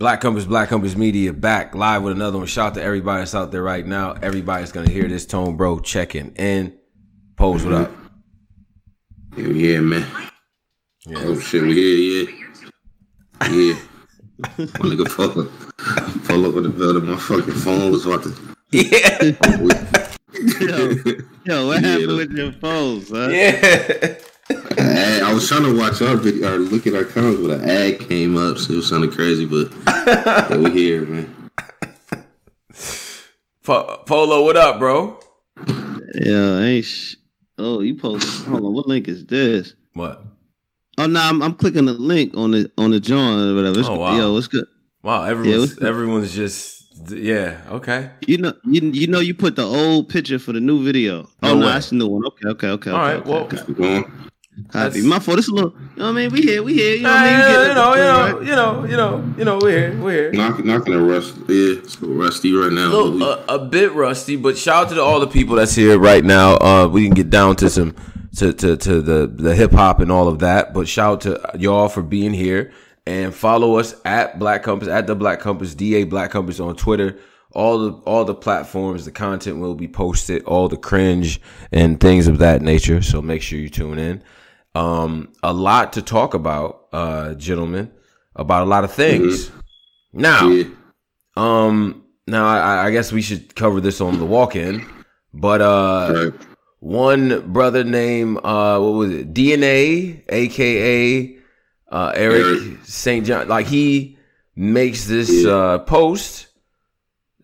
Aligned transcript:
Black 0.00 0.22
Compass, 0.22 0.46
Black 0.46 0.70
Compass 0.70 0.96
Media 0.96 1.30
back 1.30 1.74
live 1.74 2.02
with 2.02 2.14
another 2.14 2.38
one. 2.38 2.46
Shout 2.46 2.68
out 2.68 2.74
to 2.76 2.82
everybody 2.82 3.20
that's 3.20 3.34
out 3.34 3.52
there 3.52 3.62
right 3.62 3.86
now. 3.86 4.12
Everybody's 4.22 4.72
gonna 4.72 4.88
hear 4.88 5.06
this 5.06 5.26
tone, 5.26 5.58
bro. 5.58 5.78
Checking 5.78 6.30
in. 6.36 6.74
Pose 7.36 7.66
what 7.66 7.74
up? 7.74 7.92
Yeah, 9.36 9.48
yeah, 9.48 9.80
man. 9.80 10.06
Yeah. 11.04 11.18
Oh 11.18 11.38
shit, 11.38 11.62
we 11.62 11.74
here, 11.74 12.24
yeah. 12.24 13.48
Yeah. 13.50 13.78
My 14.38 14.88
nigga 14.88 15.06
pull 15.14 15.42
up, 15.42 16.24
pull 16.24 16.46
up 16.46 16.56
in 16.56 16.62
the 16.62 16.70
building. 16.70 17.04
My 17.04 17.16
fucking 17.18 17.52
phone 17.52 17.92
was 17.92 18.06
about 18.06 18.22
to. 18.22 18.34
Yeah. 18.72 19.18
Yo, 20.60 20.94
yo, 21.44 21.66
what 21.66 21.82
Yeah. 21.82 21.88
happened 21.88 22.16
with 22.16 22.30
your 22.32 22.52
phones, 22.52 23.10
huh? 23.10 23.28
Yeah. 23.28 24.14
Ad, 24.78 25.22
I 25.22 25.32
was 25.32 25.48
trying 25.48 25.62
to 25.64 25.76
watch 25.78 26.00
our 26.02 26.16
video 26.16 26.54
or 26.54 26.58
look 26.58 26.86
at 26.86 26.94
our 26.94 27.04
comments, 27.04 27.40
but 27.40 27.60
an 27.60 27.68
ad 27.68 28.00
came 28.08 28.36
up, 28.36 28.58
so 28.58 28.72
it 28.72 28.76
was 28.76 28.88
sounding 28.88 29.10
crazy. 29.10 29.44
But 29.46 29.72
yeah, 29.86 30.56
we 30.56 30.70
here, 30.70 31.02
man. 31.02 31.50
Po- 33.62 34.02
Polo, 34.06 34.44
what 34.44 34.56
up, 34.56 34.78
bro? 34.78 35.18
Yeah, 36.14 36.58
ain't 36.60 36.84
sh- 36.84 37.16
Oh, 37.58 37.80
you 37.82 37.94
posted. 37.94 38.46
Hold 38.48 38.64
on, 38.64 38.72
what 38.74 38.88
link 38.88 39.06
is 39.06 39.26
this? 39.26 39.74
What? 39.92 40.24
Oh 40.96 41.06
no, 41.06 41.20
I'm, 41.20 41.42
I'm 41.42 41.54
clicking 41.54 41.84
the 41.84 41.92
link 41.92 42.34
on 42.36 42.52
the 42.52 42.70
on 42.78 42.90
the 42.90 43.00
joint 43.00 43.40
or 43.50 43.54
whatever. 43.54 43.78
It's, 43.80 43.88
Oh, 43.88 43.98
wow. 43.98 44.16
Yo, 44.16 44.36
it's 44.38 44.46
good. 44.48 44.64
Wow, 45.02 45.24
everyone's 45.24 45.74
what's- 45.76 45.82
everyone's 45.82 46.34
just 46.34 46.78
yeah, 47.10 47.60
okay. 47.70 48.10
You 48.26 48.38
know, 48.38 48.52
you, 48.64 48.80
you 48.90 49.06
know, 49.06 49.20
you 49.20 49.34
put 49.34 49.56
the 49.56 49.62
old 49.62 50.08
picture 50.08 50.38
for 50.38 50.52
the 50.52 50.60
new 50.60 50.82
video. 50.84 51.28
Oh 51.42 51.54
No 51.54 51.58
no, 51.60 51.66
that's 51.66 51.90
the 51.90 51.96
new 51.96 52.06
one. 52.08 52.26
Okay, 52.26 52.48
okay, 52.48 52.68
okay. 52.68 52.90
All 52.90 52.96
okay, 52.96 53.14
right, 53.14 53.20
okay, 53.20 53.30
well, 53.78 54.00
okay. 54.02 54.10
Keep 54.64 54.72
going. 54.72 54.84
Copy. 54.84 55.00
that's- 55.00 55.04
My 55.04 55.18
fault. 55.18 55.36
This 55.36 55.48
a 55.48 55.52
little. 55.52 55.70
You 55.72 55.78
know 55.96 56.04
what 56.04 56.10
I 56.10 56.12
mean? 56.12 56.30
We 56.32 56.42
here. 56.42 56.62
We 56.62 56.74
here. 56.74 56.96
You 56.96 57.02
know 57.02 57.08
what 57.10 57.18
I 57.18 57.30
mean? 57.30 57.38
you, 57.40 57.44
know, 57.46 57.60
you 57.68 57.74
know, 57.74 57.94
you 57.94 58.04
know, 58.04 58.40
you 58.40 58.56
know, 58.56 58.84
you 58.84 58.96
know, 58.96 59.34
you 59.38 59.44
know, 59.44 59.58
we're 59.60 59.78
here, 59.90 60.00
we're 60.02 60.12
here. 60.12 60.32
Not, 60.32 60.64
not 60.64 60.84
gonna 60.86 61.02
rust. 61.02 61.34
Yeah, 61.48 61.74
it's 61.78 61.96
a 61.98 62.00
little 62.06 62.16
rusty 62.22 62.52
right 62.54 62.72
now. 62.72 62.86
A, 62.86 62.92
little, 62.92 63.12
we- 63.12 63.22
a, 63.24 63.44
a 63.56 63.58
bit 63.66 63.92
rusty, 63.92 64.36
but 64.36 64.56
shout 64.56 64.84
out 64.84 64.88
to 64.90 64.94
the, 64.96 65.02
all 65.02 65.20
the 65.20 65.26
people 65.26 65.56
that's 65.56 65.74
here 65.74 65.98
right 65.98 66.24
now. 66.24 66.56
Uh, 66.56 66.88
we 66.88 67.04
can 67.04 67.14
get 67.14 67.30
down 67.30 67.56
to 67.56 67.68
some 67.70 67.94
to 68.36 68.52
to, 68.52 68.76
to 68.76 69.00
the 69.02 69.26
the 69.26 69.54
hip 69.54 69.72
hop 69.72 70.00
and 70.00 70.10
all 70.12 70.28
of 70.28 70.38
that. 70.40 70.72
But 70.74 70.88
shout 70.88 71.26
out 71.26 71.52
to 71.52 71.58
y'all 71.58 71.88
for 71.88 72.02
being 72.02 72.32
here 72.32 72.72
and 73.06 73.34
follow 73.34 73.76
us 73.76 73.94
at 74.04 74.38
Black 74.38 74.62
Compass 74.62 74.88
at 74.88 75.06
the 75.06 75.14
Black 75.16 75.40
Compass 75.40 75.74
Da 75.74 76.04
Black 76.04 76.30
Compass 76.30 76.60
on 76.60 76.76
Twitter. 76.76 77.18
All 77.52 77.78
the 77.78 77.92
all 78.04 78.24
the 78.24 78.34
platforms, 78.34 79.04
the 79.04 79.10
content 79.10 79.58
will 79.58 79.74
be 79.74 79.88
posted, 79.88 80.44
all 80.44 80.68
the 80.68 80.76
cringe 80.76 81.40
and 81.72 81.98
things 81.98 82.28
of 82.28 82.38
that 82.38 82.62
nature. 82.62 83.02
So 83.02 83.20
make 83.20 83.42
sure 83.42 83.58
you 83.58 83.68
tune 83.68 83.98
in. 83.98 84.22
Um, 84.74 85.32
a 85.42 85.52
lot 85.52 85.94
to 85.94 86.02
talk 86.02 86.34
about, 86.34 86.86
uh, 86.92 87.34
gentlemen, 87.34 87.90
about 88.36 88.62
a 88.62 88.66
lot 88.66 88.84
of 88.84 88.92
things. 88.92 89.50
Now, 90.12 90.48
yeah. 90.48 90.64
um, 91.36 92.04
now 92.26 92.46
I, 92.46 92.86
I 92.86 92.90
guess 92.90 93.10
we 93.12 93.22
should 93.22 93.54
cover 93.56 93.80
this 93.80 94.00
on 94.00 94.18
the 94.18 94.24
walk-in, 94.24 94.86
but 95.34 95.60
uh, 95.60 96.30
Right. 96.30 96.42
one 96.78 97.52
brother 97.52 97.82
named 97.84 98.38
uh, 98.44 98.78
what 98.78 98.92
was 98.92 99.10
it? 99.12 99.34
DNA, 99.34 100.22
aka 100.28 101.36
uh, 101.90 102.12
Eric 102.14 102.44
Eric. 102.44 102.78
St. 102.84 103.26
John. 103.26 103.48
Like 103.48 103.66
he 103.66 104.16
makes 104.54 105.06
this 105.06 105.30
Yeah. 105.44 105.50
uh 105.52 105.78
post. 105.78 106.46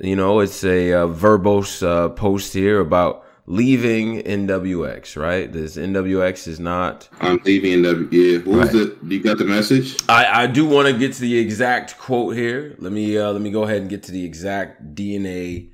You 0.00 0.14
know, 0.14 0.40
it's 0.40 0.62
a 0.62 0.92
uh, 0.92 1.06
verbose 1.08 1.82
uh, 1.82 2.10
post 2.10 2.52
here 2.52 2.78
about 2.80 3.24
leaving 3.46 4.22
NWX. 4.22 5.20
Right? 5.20 5.52
This 5.52 5.76
NWX 5.76 6.48
is 6.48 6.60
not. 6.60 7.08
I'm 7.20 7.40
leaving 7.44 7.82
the. 7.82 8.08
Yeah. 8.10 8.38
Was 8.50 8.74
Right. 8.74 8.98
the? 9.00 9.14
You 9.14 9.22
got 9.22 9.38
the 9.38 9.44
message? 9.44 9.96
I, 10.08 10.42
I 10.42 10.46
do 10.46 10.66
want 10.66 10.88
to 10.88 10.92
get 10.98 11.12
to 11.14 11.20
the 11.20 11.38
exact 11.38 11.98
quote 11.98 12.36
here. 12.36 12.74
Let 12.78 12.92
me 12.92 13.16
uh, 13.18 13.32
let 13.32 13.40
me 13.42 13.50
go 13.50 13.62
ahead 13.64 13.80
and 13.80 13.90
get 13.90 14.02
to 14.04 14.12
the 14.12 14.24
exact 14.24 14.94
DNA 14.94 15.70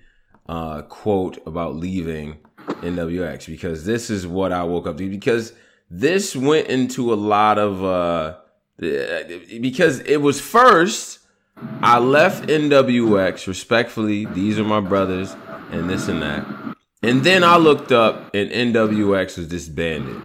uh, 0.48 0.82
quote 0.82 1.38
about 1.46 1.76
leaving 1.76 2.38
NWX 2.66 3.46
because 3.46 3.84
this 3.84 4.10
is 4.10 4.26
what 4.26 4.52
I 4.52 4.62
woke 4.64 4.86
up 4.86 4.96
to 4.98 5.08
because 5.08 5.52
this 5.90 6.34
went 6.36 6.68
into 6.68 7.12
a 7.12 7.16
lot 7.16 7.58
of 7.58 7.84
uh, 7.84 8.36
because 9.60 10.00
it 10.00 10.20
was 10.20 10.40
first 10.40 11.20
I 11.80 11.98
left 11.98 12.48
NWX 12.48 13.46
respectfully. 13.46 14.26
These 14.26 14.58
are 14.58 14.64
my 14.64 14.80
brothers 14.80 15.36
and 15.70 15.88
this 15.88 16.08
and 16.08 16.22
that, 16.22 16.46
and 17.02 17.24
then 17.24 17.44
I 17.44 17.56
looked 17.56 17.92
up 17.92 18.34
and 18.34 18.50
NWX 18.50 19.38
was 19.38 19.48
disbanded. 19.48 20.22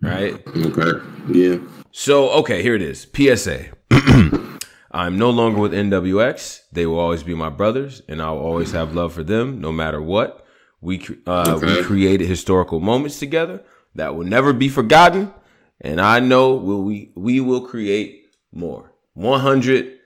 Right. 0.00 0.34
Okay. 0.56 1.06
Yeah. 1.28 1.58
So, 1.92 2.30
okay, 2.30 2.62
here 2.62 2.74
it 2.74 2.82
is. 2.82 3.06
PSA. 3.14 3.70
I'm 4.90 5.18
no 5.18 5.30
longer 5.30 5.60
with 5.60 5.72
NWX. 5.72 6.60
They 6.72 6.86
will 6.86 6.98
always 6.98 7.22
be 7.22 7.34
my 7.34 7.48
brothers, 7.48 8.02
and 8.08 8.22
I'll 8.22 8.38
always 8.38 8.72
have 8.72 8.94
love 8.94 9.12
for 9.12 9.24
them, 9.24 9.60
no 9.60 9.72
matter 9.72 10.00
what. 10.00 10.46
We 10.80 11.04
uh, 11.26 11.58
we 11.60 11.82
created 11.82 12.28
historical 12.28 12.78
moments 12.78 13.18
together 13.18 13.64
that 13.94 14.14
will 14.14 14.24
never 14.24 14.52
be 14.52 14.68
forgotten, 14.68 15.32
and 15.80 16.00
I 16.00 16.20
know 16.20 16.54
will 16.54 16.82
we 16.82 17.10
we 17.16 17.40
will 17.40 17.62
create 17.62 18.26
more. 18.52 18.92
100 19.14 19.98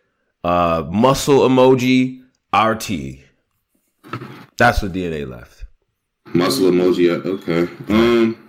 uh, 0.45 0.85
muscle 0.91 1.41
emoji 1.41 2.23
RT. 2.55 3.25
That's 4.57 4.83
what 4.83 4.93
DNA 4.93 5.29
left. 5.29 5.58
Muscle 6.35 6.71
emoji. 6.71 7.07
yeah, 7.07 7.31
Okay. 7.31 7.69
Um. 7.93 8.45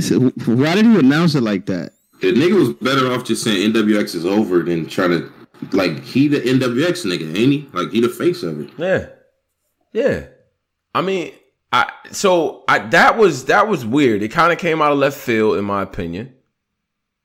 So, 0.00 0.18
why 0.52 0.74
did 0.74 0.86
he 0.86 0.98
announce 0.98 1.34
it 1.34 1.42
like 1.42 1.66
that? 1.66 1.92
The 2.20 2.32
nigga 2.32 2.58
was 2.58 2.72
better 2.74 3.12
off 3.12 3.24
just 3.24 3.44
saying 3.44 3.72
NWX 3.72 4.14
is 4.14 4.24
over 4.26 4.62
than 4.62 4.86
trying 4.86 5.10
to 5.10 5.32
like 5.72 6.02
he 6.02 6.28
the 6.28 6.40
NWX 6.40 7.04
nigga, 7.06 7.36
ain't 7.36 7.52
he? 7.52 7.68
Like 7.72 7.90
he 7.90 8.00
the 8.00 8.08
face 8.08 8.42
of 8.42 8.60
it. 8.60 8.70
Yeah. 8.78 9.08
Yeah. 9.92 10.26
I 10.94 11.02
mean, 11.02 11.32
I 11.72 11.90
so 12.10 12.64
I 12.68 12.78
that 12.88 13.16
was 13.16 13.46
that 13.46 13.68
was 13.68 13.84
weird. 13.84 14.22
It 14.22 14.28
kind 14.28 14.52
of 14.52 14.58
came 14.58 14.80
out 14.82 14.92
of 14.92 14.98
left 14.98 15.18
field 15.18 15.56
in 15.58 15.64
my 15.64 15.82
opinion. 15.82 16.34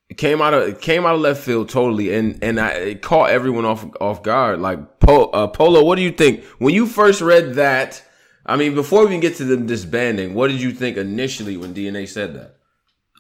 It 0.09 0.17
came 0.17 0.41
out 0.41 0.53
of 0.53 0.67
it 0.67 0.81
came 0.81 1.05
out 1.05 1.15
of 1.15 1.21
left 1.21 1.41
field 1.41 1.69
totally 1.69 2.13
and 2.13 2.43
and 2.43 2.59
I, 2.59 2.69
it 2.71 3.01
caught 3.01 3.29
everyone 3.29 3.65
off 3.65 3.85
off 4.01 4.23
guard. 4.23 4.59
Like 4.59 4.99
po, 4.99 5.25
uh, 5.25 5.47
Polo, 5.47 5.83
what 5.83 5.95
do 5.95 6.01
you 6.01 6.11
think 6.11 6.43
when 6.59 6.73
you 6.73 6.85
first 6.85 7.21
read 7.21 7.55
that? 7.55 8.03
I 8.49 8.55
mean, 8.55 8.73
before 8.73 9.05
we 9.05 9.19
get 9.19 9.35
to 9.35 9.45
them 9.45 9.67
disbanding, 9.67 10.33
what 10.33 10.47
did 10.49 10.59
you 10.59 10.71
think 10.71 10.97
initially 10.97 11.55
when 11.55 11.73
DNA 11.75 12.07
said 12.07 12.33
that? 12.33 12.55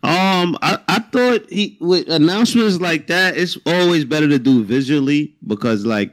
Um, 0.01 0.57
I, 0.61 0.79
I 0.87 0.99
thought 0.99 1.47
he 1.51 1.77
with 1.79 2.09
announcements 2.09 2.79
like 2.81 3.07
that, 3.07 3.37
it's 3.37 3.57
always 3.65 4.05
better 4.05 4.27
to 4.27 4.39
do 4.39 4.63
visually 4.63 5.35
because 5.45 5.85
like 5.85 6.11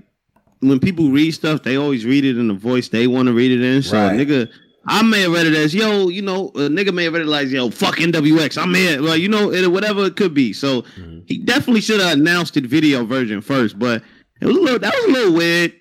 when 0.60 0.81
people 0.81 1.10
read 1.10 1.31
stuff, 1.31 1.62
they 1.62 1.77
always 1.77 2.04
read 2.04 2.25
it 2.27 2.37
in 2.37 2.49
the 2.49 2.54
voice 2.54 2.88
they 2.88 3.06
want 3.06 3.28
to 3.28 3.32
read 3.32 3.53
it 3.53 3.62
in. 3.62 3.82
So 3.82 3.97
Right. 3.97 4.19
nigga, 4.19 4.50
I 4.87 5.03
may 5.03 5.22
have 5.22 5.33
read 5.33 5.47
it 5.47 5.54
as 5.54 5.75
yo, 5.75 6.09
you 6.09 6.21
know, 6.21 6.48
a 6.48 6.69
nigga 6.69 6.93
may 6.93 7.04
have 7.04 7.15
read 7.15 7.22
it 7.22 7.28
like 7.28 7.48
yo, 7.48 7.71
fuck 7.71 7.97
NWX, 7.97 8.60
I'm 8.60 8.75
here, 8.75 9.00
well, 9.03 9.16
you 9.16 9.28
know, 9.28 9.50
it, 9.50 9.71
whatever 9.71 10.04
it 10.04 10.16
could 10.16 10.34
be. 10.34 10.53
So 10.53 10.84
he 11.27 11.38
definitely 11.38 11.81
should 11.81 12.00
have 12.00 12.19
announced 12.19 12.54
the 12.54 12.60
video 12.60 13.04
version 13.06 13.41
first, 13.41 13.78
but 13.78 14.03
it 14.43 14.47
was 14.47 14.56
a 14.56 14.60
little 14.60 14.78
that 14.81 14.94
was 14.94 15.04
a 15.04 15.12
little 15.12 15.34
weird. 15.34 15.72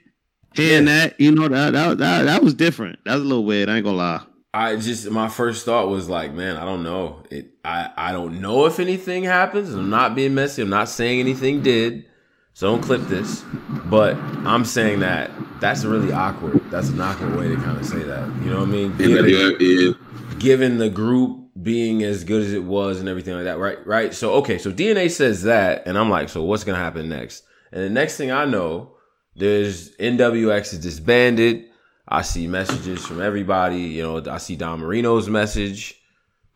Hearing 0.56 0.86
that, 0.86 1.20
you 1.20 1.32
know, 1.32 1.48
that, 1.48 1.74
that 1.74 1.98
that 1.98 2.24
that 2.24 2.44
was 2.44 2.54
different. 2.54 3.00
That 3.06 3.16
was 3.16 3.24
a 3.24 3.26
little 3.26 3.46
weird. 3.46 3.70
I 3.70 3.78
ain't 3.78 3.86
gonna 3.86 3.98
lie. 3.98 4.22
I 4.54 4.78
just 4.78 5.10
my 5.10 5.28
first 5.28 5.66
thought 5.66 5.90
was 5.90 6.08
like, 6.08 6.34
man, 6.34 6.56
I 6.56 6.64
don't 6.64 6.84
know. 6.84 7.24
It 7.30 7.52
I 7.66 7.90
I 7.98 8.12
don't 8.12 8.40
know 8.40 8.66
if 8.66 8.80
anything 8.80 9.24
happens. 9.24 9.74
I'm 9.74 9.90
not 9.90 10.16
being 10.16 10.34
messy. 10.34 10.62
I'm 10.62 10.70
not 10.70 10.88
saying 10.88 11.20
anything 11.20 11.62
did. 11.62 12.06
So 12.54 12.72
don't 12.72 12.82
clip 12.82 13.02
this. 13.02 13.44
But 13.86 14.16
I'm 14.16 14.64
saying 14.64 15.02
that 15.02 15.30
that's 15.60 15.84
really 15.84 16.14
awkward. 16.14 16.62
That's 16.72 16.88
an 16.90 17.02
awkward 17.02 17.36
way 17.36 17.50
to 17.50 17.56
kind 17.58 17.78
of 17.78 17.86
say 17.86 18.04
that. 18.04 18.28
You 18.44 18.52
know 18.52 18.60
what 18.60 18.70
I 18.70 18.72
mean? 18.72 18.98
Given, 18.98 19.26
NWX, 19.26 19.58
yeah. 19.60 20.40
given 20.40 20.78
the 20.78 20.90
group 20.90 21.50
being 21.62 22.04
as 22.04 22.24
good 22.24 22.42
as 22.42 22.54
it 22.54 22.64
was 22.64 23.00
and 23.02 23.10
everything 23.10 23.34
like 23.36 23.44
that, 23.44 23.58
right? 23.58 23.86
Right. 23.86 24.14
So 24.14 24.36
okay, 24.36 24.58
so 24.58 24.72
DNA 24.72 25.12
says 25.12 25.44
that, 25.44 25.84
and 25.86 25.98
I'm 25.98 26.10
like, 26.10 26.30
so 26.30 26.44
what's 26.44 26.64
gonna 26.64 26.78
happen 26.78 27.10
next? 27.10 27.44
And 27.74 27.84
the 27.84 27.90
next 27.90 28.16
thing 28.16 28.32
I 28.32 28.46
know, 28.46 28.95
there's 29.36 29.96
NWX 29.98 30.74
is 30.74 30.80
disbanded. 30.80 31.66
I 32.08 32.22
see 32.22 32.48
messages 32.48 33.06
from 33.06 33.22
everybody. 33.22 33.82
You 33.82 34.04
know, 34.04 34.32
I 34.32 34.38
see 34.38 34.56
Don 34.56 34.80
Marino's 34.80 35.30
message. 35.30 36.00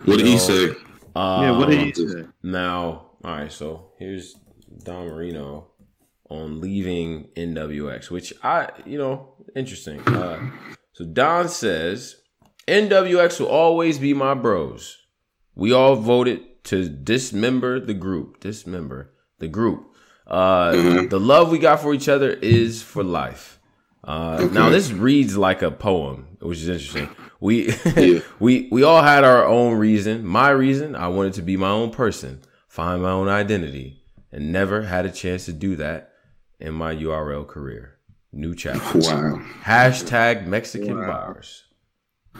What 0.05 0.17
did 0.17 0.27
You 0.27 0.33
he 0.33 0.37
say? 0.37 0.69
Um, 1.15 1.43
yeah, 1.43 1.57
what 1.57 1.69
did 1.69 1.81
he 1.81 1.93
say? 1.93 2.25
Now, 2.43 3.11
all 3.23 3.31
right. 3.31 3.51
So 3.51 3.91
here's 3.97 4.35
Don 4.83 5.07
Marino 5.07 5.71
on 6.29 6.61
leaving 6.61 7.29
NWX, 7.35 8.11
which 8.11 8.33
I, 8.43 8.69
you 8.85 8.97
know, 8.97 9.33
interesting. 9.55 9.99
Uh, 10.01 10.51
so 10.93 11.05
Don 11.05 11.49
says 11.49 12.15
NWX 12.67 13.39
will 13.39 13.47
always 13.47 13.97
be 13.97 14.13
my 14.13 14.35
bros. 14.35 14.97
We 15.55 15.73
all 15.73 15.95
voted 15.95 16.63
to 16.65 16.87
dismember 16.87 17.79
the 17.79 17.95
group. 17.95 18.39
Dismember 18.39 19.11
the 19.39 19.47
group. 19.47 19.88
Uh, 20.29 20.71
Mhm. 20.73 21.09
The 21.09 21.19
love 21.19 21.49
we 21.51 21.57
got 21.59 21.81
for 21.81 21.93
each 21.93 22.07
other 22.07 22.29
is 22.31 22.81
for 22.83 23.03
life. 23.03 23.59
Uh, 24.03 24.47
Now 24.53 24.69
this 24.69 24.91
reads 24.91 25.37
like 25.37 25.61
a 25.61 25.71
poem, 25.71 26.37
which 26.39 26.59
is 26.59 26.69
interesting. 26.69 27.09
We 27.41 27.73
Yeah. 27.97 28.19
we 28.39 28.67
we 28.71 28.83
all 28.83 29.01
had 29.01 29.23
our 29.23 29.45
own 29.45 29.77
reason. 29.79 30.25
My 30.25 30.49
reason, 30.51 30.95
I 30.95 31.07
wanted 31.07 31.33
to 31.33 31.41
be 31.41 31.57
my 31.57 31.69
own 31.69 31.89
person, 31.91 32.39
find 32.67 33.01
my 33.01 33.11
own 33.11 33.27
identity, 33.27 34.03
and 34.31 34.51
never 34.51 34.83
had 34.83 35.05
a 35.05 35.11
chance 35.11 35.45
to 35.45 35.53
do 35.53 35.75
that. 35.77 36.05
in 36.61 36.73
my 36.73 36.93
URL 36.93 37.45
career. 37.47 37.93
New 38.33 38.53
chapter. 38.53 38.99
Wow. 38.99 39.39
Hashtag 39.63 40.45
Mexican 40.45 40.97
Wow. 40.99 41.07
bars. 41.07 41.63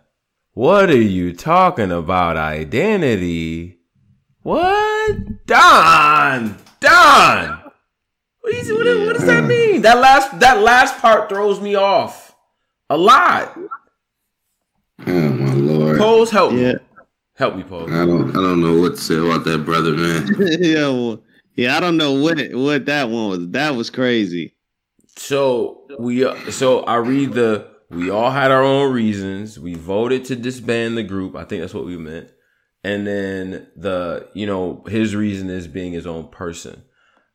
What 0.52 0.90
are 0.90 0.96
you 0.96 1.32
talking 1.34 1.92
about? 1.92 2.36
Identity? 2.36 3.78
What? 4.42 5.46
Don. 5.46 6.56
Don. 6.80 7.60
What, 8.40 8.54
is, 8.54 8.72
what, 8.72 8.86
what 9.06 9.16
does 9.16 9.26
that 9.26 9.44
mean? 9.44 9.82
That 9.82 9.98
last 9.98 10.40
that 10.40 10.60
last 10.62 10.98
part 10.98 11.28
throws 11.28 11.60
me 11.60 11.74
off 11.74 12.29
a 12.90 12.98
lot. 12.98 13.56
Oh 15.06 15.28
my 15.31 15.54
lord. 15.54 15.98
Pose, 15.98 16.31
help 16.31 16.52
me. 16.52 16.62
Yeah. 16.62 16.75
Help 17.37 17.56
me, 17.56 17.62
Pose. 17.62 17.90
I 17.90 18.04
don't. 18.04 18.31
I 18.31 18.34
don't 18.34 18.60
know 18.60 18.78
what 18.78 18.96
to 18.96 19.00
say 19.00 19.16
about 19.16 19.44
that 19.44 19.64
brother, 19.64 19.92
man. 19.92 20.28
yeah, 20.60 20.88
well, 20.88 21.22
yeah, 21.54 21.76
I 21.76 21.81
don't 21.81 21.96
know 21.96 22.12
what 22.12 22.38
what 22.52 22.84
that 22.87 23.08
one 23.08 23.31
was. 23.31 23.48
That 23.50 23.75
was 23.75 23.88
crazy. 23.88 24.54
So 25.16 25.87
we 25.98 26.25
uh, 26.25 26.50
so 26.50 26.81
I 26.81 26.96
read 26.96 27.32
the 27.32 27.66
we 27.88 28.10
all 28.10 28.31
had 28.31 28.50
our 28.50 28.62
own 28.62 28.92
reasons. 28.92 29.58
We 29.58 29.75
voted 29.75 30.25
to 30.26 30.37
disband 30.37 30.98
the 30.98 31.02
group. 31.02 31.34
I 31.34 31.44
think 31.44 31.62
that's 31.62 31.75
what 31.75 31.87
we 31.87 31.96
meant. 31.96 32.31
And 32.84 33.06
then 33.06 33.69
the 33.75 34.28
you 34.34 34.46
know 34.46 34.84
his 34.87 35.16
reason 35.16 35.48
is 35.48 35.66
being 35.66 35.92
his 35.92 36.06
own 36.06 36.28
person. 36.28 36.82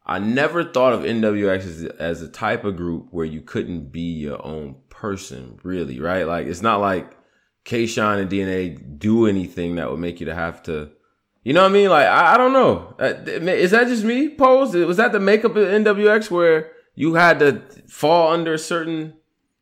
I 0.05 0.19
never 0.19 0.63
thought 0.63 0.93
of 0.93 1.01
NWX 1.01 1.57
as, 1.65 1.83
as 1.97 2.21
a 2.21 2.29
type 2.29 2.63
of 2.63 2.77
group 2.77 3.07
where 3.09 3.25
you 3.25 3.41
couldn't 3.41 3.91
be 3.91 4.01
your 4.01 4.45
own 4.45 4.75
person, 4.99 5.59
really, 5.63 5.99
right? 5.99 6.25
Like 6.25 6.47
it's 6.47 6.61
not 6.61 6.79
like 6.79 7.15
K 7.63 7.85
Shine 7.85 8.19
and 8.19 8.29
DNA 8.29 8.99
do 8.99 9.27
anything 9.27 9.75
that 9.75 9.89
would 9.89 9.99
make 9.99 10.19
you 10.19 10.25
to 10.27 10.35
have 10.35 10.63
to 10.63 10.91
you 11.45 11.53
know 11.53 11.61
what 11.61 11.69
I 11.69 11.73
mean? 11.73 11.89
Like 11.89 12.07
I, 12.07 12.33
I 12.33 12.37
don't 12.37 12.53
know. 12.53 12.95
Uh, 12.99 13.13
Is 13.27 13.71
that 13.71 13.87
just 13.87 14.03
me? 14.03 14.29
Pose 14.29 14.73
was 14.73 14.97
that 14.97 15.11
the 15.11 15.19
makeup 15.19 15.55
of 15.55 15.67
NWX 15.67 16.31
where 16.31 16.71
you 16.95 17.13
had 17.13 17.37
to 17.39 17.61
fall 17.87 18.33
under 18.33 18.55
a 18.55 18.57
certain? 18.57 19.13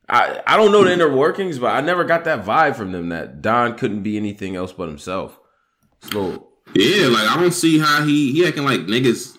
I 0.07 0.41
I 0.47 0.55
don't 0.55 0.71
know 0.71 0.85
the 0.85 0.93
inner 0.93 1.13
workings, 1.13 1.59
but 1.59 1.75
I 1.75 1.81
never 1.81 2.05
got 2.05 2.23
that 2.23 2.45
vibe 2.45 2.77
from 2.77 2.93
them 2.93 3.09
that 3.09 3.41
Don 3.41 3.77
couldn't 3.77 4.01
be 4.01 4.15
anything 4.15 4.55
else 4.55 4.71
but 4.71 4.87
himself. 4.87 5.37
So 5.99 6.47
Yeah, 6.73 7.07
like 7.07 7.27
I 7.29 7.35
don't 7.37 7.53
see 7.53 7.79
how 7.79 8.05
he 8.05 8.31
he 8.31 8.47
acting 8.47 8.63
like 8.63 8.81
niggas. 8.81 9.37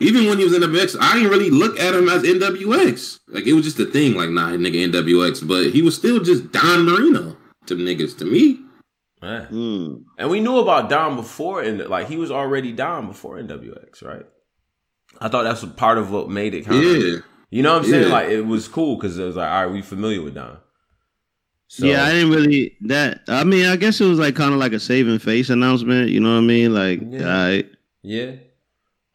Even 0.00 0.26
when 0.26 0.38
he 0.38 0.44
was 0.44 0.54
in 0.54 0.62
NWX, 0.62 0.96
I 1.00 1.14
didn't 1.14 1.30
really 1.30 1.50
look 1.50 1.78
at 1.78 1.94
him 1.94 2.08
as 2.08 2.22
NWX. 2.22 3.20
Like 3.28 3.46
it 3.46 3.52
was 3.54 3.64
just 3.64 3.78
a 3.80 3.86
thing. 3.86 4.14
Like 4.14 4.30
nah, 4.30 4.50
nigga 4.50 4.90
NWX, 4.92 5.46
but 5.46 5.70
he 5.70 5.82
was 5.82 5.96
still 5.96 6.20
just 6.20 6.52
Don 6.52 6.84
Marino 6.84 7.36
to 7.66 7.74
niggas. 7.74 8.16
To 8.18 8.24
me, 8.24 8.60
man. 9.20 9.44
Hmm. 9.46 9.94
and 10.18 10.30
we 10.30 10.40
knew 10.40 10.58
about 10.58 10.88
Don 10.88 11.16
before, 11.16 11.62
and 11.62 11.78
like 11.88 12.08
he 12.08 12.16
was 12.16 12.30
already 12.30 12.72
Don 12.72 13.08
before 13.08 13.38
NWX, 13.38 14.04
right? 14.04 14.26
I 15.20 15.28
thought 15.28 15.42
that's 15.42 15.62
a 15.62 15.68
part 15.68 15.98
of 15.98 16.10
what 16.12 16.28
made 16.30 16.54
it 16.54 16.64
kind 16.64 16.84
of. 16.84 16.96
yeah. 17.02 17.16
You 17.50 17.62
know 17.62 17.72
what 17.72 17.84
I'm 17.84 17.90
saying? 17.90 18.08
Yeah. 18.08 18.12
Like 18.12 18.28
it 18.28 18.42
was 18.42 18.68
cool 18.68 18.96
because 18.96 19.18
it 19.18 19.24
was 19.24 19.36
like, 19.36 19.50
all 19.50 19.64
right, 19.64 19.72
we 19.72 19.82
familiar 19.82 20.22
with 20.22 20.34
Don. 20.34 20.58
So, 21.70 21.86
yeah, 21.86 22.04
I 22.04 22.12
didn't 22.12 22.30
really 22.30 22.76
that. 22.82 23.20
I 23.28 23.44
mean, 23.44 23.66
I 23.66 23.76
guess 23.76 24.00
it 24.00 24.06
was 24.06 24.18
like 24.18 24.34
kind 24.36 24.52
of 24.54 24.60
like 24.60 24.72
a 24.72 24.80
saving 24.80 25.18
face 25.18 25.50
announcement. 25.50 26.08
You 26.10 26.20
know 26.20 26.32
what 26.34 26.38
I 26.42 26.46
mean? 26.46 26.74
Like, 26.74 27.00
Yeah. 27.02 27.28
I, 27.28 27.64
yeah. 28.02 28.32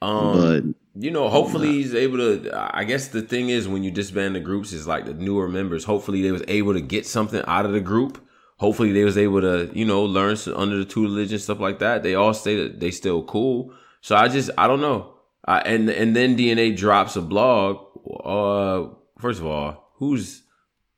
Um, 0.04 0.76
but 0.94 1.04
you 1.04 1.12
know, 1.12 1.30
hopefully 1.30 1.72
he's 1.72 1.96
able 1.96 2.18
to. 2.18 2.70
I 2.74 2.84
guess 2.84 3.08
the 3.08 3.22
thing 3.22 3.50
is, 3.50 3.68
when 3.68 3.84
you 3.84 3.92
disband 3.92 4.36
the 4.36 4.40
groups, 4.40 4.74
is 4.74 4.86
like 4.86 5.06
the 5.06 5.14
newer 5.14 5.48
members. 5.48 5.86
Hopefully, 5.86 6.22
they 6.22 6.32
was 6.32 6.44
able 6.48 6.74
to 6.74 6.82
get 6.82 7.06
something 7.06 7.42
out 7.48 7.66
of 7.66 7.72
the 7.72 7.80
group. 7.80 8.24
Hopefully, 8.58 8.92
they 8.92 9.06
was 9.06 9.18
able 9.18 9.42
to, 9.42 9.72
you 9.74 9.86
know, 9.86 10.04
learn 10.04 10.38
under 10.56 10.78
the 10.78 10.86
tutelage 10.86 11.32
and 11.32 11.42
stuff 11.42 11.60
like 11.60 11.80
that. 11.80 12.04
They 12.04 12.16
all 12.16 12.34
say 12.34 12.56
that 12.58 12.80
they 12.80 12.92
still 12.92 13.24
cool. 13.24 13.74
So 14.02 14.16
I 14.16 14.28
just, 14.28 14.52
I 14.58 14.68
don't 14.68 14.82
know. 14.82 15.16
I, 15.46 15.60
and 15.60 15.90
and 15.90 16.16
then 16.16 16.38
DNA 16.38 16.76
drops 16.76 17.16
a 17.16 17.22
blog. 17.22 17.78
Uh, 18.24 18.94
first 19.20 19.40
of 19.40 19.46
all, 19.46 19.94
who's 19.96 20.44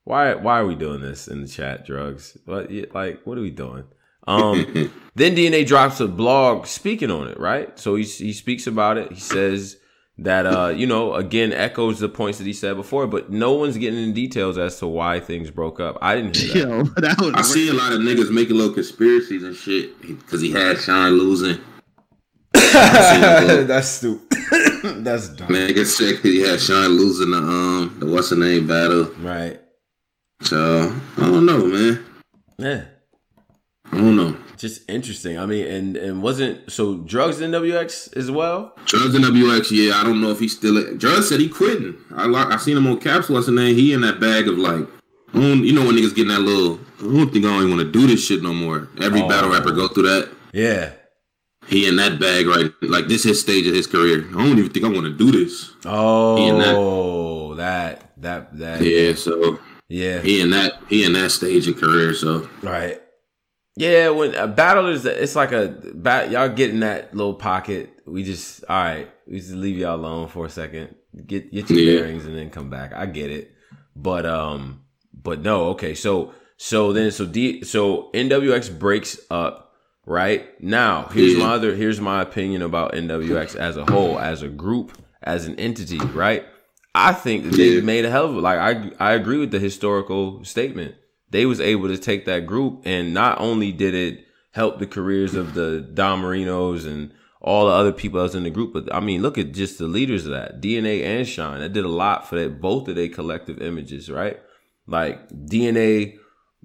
why? 0.03 0.33
Why 0.33 0.59
are 0.59 0.65
we 0.67 0.75
doing 0.75 1.01
this 1.01 1.27
in 1.27 1.41
the 1.41 1.47
chat? 1.47 1.85
Drugs? 1.85 2.37
What? 2.45 2.71
Like, 2.93 3.21
what 3.23 3.37
are 3.37 3.41
we 3.41 3.51
doing? 3.51 3.85
Um, 4.27 4.91
then 5.15 5.35
DNA 5.35 5.65
drops 5.65 5.99
a 5.99 6.07
blog 6.07 6.65
speaking 6.67 7.11
on 7.11 7.27
it, 7.27 7.39
right? 7.39 7.77
So 7.79 7.95
he 7.95 8.03
he 8.03 8.33
speaks 8.33 8.67
about 8.67 8.97
it. 8.97 9.11
He 9.11 9.19
says 9.19 9.77
that 10.17 10.45
uh, 10.45 10.69
you 10.69 10.87
know, 10.87 11.13
again 11.13 11.51
echoes 11.53 11.99
the 11.99 12.07
points 12.09 12.37
that 12.37 12.45
he 12.47 12.53
said 12.53 12.75
before, 12.75 13.05
but 13.07 13.29
no 13.31 13.53
one's 13.53 13.77
getting 13.77 14.01
in 14.01 14.13
details 14.13 14.57
as 14.57 14.79
to 14.79 14.87
why 14.87 15.19
things 15.19 15.51
broke 15.51 15.79
up. 15.79 15.97
I 16.01 16.15
didn't 16.15 16.37
hear 16.37 16.53
that. 16.53 16.59
yo, 16.69 16.83
that 17.01 17.19
was 17.19 17.33
I 17.35 17.41
see 17.41 17.69
a 17.69 17.73
lot 17.73 17.91
of 17.93 17.99
niggas 17.99 18.31
making 18.31 18.55
little 18.55 18.73
conspiracies 18.73 19.43
and 19.43 19.55
shit 19.55 19.99
because 20.01 20.41
he 20.41 20.51
had 20.51 20.79
Shine 20.79 21.13
losing. 21.13 21.59
That's 22.53 23.87
stupid. 23.89 24.23
That's 25.03 25.29
dumb. 25.29 25.47
Niggas 25.47 25.87
said 25.87 26.15
'cause 26.15 26.23
he 26.23 26.41
had 26.41 26.59
Shine 26.61 26.89
losing 26.91 27.31
the 27.31 27.37
um 27.37 27.95
the 27.99 28.05
what's 28.05 28.29
the 28.29 28.35
name 28.35 28.67
battle. 28.67 29.05
Right. 29.19 29.59
So 30.41 30.93
I 31.17 31.21
don't 31.21 31.45
know, 31.45 31.65
man. 31.65 32.05
Yeah. 32.57 32.85
I 33.91 33.97
don't 33.97 34.15
know. 34.15 34.35
Just 34.57 34.89
interesting. 34.89 35.37
I 35.37 35.45
mean, 35.45 35.65
and 35.67 35.97
and 35.97 36.21
wasn't 36.23 36.71
so 36.71 36.95
drugs 36.97 37.41
in 37.41 37.51
WX 37.51 38.15
as 38.17 38.31
well. 38.31 38.73
Drugs 38.85 39.13
in 39.15 39.21
WX, 39.21 39.69
yeah, 39.71 39.95
I 39.99 40.03
don't 40.03 40.21
know 40.21 40.31
if 40.31 40.39
he's 40.39 40.55
still. 40.57 40.95
Drugs 40.97 41.29
said 41.29 41.39
he 41.39 41.49
quitting. 41.49 41.95
I 42.15 42.25
like. 42.25 42.47
I 42.47 42.57
seen 42.57 42.77
him 42.77 42.87
on 42.87 42.99
Capsule. 42.99 43.35
What's 43.35 43.47
the 43.47 43.51
name? 43.53 43.75
He 43.75 43.93
in 43.93 44.01
that 44.01 44.19
bag 44.19 44.47
of 44.47 44.57
like, 44.57 44.87
you 45.33 45.73
know 45.73 45.85
when 45.85 45.95
niggas 45.95 46.15
getting 46.15 46.29
that 46.29 46.39
little. 46.41 46.79
I 46.99 47.03
don't 47.03 47.31
think 47.31 47.45
I 47.45 47.49
don't 47.49 47.63
even 47.67 47.77
want 47.77 47.81
to 47.81 47.91
do 47.99 48.07
this 48.07 48.25
shit 48.25 48.41
no 48.41 48.53
more. 48.53 48.87
Every 49.01 49.21
Oh. 49.21 49.27
battle 49.27 49.49
rapper 49.51 49.71
go 49.71 49.87
through 49.89 50.03
that. 50.03 50.29
Yeah. 50.53 50.91
He 51.67 51.87
in 51.87 51.95
that 51.97 52.19
bag 52.19 52.47
right, 52.47 52.71
like 52.81 53.07
this 53.07 53.23
his 53.23 53.41
stage 53.41 53.65
of 53.67 53.73
his 53.73 53.87
career. 53.87 54.25
I 54.29 54.45
don't 54.45 54.57
even 54.57 54.69
think 54.71 54.85
I 54.85 54.89
want 54.89 55.05
to 55.05 55.11
do 55.13 55.31
this. 55.31 55.71
in 55.83 56.57
that. 56.59 56.75
Oh, 56.77 57.55
that 57.55 58.11
that 58.17 58.57
that. 58.59 58.81
Yeah, 58.81 59.15
so 59.15 59.59
Yeah. 59.89 60.21
he 60.21 60.39
in 60.41 60.51
that 60.51 60.79
he 60.89 61.03
in 61.03 61.13
that 61.13 61.31
stage 61.31 61.67
of 61.67 61.77
career. 61.77 62.13
So 62.13 62.47
Right. 62.61 63.01
Yeah, 63.77 64.09
when 64.09 64.33
a 64.35 64.47
battle 64.47 64.87
is, 64.87 65.05
it's 65.05 65.35
like 65.35 65.51
a 65.51 65.67
bat. 65.93 66.31
Y'all 66.31 66.47
get 66.49 66.69
in 66.69 66.79
that 66.79 67.13
little 67.15 67.33
pocket. 67.33 67.89
We 68.05 68.23
just, 68.23 68.63
all 68.69 68.77
right. 68.83 69.09
We 69.27 69.39
just 69.39 69.51
leave 69.51 69.77
y'all 69.77 69.95
alone 69.95 70.27
for 70.29 70.45
a 70.45 70.49
second. 70.49 70.95
Get 71.27 71.51
get 71.51 71.69
your 71.69 71.79
Yeah. 71.79 71.99
bearings 72.01 72.25
and 72.25 72.35
then 72.37 72.49
come 72.49 72.69
back. 72.69 72.93
I 72.93 73.05
get 73.05 73.31
it, 73.31 73.51
but 73.95 74.25
um, 74.25 74.81
but 75.13 75.41
no. 75.41 75.69
Okay, 75.69 75.95
so 75.95 76.33
so 76.57 76.93
then 76.93 77.09
so 77.11 77.25
D 77.25 77.63
so 77.63 78.11
NWX 78.13 78.77
breaks 78.77 79.19
up. 79.31 79.61
Right 80.07 80.61
now, 80.61 81.09
here's 81.11 81.33
Yeah. 81.33 81.39
my 81.39 81.53
other. 81.55 81.73
Here's 81.73 81.99
my 81.99 82.21
opinion 82.21 82.61
about 82.61 82.93
NWX 82.93 83.55
as 83.55 83.75
a 83.75 83.85
whole, 83.85 84.19
as 84.19 84.43
a 84.43 84.47
group, 84.47 84.91
as 85.23 85.47
an 85.47 85.55
entity. 85.59 85.97
Right. 85.97 86.45
I 86.93 87.11
think 87.13 87.45
that 87.45 87.53
they 87.57 87.69
Yeah. 87.77 87.81
made 87.81 88.05
a 88.05 88.11
hell 88.11 88.25
of 88.25 88.35
a 88.35 88.39
like. 88.39 88.59
I 88.59 88.91
I 88.99 89.13
agree 89.13 89.39
with 89.39 89.49
the 89.51 89.59
historical 89.59 90.43
statement 90.43 90.93
they 91.29 91.45
was 91.45 91.59
able 91.59 91.87
to 91.87 91.97
take 91.97 92.25
that 92.25 92.45
group 92.45 92.81
and 92.85 93.13
not 93.13 93.39
only 93.39 93.71
did 93.71 93.93
it 93.93 94.25
help 94.51 94.79
the 94.79 94.87
careers 94.87 95.35
of 95.35 95.53
the 95.53 95.81
Don 95.93 96.21
Marinos 96.21 96.85
and 96.85 97.11
all 97.41 97.67
the 97.67 97.73
other 97.73 97.91
people 97.91 98.17
that 98.17 98.23
was 98.23 98.35
in 98.35 98.43
the 98.43 98.49
group, 98.49 98.73
but 98.73 98.93
I 98.93 98.99
mean, 98.99 99.21
look 99.21 99.37
at 99.37 99.51
just 99.51 99.77
the 99.77 99.85
leaders 99.85 100.25
of 100.25 100.31
that 100.31 100.61
DNA 100.61 101.03
and 101.03 101.27
Shine. 101.27 101.59
That 101.59 101.73
did 101.73 101.85
a 101.85 101.89
lot 101.89 102.27
for 102.27 102.35
that 102.37 102.59
both 102.59 102.87
of 102.87 102.95
their 102.95 103.09
collective 103.09 103.61
images, 103.61 104.09
right? 104.09 104.39
Like 104.87 105.29
DNA, 105.29 106.17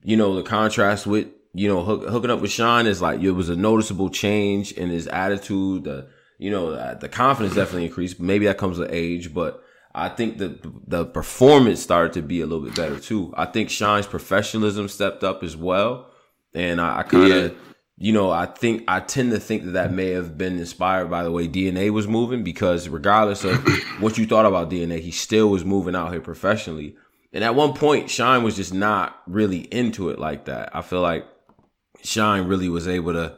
you 0.03 0.17
know, 0.17 0.35
the 0.37 0.43
contrast 0.43 1.07
with 1.07 1.29
you 1.53 1.69
know 1.69 1.83
hook, 1.83 2.09
hooking 2.09 2.31
up 2.31 2.41
with 2.41 2.51
Shine 2.51 2.87
is 2.87 3.03
like 3.03 3.21
it 3.21 3.33
was 3.33 3.49
a 3.49 3.57
noticeable 3.57 4.09
change 4.09 4.73
in 4.73 4.89
his 4.89 5.07
attitude. 5.09 5.85
The 5.85 6.09
you 6.39 6.51
know 6.51 6.95
the 6.95 7.09
confidence 7.09 7.55
definitely 7.55 7.87
increased. 7.87 8.21
Maybe 8.21 8.47
that 8.47 8.59
comes 8.59 8.79
with 8.79 8.93
age, 8.93 9.35
but 9.35 9.63
I 9.95 10.09
think 10.09 10.39
that 10.39 10.63
the 10.89 11.05
performance 11.05 11.81
started 11.83 12.13
to 12.15 12.23
be 12.23 12.41
a 12.41 12.47
little 12.47 12.65
bit 12.65 12.77
better 12.77 12.99
too. 12.99 13.33
I 13.37 13.47
think 13.47 13.71
Shine's 13.71 14.07
professionalism 14.07 14.89
stepped 14.89 15.25
up 15.25 15.43
as 15.43 15.57
well, 15.57 16.07
and 16.55 16.81
I, 16.81 16.99
I 16.99 17.03
kind 17.03 17.33
of, 17.33 17.51
Yeah. 17.53 17.59
you 17.99 18.13
know, 18.13 18.31
I 18.31 18.47
think 18.47 18.85
I 18.87 19.01
tend 19.01 19.33
to 19.33 19.41
think 19.41 19.65
that 19.65 19.73
that 19.73 19.93
may 19.93 20.11
have 20.11 20.39
been 20.39 20.59
inspired 20.59 21.11
by 21.11 21.25
the 21.25 21.33
way 21.33 21.49
DNA 21.49 21.91
was 21.91 22.07
moving 22.07 22.45
because 22.45 22.89
regardless 22.89 23.43
of 23.45 23.57
what 24.01 24.17
you 24.17 24.27
thought 24.27 24.47
about 24.47 24.71
DNA, 24.71 25.01
he 25.01 25.11
still 25.11 25.49
was 25.51 25.65
moving 25.65 25.97
out 25.97 26.13
here 26.13 26.21
professionally. 26.21 26.95
And 27.33 27.43
at 27.45 27.55
one 27.55 27.75
point, 27.75 28.11
Shine 28.11 28.43
was 28.43 28.57
just 28.57 28.73
not 28.75 29.21
really 29.27 29.61
into 29.73 30.11
it 30.11 30.19
like 30.19 30.45
that. 30.47 30.75
I 30.75 30.83
feel 30.83 31.01
like 31.01 31.27
Shine 32.03 32.47
really 32.49 32.69
was 32.69 32.89
able 32.89 33.13
to 33.13 33.37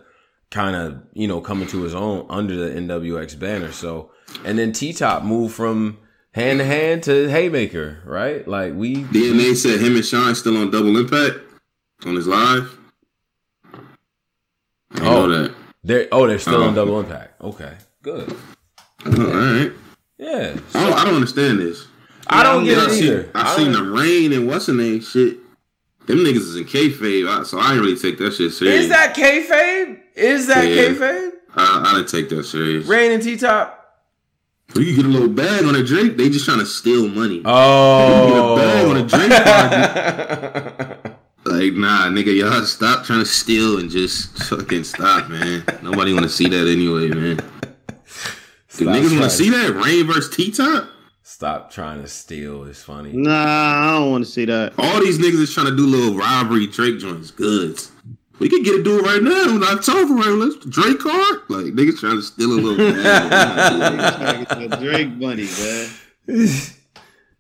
kind 0.50 0.76
of, 0.76 1.02
you 1.14 1.26
know, 1.28 1.40
come 1.40 1.62
into 1.62 1.82
his 1.82 1.94
own 1.94 2.26
under 2.28 2.54
the 2.56 2.78
NWX 2.78 3.38
banner. 3.38 3.73
So, 3.73 4.11
and 4.44 4.59
then 4.59 4.73
T 4.73 4.92
Top 4.92 5.25
moved 5.25 5.54
from 5.54 5.99
hand 6.32 6.58
to 6.60 6.64
hand 6.64 7.02
to 7.04 7.28
Haymaker, 7.28 8.00
right? 8.04 8.46
Like 8.46 8.74
we, 8.74 9.04
DNA 9.04 9.54
said 9.56 9.80
him 9.80 9.96
and 9.96 10.04
Shine 10.04 10.34
still 10.34 10.56
on 10.56 10.70
Double 10.70 10.96
Impact 10.96 11.38
on 12.04 12.14
his 12.16 12.26
live. 12.26 12.78
I 13.74 13.78
Oh. 15.00 15.26
know 15.26 15.28
that. 15.42 15.54
they're 15.84 16.08
oh, 16.12 16.26
they're 16.26 16.38
still 16.38 16.62
on 16.62 16.72
Oh. 16.72 16.74
Double 16.74 17.00
Impact. 17.00 17.40
Okay, 17.40 17.72
good. 18.02 18.34
Oh, 19.06 19.10
all 19.26 19.54
right. 19.60 19.72
Yeah. 20.18 20.56
I 20.74 20.84
don't, 20.84 20.92
I 20.98 21.04
don't 21.04 21.14
understand 21.14 21.58
this. 21.58 21.86
I 22.28 22.42
don't 22.44 22.64
get 22.64 22.78
it 22.78 22.90
seen, 22.90 23.04
either. 23.04 23.30
I 23.34 23.56
seen 23.56 23.72
don't- 23.72 23.84
the 23.86 23.90
rain 24.00 24.32
and 24.32 24.46
what's 24.46 24.66
the 24.66 24.74
name 24.74 25.00
shit. 25.00 25.38
Them 26.06 26.18
niggas 26.18 26.36
is 26.36 26.56
in 26.56 26.64
kayfabe, 26.64 27.46
so 27.46 27.58
I 27.58 27.72
ain't 27.74 27.80
really 27.80 27.96
take 27.96 28.18
that 28.18 28.32
shit 28.34 28.52
serious. 28.52 28.84
Is 28.84 28.88
that 28.88 29.14
kayfabe? 29.14 30.00
Is 30.16 30.46
that 30.48 30.64
Yeah. 30.68 30.82
kayfabe? 30.88 31.30
I, 31.54 31.82
I 31.86 31.94
didn't 31.96 32.08
take 32.08 32.28
that 32.30 32.44
serious. 32.44 32.86
Rain 32.86 33.12
and 33.12 33.22
T 33.22 33.36
top. 33.36 33.81
You 34.75 34.87
can 34.87 34.97
get 34.97 35.05
a 35.05 35.09
little 35.09 35.29
bag 35.29 35.64
on 35.64 35.75
a 35.76 35.83
Drake. 35.83 36.17
They 36.17 36.31
just 36.31 36.45
trying 36.45 36.61
to 36.61 36.67
steal 36.67 37.09
money. 37.09 37.43
Oh. 37.45 38.26
you 38.26 38.33
Get 38.33 38.43
a 38.43 38.57
bag 38.57 38.87
on 38.87 38.97
a 38.97 39.07
Drake 39.07 40.95
party. 41.02 41.09
Like, 41.45 41.73
nah, 41.75 42.07
nigga, 42.09 42.35
y'all 42.37 42.62
stop 42.64 43.05
trying 43.05 43.19
to 43.19 43.26
steal 43.26 43.79
and 43.79 43.91
just 43.91 44.38
fucking 44.45 44.85
stop, 44.85 45.29
man. 45.29 45.64
Nobody 45.83 46.12
want 46.12 46.25
to 46.25 46.29
see 46.31 46.49
that 46.49 46.67
anyway, 46.69 47.09
man. 47.09 47.37
Do 48.79 48.87
niggas 48.87 49.12
want 49.19 49.25
to 49.25 49.31
see 49.31 49.50
that 49.50 49.73
Rain 49.75 50.07
versus 50.07 50.35
T 50.35 50.50
Top? 50.50 50.88
Stop 51.23 51.71
trying 51.71 52.00
to 52.00 52.09
steal. 52.09 52.64
It's 52.64 52.83
funny. 52.83 53.12
Nah, 53.12 53.33
I 53.35 53.99
don't 53.99 54.11
want 54.12 54.25
to 54.25 54.31
see 54.31 54.45
that. 54.47 54.73
All 54.79 55.00
these 55.00 55.19
niggas 55.19 55.41
is 55.43 55.52
trying 55.52 55.67
to 55.67 55.76
do 55.76 55.85
little 55.87 56.17
robbery 56.17 56.67
Drake 56.67 56.99
joints, 56.99 57.31
goods. 57.31 57.93
We 58.38 58.48
could 58.48 58.64
get 58.64 58.80
a 58.80 58.82
dude 58.82 59.04
right 59.04 59.22
now 59.22 59.54
in 59.54 59.62
October, 59.62 60.14
right? 60.14 60.28
Let's 60.28 60.56
Drake 60.66 60.98
card. 60.98 61.40
Like 61.48 61.66
niggas 61.74 62.00
trying 62.00 62.16
to 62.16 62.22
steal 62.22 62.52
a 62.52 62.60
little. 62.60 62.76
bag. 62.76 64.46
That 64.48 64.80
Drake 64.80 65.18
bunny, 65.18 65.46
man. 65.46 65.90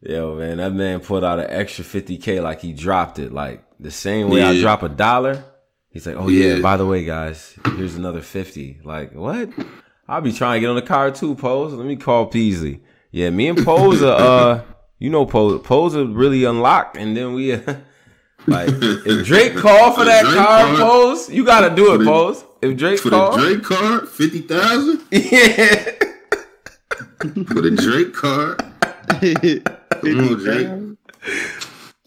Yo, 0.00 0.34
man, 0.36 0.56
that 0.58 0.72
man 0.72 1.00
put 1.00 1.22
out 1.22 1.38
an 1.38 1.46
extra 1.48 1.84
50K 1.84 2.42
like 2.42 2.60
he 2.60 2.72
dropped 2.72 3.18
it. 3.18 3.32
Like 3.32 3.64
the 3.78 3.90
same 3.90 4.28
way 4.28 4.42
I 4.42 4.60
drop 4.60 4.82
a 4.82 4.88
dollar. 4.88 5.44
He's 5.90 6.06
like, 6.06 6.16
oh, 6.16 6.28
yeah. 6.28 6.54
Yeah. 6.54 6.62
by 6.62 6.76
the 6.76 6.86
way, 6.86 7.04
guys, 7.04 7.54
here's 7.76 7.96
another 7.96 8.22
50. 8.22 8.80
Like, 8.82 9.12
what? 9.12 9.50
I'll 10.08 10.22
be 10.22 10.32
trying 10.32 10.56
to 10.56 10.60
get 10.60 10.70
on 10.70 10.76
the 10.76 10.82
car 10.82 11.10
too, 11.10 11.34
Pose. 11.34 11.74
Let 11.74 11.86
me 11.86 11.96
call 11.96 12.26
Peasley. 12.26 12.82
Yeah, 13.10 13.30
me 13.30 13.48
and 13.48 13.62
Pose 13.62 14.02
are, 14.02 14.20
uh, 14.20 14.62
you 14.98 15.10
know, 15.10 15.26
Pose, 15.26 15.60
Pose 15.62 15.94
are 15.94 16.06
really 16.06 16.44
unlocked. 16.44 16.96
And 16.96 17.16
then 17.16 17.34
we, 17.34 17.52
uh, 17.52 17.76
like, 18.46 18.68
if 18.70 19.26
Drake 19.26 19.56
call 19.56 19.92
for 19.92 20.04
that 20.04 20.24
Drake 20.24 20.36
car, 20.36 20.64
card. 20.66 20.78
Pose, 20.78 21.30
you 21.30 21.44
got 21.44 21.68
to 21.68 21.74
do 21.74 21.92
it, 21.94 21.98
For 21.98 22.04
the- 22.04 22.10
Pose. 22.10 22.44
If 22.62 22.76
Drake 22.76 23.00
For 23.00 23.10
call, 23.10 23.36
the 23.36 23.42
Drake 23.54 23.62
card, 23.64 24.08
fifty 24.08 24.40
thousand. 24.40 25.02
yeah. 25.10 25.92
For 27.46 27.60
the 27.60 27.70
Drake 27.76 28.14
card, 28.14 28.58
come 30.00 30.28
on, 30.28 30.38
Drake. 30.38 30.68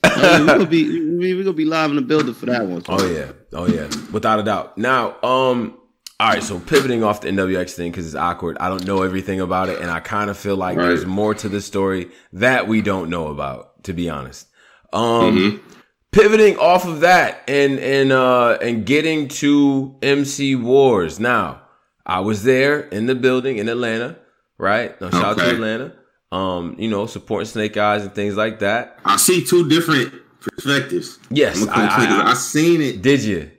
Oh, 0.07 0.39
we 0.39 0.45
gonna 0.47 0.65
be 0.65 1.01
we, 1.17 1.33
we 1.33 1.43
gonna 1.43 1.53
be 1.53 1.65
live 1.65 1.89
in 1.89 1.95
the 1.97 2.01
building 2.01 2.33
for 2.33 2.45
that 2.45 2.65
one. 2.65 2.83
Oh 2.87 3.05
yeah, 3.11 3.31
oh 3.53 3.65
yeah, 3.67 3.87
without 4.11 4.39
a 4.39 4.43
doubt. 4.43 4.77
Now, 4.77 5.15
um, 5.23 5.77
all 6.19 6.29
right. 6.29 6.43
So 6.43 6.59
pivoting 6.59 7.03
off 7.03 7.21
the 7.21 7.29
NWX 7.29 7.71
thing 7.73 7.91
because 7.91 8.05
it's 8.05 8.15
awkward. 8.15 8.57
I 8.59 8.69
don't 8.69 8.85
know 8.85 9.01
everything 9.03 9.41
about 9.41 9.67
it, 9.69 9.81
and 9.81 9.89
I 9.89 9.99
kind 9.99 10.29
of 10.29 10.37
feel 10.37 10.55
like 10.55 10.77
Right. 10.77 10.87
there's 10.87 11.05
more 11.05 11.33
to 11.35 11.49
the 11.49 11.59
story 11.61 12.11
that 12.33 12.67
we 12.67 12.81
don't 12.81 13.09
know 13.09 13.27
about. 13.27 13.83
To 13.85 13.93
be 13.93 14.09
honest, 14.09 14.47
um, 14.93 15.61
pivoting 16.15 16.57
off 16.57 16.85
of 16.87 17.01
that 17.01 17.43
and 17.47 17.77
and 17.79 18.11
uh 18.11 18.57
and 18.61 18.85
getting 18.85 19.27
to 19.27 19.95
MC 20.01 20.55
Wars. 20.55 21.19
Now, 21.19 21.61
I 22.05 22.21
was 22.21 22.43
there 22.43 22.79
in 22.81 23.05
the 23.05 23.15
building 23.15 23.57
in 23.57 23.69
Atlanta. 23.69 24.17
Right. 24.57 24.95
Shout 24.99 25.13
out 25.13 25.37
to 25.37 25.49
Atlanta. 25.49 25.93
Um, 26.31 26.75
you 26.79 26.89
know, 26.89 27.05
supporting 27.05 27.47
Snake 27.47 27.77
Eyes 27.77 28.01
and 28.03 28.13
things 28.15 28.35
like 28.35 28.59
that. 28.59 28.97
I 29.05 29.17
see 29.17 29.43
two 29.45 29.69
different 29.69 30.13
perspectives. 30.41 31.19
Yes, 31.29 31.59
come 31.65 31.69
I- 31.73 31.87
I- 32.23 32.31
I, 32.31 32.33
seen 32.33 32.81
it. 32.81 33.01
Did 33.01 33.21
you? 33.23 33.51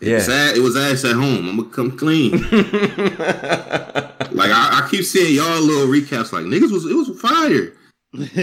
It 0.00 0.12
was, 0.14 0.28
Yeah. 0.28 0.34
ass, 0.34 0.56
it 0.56 0.60
was 0.60 0.76
ass 0.76 1.04
at 1.04 1.12
home. 1.14 1.48
I'm 1.48 1.56
gonna 1.56 1.70
come 1.70 1.96
clean. 1.96 2.32
like 2.52 4.50
I, 4.50 4.82
I 4.82 4.88
keep 4.90 5.04
seeing 5.04 5.34
y'all 5.36 5.60
little 5.60 5.86
recaps. 5.86 6.32
Like 6.32 6.44
niggas 6.44 6.70
was 6.70 6.84
it 6.86 6.94
was 6.94 7.18
fire. 7.20 7.72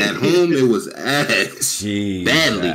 At 0.02 0.16
home 0.16 0.54
it 0.54 0.68
was 0.68 0.88
ass. 0.94 1.80
Jesus. 1.80 2.32
Badly. 2.34 2.70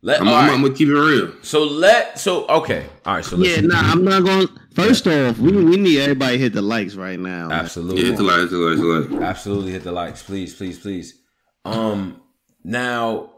Let, 0.00 0.20
I'm, 0.20 0.28
all 0.28 0.34
I'm, 0.34 0.46
right. 0.46 0.54
I'm 0.54 0.62
gonna 0.62 0.74
keep 0.74 0.88
it 0.88 0.92
real. 0.94 1.32
so 1.42 1.64
let 1.64 2.18
so 2.20 2.46
okay. 2.46 2.86
All 3.04 3.16
right. 3.16 3.24
So 3.24 3.36
let's 3.36 3.56
Yeah, 3.56 3.66
nah, 3.66 3.80
I'm 3.80 4.04
not 4.04 4.24
going. 4.24 4.46
First 4.74 5.08
off, 5.08 5.38
we, 5.38 5.50
we 5.50 5.76
need 5.76 5.98
everybody 5.98 6.38
hit 6.38 6.52
the 6.52 6.62
likes 6.62 6.94
right 6.94 7.18
now. 7.18 7.50
absolutely, 7.50 8.02
Yeah, 8.04 8.12
it's 8.12 8.20
a 8.20 8.22
lot. 8.22 8.38
It's 8.40 8.52
a 8.52 8.56
lot. 8.56 8.72
It's 8.74 8.80
a 8.80 8.84
lot. 9.16 9.22
absolutely 9.24 9.72
hit 9.72 9.82
the 9.82 9.90
likes, 9.90 10.22
please, 10.22 10.54
please, 10.54 10.78
please. 10.78 11.20
Um, 11.64 12.20
now, 12.62 13.30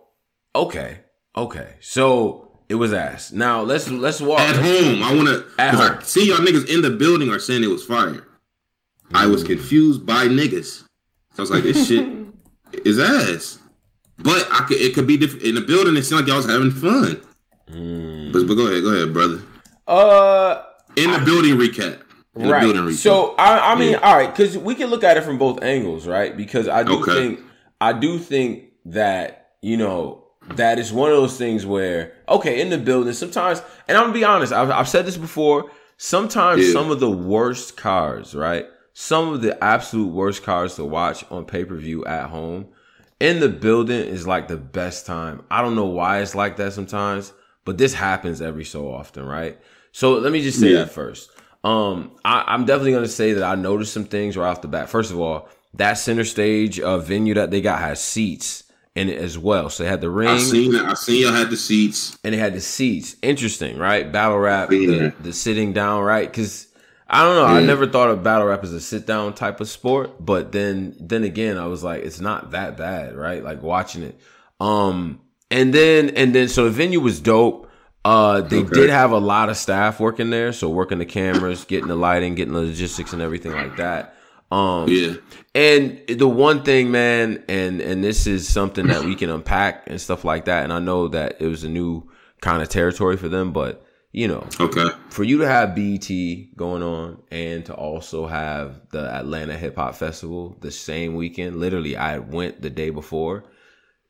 okay, 0.55 0.99
okay. 1.35 1.77
So 1.81 2.59
it 2.69 2.75
was 2.75 2.93
ass. 2.93 3.33
Now 3.33 3.63
let's 3.63 3.89
let's 3.89 4.21
walk. 4.21 4.41
At 4.41 4.57
home, 4.57 5.03
I 5.03 5.15
wanna. 5.15 5.45
At 5.59 5.71
'cause 5.75 5.89
home. 5.89 5.99
I 5.99 6.03
see 6.03 6.29
y'all 6.29 6.39
niggas 6.39 6.69
in 6.69 6.83
the 6.83 6.91
building 6.91 7.31
are 7.31 7.39
saying 7.39 7.65
it 7.65 7.69
was 7.69 7.85
fire. 7.85 8.27
I 9.15 9.27
was 9.27 9.43
confused 9.43 10.05
by 10.05 10.27
niggas. 10.27 10.83
So 11.33 11.39
I 11.39 11.41
was 11.41 11.51
like, 11.51 11.63
this 11.63 11.89
shit 11.89 12.07
is 12.85 12.99
ass. 13.01 13.60
But 14.23 14.47
I 14.53 14.65
could, 14.69 14.77
it 14.79 14.95
could 14.95 15.07
be 15.07 15.17
different 15.17 15.45
in 15.45 15.55
the 15.55 15.61
building. 15.61 15.97
It 15.97 16.03
seemed 16.05 16.21
like 16.21 16.29
y'all 16.29 16.37
was 16.37 16.47
having 16.47 16.71
fun. 16.71 17.21
Mm. 17.71 18.33
But, 18.33 18.47
but 18.47 18.55
go 18.55 18.67
ahead, 18.67 18.83
go 18.83 18.91
ahead, 18.95 19.13
brother. 19.13 19.41
Uh, 19.87 20.63
In 20.97 21.11
the 21.13 21.19
building 21.21 21.55
recap. 21.57 22.03
In 22.37 22.49
right. 22.49 22.61
building 22.61 22.83
recap. 22.83 22.97
So 22.97 23.35
I, 23.39 23.73
I 23.73 23.75
mean, 23.77 23.93
Yeah. 23.93 23.99
all 23.99 24.17
right, 24.17 24.31
because 24.35 24.57
we 24.59 24.75
can 24.75 24.89
look 24.91 25.03
at 25.05 25.17
it 25.17 25.23
from 25.25 25.39
both 25.39 25.63
angles, 25.63 26.07
right? 26.07 26.37
Because 26.37 26.69
I 26.69 26.83
do 26.83 27.01
Okay. 27.01 27.13
think 27.15 27.41
I 27.81 27.93
do 27.93 28.19
think 28.19 28.65
that 28.87 29.49
you 29.63 29.77
know 29.77 30.25
that 30.55 30.79
is 30.79 30.93
one 30.93 31.11
of 31.11 31.17
those 31.17 31.37
things 31.37 31.67
where 31.67 32.13
okay, 32.29 32.61
in 32.61 32.71
the 32.71 32.79
building 32.79 33.13
sometimes, 33.15 33.63
and 33.89 33.97
I'm 33.99 34.05
gonna 34.05 34.15
be 34.15 34.25
honest, 34.25 34.53
I've, 34.53 34.71
I've 34.71 34.89
said 34.89 35.07
this 35.07 35.17
before. 35.17 35.71
Sometimes 35.97 36.67
Yeah. 36.67 36.73
some 36.73 36.91
of 36.91 37.01
the 37.01 37.11
worst 37.11 37.77
cars, 37.77 38.35
right? 38.35 38.67
Some 38.95 39.33
of 39.35 39.43
the 39.43 39.63
absolute 39.63 40.07
worst 40.13 40.43
cars 40.43 40.77
to 40.77 40.85
watch 40.85 41.25
on 41.31 41.45
pay 41.45 41.65
per 41.65 41.75
view 41.77 42.05
at 42.05 42.31
home. 42.31 42.69
In 43.21 43.41
the 43.41 43.49
building 43.51 44.01
is 44.01 44.27
like 44.27 44.49
the 44.49 44.57
best 44.57 45.05
time. 45.07 45.43
I 45.51 45.61
don't 45.63 45.77
know 45.77 45.87
why 45.87 46.21
it's 46.23 46.35
like 46.35 46.57
that 46.57 46.73
sometimes, 46.73 47.33
but 47.67 47.77
this 47.79 47.93
happens 47.95 48.41
every 48.41 48.65
so 48.65 48.91
often, 48.91 49.25
right? 49.27 49.59
So 49.93 50.15
let 50.15 50.33
me 50.33 50.41
just 50.43 50.59
say 50.59 50.71
Yeah. 50.71 50.79
that 50.81 50.91
first. 50.93 51.31
Um, 51.63 52.13
I, 52.25 52.45
I'm 52.47 52.65
definitely 52.65 52.93
gonna 52.93 53.07
say 53.09 53.35
that 53.35 53.43
I 53.45 53.55
noticed 53.57 53.93
some 53.93 54.05
things 54.07 54.37
right 54.37 54.49
off 54.49 54.63
the 54.63 54.69
bat. 54.69 54.89
First 54.89 55.11
of 55.11 55.21
all, 55.21 55.49
that 55.75 55.95
center 55.95 56.25
stage 56.25 56.81
uh, 56.81 56.99
venue 56.99 57.35
that 57.35 57.51
they 57.51 57.61
got 57.61 57.81
has 57.81 58.01
seats 58.03 58.65
in 58.95 59.09
it 59.11 59.19
as 59.19 59.37
well. 59.39 59.69
So 59.69 59.83
they 59.83 59.89
had 59.91 60.01
the 60.01 60.09
ring 60.11 60.29
I 60.29 60.39
seen 60.39 60.73
that. 60.73 60.87
I 60.87 60.95
seen 60.95 61.23
y'all 61.23 61.33
had 61.33 61.51
the 61.51 61.57
seats. 61.57 62.19
and 62.25 62.33
they 62.35 62.39
had 62.39 62.55
the 62.55 62.61
seats. 62.63 63.17
Interesting, 63.23 63.77
right? 63.77 64.11
Battle 64.11 64.39
rap, 64.39 64.71
the, 64.71 65.13
the 65.21 65.33
sitting 65.35 65.73
down, 65.75 66.03
right? 66.03 66.29
Because 66.29 66.67
I 67.13 67.25
don't 67.25 67.35
know. 67.35 67.45
I 67.45 67.61
never 67.61 67.87
thought 67.89 68.09
of 68.11 68.23
battle 68.23 68.47
rap 68.47 68.63
as 68.63 68.73
a 68.73 68.81
sit 68.81 69.05
down 69.05 69.35
type 69.35 69.61
of 69.61 69.69
sport, 69.69 70.25
but 70.25 70.53
then 70.53 70.95
then 71.01 71.25
again, 71.25 71.59
I 71.59 71.67
was 71.67 71.83
like, 71.83 72.05
it's 72.05 72.21
not 72.21 72.53
that 72.53 72.77
bad, 72.77 73.17
right? 73.17 73.43
Like 73.43 73.63
watching 73.63 74.03
it. 74.05 74.19
Um, 74.61 75.21
and 75.51 75.75
then 75.75 76.11
and 76.11 76.33
then 76.35 76.49
so 76.49 76.65
the 76.65 76.71
venue 76.71 77.01
was 77.01 77.21
dope. 77.21 77.69
Uh, 78.05 78.41
they 78.43 78.59
Okay. 78.61 78.75
did 78.75 78.91
have 78.91 79.11
a 79.13 79.19
lot 79.19 79.49
of 79.51 79.57
staff 79.57 79.99
working 80.01 80.31
there, 80.31 80.53
so 80.53 80.69
working 80.71 80.99
the 80.99 81.05
cameras, 81.05 81.65
getting 81.65 81.89
the 81.89 81.97
lighting, 81.97 82.35
getting 82.37 82.55
the 82.55 82.61
logistics, 82.61 83.13
and 83.13 83.21
everything 83.21 83.53
like 83.53 83.77
that. 83.77 84.15
Um, 84.53 84.89
Yeah. 84.89 85.15
and 85.55 86.01
the 86.09 86.29
one 86.29 86.63
thing, 86.63 86.91
man, 86.93 87.43
and 87.49 87.81
and 87.81 88.03
this 88.05 88.27
is 88.27 88.49
something 88.49 88.87
that 88.87 89.05
we 89.05 89.15
can 89.17 89.31
unpack 89.31 89.83
and 89.89 90.01
stuff 90.01 90.25
like 90.25 90.45
that. 90.47 90.63
And 90.65 90.73
I 90.73 90.79
know 90.79 91.09
that 91.09 91.37
it 91.41 91.47
was 91.49 91.65
a 91.65 91.69
new 91.69 92.09
kind 92.41 92.63
of 92.63 92.69
territory 92.69 93.17
for 93.17 93.29
them, 93.29 93.53
but 93.53 93.85
you 94.13 94.27
know, 94.29 94.47
Okay. 94.59 94.89
for 95.11 95.23
you 95.25 95.39
to 95.39 95.47
have 95.47 95.75
BET 95.75 96.09
going 96.57 96.83
on 96.83 97.23
and 97.31 97.65
to 97.67 97.75
also 97.75 98.27
have 98.27 98.81
the 98.91 99.09
Atlanta 99.09 99.57
Hip 99.57 99.77
Hop 99.77 99.95
Festival 99.95 100.57
the 100.61 100.71
same 100.71 101.15
weekend, 101.15 101.57
literally, 101.61 101.97
I 101.97 102.19
went 102.19 102.61
the 102.63 102.71
day 102.71 102.91
before. 102.91 103.45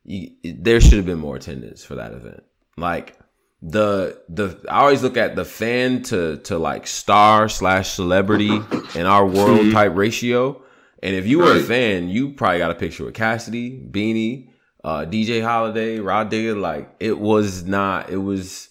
You, 0.05 0.31
there 0.43 0.81
should 0.81 0.95
have 0.95 1.07
been 1.07 1.19
more 1.19 1.37
attendance 1.37 1.85
for 1.85 1.97
that 1.97 2.13
event. 2.13 2.43
Like 2.79 3.19
the 3.63 4.19
the 4.31 4.59
I 4.71 4.81
always 4.81 5.03
look 5.03 5.19
at 5.19 5.37
the 5.37 5.45
fan 5.45 6.03
to 6.05 6.39
to 6.45 6.57
like 6.57 6.87
star 6.87 7.51
slash 7.51 7.91
celebrity 7.91 8.59
in 8.95 9.05
our 9.05 9.27
world 9.27 9.71
type 9.73 9.95
ratio. 9.95 10.63
And 11.03 11.15
if 11.15 11.27
you 11.27 11.39
were 11.41 11.57
a 11.57 11.63
fan, 11.63 12.09
you 12.09 12.33
probably 12.33 12.59
got 12.59 12.71
a 12.71 12.75
picture 12.75 13.05
with 13.05 13.15
Cassidy, 13.15 13.79
Beanie, 13.91 14.49
uh, 14.83 15.05
DJ 15.05 15.43
Holiday, 15.45 15.99
Rod 15.99 16.31
Digger. 16.31 16.55
Like 16.57 16.91
it 17.01 17.19
was 17.19 17.65
not. 17.65 18.09
It 18.09 18.17
was. 18.19 18.69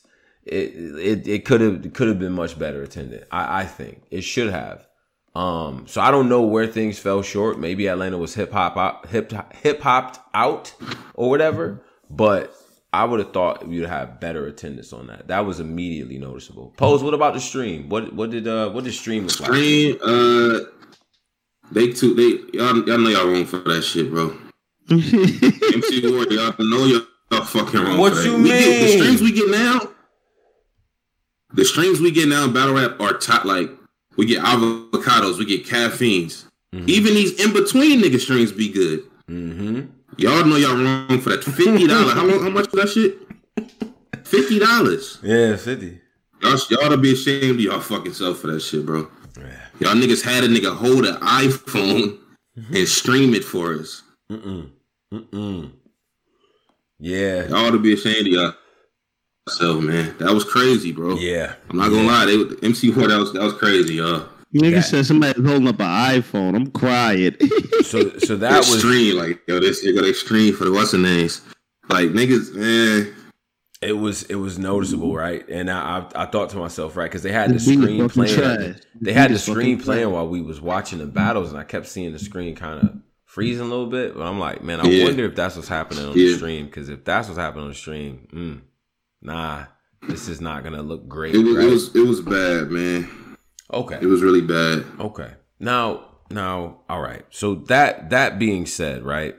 It 0.51 0.75
it 0.99 1.27
it 1.27 1.45
could 1.45 1.61
have 1.61 1.93
could 1.93 2.07
have 2.07 2.19
been 2.19 2.33
much 2.33 2.57
better 2.57 2.83
attended. 2.83 3.25
I 3.31 3.61
I 3.61 3.65
think 3.65 4.03
it 4.11 4.21
should 4.21 4.51
have. 4.51 4.87
Um, 5.35 5.85
so 5.87 6.01
I 6.01 6.11
don't 6.11 6.27
know 6.27 6.41
where 6.41 6.67
things 6.67 6.97
fell 6.99 7.21
short. 7.21 7.59
Maybe 7.59 7.87
Atlanta 7.87 8.17
was 8.17 8.33
hip 8.33 8.51
hop 8.51 9.07
hip 9.07 9.31
hip 9.55 9.81
hopped 9.81 10.19
out 10.33 10.73
or 11.13 11.29
whatever. 11.29 11.81
But 12.09 12.55
I 12.91 13.05
would 13.05 13.19
have 13.19 13.31
thought 13.31 13.67
you'd 13.67 13.87
have 13.87 14.19
better 14.19 14.47
attendance 14.47 14.91
on 14.91 15.07
that. 15.07 15.27
That 15.27 15.45
was 15.45 15.59
immediately 15.59 16.17
noticeable. 16.17 16.73
Pose. 16.77 17.03
What 17.03 17.13
about 17.13 17.35
the 17.35 17.39
stream? 17.39 17.87
What 17.89 18.13
what 18.13 18.31
did 18.31 18.47
uh 18.47 18.71
what 18.71 18.83
did 18.83 18.93
stream 18.93 19.27
look 19.27 19.39
like? 19.39 19.51
Stream, 19.51 19.97
uh, 20.01 20.59
they 21.71 21.91
too, 21.91 22.15
they, 22.15 22.57
y'all, 22.57 22.77
y'all 22.87 22.97
know 22.97 23.09
y'all 23.09 23.27
wrong 23.27 23.45
for 23.45 23.59
that 23.59 23.83
shit, 23.83 24.09
bro. 24.09 24.35
MC 24.89 26.11
War, 26.11 26.25
y'all 26.25 26.55
know 26.57 26.85
y'all, 26.85 27.01
y'all 27.31 27.43
fucking 27.43 27.79
wrong 27.79 27.97
What 27.99 28.13
for 28.13 28.21
you 28.23 28.31
that. 28.31 28.43
We 28.43 28.49
get, 28.49 28.81
the 28.81 28.97
streams 28.97 29.21
we 29.21 29.31
get 29.31 29.49
now, 29.51 29.81
the 31.53 31.65
streams 31.65 31.99
we 31.99 32.11
get 32.11 32.27
now 32.27 32.45
in 32.45 32.53
Battle 32.53 32.75
Rap 32.75 32.99
are 32.99 33.13
top, 33.13 33.45
like, 33.45 33.69
we 34.17 34.25
get 34.25 34.43
avocados, 34.43 35.37
we 35.37 35.45
get 35.45 35.65
caffeines. 35.65 36.45
Even 36.71 37.15
these 37.15 37.43
in 37.43 37.51
between 37.51 38.01
nigga 38.01 38.19
streams 38.19 38.51
be 38.51 38.69
good. 38.69 39.03
Mm-hmm. 39.27 39.87
Y'all 40.17 40.45
know 40.45 40.55
y'all 40.55 40.75
wrong 40.75 41.19
for 41.19 41.29
that 41.29 41.43
fifty 41.43 41.87
dollars. 41.87 42.13
how 42.13 42.25
long? 42.25 42.43
How 42.43 42.49
much 42.49 42.69
for 42.69 42.75
that 42.75 42.89
shit? 42.89 43.17
Fifty 44.23 44.59
dollars. 44.59 45.17
Yeah, 45.23 45.55
fifty. 45.55 45.99
Y'all, 46.41 46.57
y'all 46.69 46.89
to 46.89 46.97
be 46.97 47.13
ashamed 47.13 47.55
of 47.55 47.59
y'all 47.59 47.79
fucking 47.79 48.13
self 48.13 48.39
for 48.39 48.47
that 48.47 48.59
shit, 48.59 48.85
bro. 48.85 49.09
Yeah. 49.37 49.45
Y'all 49.79 49.95
niggas 49.95 50.23
had 50.23 50.43
a 50.43 50.47
nigga 50.47 50.75
hold 50.75 51.05
an 51.05 51.15
iPhone 51.15 52.19
and 52.55 52.87
stream 52.87 53.33
it 53.33 53.43
for 53.43 53.73
us. 53.73 54.03
Mm-mm. 54.31 54.69
Mm-mm. 55.11 55.71
Yeah. 56.99 57.47
Y'all 57.47 57.71
to 57.71 57.79
be 57.79 57.93
ashamed 57.93 58.27
of 58.27 58.33
y'all. 58.33 58.53
So 59.47 59.79
man, 59.81 60.15
that 60.19 60.31
was 60.33 60.43
crazy, 60.43 60.91
bro. 60.91 61.15
Yeah. 61.15 61.55
I'm 61.69 61.77
not 61.77 61.89
gonna 61.89 62.03
lie, 62.07 62.25
they 62.25 62.37
MC4 62.37 63.07
that 63.07 63.17
was 63.17 63.33
that 63.33 63.41
was 63.41 63.53
crazy, 63.53 63.95
y'all. 63.95 64.27
Nigga 64.53 64.75
That- 64.75 64.81
said 64.83 65.05
somebody's 65.05 65.43
holding 65.45 65.67
up 65.67 65.79
an 65.79 66.21
iPhone. 66.21 66.55
I'm 66.55 66.71
crying. 66.71 67.35
So 67.83 68.17
so 68.19 68.35
that 68.37 68.57
was 68.59 68.73
extreme, 68.75 69.17
like 69.17 69.41
yo, 69.47 69.59
this 69.59 69.83
nigga 69.85 70.07
extreme 70.09 70.55
for 70.55 70.65
the 70.65 70.71
what's 70.71 70.91
the 70.91 70.97
names. 70.97 71.41
Like 71.89 72.09
niggas, 72.09 72.53
man. 72.53 73.13
it 73.81 73.93
was 73.93 74.23
it 74.23 74.35
was 74.35 74.59
noticeable, 74.59 75.15
right? 75.15 75.47
And 75.49 75.69
I 75.71 75.99
I, 76.15 76.23
I 76.23 76.25
thought 76.27 76.49
to 76.51 76.57
myself, 76.57 76.95
right, 76.95 77.05
because 77.05 77.23
they 77.23 77.31
had 77.31 77.49
the 77.49 77.53
The 77.55 77.59
beat 77.65 77.79
is 77.79 77.83
screen 77.83 78.09
playing. 78.09 78.35
trash. 78.35 78.75
They 79.01 79.13
had 79.13 79.31
the 79.31 79.35
is 79.35 79.41
fucking 79.45 79.53
screen 79.55 79.77
trash. 79.77 79.85
playing 79.85 80.11
while 80.11 80.27
we 80.27 80.41
was 80.41 80.61
watching 80.61 80.99
the 80.99 81.07
battles, 81.07 81.49
and 81.51 81.57
I 81.59 81.63
kept 81.63 81.87
seeing 81.87 82.11
the 82.13 82.19
screen 82.19 82.55
kind 82.55 82.83
of 82.83 82.97
freezing 83.25 83.65
a 83.65 83.69
little 83.69 83.87
bit. 83.87 84.15
But 84.15 84.23
I'm 84.27 84.39
like, 84.39 84.63
man, 84.63 84.81
I 84.81 84.85
Yeah. 84.85 85.05
wonder 85.05 85.25
if 85.25 85.35
that's 85.35 85.55
what's 85.55 85.67
happening 85.67 86.05
on 86.05 86.13
the 86.15 86.35
stream. 86.35 86.65
Because 86.65 86.89
if 86.89 87.03
that's 87.03 87.27
what's 87.27 87.39
happening 87.39 87.63
on 87.65 87.69
the 87.69 87.75
stream, 87.75 88.27
mm, 88.33 88.59
nah, 89.21 89.65
this 90.07 90.27
is 90.27 90.41
not 90.41 90.63
gonna 90.63 90.81
look 90.81 91.07
great. 91.07 91.35
It 91.35 91.39
was 91.39 91.55
right? 91.55 91.65
it 91.65 91.69
was 91.69 91.95
it 91.95 92.07
was 92.07 92.21
bad, 92.21 92.71
man. 92.71 93.37
okay. 93.73 93.99
It 94.01 94.05
was 94.05 94.21
really 94.21 94.41
bad. 94.41 94.85
Okay. 94.99 95.31
Now, 95.59 96.05
now, 96.29 96.81
all 96.89 97.01
right. 97.01 97.25
So 97.29 97.55
that 97.55 98.09
that 98.11 98.39
being 98.39 98.65
said, 98.65 99.03
right? 99.03 99.35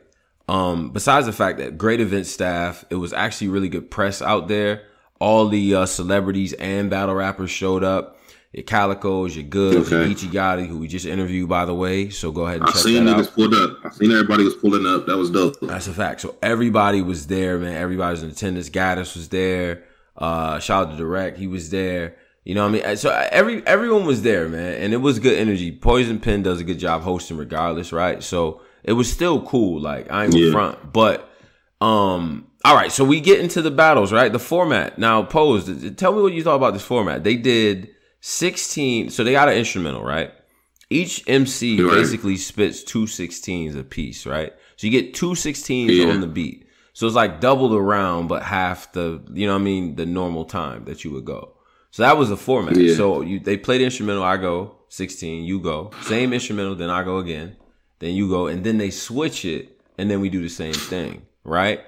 Um, 0.48 0.90
besides 0.90 1.26
the 1.26 1.32
fact 1.32 1.58
that 1.58 1.78
great 1.78 2.00
event 2.00 2.26
staff, 2.26 2.84
it 2.90 2.96
was 2.96 3.12
actually 3.12 3.48
really 3.48 3.68
good 3.68 3.90
press 3.90 4.20
out 4.20 4.48
there. 4.48 4.82
All 5.20 5.48
the 5.48 5.74
uh, 5.74 5.86
celebrities 5.86 6.52
and 6.54 6.90
battle 6.90 7.14
rappers 7.14 7.50
showed 7.50 7.84
up. 7.84 8.18
Your 8.52 8.64
Calicos, 8.64 9.34
your 9.36 9.44
Goods, 9.44 9.90
your 9.90 10.00
Okay. 10.00 10.12
Geechi 10.12 10.28
Gotti, 10.30 10.66
who 10.66 10.78
we 10.78 10.88
just 10.88 11.06
interviewed, 11.06 11.48
by 11.48 11.64
the 11.64 11.74
way. 11.74 12.08
So 12.10 12.32
go 12.32 12.46
ahead 12.46 12.56
and 12.60 12.64
I 12.68 12.72
check 12.72 12.82
seen 12.82 13.04
that 13.04 13.16
niggas 13.16 13.28
out. 13.28 13.34
pulled 13.34 13.54
up. 13.54 13.78
I 13.84 13.90
seen 13.90 14.10
everybody 14.10 14.42
was 14.42 14.54
pulling 14.54 14.86
up. 14.86 15.06
That 15.06 15.16
was 15.16 15.30
dope. 15.30 15.60
That's 15.62 15.86
a 15.86 15.92
fact. 15.92 16.20
So 16.20 16.34
everybody 16.42 17.00
was 17.00 17.28
there, 17.28 17.58
man. 17.58 17.74
Everybody 17.74 18.10
was 18.12 18.22
in 18.24 18.30
attendance. 18.30 18.68
Gaddis 18.68 19.14
was 19.14 19.28
there. 19.28 19.84
Uh, 20.16 20.58
shout 20.58 20.88
out 20.88 20.90
to 20.90 20.96
Direct, 20.96 21.38
he 21.38 21.46
was 21.46 21.70
there. 21.70 22.16
You 22.44 22.54
know 22.56 22.62
what 22.68 22.82
I 22.84 22.88
mean? 22.88 22.96
So 22.96 23.10
every 23.30 23.64
everyone 23.66 24.04
was 24.04 24.22
there, 24.22 24.48
man, 24.48 24.82
and 24.82 24.92
it 24.92 24.96
was 24.96 25.18
good 25.20 25.38
energy. 25.38 25.70
Poison 25.70 26.18
Pen 26.18 26.42
does 26.42 26.58
a 26.60 26.64
good 26.64 26.78
job 26.78 27.02
hosting, 27.02 27.36
regardless, 27.36 27.92
right? 27.92 28.22
So 28.22 28.62
it 28.82 28.94
was 28.94 29.10
still 29.12 29.42
cool. 29.42 29.80
Like 29.80 30.10
I 30.10 30.24
ain't 30.24 30.34
Yeah. 30.34 30.50
front, 30.50 30.92
but 30.92 31.30
um, 31.80 32.46
all 32.64 32.74
right. 32.74 32.90
So 32.90 33.04
we 33.04 33.20
get 33.20 33.40
into 33.40 33.62
the 33.62 33.70
battles, 33.70 34.12
right? 34.12 34.32
The 34.32 34.38
format 34.38 34.98
now. 34.98 35.22
Pose. 35.22 35.92
Tell 35.96 36.12
me 36.14 36.22
what 36.22 36.32
you 36.32 36.42
thought 36.42 36.56
about 36.56 36.72
this 36.72 36.82
format. 36.84 37.22
They 37.24 37.36
did 37.36 37.90
sixteen. 38.20 39.10
So 39.10 39.24
they 39.24 39.32
got 39.32 39.48
an 39.48 39.56
instrumental, 39.56 40.02
right? 40.04 40.32
Each 40.88 41.22
MC 41.28 41.80
Right. 41.80 41.92
basically 41.92 42.36
spits 42.36 42.82
two 42.82 43.04
16s 43.06 43.76
a 43.78 43.84
piece, 43.84 44.26
right? 44.26 44.52
So 44.76 44.86
you 44.88 44.90
get 44.90 45.14
two 45.14 45.34
16s 45.36 45.90
Yeah. 45.92 46.10
on 46.12 46.20
the 46.20 46.26
beat. 46.26 46.66
So 46.94 47.06
it's 47.06 47.14
like 47.14 47.40
double 47.40 47.68
the 47.68 47.80
round, 47.80 48.28
but 48.28 48.42
half 48.42 48.92
the, 48.92 49.22
you 49.32 49.46
know 49.46 49.52
what 49.54 49.60
I 49.60 49.64
mean, 49.64 49.94
the 49.94 50.04
normal 50.06 50.44
time 50.44 50.84
that 50.86 51.04
you 51.04 51.12
would 51.12 51.24
go. 51.24 51.52
So 51.92 52.02
that 52.02 52.18
was 52.18 52.28
the 52.28 52.36
format. 52.36 52.76
Yeah. 52.76 52.94
So 52.96 53.20
you 53.20 53.38
they 53.38 53.56
played 53.56 53.80
the 53.80 53.84
instrumental, 53.84 54.24
I 54.24 54.36
go 54.36 54.76
16, 54.88 55.44
you 55.44 55.60
go. 55.60 55.90
Same 56.02 56.32
instrumental, 56.32 56.74
then 56.74 56.90
I 56.90 57.04
go 57.04 57.18
again. 57.18 57.56
Then 58.00 58.14
you 58.14 58.28
go, 58.28 58.46
and 58.48 58.64
then 58.64 58.78
they 58.78 58.90
switch 58.90 59.44
it, 59.44 59.80
and 59.98 60.10
then 60.10 60.20
we 60.20 60.28
do 60.28 60.40
the 60.42 60.48
same 60.48 60.72
thing, 60.74 61.22
right? 61.44 61.80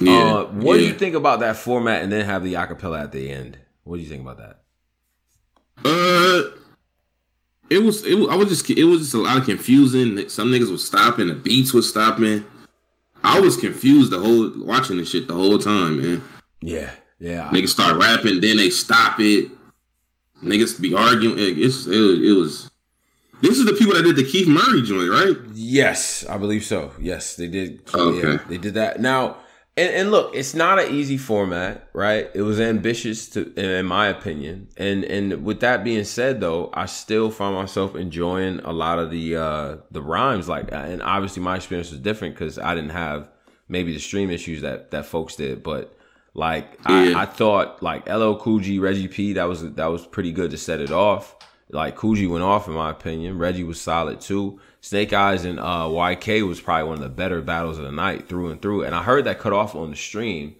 Yeah. 0.00 0.12
Uh, 0.34 0.44
what 0.52 0.76
do 0.76 0.84
you 0.84 0.92
think 0.92 1.14
about 1.16 1.40
that 1.40 1.56
format 1.56 2.02
and 2.02 2.12
then 2.12 2.24
have 2.26 2.44
the 2.44 2.54
acapella 2.54 3.02
at 3.02 3.10
the 3.12 3.30
end? 3.30 3.58
What 3.84 3.96
do 3.96 4.02
you 4.02 4.08
think 4.08 4.22
about 4.22 4.38
that? 4.38 4.60
Uh, 5.84 6.42
it 7.70 7.78
was. 7.82 8.04
It. 8.04 8.14
I 8.28 8.34
was 8.36 8.48
just. 8.48 8.68
It 8.70 8.84
was 8.84 9.00
just 9.00 9.14
a 9.14 9.18
lot 9.18 9.38
of 9.38 9.44
confusing. 9.44 10.28
Some 10.28 10.50
niggas 10.50 10.70
was 10.70 10.84
stopping. 10.86 11.28
The 11.28 11.34
beats 11.34 11.72
was 11.72 11.88
stopping. 11.88 12.44
I 13.24 13.40
was 13.40 13.56
confused 13.56 14.12
the 14.12 14.20
whole 14.20 14.52
watching 14.56 14.98
this 14.98 15.10
shit 15.10 15.26
the 15.26 15.34
whole 15.34 15.58
time, 15.58 16.00
man. 16.00 16.22
Yeah, 16.60 16.90
yeah. 17.18 17.48
Niggas 17.50 17.70
start 17.70 17.96
rapping, 18.00 18.40
then 18.40 18.56
they 18.58 18.70
stop 18.70 19.18
it. 19.18 19.50
Niggas 20.44 20.80
be 20.80 20.94
arguing. 20.94 21.38
It- 21.38 21.58
It's, 21.58 21.86
it, 21.86 21.98
was- 21.98 22.20
it 22.22 22.32
was. 22.36 22.70
This 23.42 23.58
is 23.58 23.66
the 23.66 23.72
people 23.74 23.94
that 23.94 24.02
did 24.04 24.16
the 24.16 24.24
Keith 24.24 24.46
Murray 24.48 24.80
joint, 24.82 25.10
right? 25.10 25.36
Yes, 25.52 26.24
I 26.26 26.38
believe 26.38 26.64
so. 26.64 26.92
Yes, 26.98 27.36
they 27.36 27.48
did. 27.48 27.82
Okay. 27.94 28.32
Yeah, 28.32 28.38
they 28.48 28.56
did 28.58 28.74
that. 28.74 28.98
Now, 29.00 29.36
and, 29.78 29.92
and 29.92 30.10
look, 30.10 30.34
it's 30.34 30.54
not 30.54 30.78
an 30.78 30.94
easy 30.94 31.18
format, 31.18 31.88
right? 31.92 32.30
It 32.34 32.42
was 32.42 32.60
ambitious 32.60 33.28
to, 33.30 33.52
in 33.54 33.84
my 33.86 34.08
opinion. 34.08 34.68
And 34.76 35.04
and 35.04 35.44
with 35.44 35.60
that 35.60 35.84
being 35.84 36.04
said, 36.04 36.40
though, 36.40 36.70
I 36.72 36.86
still 36.86 37.30
find 37.30 37.54
myself 37.54 37.94
enjoying 37.94 38.60
a 38.60 38.72
lot 38.72 38.98
of 38.98 39.10
the 39.10 39.36
uh 39.36 39.76
the 39.90 40.00
rhymes. 40.00 40.48
Like, 40.48 40.70
and 40.72 41.02
obviously 41.02 41.42
my 41.42 41.56
experience 41.56 41.90
was 41.90 42.00
different 42.00 42.34
because 42.34 42.58
I 42.58 42.74
didn't 42.74 42.90
have 42.90 43.28
maybe 43.68 43.92
the 43.92 43.98
stream 43.98 44.30
issues 44.30 44.62
that 44.62 44.90
that 44.92 45.06
folks 45.06 45.36
did, 45.36 45.62
but. 45.62 45.92
Like 46.38 46.78
Yeah. 46.86 47.14
I, 47.16 47.22
I 47.22 47.24
thought, 47.24 47.82
like 47.82 48.06
LL 48.10 48.34
Cool 48.34 48.58
G, 48.58 48.78
Reggie 48.78 49.08
P, 49.08 49.32
that 49.32 49.44
was 49.44 49.72
that 49.72 49.86
was 49.86 50.06
pretty 50.06 50.32
good 50.32 50.50
to 50.50 50.58
set 50.58 50.82
it 50.82 50.90
off. 50.90 51.34
Like 51.70 51.96
Coogee 51.96 52.28
went 52.30 52.44
off 52.44 52.68
in 52.68 52.74
my 52.74 52.90
opinion. 52.90 53.38
Reggie 53.38 53.64
was 53.64 53.80
solid 53.80 54.20
too. 54.20 54.60
Snake 54.80 55.12
Eyes 55.12 55.44
and 55.44 55.58
uh, 55.58 55.86
YK 55.88 56.46
was 56.46 56.60
probably 56.60 56.84
one 56.88 56.94
of 56.98 57.02
the 57.02 57.08
better 57.08 57.42
battles 57.42 57.78
of 57.78 57.84
the 57.84 57.90
night 57.92 58.28
through 58.28 58.50
and 58.50 58.62
through. 58.62 58.84
And 58.84 58.94
I 58.94 59.02
heard 59.02 59.24
that 59.24 59.40
cut 59.40 59.52
off 59.52 59.74
on 59.74 59.90
the 59.90 59.96
stream. 59.96 60.54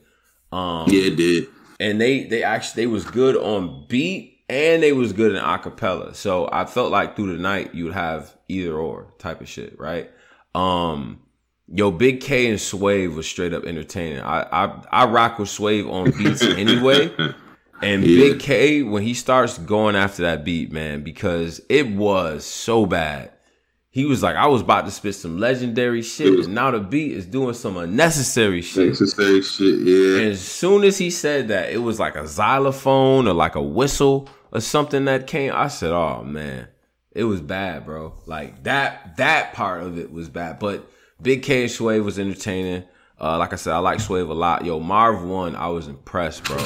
Um, 0.51 0.87
Yeah, 0.89 1.05
it 1.13 1.17
did. 1.17 1.47
and 1.79 2.01
they 2.01 2.25
they 2.25 2.43
actually 2.43 2.83
they 2.83 2.87
was 2.89 3.05
good 3.05 3.37
on 3.37 3.87
beat 3.89 4.39
and 4.49 4.83
they 4.83 4.93
was 4.93 5.13
good 5.13 5.35
in 5.35 5.41
acapella. 5.43 6.15
So 6.15 6.49
I 6.51 6.65
felt 6.65 6.91
like 6.91 7.15
through 7.15 7.37
the 7.37 7.43
night 7.43 7.75
you 7.75 7.85
would 7.85 7.95
have 7.95 8.35
either 8.49 8.75
or 8.77 9.13
type 9.19 9.41
of 9.41 9.49
shit, 9.49 9.79
right? 9.79 10.11
Um, 10.57 11.21
yo, 11.69 11.91
Big 11.93 12.21
K 12.21 12.49
and 12.51 12.61
Swave 12.61 13.15
was 13.15 13.29
straight 13.29 13.53
up 13.53 13.65
entertaining. 13.65 14.21
I 14.23 14.43
I 14.51 14.83
I 14.91 15.05
rock 15.07 15.39
with 15.39 15.49
Swave 15.51 15.89
on 15.89 16.11
beats 16.13 16.43
anyway. 16.65 17.13
And 17.83 18.05
Yeah. 18.05 18.31
Big 18.33 18.41
K, 18.41 18.83
when 18.83 19.03
he 19.03 19.15
starts 19.15 19.59
going 19.59 19.97
after 19.97 20.23
that 20.23 20.45
beat, 20.45 20.73
man, 20.73 21.03
because 21.03 21.61
it 21.69 21.89
was 21.91 22.45
so 22.45 22.87
bad. 22.87 23.33
He 23.91 24.05
was 24.05 24.23
like, 24.23 24.37
I 24.37 24.47
was 24.47 24.61
about 24.61 24.85
to 24.85 24.91
spit 24.91 25.15
some 25.15 25.39
legendary 25.39 26.03
shit, 26.03 26.37
was- 26.37 26.47
and 26.47 26.55
now 26.55 26.71
the 26.71 26.81
beat 26.81 27.13
is 27.13 27.25
doing 27.27 27.55
some 27.55 27.77
unnecessary 27.79 28.61
shit. 28.61 28.89
Necessary 28.89 29.41
shit. 29.43 29.79
Yeah. 29.81 30.19
And 30.23 30.33
as 30.33 30.41
soon 30.41 30.85
as 30.85 30.99
he 30.99 31.09
said 31.11 31.49
that, 31.49 31.71
it 31.73 31.79
was 31.79 31.99
like 31.99 32.15
a 32.15 32.27
xylophone 32.27 33.27
or 33.27 33.33
like 33.33 33.55
a 33.55 33.63
whistle 33.63 34.29
or 34.53 34.61
something 34.61 35.07
that 35.07 35.27
came. 35.27 35.51
I 35.55 35.69
said, 35.69 35.93
"Oh 35.93 36.23
man, 36.25 36.69
it 37.13 37.25
was 37.25 37.41
bad, 37.41 37.87
bro. 37.87 38.13
Like 38.27 38.65
that 38.65 39.17
that 39.17 39.55
part 39.55 39.83
of 39.83 39.99
it 39.99 40.13
was 40.13 40.29
bad." 40.29 40.59
But 40.59 40.87
Big 41.23 41.43
K 41.43 41.63
and 41.63 41.71
Swave 41.71 42.05
was 42.05 42.19
entertaining. 42.19 42.85
Uh, 43.19 43.39
like 43.39 43.55
I 43.55 43.57
said, 43.57 43.73
I 43.73 43.79
like 43.79 44.01
Swave 44.01 44.29
a 44.29 44.35
lot. 44.35 44.67
Yo, 44.67 44.79
Marv 44.79 45.25
Won, 45.25 45.57
I 45.57 45.69
was 45.69 45.89
impressed, 45.89 46.45
bro. 46.45 46.59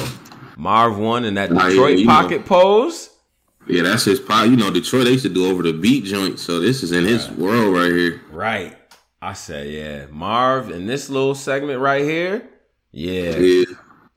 Marv 0.61 0.97
Won 0.99 1.25
and 1.25 1.35
that 1.37 1.51
Nah, 1.51 1.63
yeah, 1.63 1.69
Detroit 1.69 1.99
know. 1.99 2.05
pocket 2.05 2.45
pose. 2.45 3.09
Yeah, 3.67 3.81
that's 3.83 4.05
his. 4.05 4.19
You 4.19 4.55
know, 4.55 4.69
Detroit 4.71 5.05
they 5.05 5.11
used 5.11 5.23
to 5.25 5.29
do 5.33 5.49
over 5.49 5.63
the 5.63 5.73
beat 5.73 6.03
joint, 6.03 6.37
so 6.39 6.59
this 6.59 6.83
is 6.83 6.91
in 6.91 7.03
his 7.05 7.29
world 7.31 7.73
right 7.75 7.91
here. 7.91 8.21
Right. 8.31 8.77
I 9.23 9.33
said, 9.33 9.67
yeah, 9.69 10.05
Marv 10.11 10.69
in 10.69 10.85
this 10.85 11.09
little 11.09 11.33
segment 11.35 11.79
right 11.79 12.03
here. 12.03 12.47
Yeah. 12.91 13.37
Yeah. 13.37 13.65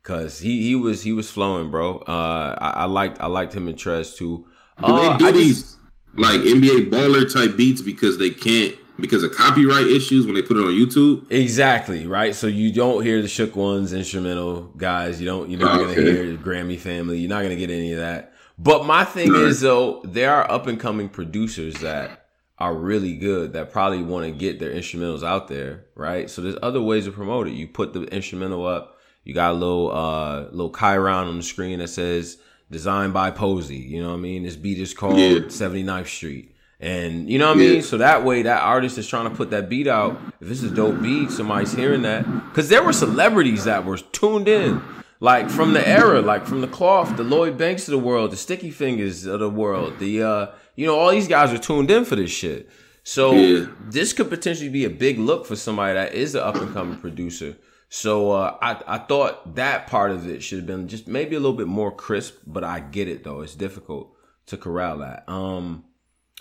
Cause 0.03 0.39
he 0.39 0.63
he 0.69 0.75
was 0.75 1.03
he 1.03 1.13
was 1.13 1.31
flowing, 1.31 1.71
bro. 1.71 1.99
Uh, 2.01 2.55
I, 2.61 2.71
I 2.71 2.85
liked 2.85 3.21
I 3.23 3.27
liked 3.27 3.55
him 3.55 3.69
in 3.69 3.75
Trez 3.75 4.15
too. 4.17 4.47
Do 4.81 4.85
Uh, 4.87 5.13
they 5.13 5.19
do 5.19 5.27
I 5.27 5.33
just- 5.33 5.43
these 5.45 5.77
like 6.17 6.41
NBA 6.43 6.91
baller 6.91 7.31
type 7.33 7.57
beats 7.57 7.81
because 7.81 8.19
they 8.19 8.29
can't 8.31 8.75
because 8.99 9.23
of 9.23 9.33
copyright 9.35 9.87
issues 9.87 10.27
when 10.27 10.35
they 10.35 10.43
put 10.43 10.57
it 10.57 10.61
on 10.61 10.71
YouTube? 10.73 11.31
exactly 11.31 12.07
right. 12.07 12.35
So 12.35 12.47
you 12.47 12.73
don't 12.73 13.03
hear 13.03 13.21
the 13.23 13.29
Shook 13.29 13.57
Ones 13.57 13.93
instrumental 13.93 14.63
guys. 14.77 15.21
You 15.21 15.27
don't. 15.27 15.51
You're 15.51 15.61
not 15.61 15.79
gonna 15.81 15.95
hear 15.95 16.33
the 16.37 16.43
Grammy 16.43 16.79
family. 16.79 17.19
You're 17.19 17.29
not 17.31 17.43
gonna 17.43 17.57
get 17.57 17.71
any 17.71 17.93
of 17.93 17.99
that. 17.99 18.33
But 18.59 18.87
my 18.87 19.05
thing 19.05 19.35
is 19.35 19.61
though, 19.63 20.01
there 20.05 20.33
are 20.35 20.51
up 20.51 20.67
and 20.67 20.79
coming 20.79 21.09
producers 21.09 21.75
that 21.81 22.21
are 22.59 22.73
really 22.75 23.17
good 23.17 23.53
that 23.55 23.73
probably 23.73 24.01
want 24.03 24.25
to 24.27 24.31
get 24.31 24.61
their 24.61 24.73
instrumentals 24.73 25.25
out 25.25 25.49
there, 25.49 25.87
right? 25.97 26.31
So 26.31 26.41
there's 26.41 26.55
other 26.63 26.81
ways 26.81 27.07
to 27.07 27.11
promote 27.11 27.49
it. 27.49 27.55
You 27.55 27.67
put 27.67 27.93
the 27.93 28.03
instrumental 28.05 28.65
up. 28.65 28.99
You 29.25 29.35
got 29.35 29.51
a 29.51 29.55
little 29.55 29.91
uh 29.91 30.43
little 30.51 30.73
Chiron 30.73 31.27
on 31.27 31.37
the 31.37 31.43
screen 31.43 31.81
that 31.81 31.89
says 31.89 32.39
designed 32.71 33.13
by 33.13 33.31
Posey. 33.33 33.77
You 33.77 34.03
know 34.03 34.11
what 34.11 34.15
I 34.19 34.21
mean? 34.21 34.45
This 34.45 34.55
beat 34.57 34.79
is 34.79 34.95
called 34.95 35.19
Yeah. 35.19 35.39
79th 35.41 36.07
Street. 36.07 36.54
And 36.85 37.31
you 37.31 37.39
know 37.39 37.49
what 37.49 37.57
I 37.57 37.61
mean? 37.61 37.83
So 37.83 37.97
that 37.99 38.25
way 38.25 38.43
that 38.43 38.63
artist 38.63 38.99
is 38.99 39.09
trying 39.09 39.29
to 39.31 39.35
put 39.35 39.51
that 39.51 39.71
beat 39.71 39.87
out. 39.89 40.21
If 40.41 40.49
this 40.49 40.63
is 40.63 40.71
dope 40.71 41.01
beat, 41.01 41.31
somebody's 41.31 41.73
hearing 41.73 42.03
that. 42.03 42.27
Cause 42.53 42.69
there 42.69 42.83
were 42.85 42.93
celebrities 42.93 43.65
that 43.65 43.85
were 43.87 43.97
tuned 43.97 44.49
in. 44.49 44.83
Like 45.21 45.49
from 45.49 45.73
the 45.73 45.87
era, 45.89 46.21
like 46.21 46.45
from 46.47 46.61
the 46.61 46.69
cloth, 46.69 47.17
the 47.17 47.25
Lloyd 47.25 47.57
Banks 47.57 47.89
of 47.89 47.93
the 47.93 47.99
world, 47.99 48.33
the 48.33 48.37
Sticky 48.37 48.71
Fingaz 48.71 49.27
of 49.27 49.41
the 49.41 49.49
world, 49.49 49.99
the 49.99 50.23
uh, 50.23 50.47
you 50.77 50.85
know, 50.87 50.99
all 50.99 51.11
these 51.11 51.29
guys 51.29 51.53
are 51.55 51.59
tuned 51.59 51.91
in 51.91 52.05
for 52.05 52.17
this 52.17 52.31
shit. 52.31 52.69
So 53.03 53.33
Yeah. 53.33 53.67
this 53.89 54.13
could 54.13 54.29
potentially 54.29 54.69
be 54.69 54.85
a 54.85 54.91
big 54.91 55.19
look 55.19 55.47
for 55.47 55.57
somebody 55.57 55.95
that 55.95 56.13
is 56.13 56.35
an 56.35 56.43
up 56.43 56.57
and 56.57 56.71
coming 56.75 56.99
producer. 56.99 57.57
So 57.89 58.33
uh, 58.33 58.59
I 58.61 58.83
I 58.87 58.99
thought 58.99 59.55
that 59.55 59.87
part 59.87 60.11
of 60.11 60.29
it 60.29 60.43
should 60.43 60.59
have 60.59 60.67
been 60.67 60.89
just 60.89 61.09
maybe 61.09 61.35
a 61.37 61.41
little 61.41 61.57
bit 61.57 61.69
more 61.69 61.91
crisp, 61.93 62.35
but 62.47 62.63
I 62.63 62.81
get 62.81 63.09
it 63.09 63.25
though. 63.25 63.41
It's 63.41 63.55
difficult 63.55 64.15
to 64.47 64.59
corral 64.59 64.99
that. 64.99 65.27
Um, 65.29 65.85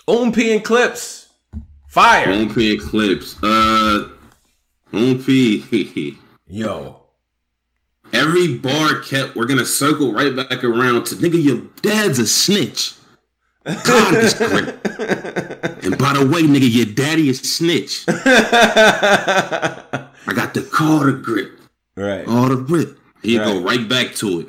OMP 0.06 0.36
and 0.54 0.64
clips, 0.64 1.28
fire, 1.88 2.26
OMP 2.26 2.56
and 2.72 2.80
clips. 2.80 3.36
Uh, 3.42 4.08
OMP. 4.92 6.16
yo. 6.46 7.00
Every 8.12 8.58
bar 8.58 9.00
kept. 9.00 9.34
We're 9.34 9.46
gonna 9.46 9.64
circle 9.64 10.12
right 10.12 10.34
back 10.36 10.62
around 10.62 11.06
to 11.06 11.14
nigga. 11.16 11.42
Your 11.42 11.62
dad's 11.82 12.18
a 12.18 12.26
snitch. 12.26 12.94
God 13.64 14.14
is 14.14 14.34
great. 14.34 14.74
And 15.84 15.98
by 15.98 16.14
the 16.14 16.24
way, 16.26 16.42
nigga, 16.42 16.70
your 16.72 16.86
daddy 16.86 17.28
is 17.28 17.40
snitch. 17.40 18.04
I 18.08 18.12
got 20.34 20.54
the 20.54 20.62
car 20.62 21.04
to 21.06 21.12
grip. 21.12 21.52
right. 21.96 22.26
All 22.26 22.48
the 22.48 22.56
grip. 22.56 22.98
He 23.22 23.36
Right. 23.38 23.44
go 23.44 23.60
right 23.62 23.86
back 23.86 24.14
to 24.16 24.40
it. 24.40 24.48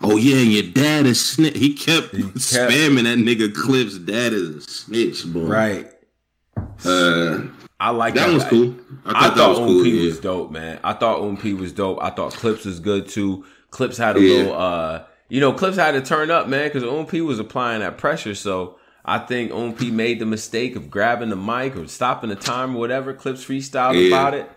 Oh 0.00 0.16
yeah, 0.16 0.36
and 0.36 0.52
your 0.52 0.62
dad 0.72 1.06
is 1.06 1.24
snitch. 1.24 1.56
He 1.58 1.74
kept, 1.74 2.12
kept- 2.12 2.34
spamming 2.36 3.04
that 3.04 3.18
nigga 3.18 3.52
clips. 3.54 3.98
Dad 3.98 4.32
is 4.32 4.56
a 4.56 4.60
snitch, 4.62 5.26
boy. 5.26 5.40
Right. 5.40 5.90
Uh, 6.84 7.42
I 7.80 7.90
like 7.90 8.14
that 8.14 8.32
was 8.32 8.44
cool. 8.44 8.74
I 9.04 9.10
I 9.10 9.12
thought, 9.12 9.22
that 9.22 9.36
thought 9.36 9.48
was 9.50 9.58
cool. 9.58 9.86
yeah. 9.86 10.06
was 10.06 10.20
dope, 10.20 10.50
man. 10.50 10.80
I 10.84 10.92
thought 10.92 11.20
OMP 11.20 11.58
was 11.58 11.72
dope. 11.72 11.98
I 12.02 12.10
thought 12.10 12.32
Clips 12.32 12.64
was 12.64 12.80
good 12.80 13.08
too. 13.08 13.44
Clips 13.70 13.96
had 13.96 14.16
a 14.16 14.20
Yeah. 14.20 14.36
little, 14.36 14.54
uh, 14.54 15.02
you 15.28 15.40
know, 15.40 15.52
Clips 15.52 15.76
had 15.76 15.92
to 15.92 16.00
turn 16.02 16.30
up, 16.30 16.48
man, 16.48 16.68
because 16.68 16.82
OMP 16.84 17.20
was 17.24 17.38
applying 17.38 17.80
that 17.80 17.98
pressure. 17.98 18.34
So 18.34 18.78
I 19.04 19.18
think 19.18 19.52
OMP 19.52 19.90
made 19.92 20.18
the 20.18 20.26
mistake 20.26 20.74
of 20.76 20.90
grabbing 20.90 21.28
the 21.30 21.36
mic 21.36 21.76
or 21.76 21.86
stopping 21.86 22.30
the 22.30 22.36
time 22.36 22.74
or 22.74 22.78
whatever. 22.78 23.12
Clips 23.14 23.44
freestyled 23.44 23.94
Yeah. 24.00 24.08
about 24.08 24.34
it. 24.34 24.50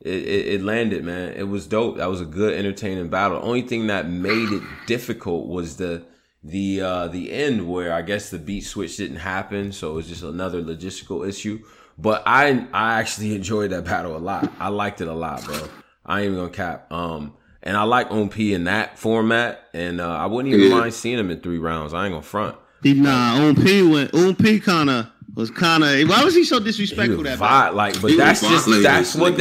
It, 0.00 0.14
it. 0.14 0.46
it 0.54 0.62
landed, 0.62 1.04
man. 1.04 1.32
It 1.32 1.48
was 1.48 1.66
dope. 1.66 1.96
That 1.96 2.10
was 2.10 2.20
a 2.20 2.24
good, 2.26 2.54
entertaining 2.54 3.08
battle. 3.08 3.40
Only 3.42 3.62
thing 3.62 3.86
that 3.88 4.08
made 4.08 4.50
it 4.52 4.62
difficult 4.86 5.48
was 5.48 5.76
the 5.76 6.04
the 6.44 6.80
uh 6.80 7.08
the 7.08 7.32
end 7.32 7.68
where 7.68 7.92
I 7.92 8.02
guess 8.02 8.30
the 8.30 8.38
beat 8.38 8.60
switch 8.60 8.98
didn't 8.98 9.16
happen, 9.18 9.72
so 9.72 9.90
it 9.90 9.94
was 9.94 10.06
just 10.08 10.22
another 10.22 10.62
logistical 10.62 11.26
issue. 11.26 11.60
But 11.98 12.22
I 12.26 12.66
I 12.72 13.00
actually 13.00 13.34
enjoyed 13.40 13.70
that 13.70 13.84
battle 13.84 14.16
a 14.16 14.18
lot. 14.18 14.52
I 14.60 14.68
liked 14.68 15.00
it 15.00 15.08
a 15.08 15.14
lot, 15.14 15.42
bro. 15.44 15.60
I 16.04 16.20
ain't 16.20 16.26
even 16.26 16.38
gonna 16.38 16.50
cap. 16.50 16.92
Um, 16.92 17.34
and 17.62 17.76
I 17.76 17.82
like 17.82 18.10
OMP 18.10 18.38
in 18.52 18.64
that 18.64 18.96
format, 18.98 19.60
and 19.74 20.00
uh, 20.00 20.08
I 20.08 20.26
wouldn't 20.26 20.54
even 20.54 20.68
Yeah. 20.70 20.76
mind 20.78 20.94
seeing 20.94 21.18
him 21.18 21.30
in 21.30 21.40
three 21.40 21.58
rounds. 21.58 21.94
I 21.94 22.04
ain't 22.04 22.12
gonna 22.12 22.22
front. 22.22 22.56
Nah, 22.84 23.38
OMP 23.40 23.90
went. 23.90 24.12
OMP 24.14 24.62
kind 24.62 24.88
of 24.90 25.06
was 25.36 25.50
kind 25.52 25.84
of. 25.84 26.08
Why 26.08 26.24
was 26.24 26.34
he 26.34 26.42
so 26.44 26.58
He 26.58 26.64
disrespectful? 26.64 27.18
was 27.18 27.24
That 27.26 27.38
vi- 27.38 27.68
like, 27.70 28.00
but 28.02 28.10
He 28.10 28.16
that's 28.16 28.40
just 28.40 28.66
that's 28.82 29.14
what 29.14 29.34
nigga. 29.34 29.36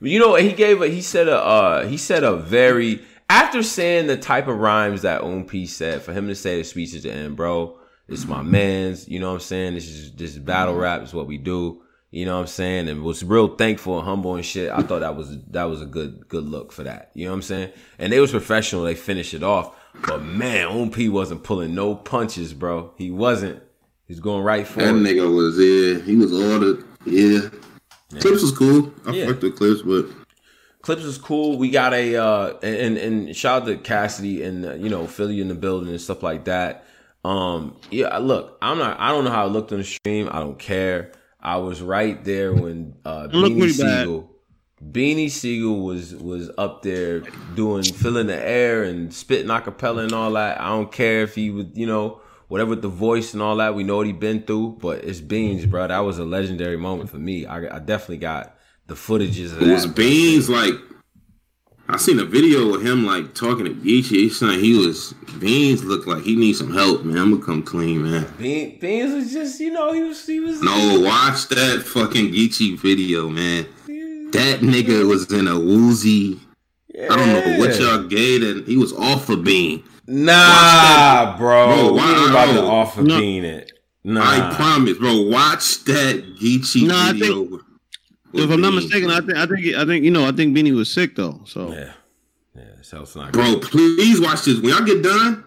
they. 0.00 0.08
You 0.08 0.18
know, 0.18 0.34
he 0.36 0.52
gave 0.52 0.80
a 0.80 0.88
he 0.88 1.02
said 1.02 1.28
a 1.28 1.36
uh 1.36 1.86
he 1.86 1.98
said 1.98 2.24
a 2.24 2.36
very 2.36 3.02
after 3.28 3.62
saying 3.62 4.06
the 4.06 4.16
type 4.16 4.48
of 4.48 4.56
rhymes 4.58 5.02
that 5.02 5.20
OMP 5.22 5.68
said 5.68 6.00
for 6.02 6.12
him 6.14 6.26
to 6.28 6.34
say 6.34 6.56
the 6.56 6.64
speech 6.64 6.94
at 6.94 7.02
the 7.02 7.12
end, 7.12 7.36
bro. 7.36 7.76
It's 8.08 8.26
my 8.26 8.42
man's. 8.42 9.06
You 9.08 9.20
know 9.20 9.28
what 9.28 9.34
I'm 9.34 9.40
saying? 9.40 9.74
This 9.74 9.86
is 9.88 10.12
this 10.12 10.30
is 10.32 10.38
battle 10.38 10.74
rap 10.74 11.02
is 11.02 11.12
what 11.12 11.26
we 11.26 11.36
do. 11.38 11.82
You 12.10 12.24
know 12.26 12.34
what 12.34 12.40
I'm 12.40 12.46
saying? 12.48 12.88
And 12.88 13.04
was 13.04 13.22
real 13.22 13.54
thankful 13.54 13.98
and 13.98 14.04
humble 14.08 14.34
and 14.34 14.44
shit. 14.44 14.68
I 14.72 14.82
thought 14.82 15.00
that 15.00 15.14
was 15.16 15.36
that 15.48 15.64
was 15.64 15.80
a 15.82 15.86
good 15.86 16.28
good 16.28 16.44
look 16.44 16.72
for 16.72 16.82
that. 16.84 17.10
You 17.14 17.26
know 17.26 17.30
what 17.32 17.36
I'm 17.36 17.42
saying? 17.42 17.72
And 18.00 18.12
they 18.12 18.18
was 18.18 18.32
professional. 18.32 18.82
They 18.82 18.96
finished 18.96 19.32
it 19.34 19.42
off. 19.44 19.76
But 20.06 20.22
man, 20.24 20.66
OMP 20.68 21.08
wasn't 21.10 21.44
pulling 21.44 21.74
no 21.74 21.94
punches, 21.94 22.52
bro. 22.54 22.92
He 22.96 23.10
wasn't. 23.12 23.62
He's 24.10 24.18
going 24.18 24.42
right 24.42 24.66
for 24.66 24.80
That 24.80 24.88
it. 24.88 24.98
nigga 24.98 25.32
was 25.32 25.56
yeah. 25.56 26.00
He 26.04 26.16
was 26.16 26.32
ordered. 26.32 26.82
Yeah. 27.06 27.42
Clips 28.18 28.42
was 28.42 28.50
cool. 28.50 28.92
I 29.06 29.12
Yeah. 29.12 29.26
fucked 29.26 29.44
with 29.44 29.56
clips, 29.56 29.82
but 29.82 30.06
Clips 30.82 31.04
was 31.04 31.16
cool. 31.16 31.56
We 31.58 31.70
got 31.70 31.94
a 31.94 32.16
uh 32.16 32.54
and 32.60 32.98
and 32.98 33.36
shout 33.36 33.62
out 33.62 33.68
to 33.68 33.76
Cassidy 33.76 34.42
and 34.42 34.66
uh, 34.66 34.72
you 34.74 34.88
know 34.88 35.06
Philly 35.06 35.40
in 35.40 35.46
the 35.46 35.54
building 35.54 35.90
and 35.90 36.00
stuff 36.00 36.24
like 36.24 36.46
that. 36.46 36.84
Um 37.24 37.76
yeah, 37.92 38.18
look, 38.18 38.58
I'm 38.60 38.78
not 38.78 38.98
I 38.98 39.10
don't 39.10 39.22
know 39.22 39.30
how 39.30 39.46
it 39.46 39.50
looked 39.50 39.70
on 39.70 39.78
the 39.78 39.84
stream. 39.84 40.28
I 40.32 40.40
don't 40.40 40.58
care. 40.58 41.12
I 41.40 41.58
was 41.58 41.80
right 41.80 42.24
there 42.24 42.52
when 42.52 42.94
uh 43.04 43.28
Beanie 43.28 43.58
pretty 43.60 43.78
bad. 43.80 44.00
Sigel 44.06 44.28
Beanie 44.90 45.30
Sigel 45.30 45.84
was 45.84 46.16
was 46.16 46.50
up 46.58 46.82
there 46.82 47.20
doing 47.54 47.84
filling 47.84 48.26
the 48.26 48.42
air 48.44 48.82
and 48.82 49.14
spitting 49.14 49.52
acapella 49.52 50.02
and 50.02 50.12
all 50.12 50.32
that. 50.32 50.60
I 50.60 50.66
don't 50.70 50.90
care 50.90 51.22
if 51.22 51.36
he 51.36 51.50
was, 51.52 51.66
you 51.74 51.86
know, 51.86 52.20
whatever 52.50 52.70
with 52.70 52.82
the 52.82 52.88
voice 52.88 53.32
and 53.32 53.40
all 53.40 53.56
that. 53.56 53.76
We 53.76 53.84
know 53.84 53.96
what 53.98 54.06
he 54.06 54.12
been 54.12 54.42
through, 54.42 54.78
but 54.80 55.04
it's 55.04 55.20
Beans, 55.20 55.64
bro. 55.66 55.86
That 55.86 56.00
was 56.00 56.18
a 56.18 56.24
legendary 56.24 56.76
moment 56.76 57.08
for 57.08 57.16
me. 57.16 57.46
I, 57.46 57.76
I 57.76 57.78
definitely 57.78 58.18
got 58.18 58.56
the 58.88 58.94
footages 58.94 59.52
of 59.52 59.62
it 59.62 59.72
was 59.72 59.86
that. 59.86 59.94
Beans 59.94 60.50
like 60.50 60.74
I 61.88 61.96
seen 61.96 62.18
a 62.18 62.24
video 62.24 62.74
of 62.74 62.82
him 62.82 63.06
like 63.06 63.34
talking 63.34 63.66
to 63.66 63.70
Geechi. 63.70 64.10
He 64.10 64.28
saying 64.30 64.58
he 64.58 64.76
was 64.76 65.14
Beans 65.38 65.84
looked 65.84 66.08
like 66.08 66.24
he 66.24 66.34
needs 66.34 66.58
some 66.58 66.74
help, 66.74 67.04
man. 67.04 67.18
I'm 67.18 67.30
gonna 67.30 67.44
come 67.44 67.62
clean, 67.62 68.02
man. 68.02 68.26
Bean, 68.36 68.80
Beans 68.80 69.14
was 69.14 69.32
just, 69.32 69.60
you 69.60 69.72
know, 69.72 69.92
he 69.92 70.02
was, 70.02 70.26
he 70.26 70.40
was. 70.40 70.60
No, 70.60 71.00
watch 71.00 71.46
that 71.48 71.84
fucking 71.86 72.32
Geechi 72.32 72.76
video, 72.76 73.28
man. 73.28 73.66
That 74.32 74.60
nigga 74.60 75.08
was 75.08 75.32
in 75.32 75.46
a 75.46 75.58
woozy. 75.58 76.40
I 76.96 77.16
don't 77.16 77.32
know 77.32 77.58
what 77.60 77.78
y'all 77.78 78.02
gave 78.08 78.42
and 78.42 78.66
he 78.66 78.76
was 78.76 78.92
off 78.92 79.28
of 79.28 79.44
Bean. 79.44 79.84
Nah, 80.10 81.36
bro. 81.38 81.66
Bro, 81.66 81.92
we 81.92 81.98
why- 81.98 82.10
ain't 82.20 82.30
about 82.30 82.52
to 82.52 82.62
offer 82.62 83.02
no. 83.02 83.18
Bean 83.18 83.44
it. 83.44 83.72
Nah. 84.02 84.22
I 84.22 84.54
promise, 84.54 84.98
bro. 84.98 85.22
Watch 85.22 85.84
that 85.84 86.36
Geechi 86.40 86.86
No, 86.88 86.96
I 86.96 87.12
video. 87.12 87.34
think- 87.46 87.50
with 88.32 88.44
If 88.44 88.50
I'm 88.50 88.60
not 88.60 88.74
mistaken, 88.74 89.10
I 89.10 89.20
think 89.20 89.36
I 89.36 89.46
think 89.46 89.74
I 89.76 89.84
think 89.84 90.04
you 90.04 90.10
know 90.10 90.26
I 90.26 90.32
think 90.32 90.56
Beanie 90.56 90.74
was 90.74 90.90
sick 90.90 91.16
though. 91.16 91.42
So 91.46 91.72
Yeah. 91.72 91.92
Yeah, 92.56 92.62
so 92.82 93.02
it's 93.02 93.14
not 93.16 93.32
Bro, 93.32 93.56
please 93.60 94.20
watch 94.20 94.44
this. 94.44 94.58
When 94.60 94.70
y'all 94.70 94.84
get 94.84 95.02
done, 95.02 95.44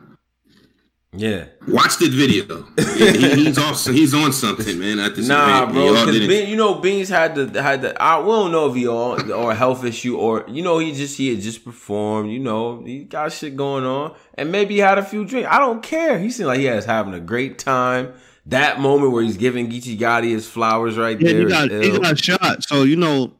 Yeah. 1.15 1.45
watch 1.67 1.97
this 1.99 2.09
video. 2.09 2.65
He- 2.97 3.43
he's 3.45 3.57
off. 3.59 3.85
He's 3.85 4.13
on 4.13 4.33
something, 4.33 4.79
man. 4.79 4.97
At 4.99 5.15
this 5.15 5.27
Nah, 5.27 5.59
event. 5.63 5.73
bro. 5.73 5.83
Y'all 5.85 6.05
Because 6.05 6.19
didn't- 6.27 6.49
you 6.49 6.55
know, 6.55 6.75
Beans 6.75 7.09
had 7.09 7.35
the 7.35 7.61
had 7.61 7.81
the. 7.83 8.01
I 8.01 8.19
we 8.19 8.25
don't 8.31 8.51
know 8.51 8.67
if 8.69 8.75
he 8.75 8.87
all 8.87 9.31
or 9.31 9.51
a 9.51 9.55
health 9.55 9.85
issue 9.85 10.17
or 10.17 10.43
you 10.47 10.63
know 10.63 10.79
he 10.79 10.91
just 10.93 11.17
he 11.17 11.29
had 11.29 11.41
just 11.41 11.63
performed. 11.63 12.31
You 12.31 12.39
know 12.39 12.83
he 12.83 13.03
got 13.03 13.31
shit 13.31 13.55
going 13.55 13.83
on 13.85 14.13
and 14.35 14.51
maybe 14.51 14.73
he 14.75 14.79
had 14.79 14.97
a 14.97 15.03
few 15.03 15.23
drinks. 15.25 15.49
I 15.51 15.59
don't 15.59 15.83
care. 15.83 16.17
He 16.17 16.29
seemed 16.31 16.47
like 16.47 16.59
he 16.59 16.69
was 16.69 16.85
having 16.85 17.13
a 17.13 17.19
great 17.19 17.59
time. 17.59 18.13
That 18.47 18.79
moment 18.81 19.11
where 19.13 19.23
he's 19.23 19.37
giving 19.37 19.69
Geechi 19.69 19.97
Gotti 19.97 20.31
his 20.31 20.49
flowers 20.49 20.97
right 20.97 21.19
yeah, 21.21 21.31
there. 21.31 21.39
he 21.41 21.45
got 21.45 21.71
he 21.71 21.99
got 21.99 22.19
shot. 22.19 22.63
So 22.63 22.83
you 22.83 22.95
know 22.95 23.33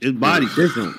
his 0.00 0.12
body 0.12 0.46
different. 0.56 0.94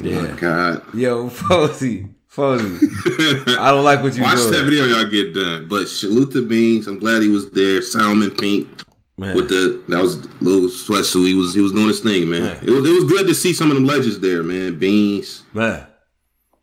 Oh 0.00 0.04
yeah. 0.04 0.36
God. 0.38 0.82
Yo, 0.94 1.28
Posey, 1.34 2.08
I 2.38 3.70
don't 3.70 3.84
like 3.84 4.02
what 4.02 4.14
you 4.16 4.22
Watch 4.22 4.36
doing. 4.36 4.52
that 4.52 4.64
video, 4.64 4.84
y'all 4.84 5.04
get 5.10 5.34
done. 5.34 5.68
But 5.68 5.88
salute 5.88 6.32
to 6.32 6.46
Beans. 6.46 6.86
I'm 6.86 6.98
glad 6.98 7.22
he 7.22 7.28
was 7.28 7.50
there. 7.50 7.80
Salmon 7.82 8.30
Pink 8.30 8.68
Man. 9.16 9.34
with 9.34 9.48
the 9.48 9.82
that 9.88 10.02
was 10.02 10.16
a 10.16 10.28
little 10.40 10.68
sweatsuit. 10.68 11.26
He 11.26 11.34
was 11.34 11.54
he 11.54 11.60
was 11.60 11.72
doing 11.72 11.88
his 11.88 12.00
thing, 12.00 12.28
man. 12.28 12.42
Man. 12.42 12.58
It 12.62 12.70
was 12.70 12.88
it 12.88 12.92
was 12.92 13.04
good 13.04 13.26
to 13.26 13.34
see 13.34 13.52
some 13.52 13.70
of 13.70 13.76
them 13.76 13.86
legends 13.86 14.20
there, 14.20 14.42
man. 14.42 14.78
Beans, 14.78 15.44
Man. 15.54 15.86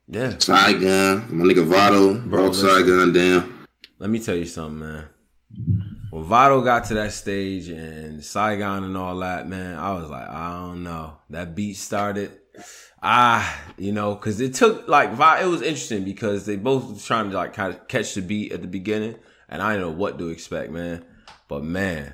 Yeah. 0.08 0.38
Saigon, 0.38 1.26
my 1.36 1.46
nigga 1.46 1.66
Vado, 1.66 2.20
Bro, 2.20 2.30
brought. 2.30 2.56
Saigon 2.56 3.14
down. 3.14 3.68
Let 4.00 4.10
me 4.10 4.20
tell 4.20 4.36
you 4.36 4.46
something, 4.46 4.80
man. 4.80 5.06
When 6.12 6.24
Vado 6.26 6.62
got 6.62 6.86
to 6.86 6.94
that 6.96 7.14
stage 7.14 7.70
and 7.70 8.24
Saigon 8.24 8.84
and 8.84 8.96
all 8.98 9.18
that, 9.20 9.48
man, 9.48 9.80
I 9.80 9.94
was 9.94 10.10
like, 10.10 10.28
I 10.28 10.60
don't 10.60 10.84
know. 10.84 11.18
That 11.32 11.56
beat 11.56 11.76
started. 11.78 12.38
Ah, 13.06 13.62
you 13.78 13.92
know, 13.92 14.16
because 14.16 14.40
it 14.40 14.54
took 14.54 14.88
like 14.88 15.12
Vi- 15.14 15.42
it 15.42 15.48
was 15.48 15.62
interesting 15.62 16.06
because 16.06 16.46
they 16.46 16.56
both 16.56 16.90
was 16.90 17.06
trying 17.06 17.30
to 17.30 17.36
like 17.36 17.54
kind 17.54 17.74
of 17.74 17.88
catch 17.90 18.14
the 18.14 18.22
beat 18.22 18.54
at 18.54 18.62
the 18.62 18.68
beginning, 18.68 19.16
and 19.50 19.62
I 19.62 19.74
didn't 19.74 19.88
know 19.90 19.94
what 19.98 20.18
to 20.20 20.30
expect, 20.30 20.72
man. 20.72 21.04
But 21.50 21.64
man, 21.66 22.14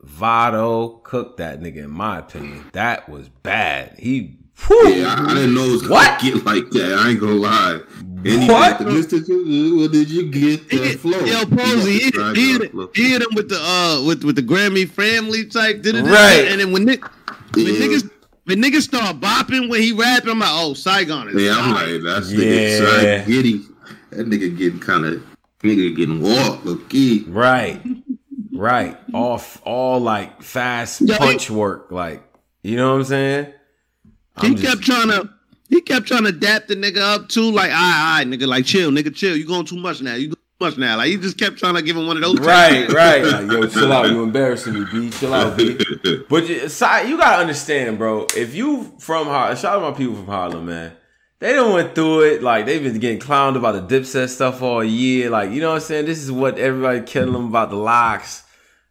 Vado 0.00 1.00
cooked 1.04 1.38
that 1.38 1.60
nigga. 1.60 1.78
In 1.84 1.90
my 1.90 2.18
opinion, 2.20 2.64
that 2.72 3.08
was 3.08 3.28
bad. 3.28 3.96
He, 3.98 4.38
whew, 4.66 4.88
Yeah, 4.94 5.16
I, 5.18 5.30
I 5.30 5.34
didn't 5.34 5.54
know 5.54 5.64
it 5.64 5.72
was 5.72 5.88
What? 5.88 6.20
gonna 6.20 6.32
get 6.36 6.44
like 6.46 6.70
that. 6.70 6.98
I 6.98 7.10
ain't 7.10 7.20
gonna 7.20 7.32
lie. 7.34 7.80
And 7.98 8.26
he 8.26 8.48
What? 8.48 8.80
like, 8.80 8.88
Mr. 8.94 9.24
Choo, 9.26 9.88
did 9.88 10.08
you 10.10 10.30
get 10.30 10.60
He 10.70 10.76
that 10.78 10.84
hit- 10.86 11.00
flow? 11.00 11.18
Yo, 11.20 11.44
Posey, 11.46 11.92
he, 11.92 12.00
Saigon 12.10 12.34
he, 12.34 12.52
hit, 12.52 12.72
he 12.94 13.10
hit 13.10 13.22
him 13.22 13.28
with 13.34 13.48
the 13.48 13.58
uh 13.60 14.02
with 14.06 14.22
with 14.24 14.36
the 14.36 14.42
Grammy 14.42 14.88
family 14.88 15.44
type, 15.46 15.82
did 15.82 15.96
it? 15.96 16.02
Right. 16.04 16.46
And 16.48 16.60
then 16.60 16.70
when 16.72 16.84
Nick, 16.84 17.02
when 17.54 17.66
Yeah. 17.66 17.72
niggas 17.80 18.10
when 18.48 18.62
niggas 18.62 18.82
start 18.82 19.20
bopping 19.20 19.68
when 19.68 19.82
he 19.82 19.92
rapping, 19.92 20.30
I'm 20.30 20.38
like, 20.38 20.48
oh, 20.52 20.72
Saigon 20.74 21.28
is. 21.28 21.42
Yeah, 21.42 21.54
I'm 21.56 21.72
like, 21.74 22.02
that's 22.02 22.32
Yeah. 22.32 22.38
nigga 22.40 22.78
Side 22.78 23.26
Giddy. 23.26 23.60
That 24.10 24.26
nigga 24.28 24.56
getting 24.56 24.80
kind 24.80 25.04
of 25.04 25.22
nigga 25.62 25.94
getting 25.94 26.20
walked, 26.22 26.64
low 26.64 26.76
key. 26.88 27.24
Right. 27.28 27.80
Right. 28.52 28.96
All 29.12 29.40
all 29.64 30.00
like 30.00 30.42
fast 30.42 31.02
Yeah, 31.02 31.18
punch 31.18 31.50
work. 31.50 31.88
Like, 31.90 32.22
you 32.62 32.76
know 32.76 32.92
what 32.92 32.98
I'm 33.00 33.04
saying? 33.04 33.46
he 34.40 34.46
I'm 34.48 34.56
just- 34.56 34.66
kept 34.66 34.82
trying 34.82 35.08
to. 35.08 35.28
He 35.68 35.82
kept 35.82 36.06
trying 36.06 36.24
to 36.24 36.32
dap 36.32 36.66
the 36.66 36.76
nigga 36.76 36.96
up 36.96 37.28
too, 37.28 37.50
like, 37.52 37.70
all 37.70 37.76
right, 37.76 38.14
all 38.14 38.18
right, 38.18 38.26
nigga, 38.26 38.46
like 38.46 38.64
chill, 38.64 38.90
nigga, 38.90 39.14
chill. 39.14 39.36
You 39.36 39.46
going 39.46 39.66
too 39.66 39.76
much 39.76 40.00
now. 40.00 40.14
You 40.14 40.32
much 40.60 40.76
now. 40.76 40.96
Like 40.96 41.10
you 41.10 41.18
just 41.18 41.38
kept 41.38 41.58
trying 41.58 41.74
to 41.74 41.82
give 41.82 41.96
him 41.96 42.06
one 42.06 42.16
of 42.16 42.22
those. 42.22 42.38
Right, 42.40 42.90
right. 42.92 43.24
Like, 43.24 43.50
yo, 43.50 43.66
chill 43.68 43.92
out. 43.92 44.10
You 44.10 44.22
embarrassing 44.22 44.74
me, 44.74 44.84
B. 44.90 45.10
Chill 45.10 45.32
out, 45.32 45.56
B. 45.56 45.78
But 46.28 46.48
you, 46.48 46.56
you 46.56 47.18
gotta 47.18 47.40
understand, 47.40 47.98
bro. 47.98 48.26
If 48.36 48.54
you 48.54 48.92
from 48.98 49.26
Harlem, 49.26 49.56
shout 49.56 49.76
out 49.76 49.92
my 49.92 49.96
people 49.96 50.16
from 50.16 50.26
Harlem, 50.26 50.66
man. 50.66 50.92
They 51.40 51.52
don't 51.52 51.72
went 51.72 51.94
through 51.94 52.22
it. 52.22 52.42
Like 52.42 52.66
they've 52.66 52.82
been 52.82 52.98
getting 52.98 53.20
clowned 53.20 53.56
about 53.56 53.88
the 53.88 54.00
Dipset 54.00 54.28
stuff 54.28 54.60
all 54.60 54.82
year. 54.82 55.30
Like 55.30 55.50
you 55.52 55.60
know 55.60 55.70
what 55.70 55.76
I'm 55.76 55.80
saying. 55.82 56.06
This 56.06 56.22
is 56.22 56.32
what 56.32 56.58
everybody 56.58 57.00
killing 57.02 57.32
them 57.32 57.46
about 57.46 57.70
the 57.70 57.76
locks 57.76 58.42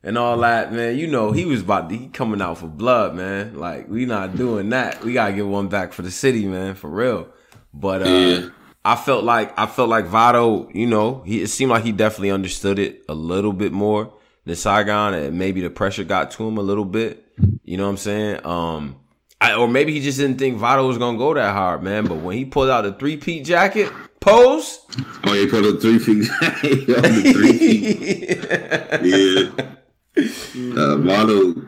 and 0.04 0.18
all 0.18 0.38
that, 0.38 0.72
man. 0.72 0.98
You 0.98 1.08
know 1.08 1.34
he 1.34 1.46
was 1.46 1.62
about 1.62 1.90
to, 1.90 1.98
he 1.98 2.08
coming 2.08 2.42
out 2.42 2.60
for 2.60 2.68
blood, 2.68 3.16
man. 3.16 3.58
Like 3.58 3.90
we 3.90 4.06
not 4.06 4.38
doing 4.38 4.70
that. 4.70 5.04
We 5.04 5.14
gotta 5.14 5.34
get 5.34 5.46
one 5.46 5.68
back 5.68 5.92
for 5.92 6.02
the 6.02 6.12
city, 6.12 6.46
man, 6.46 6.76
for 6.76 6.90
real. 6.90 7.28
But 7.74 8.04
uh, 8.04 8.10
yeah. 8.10 8.50
I 8.88 8.96
felt 8.96 9.24
like 9.26 9.54
I 9.60 9.66
felt 9.66 9.90
like 9.90 10.06
Vado, 10.06 10.70
you 10.74 10.88
know, 10.88 11.22
he 11.26 11.42
it 11.42 11.50
seemed 11.50 11.72
like 11.72 11.84
he 11.84 11.92
definitely 11.92 12.32
understood 12.32 12.80
it 12.80 13.04
a 13.10 13.14
little 13.14 13.52
bit 13.52 13.74
more 13.74 14.14
than 14.46 14.56
Saigon, 14.56 15.14
and 15.14 15.38
maybe 15.38 15.60
the 15.60 15.70
pressure 15.70 16.06
got 16.06 16.32
to 16.32 16.48
him 16.48 16.58
a 16.58 16.62
little 16.62 16.86
bit. 16.86 17.26
You 17.66 17.76
know 17.76 17.84
what 17.84 17.90
I'm 17.90 17.98
saying? 17.98 18.46
Um, 18.46 18.96
I, 19.42 19.56
or 19.56 19.68
maybe 19.68 19.92
he 19.92 20.00
just 20.00 20.18
didn't 20.18 20.38
think 20.38 20.58
Vado 20.58 20.88
was 20.88 20.98
gonna 20.98 21.18
go 21.18 21.34
that 21.34 21.52
hard, 21.52 21.84
man. 21.84 22.06
But 22.06 22.20
when 22.20 22.38
he 22.38 22.46
pulled 22.46 22.70
out 22.70 22.84
the 22.84 22.94
three 22.94 23.18
peat 23.18 23.44
jacket 23.44 23.92
pose, 24.22 24.80
oh, 25.26 25.34
he 25.34 25.48
put 25.48 25.66
a 25.66 25.78
three 25.82 26.00
peat 26.00 26.24
jacket 26.24 26.88
yeah, 30.16 30.82
uh, 30.82 30.96
Vado, 30.96 31.62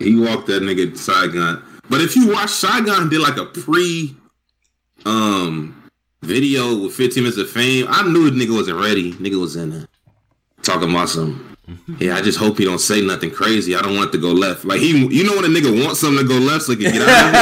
he 0.00 0.16
walked 0.16 0.48
that 0.48 0.64
nigga 0.64 0.98
Saigon. 0.98 1.62
But 1.88 2.00
if 2.00 2.16
you 2.16 2.32
watch 2.32 2.50
Saigon 2.50 3.10
did 3.10 3.20
like 3.20 3.36
a 3.36 3.44
pre, 3.44 4.16
um 5.06 5.80
video 6.24 6.82
with 6.82 6.94
15 6.94 7.22
minutes 7.22 7.38
of 7.38 7.50
fame, 7.50 7.86
I 7.88 8.06
knew 8.08 8.30
the 8.30 8.44
nigga 8.44 8.54
wasn't 8.54 8.80
ready. 8.80 9.12
Nigga 9.12 9.40
was 9.40 9.56
in 9.56 9.70
there 9.70 9.88
talking 10.62 10.90
about 10.90 11.08
some. 11.08 11.50
Yeah, 11.98 12.16
I 12.16 12.20
just 12.20 12.38
hope 12.38 12.58
he 12.58 12.66
don't 12.66 12.78
say 12.78 13.00
nothing 13.00 13.30
crazy. 13.30 13.74
I 13.74 13.80
don't 13.80 13.96
want 13.96 14.10
it 14.10 14.12
to 14.12 14.18
go 14.18 14.32
left. 14.32 14.66
Like 14.66 14.80
he, 14.80 15.06
you 15.06 15.24
know, 15.24 15.34
when 15.34 15.46
a 15.46 15.48
nigga 15.48 15.82
wants 15.82 16.00
something 16.00 16.26
to 16.26 16.28
go 16.28 16.36
left, 16.38 16.64
so 16.64 16.76
he 16.76 16.84
can 16.84 16.92
get 16.92 17.00
out 17.08 17.08
of 17.08 17.34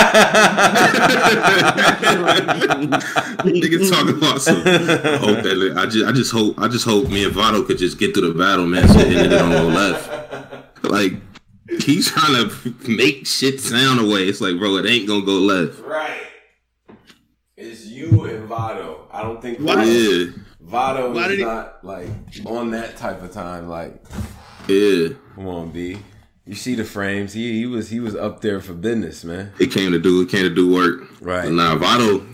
it. 2.90 2.90
nigga 3.42 3.90
talking 3.90 4.16
about 4.16 4.40
some. 4.40 4.58
I 4.58 5.16
hope 5.16 5.42
that. 5.42 5.74
I 5.76 5.86
just, 5.86 6.06
I 6.06 6.12
just 6.12 6.30
hope, 6.30 6.56
I 6.56 6.68
just 6.68 6.84
hope 6.84 7.08
me 7.08 7.24
and 7.24 7.32
Vado 7.32 7.64
could 7.64 7.78
just 7.78 7.98
get 7.98 8.14
through 8.14 8.32
the 8.32 8.38
battle, 8.38 8.64
man. 8.64 8.86
So 8.86 8.94
nigga 8.94 9.28
don't 9.28 9.50
go 9.50 9.66
left. 9.66 10.84
Like 10.84 11.14
he's 11.80 12.08
trying 12.08 12.48
to 12.48 12.74
make 12.88 13.26
shit 13.26 13.60
sound 13.60 13.98
away. 13.98 14.28
It's 14.28 14.40
like, 14.40 14.56
bro, 14.56 14.76
it 14.76 14.86
ain't 14.86 15.08
gonna 15.08 15.24
go 15.24 15.32
left. 15.32 15.80
Right. 15.80 16.31
It's 17.64 17.86
you 17.86 18.24
and 18.24 18.48
Vado. 18.48 19.06
I 19.12 19.22
don't 19.22 19.40
think 19.40 19.60
Vado, 19.60 19.82
yeah. 19.82 20.32
Vado 20.60 21.12
Why 21.12 21.28
is 21.28 21.38
not 21.38 21.84
like 21.84 22.08
on 22.44 22.72
that 22.72 22.96
type 22.96 23.22
of 23.22 23.30
time. 23.30 23.68
Like, 23.68 24.04
yeah, 24.66 25.10
come 25.36 25.46
on, 25.46 25.70
B. 25.70 25.98
You 26.44 26.56
see 26.56 26.74
the 26.74 26.82
frames. 26.82 27.32
He 27.34 27.60
he 27.60 27.66
was 27.66 27.88
he 27.88 28.00
was 28.00 28.16
up 28.16 28.40
there 28.40 28.60
for 28.60 28.72
business, 28.72 29.22
man. 29.22 29.52
He 29.58 29.68
came 29.68 29.92
to 29.92 30.00
do 30.00 30.18
he 30.20 30.26
came 30.26 30.42
to 30.42 30.52
do 30.52 30.74
work. 30.74 31.08
Right. 31.20 31.44
But 31.44 31.52
nah, 31.52 31.76
Vado 31.76 32.26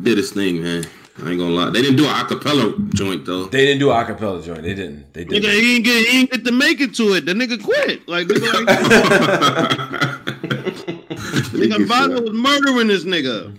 did 0.00 0.16
his 0.16 0.30
thing, 0.30 0.62
man. 0.62 0.84
I 1.24 1.30
ain't 1.30 1.40
gonna 1.40 1.50
lie. 1.50 1.70
They 1.70 1.82
didn't 1.82 1.96
do 1.96 2.04
an 2.06 2.14
acapella 2.14 2.94
joint 2.94 3.24
though. 3.24 3.46
They 3.46 3.66
didn't 3.66 3.80
do 3.80 3.90
an 3.90 4.06
acapella 4.06 4.44
joint. 4.44 4.62
They 4.62 4.74
didn't. 4.74 5.12
They 5.12 5.24
didn't. 5.24 5.42
Nigga, 5.42 5.54
he 5.54 5.60
didn't 5.60 5.84
get 5.84 6.06
he 6.06 6.18
didn't 6.18 6.30
get 6.30 6.44
to 6.44 6.52
make 6.52 6.80
it 6.80 6.94
to 6.94 7.14
it. 7.14 7.26
The 7.26 7.32
nigga 7.32 7.60
quit. 7.60 8.06
Like, 8.08 8.28
nigga, 8.28 8.64
like 8.64 10.10
nigga 11.56 11.86
Vado 11.86 12.22
was 12.22 12.32
murdering 12.32 12.88
this 12.88 13.04
nigga. 13.04 13.54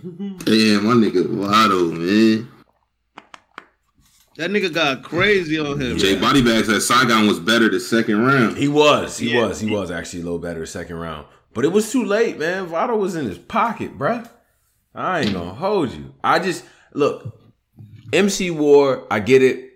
Yeah, 0.46 0.80
my 0.80 0.94
nigga 0.94 1.26
Vado, 1.26 1.92
man. 1.92 2.48
That 4.36 4.50
nigga 4.50 4.72
got 4.72 5.02
crazy 5.02 5.58
on 5.58 5.80
him. 5.80 5.98
Jay 5.98 6.18
Body 6.18 6.42
Bag 6.42 6.64
said 6.64 6.80
Saigon 6.80 7.26
was 7.26 7.40
better 7.40 7.68
the 7.68 7.80
second 7.80 8.24
round. 8.24 8.56
He 8.56 8.68
was. 8.68 9.18
He 9.18 9.34
yeah. 9.34 9.46
was. 9.46 9.58
He 9.58 9.68
was 9.68 9.90
actually 9.90 10.20
a 10.20 10.24
little 10.24 10.38
better 10.38 10.64
second 10.64 10.96
round. 10.96 11.26
But 11.54 11.64
it 11.64 11.72
was 11.72 11.90
too 11.90 12.04
late, 12.04 12.38
man. 12.38 12.66
Vado 12.66 12.96
was 12.96 13.16
in 13.16 13.24
his 13.24 13.38
pocket, 13.38 13.98
bruh. 13.98 14.30
I 14.94 15.20
ain't 15.20 15.32
gonna 15.32 15.54
hold 15.54 15.92
you. 15.92 16.14
I 16.22 16.38
just 16.38 16.64
look, 16.94 17.36
MC 18.12 18.50
War, 18.50 19.06
I 19.10 19.20
get 19.20 19.42
it. 19.42 19.72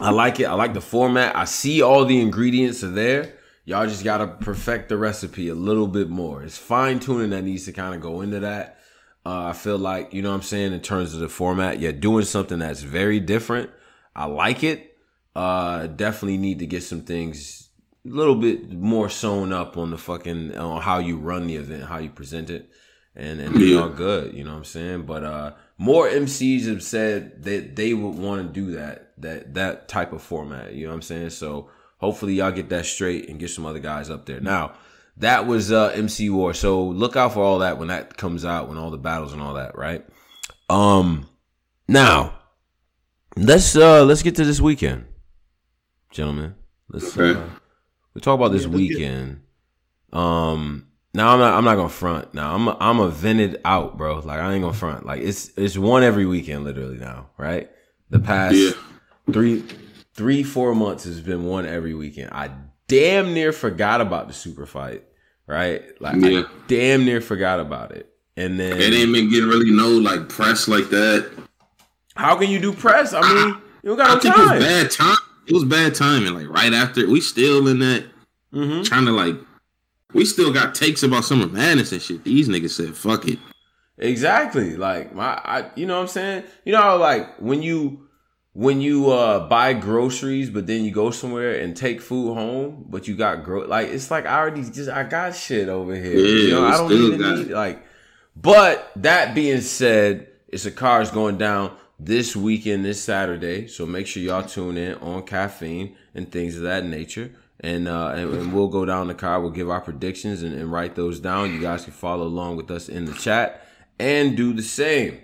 I 0.00 0.10
like 0.10 0.40
it. 0.40 0.44
I 0.44 0.54
like 0.54 0.74
the 0.74 0.80
format. 0.80 1.34
I 1.34 1.44
see 1.44 1.80
all 1.80 2.04
the 2.04 2.20
ingredients 2.20 2.84
are 2.84 2.90
there. 2.90 3.38
Y'all 3.66 3.86
just 3.86 4.04
gotta 4.04 4.26
perfect 4.26 4.90
the 4.90 4.96
recipe 4.96 5.48
a 5.48 5.54
little 5.54 5.88
bit 5.88 6.10
more. 6.10 6.42
It's 6.42 6.58
fine 6.58 7.00
tuning 7.00 7.30
that 7.30 7.42
needs 7.42 7.64
to 7.64 7.72
kind 7.72 7.94
of 7.94 8.00
go 8.00 8.20
into 8.20 8.40
that. 8.40 8.78
Uh, 9.24 9.46
I 9.46 9.52
feel 9.54 9.78
like, 9.78 10.12
you 10.12 10.20
know 10.20 10.28
what 10.28 10.36
I'm 10.36 10.42
saying, 10.42 10.74
in 10.74 10.80
terms 10.80 11.14
of 11.14 11.20
the 11.20 11.30
format, 11.30 11.80
you're 11.80 11.92
doing 11.92 12.26
something 12.26 12.58
that's 12.58 12.82
very 12.82 13.20
different. 13.20 13.70
I 14.14 14.26
like 14.26 14.62
it. 14.62 14.98
Uh, 15.34 15.86
definitely 15.86 16.36
need 16.36 16.58
to 16.58 16.66
get 16.66 16.82
some 16.82 17.00
things 17.00 17.70
a 18.04 18.10
little 18.10 18.34
bit 18.34 18.70
more 18.70 19.08
sewn 19.08 19.50
up 19.50 19.78
on 19.78 19.90
the 19.90 19.98
fucking, 19.98 20.56
on 20.58 20.82
how 20.82 20.98
you 20.98 21.16
run 21.16 21.46
the 21.46 21.56
event, 21.56 21.84
how 21.84 21.98
you 21.98 22.10
present 22.10 22.50
it, 22.50 22.70
and, 23.16 23.40
and 23.40 23.54
be 23.54 23.74
all 23.74 23.88
good, 23.88 24.34
you 24.34 24.44
know 24.44 24.50
what 24.50 24.58
I'm 24.58 24.64
saying? 24.64 25.06
But, 25.06 25.24
uh, 25.24 25.52
more 25.78 26.06
MCs 26.06 26.68
have 26.68 26.82
said 26.82 27.44
that 27.44 27.76
they 27.76 27.94
would 27.94 28.14
want 28.14 28.46
to 28.46 28.52
do 28.52 28.72
that, 28.72 29.12
that, 29.22 29.54
that 29.54 29.88
type 29.88 30.12
of 30.12 30.20
format, 30.20 30.74
you 30.74 30.84
know 30.84 30.90
what 30.90 30.96
I'm 30.96 31.02
saying? 31.02 31.30
So, 31.30 31.70
hopefully 32.04 32.34
y'all 32.34 32.52
get 32.52 32.68
that 32.68 32.84
straight 32.84 33.28
and 33.28 33.40
get 33.40 33.48
some 33.48 33.64
other 33.64 33.78
guys 33.78 34.10
up 34.10 34.26
there. 34.26 34.40
Now, 34.40 34.74
that 35.16 35.46
was 35.46 35.72
uh, 35.72 35.88
MC 35.88 36.28
War. 36.28 36.52
So 36.52 36.84
look 36.84 37.16
out 37.16 37.32
for 37.32 37.42
all 37.42 37.60
that 37.60 37.78
when 37.78 37.88
that 37.88 38.16
comes 38.16 38.44
out, 38.44 38.68
when 38.68 38.78
all 38.78 38.90
the 38.90 38.98
battles 38.98 39.32
and 39.32 39.40
all 39.40 39.54
that, 39.54 39.76
right? 39.76 40.04
Um 40.68 41.28
now 41.86 42.38
let's 43.36 43.76
uh 43.76 44.04
let's 44.04 44.22
get 44.22 44.34
to 44.36 44.44
this 44.44 44.60
weekend. 44.60 45.04
Gentlemen. 46.10 46.54
Let's 46.88 47.16
okay. 47.16 47.38
uh, 47.38 47.44
we 48.14 48.20
talk 48.20 48.34
about 48.34 48.52
this 48.52 48.64
yeah, 48.64 48.70
weekend. 48.70 49.42
Um 50.12 50.88
now 51.12 51.32
I'm 51.32 51.38
not 51.38 51.54
I'm 51.54 51.64
not 51.64 51.76
gonna 51.76 51.88
front. 51.88 52.34
Now 52.34 52.54
I'm 52.54 52.66
a, 52.68 52.76
I'm 52.80 52.98
a 52.98 53.08
vented 53.08 53.60
out, 53.64 53.96
bro. 53.96 54.18
Like 54.18 54.40
I 54.40 54.52
ain't 54.52 54.62
gonna 54.62 54.72
front. 54.72 55.06
Like 55.06 55.20
it's 55.20 55.50
it's 55.56 55.78
one 55.78 56.02
every 56.02 56.26
weekend 56.26 56.64
literally 56.64 56.98
now, 56.98 57.30
right? 57.36 57.70
The 58.10 58.18
past 58.18 58.56
yeah. 58.56 58.72
three 59.32 59.64
three, 60.14 60.42
four 60.42 60.74
months 60.74 61.04
has 61.04 61.20
been 61.20 61.44
one 61.44 61.66
every 61.66 61.94
weekend. 61.94 62.30
I 62.32 62.50
damn 62.88 63.34
near 63.34 63.52
forgot 63.52 64.00
about 64.00 64.28
the 64.28 64.34
super 64.34 64.66
fight, 64.66 65.04
right? 65.46 65.82
Like 66.00 66.16
yeah. 66.16 66.40
I 66.40 66.44
damn 66.66 67.04
near 67.04 67.20
forgot 67.20 67.60
about 67.60 67.92
it. 67.92 68.10
And 68.36 68.58
then 68.58 68.80
it 68.80 68.92
ain't 68.92 69.12
been 69.12 69.30
getting 69.30 69.48
really 69.48 69.70
no 69.70 69.88
like 69.88 70.28
press 70.28 70.66
like 70.66 70.90
that. 70.90 71.30
How 72.16 72.36
can 72.36 72.50
you 72.50 72.58
do 72.58 72.72
press? 72.72 73.12
I 73.12 73.20
mean, 73.20 73.54
I, 73.54 73.60
you 73.82 73.96
got 73.96 74.08
no 74.08 74.16
I 74.16 74.18
think 74.20 74.34
time. 74.34 74.48
it 74.48 74.54
was 74.54 74.64
bad 74.64 74.90
time. 74.90 75.16
It 75.46 75.52
was 75.52 75.64
bad 75.64 75.94
timing. 75.94 76.34
Like 76.34 76.48
right 76.48 76.72
after 76.72 77.08
we 77.08 77.20
still 77.20 77.68
in 77.68 77.78
that 77.80 78.06
mm-hmm. 78.52 78.82
trying 78.82 79.04
to 79.06 79.12
like 79.12 79.36
we 80.12 80.24
still 80.24 80.52
got 80.52 80.74
takes 80.74 81.02
about 81.02 81.24
Summer 81.24 81.46
Madness 81.46 81.92
and 81.92 82.02
shit. 82.02 82.24
These 82.24 82.48
niggas 82.48 82.70
said 82.70 82.96
fuck 82.96 83.28
it. 83.28 83.38
Exactly. 83.98 84.76
Like 84.76 85.14
my 85.14 85.40
I 85.44 85.70
you 85.76 85.86
know 85.86 85.96
what 85.96 86.02
I'm 86.02 86.08
saying? 86.08 86.44
You 86.64 86.72
know 86.72 86.96
like 86.96 87.36
when 87.40 87.62
you 87.62 88.03
when 88.54 88.80
you 88.80 89.10
uh 89.10 89.46
buy 89.48 89.72
groceries 89.72 90.48
but 90.48 90.66
then 90.66 90.84
you 90.84 90.90
go 90.90 91.10
somewhere 91.10 91.58
and 91.58 91.76
take 91.76 92.00
food 92.00 92.34
home 92.34 92.86
but 92.88 93.06
you 93.06 93.14
got 93.14 93.44
gro 93.44 93.62
like 93.62 93.88
it's 93.88 94.10
like 94.10 94.26
i 94.26 94.38
already 94.38 94.62
just 94.62 94.88
i 94.88 95.02
got 95.02 95.34
shit 95.34 95.68
over 95.68 95.94
here. 95.94 96.16
Yeah, 96.16 96.42
you 96.42 96.50
know 96.50 96.64
i 96.64 96.70
don't 96.72 96.92
even 96.92 97.20
need 97.20 97.48
like 97.48 97.84
but 98.36 98.92
that 98.96 99.34
being 99.34 99.60
said 99.60 100.28
it's 100.48 100.66
a 100.66 100.70
cars 100.70 101.10
going 101.10 101.36
down 101.36 101.76
this 101.98 102.36
weekend 102.36 102.84
this 102.84 103.02
saturday 103.02 103.66
so 103.66 103.84
make 103.84 104.06
sure 104.06 104.22
y'all 104.22 104.42
tune 104.44 104.76
in 104.78 104.94
on 104.98 105.24
caffeine 105.24 105.96
and 106.14 106.30
things 106.30 106.56
of 106.56 106.62
that 106.62 106.84
nature. 106.84 107.32
And 107.60 107.88
uh 107.88 108.12
and, 108.16 108.34
and 108.34 108.52
we'll 108.52 108.68
go 108.68 108.84
down 108.84 109.08
the 109.08 109.14
car 109.14 109.40
we'll 109.40 109.50
give 109.50 109.70
our 109.70 109.80
predictions 109.80 110.42
and, 110.42 110.54
and 110.54 110.70
write 110.70 110.96
those 110.96 111.20
down. 111.20 111.52
You 111.52 111.60
guys 111.60 111.84
can 111.84 111.92
follow 111.92 112.24
along 112.26 112.56
with 112.56 112.70
us 112.70 112.88
in 112.88 113.04
the 113.04 113.14
chat 113.14 113.66
and 113.98 114.36
do 114.36 114.52
the 114.52 114.62
same. 114.62 115.20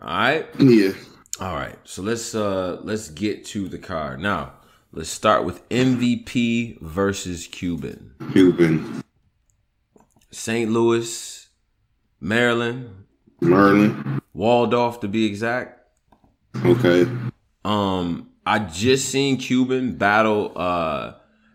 All 0.00 0.08
right? 0.08 0.46
Yeah 0.58 0.92
all 1.40 1.54
right, 1.54 1.78
so 1.84 2.02
let's 2.02 2.34
uh 2.34 2.80
let's 2.82 3.08
get 3.08 3.44
to 3.46 3.68
the 3.68 3.78
card 3.78 4.20
now. 4.20 4.52
Let's 4.92 5.08
start 5.08 5.44
with 5.44 5.66
MVP 5.70 6.80
versus 6.82 7.46
Cuban. 7.46 8.14
Cuban. 8.32 9.02
St. 10.30 10.70
Louis, 10.70 11.48
Maryland. 12.20 13.06
Maryland. 13.40 14.20
Waldorf 14.34 15.00
to 15.00 15.08
be 15.08 15.24
exact. 15.24 15.80
Okay. 16.64 17.06
Um, 17.64 18.30
I 18.44 18.58
just 18.58 19.08
seen 19.08 19.38
Cuban 19.38 19.96
battle. 19.96 20.52
Uh, 20.54 21.14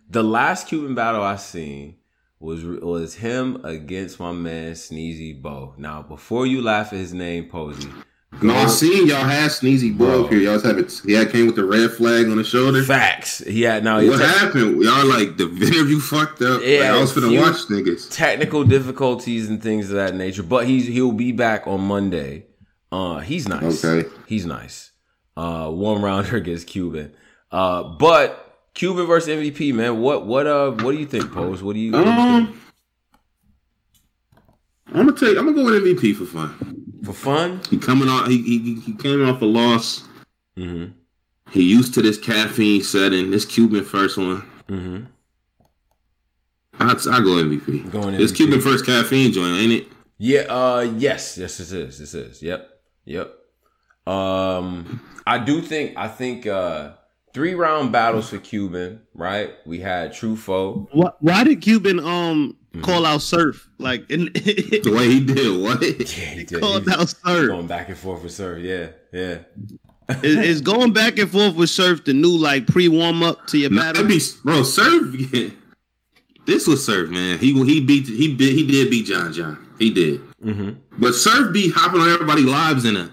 the 0.10 0.24
last 0.24 0.68
Cuban 0.68 0.96
battle 0.96 1.22
I 1.22 1.36
seen 1.36 1.98
was 2.40 2.64
was 2.64 3.16
him 3.16 3.64
against 3.66 4.20
my 4.20 4.32
man 4.32 4.74
Sneezy 4.74 5.40
Bo. 5.40 5.76
Now, 5.78 6.02
before 6.02 6.46
you 6.48 6.62
laugh 6.62 6.94
at 6.94 7.00
his 7.00 7.14
name, 7.14 7.50
Posey, 7.50 7.90
no, 8.42 8.54
I 8.54 8.68
seen 8.68 9.08
y'all 9.08 9.24
had 9.24 9.50
Sneezy 9.52 9.98
Bo 9.98 10.26
up 10.26 10.32
here. 10.32 10.40
Y'all 10.42 10.60
have 10.60 10.78
it. 10.78 11.02
Yeah, 11.06 11.26
came 11.26 11.48
with 11.48 11.56
the 11.56 11.66
red 11.66 11.92
flag 11.92 12.28
on 12.28 12.38
the 12.38 12.44
shoulder. 12.44 12.84
Facts. 12.84 13.42
Yeah. 13.46 13.80
Now 13.80 13.98
what 14.06 14.20
happened? 14.20 14.82
Y'all 14.82 15.06
like 15.06 15.38
the 15.38 15.46
interview 15.62 16.00
fucked 16.00 16.42
up. 16.42 16.62
Yeah, 16.64 16.80
like, 16.80 16.90
I 16.90 17.00
was 17.00 17.14
gonna 17.14 17.40
watch 17.40 17.68
niggas. 17.68 18.12
Technical 18.12 18.64
difficulties 18.64 19.50
and 19.50 19.62
things 19.62 19.90
of 19.90 19.96
that 19.96 20.16
nature. 20.16 20.44
But 20.44 20.68
he's 20.68 20.88
he'll 20.88 21.12
be 21.12 21.32
back 21.32 21.68
on 21.68 21.82
Monday. 21.82 22.46
Uh, 22.92 23.20
he's 23.20 23.48
nice. 23.48 23.84
Okay. 23.84 24.10
He's 24.28 24.46
nice. 24.46 24.92
Uh, 25.36 25.70
one 25.70 26.02
rounder 26.02 26.36
against 26.38 26.68
Cuban. 26.68 27.14
Uh, 27.52 27.84
but 27.84 28.60
Cuban 28.74 29.08
versus 29.08 29.30
MVP, 29.30 29.74
man. 29.74 30.00
What 30.00 30.26
what 30.26 30.48
uh 30.48 30.72
what 30.72 30.92
do 30.92 30.98
you 30.98 31.06
think, 31.06 31.32
Pose? 31.32 31.64
What 31.64 31.74
do 31.74 31.80
you? 31.80 31.92
What 31.92 32.04
do 32.04 32.10
you 32.10 32.16
think? 32.16 32.50
Um, 32.50 32.62
I'm 34.88 35.06
gonna 35.08 35.18
take. 35.18 35.38
I'm 35.38 35.46
gonna 35.46 35.54
go 35.54 35.66
with 35.66 35.84
MVP 35.84 36.16
for 36.16 36.26
fun. 36.26 36.87
For 37.04 37.14
fun? 37.14 37.62
He 37.70 37.78
coming 37.78 38.10
off. 38.10 38.28
He 38.28 38.42
he, 38.42 38.80
he 38.80 38.94
came 38.94 39.28
off 39.28 39.42
a 39.42 39.46
loss. 39.46 40.04
Mm-hmm. 40.58 40.92
He 41.52 41.64
used 41.64 41.94
to 41.94 42.02
this 42.02 42.18
caffeine 42.18 42.84
setting. 42.84 43.32
This 43.32 43.46
Cuban 43.46 43.84
first 43.84 44.18
one. 44.18 44.42
Mm-hmm. 44.68 45.06
I 46.80 46.92
I 46.92 46.94
go 46.94 47.44
MVP. 47.44 47.92
Going 47.92 48.18
This 48.18 48.32
MVP. 48.32 48.36
Cuban 48.36 48.62
first 48.62 48.86
caffeine 48.86 49.32
joint, 49.32 49.60
ain't 49.60 49.74
it? 49.74 49.88
Yeah. 50.18 50.42
Uh. 50.42 50.82
Yes. 50.98 51.38
Yes. 51.38 51.58
This 51.58 51.72
is. 51.72 52.00
This 52.00 52.14
is. 52.14 52.42
Yep. 52.42 52.70
Yep. 53.06 53.34
Um. 54.06 55.02
I 55.26 55.38
do 55.40 55.62
think. 55.62 55.98
I 55.98 56.08
think. 56.08 56.46
Uh. 56.46 56.92
Three 57.34 57.54
round 57.54 57.92
battles 57.92 58.30
for 58.30 58.40
Cuban. 58.40 59.02
Right. 59.14 59.52
We 59.66 59.80
had 59.80 60.12
Trufo. 60.12 60.88
Why, 60.92 61.12
why 61.20 61.44
did 61.44 61.62
Cuban 61.62 62.00
um 62.00 62.57
Mm-hmm. 62.74 62.82
call 62.82 63.06
out 63.06 63.22
Surf 63.22 63.70
like 63.80 64.10
in, 64.12 64.26
The 64.34 64.94
way 64.96 65.08
he 65.10 65.20
did 65.22 65.62
what? 65.62 65.82
Yeah, 65.82 65.88
he 65.90 66.44
did. 66.44 66.50
He 66.50 66.60
called 66.60 66.86
was 66.86 66.94
out 66.96 67.10
Surf? 67.10 67.48
going 67.48 67.68
back 67.68 67.88
and 67.90 67.98
forth 67.98 68.24
with 68.24 68.34
Surf. 68.34 68.62
Yeah. 68.62 68.88
Yeah. 69.14 69.40
Is, 70.22 70.36
is 70.46 70.62
going 70.62 70.92
back 70.94 71.18
and 71.18 71.30
forth 71.30 71.56
with 71.56 71.70
Surf 71.70 72.04
the 72.06 72.14
new 72.14 72.36
like 72.38 72.68
pre 72.68 72.88
warm 72.90 73.24
up 73.24 73.48
to 73.48 73.58
your 73.58 73.70
Nah, 73.72 73.94
battle? 73.94 74.06
Be 74.08 74.20
bro. 74.44 74.64
Surf. 74.64 75.16
yeah. 75.34 75.50
This 76.46 76.68
was 76.68 76.86
Surf, 76.86 77.10
man. 77.10 77.40
He 77.40 77.54
he 77.66 77.80
beat 77.82 78.06
he 78.08 78.36
did 78.36 78.54
he 78.54 78.68
did 78.68 78.90
beat 78.90 79.06
John 79.06 79.32
John. 79.34 79.66
He 79.80 79.90
did. 79.92 80.22
Mm-hmm. 80.44 80.72
But 81.00 81.14
Surf 81.14 81.54
be 81.54 81.72
hopping 81.72 82.02
on 82.02 82.10
everybody's 82.10 82.46
lives 82.46 82.86
in 82.86 82.96
a. 82.98 83.12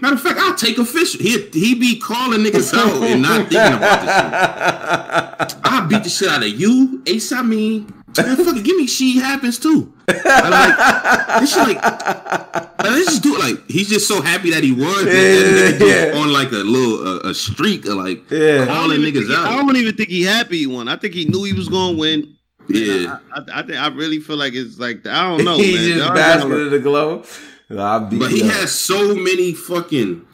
Matter 0.00 0.14
of 0.14 0.22
fact, 0.22 0.38
I'll 0.38 0.54
take 0.54 0.78
official. 0.78 1.20
He 1.20 1.38
he 1.52 1.74
be 1.74 1.98
calling 2.00 2.40
niggas 2.40 2.72
out 2.78 3.02
and 3.02 3.20
not 3.22 3.48
thinking 3.48 3.76
about 3.76 4.00
this 4.00 5.52
shit. 5.52 5.60
I'll 5.64 5.86
beat 5.88 6.04
the 6.04 6.08
shit 6.08 6.28
out 6.28 6.42
of 6.42 6.48
you, 6.48 7.02
Ace. 7.06 7.32
I 7.32 7.42
mean, 7.42 7.92
man, 8.16 8.36
fucking 8.36 8.62
give 8.62 8.76
me 8.76 8.86
she 8.86 9.18
happens 9.18 9.58
too. 9.58 9.92
I 10.08 10.48
like 10.48 11.40
this 11.40 11.54
shit 11.54 11.62
like, 11.62 11.82
like, 11.82 12.78
let's 12.84 13.06
just 13.06 13.22
do 13.22 13.34
it. 13.36 13.38
Like 13.40 13.68
he's 13.70 13.88
just 13.88 14.08
so 14.08 14.20
happy 14.20 14.50
that 14.50 14.62
he 14.64 14.72
won. 14.72 15.06
Yeah, 15.06 15.12
nigga 15.12 15.78
just 15.78 16.14
yeah. 16.14 16.20
On 16.20 16.32
like 16.32 16.50
a 16.52 16.56
little 16.56 17.06
uh, 17.26 17.30
a 17.30 17.34
streak 17.34 17.86
of 17.86 17.94
like 17.94 18.30
Yeah. 18.30 18.62
I 18.62 18.66
calling 18.66 19.00
even 19.00 19.12
niggas 19.22 19.26
think- 19.28 19.38
I 19.38 19.56
don't 19.56 19.76
even 19.76 19.94
think 19.96 20.08
he 20.08 20.22
happy 20.24 20.58
he 20.58 20.66
won. 20.66 20.88
I 20.88 20.96
think 20.96 21.14
he 21.14 21.24
knew 21.26 21.44
he 21.44 21.52
was 21.52 21.68
going 21.68 21.94
to 21.96 22.00
win. 22.00 22.36
Yeah. 22.68 23.18
I, 23.32 23.40
I, 23.40 23.60
I 23.60 23.62
think 23.62 23.78
I 23.78 23.88
really 23.88 24.20
feel 24.20 24.36
like 24.36 24.54
it's 24.54 24.78
like 24.78 25.06
I 25.06 25.28
don't 25.36 25.44
know. 25.44 25.56
he 25.58 25.74
man. 25.74 25.84
just 25.86 25.98
Y'all 26.06 26.14
basking 26.14 26.50
in 26.52 26.70
the 26.70 26.78
glow. 26.78 27.24
Nah, 27.68 27.96
I 27.96 27.98
beat 28.00 28.18
But 28.18 28.30
he 28.32 28.42
up. 28.42 28.50
has 28.52 28.72
so 28.72 29.14
many 29.14 29.52
fucking. 29.54 30.26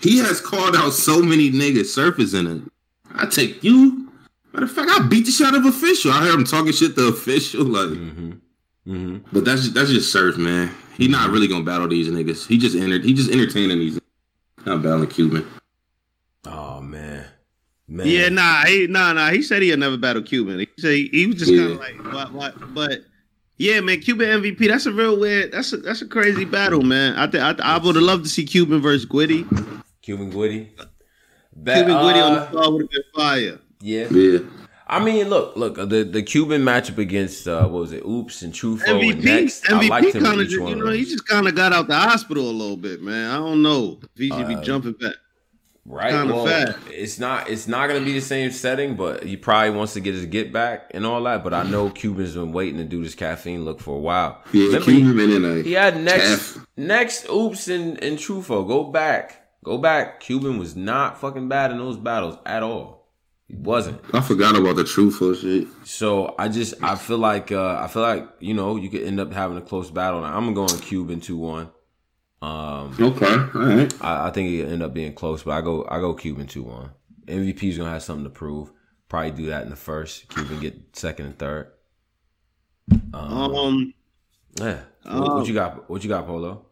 He 0.00 0.18
has 0.18 0.40
called 0.40 0.76
out 0.76 0.92
so 0.92 1.20
many 1.20 1.50
niggas 1.50 1.86
surface 1.86 2.32
in 2.32 2.46
it. 2.46 2.62
I 3.14 3.26
take 3.26 3.62
you. 3.64 3.97
Matter 4.52 4.64
of 4.64 4.72
fact, 4.72 4.90
I 4.90 5.06
beat 5.06 5.26
the 5.26 5.30
shit 5.32 5.46
out 5.46 5.54
of 5.54 5.64
official. 5.66 6.10
I 6.12 6.24
heard 6.24 6.34
him 6.34 6.44
talking 6.44 6.72
shit 6.72 6.94
to 6.96 7.08
official. 7.08 7.64
Like, 7.64 7.88
Mm-hmm. 7.88 8.30
Mm-hmm. 8.90 9.16
but 9.32 9.44
that's 9.44 9.62
just, 9.62 9.74
that's 9.74 9.90
just 9.90 10.10
surf, 10.10 10.38
man. 10.38 10.70
He 10.96 11.08
not 11.08 11.30
really 11.30 11.46
gonna 11.46 11.62
battle 11.64 11.88
these 11.88 12.08
niggas. 12.08 12.46
He 12.46 12.56
just 12.56 12.74
entered. 12.74 13.04
He 13.04 13.12
just 13.12 13.30
entertaining 13.30 13.78
these. 13.78 14.00
Not 14.64 14.82
battling 14.82 15.08
Cuban. 15.10 15.46
Oh 16.46 16.80
man, 16.80 17.26
man. 17.86 18.06
Yeah, 18.06 18.30
nah, 18.30 18.64
he, 18.64 18.86
nah, 18.86 19.12
nah. 19.12 19.28
He 19.30 19.42
said 19.42 19.60
he'd 19.62 19.78
never 19.78 19.98
battle 19.98 20.22
Cuban. 20.22 20.58
He 20.60 20.68
said 20.78 20.92
he, 20.94 21.08
he 21.12 21.26
was 21.26 21.36
just 21.36 21.50
Yeah. 21.52 21.58
kind 21.60 21.72
of 21.72 21.78
like, 22.04 22.12
what, 22.14 22.32
what? 22.32 22.74
But 22.74 23.00
yeah, 23.58 23.80
man, 23.80 24.00
Cuban 24.00 24.40
MVP. 24.42 24.66
That's 24.68 24.86
a 24.86 24.92
real 24.92 25.18
weird. 25.20 25.52
That's 25.52 25.72
a 25.74 25.76
that's 25.76 26.00
a 26.00 26.06
crazy 26.08 26.46
battle, 26.46 26.80
man. 26.82 27.14
I 27.16 27.26
think 27.30 27.42
I, 27.44 27.74
I 27.74 27.76
would 27.78 27.94
have 27.96 28.04
loved 28.04 28.24
to 28.24 28.30
see 28.30 28.46
Cuban 28.46 28.80
versus 28.80 29.04
Gwitty. 29.04 29.44
Cuban 30.00 30.32
Gwitty. 30.32 30.68
Ba- 31.54 31.74
Cuban 31.74 31.92
Gwitty 31.96 32.24
on 32.24 32.32
uh, 32.32 32.40
the 32.40 32.46
floor 32.50 32.72
would 32.72 32.82
have 32.82 32.90
been 32.90 33.02
fire. 33.14 33.58
Yeah. 33.80 34.08
Yeah. 34.10 34.38
I 34.90 35.04
mean, 35.04 35.28
look, 35.28 35.54
look. 35.56 35.74
The 35.76 36.02
the 36.10 36.22
Cuban 36.22 36.62
matchup 36.62 36.96
against 36.98 37.46
uh, 37.46 37.68
what 37.68 37.80
was 37.80 37.92
it? 37.92 38.02
Oops 38.06 38.40
and 38.42 38.52
Trufo 38.54 38.88
and 38.88 39.00
MVP, 39.20 39.22
next. 39.24 39.70
I 39.70 39.86
liked 39.86 40.06
MVP 40.06 40.14
him 40.14 40.24
kind 40.24 40.40
of, 40.40 40.46
each 40.46 40.58
one 40.58 40.68
you 40.70 40.78
of 40.80 40.86
know, 40.86 40.92
he 40.92 41.04
just 41.04 41.26
kind 41.28 41.46
of 41.46 41.54
got 41.54 41.72
out 41.74 41.88
the 41.88 41.94
hospital 41.94 42.48
a 42.48 42.52
little 42.52 42.76
bit, 42.78 43.02
man. 43.02 43.30
I 43.30 43.36
don't 43.36 43.62
know 43.62 43.98
if 44.02 44.08
he 44.18 44.30
should 44.30 44.48
be 44.48 44.54
Uh, 44.54 44.62
jumping 44.62 44.92
back. 44.92 45.12
right. 45.84 46.10
kinda 46.12 46.34
Well, 46.34 46.46
fat. 46.46 46.76
it's 46.90 47.18
not 47.18 47.50
it's 47.50 47.68
not 47.68 47.88
gonna 47.88 48.00
be 48.04 48.14
the 48.14 48.22
same 48.22 48.50
setting, 48.50 48.96
but 48.96 49.24
he 49.24 49.36
probably 49.36 49.70
wants 49.76 49.92
to 49.92 50.00
get 50.00 50.14
his 50.14 50.24
get 50.24 50.54
back 50.54 50.90
and 50.94 51.04
all 51.04 51.22
that. 51.24 51.44
But 51.44 51.52
I 51.52 51.64
know 51.64 51.90
Cuban's 51.90 52.32
been 52.34 52.52
waiting 52.52 52.78
to 52.78 52.84
do 52.84 53.02
this 53.02 53.14
caffeine 53.14 53.66
look 53.66 53.80
for 53.80 53.94
a 53.94 54.00
while. 54.00 54.42
Yeah. 54.54 54.68
Remember, 54.68 54.90
he- 54.90 54.96
Cuban 55.02 55.16
been 55.18 55.30
in 55.32 55.44
a. 55.44 55.62
He 55.62 55.72
had 55.72 56.02
next 56.02 56.54
Calf. 56.54 56.66
next 56.78 57.28
oops 57.28 57.68
and, 57.68 58.02
and 58.02 58.16
Trufo. 58.18 58.66
Go 58.66 58.84
back. 58.84 59.50
Go 59.64 59.76
back. 59.76 60.20
Cuban 60.20 60.58
was 60.58 60.74
not 60.76 61.20
fucking 61.20 61.48
bad 61.48 61.72
in 61.72 61.76
those 61.78 61.98
battles 61.98 62.38
at 62.46 62.62
all. 62.62 62.97
He 63.48 63.56
wasn't. 63.56 64.00
I 64.12 64.20
forgot 64.20 64.56
about 64.56 64.76
the 64.76 64.84
Trufo 64.84 65.34
shit. 65.40 65.68
So 65.86 66.34
I 66.38 66.48
just 66.48 66.74
I 66.82 66.96
feel 66.96 67.18
like 67.18 67.50
uh 67.50 67.78
I 67.80 67.88
feel 67.88 68.02
like, 68.02 68.28
you 68.40 68.52
know, 68.54 68.76
you 68.76 68.90
could 68.90 69.02
end 69.02 69.18
up 69.20 69.32
having 69.32 69.56
a 69.56 69.62
close 69.62 69.90
battle. 69.90 70.20
Now, 70.20 70.36
I'm 70.36 70.52
going 70.52 70.66
to 70.68 70.74
go 70.74 70.76
on 70.76 70.82
Cuban 70.82 71.20
2-1. 71.20 71.70
Um 72.42 72.94
Okay. 73.00 73.26
All 73.26 73.66
right. 73.66 73.94
I, 74.04 74.28
I 74.28 74.30
think 74.30 74.50
it 74.50 74.66
end 74.66 74.82
up 74.82 74.92
being 74.92 75.14
close, 75.14 75.42
but 75.42 75.52
I 75.52 75.60
go 75.62 75.86
I 75.88 75.98
go 75.98 76.12
Cuban 76.14 76.46
2-1. 76.46 76.90
MVP's 77.26 77.78
gonna 77.78 77.90
have 77.90 78.02
something 78.02 78.24
to 78.24 78.30
prove. 78.30 78.70
Probably 79.08 79.30
do 79.30 79.46
that 79.46 79.64
in 79.64 79.70
the 79.70 79.76
first. 79.76 80.28
Cuban 80.28 80.60
get 80.60 80.74
second 80.94 81.26
and 81.26 81.38
third. 81.38 81.68
Um, 83.14 83.32
Um, 83.54 83.94
yeah. 84.60 84.80
What, 85.04 85.34
what 85.36 85.46
you 85.46 85.54
got? 85.54 85.88
What 85.88 86.02
you 86.02 86.08
got, 86.10 86.26
Polo? 86.26 86.66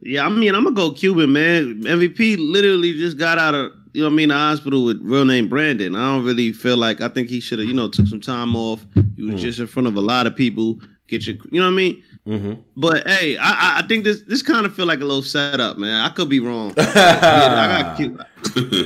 yeah, 0.00 0.26
I 0.26 0.28
mean, 0.28 0.54
I'm 0.54 0.64
gonna 0.64 0.76
go 0.76 0.90
Cuban, 0.92 1.32
man. 1.32 1.82
MVP 1.82 2.36
literally 2.38 2.92
just 2.92 3.16
got 3.16 3.38
out 3.38 3.54
of, 3.54 3.72
you 3.94 4.02
know, 4.02 4.08
what 4.08 4.12
I 4.12 4.16
mean, 4.16 4.28
the 4.28 4.34
hospital 4.34 4.84
with 4.84 5.00
real 5.02 5.24
name 5.24 5.48
Brandon. 5.48 5.94
I 5.96 6.14
don't 6.14 6.24
really 6.24 6.52
feel 6.52 6.76
like 6.76 7.00
I 7.00 7.08
think 7.08 7.28
he 7.28 7.40
should 7.40 7.58
have, 7.60 7.68
you 7.68 7.74
know, 7.74 7.88
took 7.88 8.06
some 8.06 8.20
time 8.20 8.54
off. 8.56 8.84
He 9.16 9.22
was 9.22 9.32
Hmm. 9.34 9.36
just 9.38 9.58
in 9.60 9.66
front 9.66 9.86
of 9.88 9.96
a 9.96 10.00
lot 10.00 10.26
of 10.26 10.34
people. 10.36 10.78
Get 11.06 11.26
your, 11.26 11.36
you 11.50 11.60
know 11.60 11.66
what 11.66 11.72
I 11.72 11.76
mean. 11.76 12.02
Mm-hmm. 12.26 12.52
But 12.76 13.06
hey, 13.06 13.36
I, 13.36 13.50
I- 13.50 13.78
I 13.80 13.86
think 13.86 14.04
this 14.04 14.22
this 14.22 14.42
kind 14.42 14.64
of 14.66 14.74
feel 14.74 14.86
like 14.86 15.00
a 15.00 15.04
little 15.04 15.22
setup, 15.22 15.76
man. 15.78 16.04
I 16.04 16.08
could 16.08 16.28
be 16.28 16.40
wrong. 16.40 16.72
yeah, 16.78 17.66
I 17.76 17.82
got 17.82 17.96
Cuban. 17.98 18.26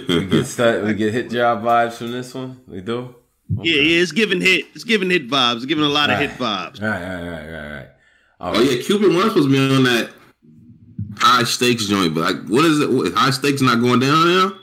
we 0.09 0.27
get 0.27 0.45
start, 0.47 0.85
we 0.85 0.95
get 0.95 1.13
hit 1.15 1.31
job 1.31 1.63
vibes 1.63 1.93
from 1.95 2.11
this 2.11 2.35
one. 2.35 2.61
We 2.67 2.81
do. 2.81 3.15
Yeah, 3.63 3.77
yeah, 3.81 4.03
it's 4.03 4.13
giving 4.13 4.41
hit. 4.41 4.67
It's 4.75 4.85
giving 4.85 5.09
hit 5.09 5.29
vibes. 5.31 5.57
It's 5.57 5.65
giving 5.67 5.85
a 5.85 5.89
lot 5.89 6.11
of 6.11 6.19
hit 6.19 6.31
vibes. 6.33 6.83
All 6.83 6.89
right, 6.89 7.03
all 7.03 7.09
right, 7.09 7.23
all 7.23 7.31
right, 7.31 7.47
all 7.47 7.53
right, 7.53 7.65
all 7.65 7.71
right. 7.77 7.87
All 8.41 8.55
Oh 8.57 8.59
right. 8.61 8.71
yeah, 8.73 8.83
Cuban 8.83 9.15
was 9.15 9.25
supposed 9.27 9.49
to 9.49 9.53
be 9.53 9.77
on 9.77 9.85
that 9.85 10.11
high 11.19 11.45
stakes 11.45 11.87
joint, 11.87 12.15
but 12.15 12.21
like, 12.23 12.47
what 12.49 12.65
is 12.65 12.81
it? 12.81 13.15
High 13.15 13.31
stakes 13.31 13.63
not 13.63 13.81
going 13.81 14.01
down 14.01 14.27
now? 14.27 14.58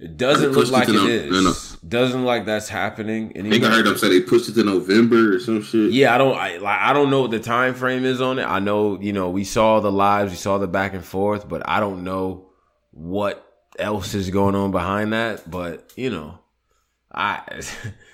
It 0.00 0.16
doesn't 0.16 0.52
look 0.52 0.66
it 0.68 0.70
like 0.70 0.88
it 0.88 0.92
no- 0.92 1.06
is. 1.06 1.30
no, 1.30 1.40
no. 1.42 1.52
Doesn't 1.86 2.20
look 2.20 2.26
like 2.26 2.46
that's 2.46 2.68
happening 2.68 3.32
I 3.34 3.38
anymore. 3.40 3.52
think 3.52 3.64
I 3.64 3.70
heard 3.76 3.86
them 3.86 3.96
say 3.98 4.08
they 4.08 4.20
pushed 4.20 4.48
it 4.48 4.54
to 4.54 4.64
November 4.64 5.34
or 5.36 5.38
some 5.40 5.62
shit. 5.62 5.92
Yeah, 5.92 6.14
I 6.14 6.18
don't. 6.18 6.36
I 6.36 6.56
like. 6.58 6.78
I 6.80 6.92
don't 6.92 7.10
know 7.10 7.22
what 7.22 7.30
the 7.30 7.40
time 7.40 7.74
frame 7.74 8.04
is 8.04 8.20
on 8.20 8.38
it. 8.38 8.44
I 8.44 8.60
know, 8.60 8.98
you 9.00 9.12
know, 9.12 9.28
we 9.30 9.44
saw 9.44 9.80
the 9.80 9.92
lives, 9.92 10.30
we 10.30 10.36
saw 10.36 10.58
the 10.58 10.66
back 10.68 10.94
and 10.94 11.04
forth, 11.04 11.48
but 11.48 11.62
I 11.68 11.80
don't 11.80 12.02
know 12.04 12.46
what 12.92 13.46
else 13.78 14.14
is 14.14 14.30
going 14.30 14.54
on 14.54 14.70
behind 14.70 15.12
that. 15.12 15.50
But 15.50 15.92
you 15.96 16.10
know, 16.10 16.38
I. 17.12 17.60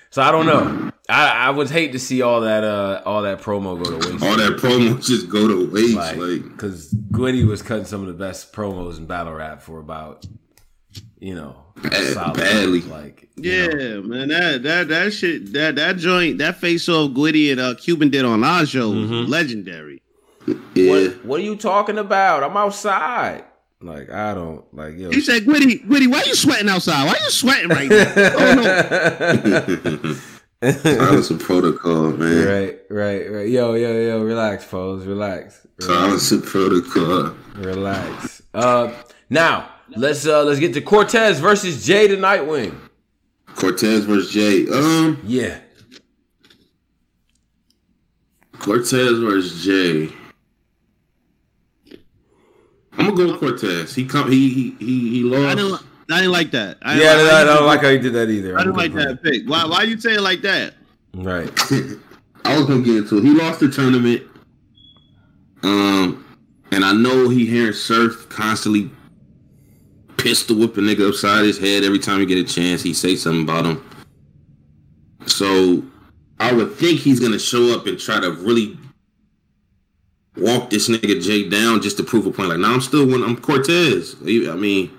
So 0.09 0.23
I 0.23 0.31
don't 0.31 0.45
know. 0.47 0.89
I, 1.09 1.29
I 1.47 1.49
would 1.51 1.69
hate 1.69 1.91
to 1.91 1.99
see 1.99 2.23
all 2.23 2.41
that 2.41 2.63
uh 2.63 3.03
all 3.05 3.21
that 3.23 3.39
promo 3.41 3.77
go 3.77 3.99
to 3.99 4.09
waste. 4.11 4.23
All 4.23 4.37
that 4.37 4.57
promo 4.57 5.05
just 5.05 5.29
go 5.29 5.47
to 5.47 5.69
waste. 5.69 5.95
like 5.95 6.15
Like, 6.15 6.43
because 6.43 6.91
Gwitty 7.11 7.45
was 7.45 7.61
cutting 7.61 7.85
some 7.85 8.01
of 8.01 8.07
the 8.07 8.13
best 8.13 8.51
promos 8.51 8.97
in 8.97 9.05
battle 9.05 9.33
rap 9.33 9.61
for 9.61 9.79
about 9.79 10.25
you 11.19 11.35
know 11.35 11.61
Bad- 11.83 12.13
solid 12.13 12.35
badly. 12.37 12.81
like 12.81 13.29
Yeah, 13.35 13.67
know. 13.67 14.01
man, 14.03 14.27
that 14.29 14.63
that 14.63 14.87
that 14.87 15.13
shit, 15.13 15.53
that 15.53 15.75
that 15.75 15.97
joint, 15.97 16.37
that 16.39 16.59
face 16.59 16.87
off 16.89 17.11
Gwitty 17.11 17.51
and 17.51 17.59
uh, 17.59 17.75
Cuban 17.75 18.09
did 18.09 18.25
on 18.25 18.43
our 18.43 18.65
show 18.65 18.89
was 18.89 19.09
Mhm. 19.09 19.27
legendary. 19.29 20.01
yeah. 20.73 20.89
What 20.91 21.25
what 21.25 21.39
are 21.39 21.43
you 21.43 21.55
talking 21.55 21.97
about? 21.97 22.43
I'm 22.43 22.57
outside. 22.57 23.43
Like 23.79 24.09
I 24.09 24.33
don't 24.33 24.63
like 24.73 24.97
yo. 24.97 25.11
He 25.11 25.21
said, 25.21 25.43
"Gwitty, 25.45 25.85
Gwitty, 25.85 26.07
why 26.07 26.21
are 26.21 26.25
you 26.25 26.33
sweating 26.33 26.67
outside? 26.67 27.05
Why 27.05 27.11
are 27.11 27.23
you 27.23 27.29
sweating 27.29 27.69
right 27.69 27.89
now?" 27.89 28.13
oh 28.17 28.53
no, 30.63 30.71
Silence 30.73 31.29
of 31.29 31.39
protocol, 31.39 32.11
man. 32.13 32.47
right, 32.47 32.79
right, 32.89 33.31
right. 33.31 33.47
Yo, 33.47 33.75
yo, 33.75 33.91
yo, 33.93 34.23
relax, 34.23 34.63
folks. 34.63 35.05
Relax. 35.05 35.67
Relax. 35.79 35.85
Silence 35.85 36.31
of 36.31 36.43
protocol. 36.45 37.35
Relax. 37.57 38.41
Uh 38.55 38.91
now 39.29 39.69
let's 39.97 40.25
uh 40.25 40.43
let's 40.43 40.59
get 40.59 40.73
to 40.75 40.81
Cortez 40.81 41.39
versus 41.39 41.85
Jay 41.85 42.07
the 42.07 42.15
Nightwing. 42.15 42.75
Cortez 43.55 44.05
versus 44.05 44.31
Jay. 44.31 44.67
Um, 44.69 45.19
Yeah. 45.25 45.59
Cortez 48.59 49.19
versus 49.19 49.63
Jay. 49.63 50.11
I'm 52.97 53.13
gonna 53.13 53.15
go 53.15 53.31
with 53.31 53.39
Cortez. 53.39 53.93
He 53.95 54.05
come. 54.05 54.31
He 54.31 54.49
he 54.49 54.75
he, 54.79 55.09
he 55.21 55.35
I 55.35 55.39
lost. 55.53 55.57
didn't, 55.57 55.81
I 56.11 56.17
didn't 56.21 56.31
like 56.31 56.51
that. 56.51 56.77
I 56.81 56.93
Yeah, 56.99 57.15
didn't 57.15 57.19
I, 57.27 57.31
like, 57.31 57.33
I 57.33 57.43
don't 57.55 57.65
like 57.67 57.81
how 57.81 57.89
you 57.89 57.99
did 57.99 58.13
that 58.13 58.29
either. 58.29 58.55
I 58.57 58.61
I'm 58.61 58.65
didn't 58.73 58.77
like 58.77 58.93
that 58.93 59.21
pick. 59.23 59.47
Why? 59.47 59.65
Why 59.65 59.83
you 59.83 59.99
say 59.99 60.15
it 60.15 60.21
like 60.21 60.41
that? 60.41 60.73
Right. 61.13 61.47
I 62.45 62.57
was 62.57 62.65
gonna 62.65 62.81
get 62.81 62.97
into 62.97 63.17
it. 63.19 63.23
He 63.23 63.29
lost 63.31 63.59
the 63.59 63.69
tournament. 63.69 64.23
Um, 65.63 66.25
and 66.71 66.83
I 66.83 66.93
know 66.93 67.29
he 67.29 67.45
hearing 67.45 67.73
Surf 67.73 68.27
constantly 68.29 68.89
pistol 70.27 70.57
whip 70.57 70.75
a 70.75 70.81
nigga 70.81 71.07
upside 71.07 71.45
his 71.45 71.57
head 71.57 71.85
every 71.85 71.99
time 71.99 72.19
he 72.19 72.25
get 72.25 72.37
a 72.37 72.43
chance. 72.43 72.83
He 72.83 72.93
say 72.93 73.15
something 73.15 73.43
about 73.43 73.65
him. 73.65 73.89
So 75.25 75.83
I 76.37 76.51
would 76.51 76.73
think 76.73 76.99
he's 76.99 77.21
gonna 77.21 77.39
show 77.39 77.73
up 77.73 77.87
and 77.87 77.97
try 77.97 78.19
to 78.19 78.31
really 78.31 78.77
walk 80.35 80.69
this 80.69 80.89
nigga 80.89 81.23
Jay 81.23 81.47
down 81.47 81.81
just 81.81 81.95
to 81.97 82.03
prove 82.03 82.25
a 82.25 82.31
point. 82.31 82.49
Like, 82.49 82.59
now 82.59 82.67
nah, 82.67 82.73
I'm 82.73 82.81
still 82.81 83.07
when 83.07 83.23
I'm 83.23 83.37
Cortez. 83.37 84.17
I 84.21 84.55
mean, 84.55 84.91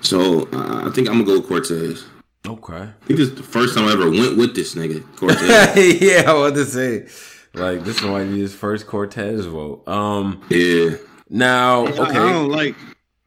so 0.00 0.48
uh, 0.54 0.86
I 0.86 0.90
think 0.90 1.08
I'm 1.08 1.22
gonna 1.22 1.24
go 1.24 1.40
with 1.40 1.48
Cortez. 1.48 2.06
Okay. 2.46 2.74
I 2.74 3.04
think 3.04 3.18
this 3.18 3.28
is 3.28 3.34
the 3.34 3.42
first 3.42 3.76
time 3.76 3.88
I 3.88 3.92
ever 3.92 4.08
went 4.08 4.38
with 4.38 4.54
this 4.54 4.74
nigga 4.74 5.04
Cortez. 5.16 6.00
yeah, 6.00 6.30
I 6.30 6.32
want 6.32 6.54
to 6.54 6.64
say, 6.64 7.08
like, 7.52 7.84
this 7.84 8.00
might 8.02 8.24
be 8.24 8.40
his 8.40 8.54
first 8.54 8.86
Cortez 8.86 9.44
vote. 9.44 9.86
Um. 9.86 10.42
Yeah. 10.48 10.96
Now, 11.28 11.86
okay. 11.88 12.00
I 12.00 12.32
don't 12.32 12.48
like. 12.48 12.74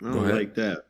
I 0.02 0.14
don't 0.14 0.30
like 0.30 0.56
that. 0.56 0.86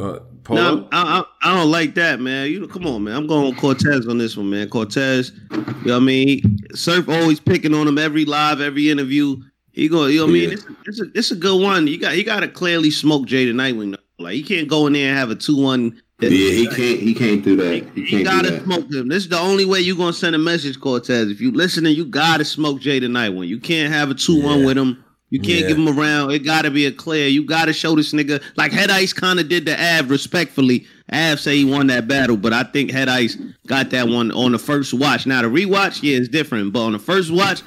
Uh, 0.00 0.20
no, 0.50 0.88
I, 0.92 1.24
I, 1.42 1.50
I, 1.50 1.56
don't 1.56 1.72
like 1.72 1.96
that, 1.96 2.20
man. 2.20 2.48
You 2.48 2.68
come 2.68 2.86
on, 2.86 3.02
man. 3.02 3.16
I'm 3.16 3.26
going 3.26 3.52
Cortez 3.56 4.06
on 4.06 4.18
this 4.18 4.36
one, 4.36 4.48
man. 4.48 4.68
Cortez, 4.68 5.32
you 5.50 5.56
know 5.56 5.94
what 5.94 5.96
I 5.96 5.98
mean? 5.98 6.58
Surf 6.72 7.08
always 7.08 7.40
picking 7.40 7.74
on 7.74 7.88
him 7.88 7.98
every 7.98 8.24
live, 8.24 8.60
every 8.60 8.90
interview. 8.90 9.42
He 9.72 9.88
go, 9.88 10.06
you 10.06 10.20
know 10.20 10.26
what 10.26 10.34
yeah. 10.34 10.46
I 10.46 10.50
mean? 10.50 10.52
It's, 10.52 10.66
it's, 10.86 11.00
a, 11.00 11.04
it's 11.14 11.30
a 11.32 11.36
good 11.36 11.60
one. 11.60 11.88
You 11.88 11.98
got 11.98 12.12
he 12.12 12.22
got 12.22 12.40
to 12.40 12.48
clearly 12.48 12.92
smoke 12.92 13.26
Jay 13.26 13.44
the 13.44 13.52
Nightwing. 13.52 13.96
Like 14.20 14.34
he 14.34 14.44
can't 14.44 14.68
go 14.68 14.86
in 14.86 14.92
there 14.92 15.08
and 15.08 15.18
have 15.18 15.30
a 15.30 15.34
two 15.34 15.60
one. 15.60 16.00
Yeah, 16.20 16.30
he 16.30 16.66
can't. 16.66 17.00
He 17.00 17.14
can't 17.14 17.42
do 17.44 17.56
that. 17.56 17.88
He, 17.94 18.04
he 18.04 18.22
gotta 18.22 18.60
smoke 18.62 18.92
him. 18.92 19.08
This 19.08 19.24
is 19.24 19.28
the 19.28 19.38
only 19.38 19.64
way 19.64 19.80
you 19.80 19.96
gonna 19.96 20.12
send 20.12 20.36
a 20.36 20.38
message, 20.38 20.80
Cortez. 20.80 21.28
If 21.28 21.40
you 21.40 21.50
listening, 21.50 21.96
you 21.96 22.04
gotta 22.04 22.44
smoke 22.44 22.80
Jay 22.80 23.00
the 23.00 23.08
Nightwing. 23.08 23.48
You 23.48 23.58
can't 23.58 23.92
have 23.92 24.10
a 24.10 24.14
two 24.14 24.42
one 24.42 24.64
with 24.64 24.78
him. 24.78 25.04
You 25.30 25.40
can't 25.40 25.60
yeah. 25.60 25.68
give 25.68 25.76
him 25.76 25.88
around. 25.88 26.30
It 26.30 26.40
got 26.40 26.62
to 26.62 26.70
be 26.70 26.86
a 26.86 26.92
clear. 26.92 27.28
You 27.28 27.44
got 27.44 27.66
to 27.66 27.72
show 27.72 27.94
this 27.94 28.12
nigga 28.12 28.42
like 28.56 28.72
Head 28.72 28.90
Ice 28.90 29.12
kind 29.12 29.38
of 29.38 29.48
did 29.48 29.66
the 29.66 29.74
Av 29.74 30.10
respectfully. 30.10 30.86
Av 31.12 31.38
say 31.38 31.56
he 31.56 31.64
won 31.64 31.86
that 31.88 32.08
battle, 32.08 32.36
but 32.36 32.52
I 32.52 32.62
think 32.62 32.90
Head 32.90 33.08
Ice 33.08 33.36
got 33.66 33.90
that 33.90 34.08
one 34.08 34.30
on 34.32 34.52
the 34.52 34.58
first 34.58 34.94
watch. 34.94 35.26
Now 35.26 35.42
the 35.42 35.48
rewatch, 35.48 36.02
yeah, 36.02 36.16
it's 36.16 36.28
different, 36.28 36.72
but 36.72 36.80
on 36.80 36.92
the 36.92 36.98
first 36.98 37.30
watch, 37.30 37.62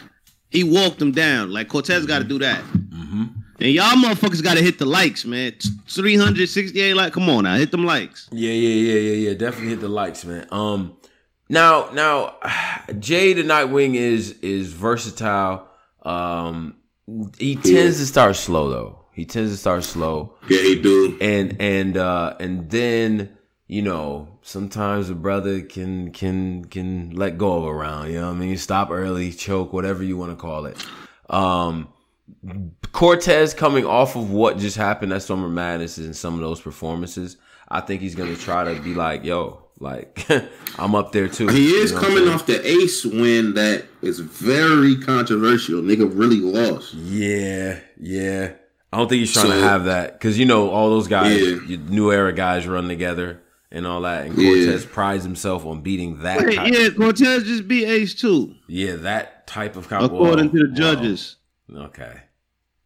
he 0.49 0.63
walked 0.63 1.01
him 1.01 1.11
down. 1.11 1.51
Like 1.51 1.67
Cortez 1.67 2.05
got 2.05 2.19
to 2.19 2.25
do 2.25 2.39
that. 2.39 2.61
Mm-hmm. 2.63 3.23
And 3.59 3.71
y'all 3.71 3.95
motherfuckers 3.95 4.43
got 4.43 4.57
to 4.57 4.63
hit 4.63 4.79
the 4.79 4.85
likes, 4.85 5.23
man. 5.23 5.53
368 5.87 6.95
like, 6.95 7.13
come 7.13 7.29
on 7.29 7.43
now, 7.43 7.55
hit 7.57 7.69
them 7.69 7.85
likes. 7.85 8.27
Yeah, 8.31 8.51
yeah, 8.51 8.93
yeah, 8.93 8.99
yeah, 8.99 9.29
yeah. 9.29 9.33
Definitely 9.35 9.69
hit 9.69 9.81
the 9.81 9.87
likes, 9.87 10.25
man. 10.25 10.47
Um, 10.51 10.97
now, 11.47 11.91
now, 11.93 12.37
Jay 12.99 13.33
the 13.33 13.43
Nightwing 13.43 13.95
is 13.95 14.31
is 14.39 14.73
versatile. 14.73 15.67
Um, 16.01 16.75
he 17.37 17.55
tends 17.55 17.69
yeah. 17.69 17.83
to 17.85 18.05
start 18.05 18.35
slow 18.35 18.69
though. 18.69 19.05
He 19.13 19.25
tends 19.25 19.51
to 19.51 19.57
start 19.57 19.83
slow. 19.83 20.35
Yeah, 20.49 20.61
he 20.61 20.81
do. 20.81 21.17
And 21.21 21.57
and 21.59 21.97
uh 21.97 22.35
and 22.39 22.69
then 22.69 23.37
you 23.67 23.81
know 23.81 24.39
sometimes 24.41 25.09
a 25.09 25.15
brother 25.15 25.61
can 25.61 26.11
can 26.11 26.65
can 26.65 27.11
let 27.11 27.37
go 27.37 27.57
of 27.57 27.65
a 27.65 27.73
round. 27.73 28.11
You 28.11 28.21
know 28.21 28.27
what 28.27 28.37
I 28.37 28.39
mean? 28.39 28.57
Stop 28.57 28.89
early, 28.91 29.31
choke, 29.31 29.73
whatever 29.73 30.03
you 30.03 30.17
want 30.17 30.31
to 30.31 30.37
call 30.37 30.65
it. 30.65 30.83
Um, 31.29 31.89
Cortez 32.91 33.53
coming 33.53 33.85
off 33.85 34.15
of 34.15 34.31
what 34.31 34.57
just 34.57 34.77
happened 34.77 35.13
at 35.13 35.23
Summer 35.23 35.47
Madness 35.47 35.97
and 35.97 36.15
some 36.15 36.33
of 36.35 36.41
those 36.41 36.59
performances, 36.59 37.37
I 37.69 37.81
think 37.81 38.01
he's 38.01 38.15
gonna 38.15 38.35
try 38.35 38.73
to 38.73 38.81
be 38.81 38.93
like, 38.93 39.23
yo, 39.23 39.60
like 39.81 40.25
I'm 40.77 40.95
up 40.95 41.11
there 41.11 41.27
too. 41.27 41.47
He 41.47 41.71
is 41.71 41.91
you 41.91 41.97
know 41.97 42.03
coming 42.03 42.27
off 42.29 42.45
the 42.45 42.65
Ace 42.65 43.03
win 43.05 43.55
that 43.55 43.85
is 44.01 44.19
very 44.19 44.95
controversial. 44.97 45.81
Nigga 45.81 46.09
really 46.13 46.39
lost. 46.39 46.93
Yeah, 46.93 47.79
yeah. 47.99 48.53
I 48.93 48.97
don't 48.97 49.07
think 49.07 49.19
he's 49.19 49.33
trying 49.33 49.47
so, 49.47 49.53
to 49.53 49.61
have 49.61 49.85
that 49.85 50.13
because 50.13 50.37
you 50.37 50.45
know 50.45 50.69
all 50.69 50.89
those 50.89 51.07
guys, 51.07 51.41
yeah. 51.41 51.77
new 51.89 52.11
era 52.11 52.31
guys, 52.31 52.67
run 52.67 52.87
together 52.87 53.41
and 53.71 53.87
all 53.87 54.01
that. 54.01 54.25
And 54.25 54.35
Cortez 54.35 54.83
yeah. 54.83 54.89
prides 54.91 55.23
himself 55.23 55.65
on 55.65 55.81
beating 55.81 56.19
that. 56.19 56.45
Wait, 56.45 56.55
yeah, 56.55 56.89
Cortez 56.89 57.43
just 57.43 57.67
beat 57.67 57.85
Ace 57.85 58.13
too. 58.13 58.53
Yeah, 58.67 58.97
that 58.97 59.47
type 59.47 59.75
of 59.75 59.87
comp- 59.87 60.11
according 60.11 60.51
to 60.51 60.67
the 60.67 60.73
judges. 60.73 61.37
Okay, 61.73 62.21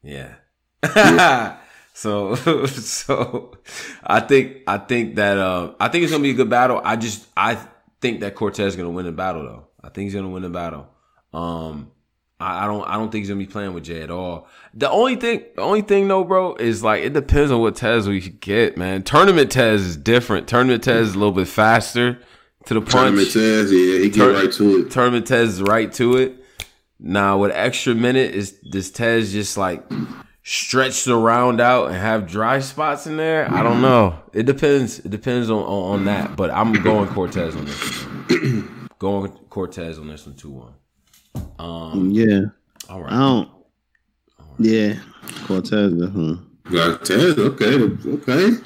yeah. 0.01 0.35
So 1.95 2.35
so 2.65 3.57
I 4.03 4.19
think 4.19 4.57
I 4.67 4.77
think 4.77 5.15
that 5.15 5.37
uh, 5.37 5.73
I 5.79 5.87
think 5.87 6.03
it's 6.03 6.11
gonna 6.11 6.21
be 6.23 6.31
a 6.31 6.35
good 6.35 6.49
battle. 6.49 6.81
I 6.83 6.97
just 6.97 7.25
I 7.35 7.57
think 8.01 8.19
that 8.19 8.35
Cortez 8.35 8.73
is 8.73 8.75
gonna 8.75 8.89
win 8.89 9.05
the 9.05 9.13
battle 9.13 9.43
though. 9.43 9.67
I 9.81 9.89
think 9.89 10.07
he's 10.07 10.13
gonna 10.13 10.29
win 10.29 10.43
the 10.43 10.49
battle. 10.49 10.87
Um 11.33 11.91
I, 12.37 12.65
I 12.65 12.67
don't 12.67 12.85
I 12.85 12.95
don't 12.95 13.11
think 13.11 13.21
he's 13.21 13.29
gonna 13.29 13.39
be 13.39 13.45
playing 13.45 13.73
with 13.73 13.85
Jay 13.85 14.01
at 14.01 14.11
all. 14.11 14.49
The 14.73 14.89
only 14.89 15.15
thing 15.15 15.45
the 15.55 15.61
only 15.61 15.83
thing 15.83 16.09
though, 16.09 16.25
bro, 16.25 16.55
is 16.55 16.83
like 16.83 17.01
it 17.01 17.13
depends 17.13 17.49
on 17.49 17.61
what 17.61 17.77
Tez 17.77 18.09
we 18.09 18.19
get, 18.19 18.75
man. 18.77 19.03
Tournament 19.03 19.49
Tez 19.49 19.81
is 19.81 19.95
different. 19.95 20.49
Tournament 20.49 20.83
Tez 20.83 21.07
is 21.09 21.15
a 21.15 21.17
little 21.17 21.33
bit 21.33 21.47
faster 21.47 22.19
to 22.65 22.73
the 22.73 22.81
punch. 22.81 22.91
Tournament 22.91 23.31
Tez, 23.31 23.71
yeah, 23.71 23.99
he 23.99 24.09
get 24.09 24.15
Tur- 24.15 24.33
right 24.33 24.51
to 24.51 24.79
it. 24.79 24.91
Tournament 24.91 25.27
Tez 25.27 25.53
is 25.53 25.61
right 25.61 25.91
to 25.93 26.17
it. 26.17 26.43
Now 26.99 27.37
with 27.37 27.51
extra 27.53 27.95
minute 27.95 28.35
is 28.35 28.59
this 28.69 28.91
Tez 28.91 29.31
just 29.31 29.55
like 29.55 29.81
stretch 30.45 31.03
the 31.05 31.15
round 31.15 31.59
out 31.59 31.87
and 31.87 31.95
have 31.95 32.27
dry 32.27 32.59
spots 32.59 33.07
in 33.07 33.17
there. 33.17 33.51
I 33.51 33.63
don't 33.63 33.81
know. 33.81 34.17
It 34.31 34.45
depends. 34.45 34.99
It 34.99 35.09
depends 35.09 35.49
on, 35.49 35.63
on, 35.63 35.99
on 35.99 36.05
that. 36.05 36.37
But 36.37 36.51
I'm 36.51 36.71
going 36.71 37.09
Cortez 37.09 37.55
on 37.55 37.65
this. 37.65 38.03
One. 38.03 38.89
going 38.99 39.31
Cortez 39.49 39.99
on 39.99 40.07
this 40.07 40.25
one 40.25 40.35
two 40.35 40.51
one. 40.51 40.73
Um, 41.59 42.11
yeah. 42.11 42.41
All 42.87 43.01
right. 43.01 43.11
I 43.11 43.17
don't. 43.17 43.49
Right. 44.39 44.59
Yeah, 44.59 44.99
Cortez. 45.45 45.93
Huh? 45.99 46.35
Cortez. 46.69 47.37
Okay. 47.37 48.09
Okay. 48.09 48.57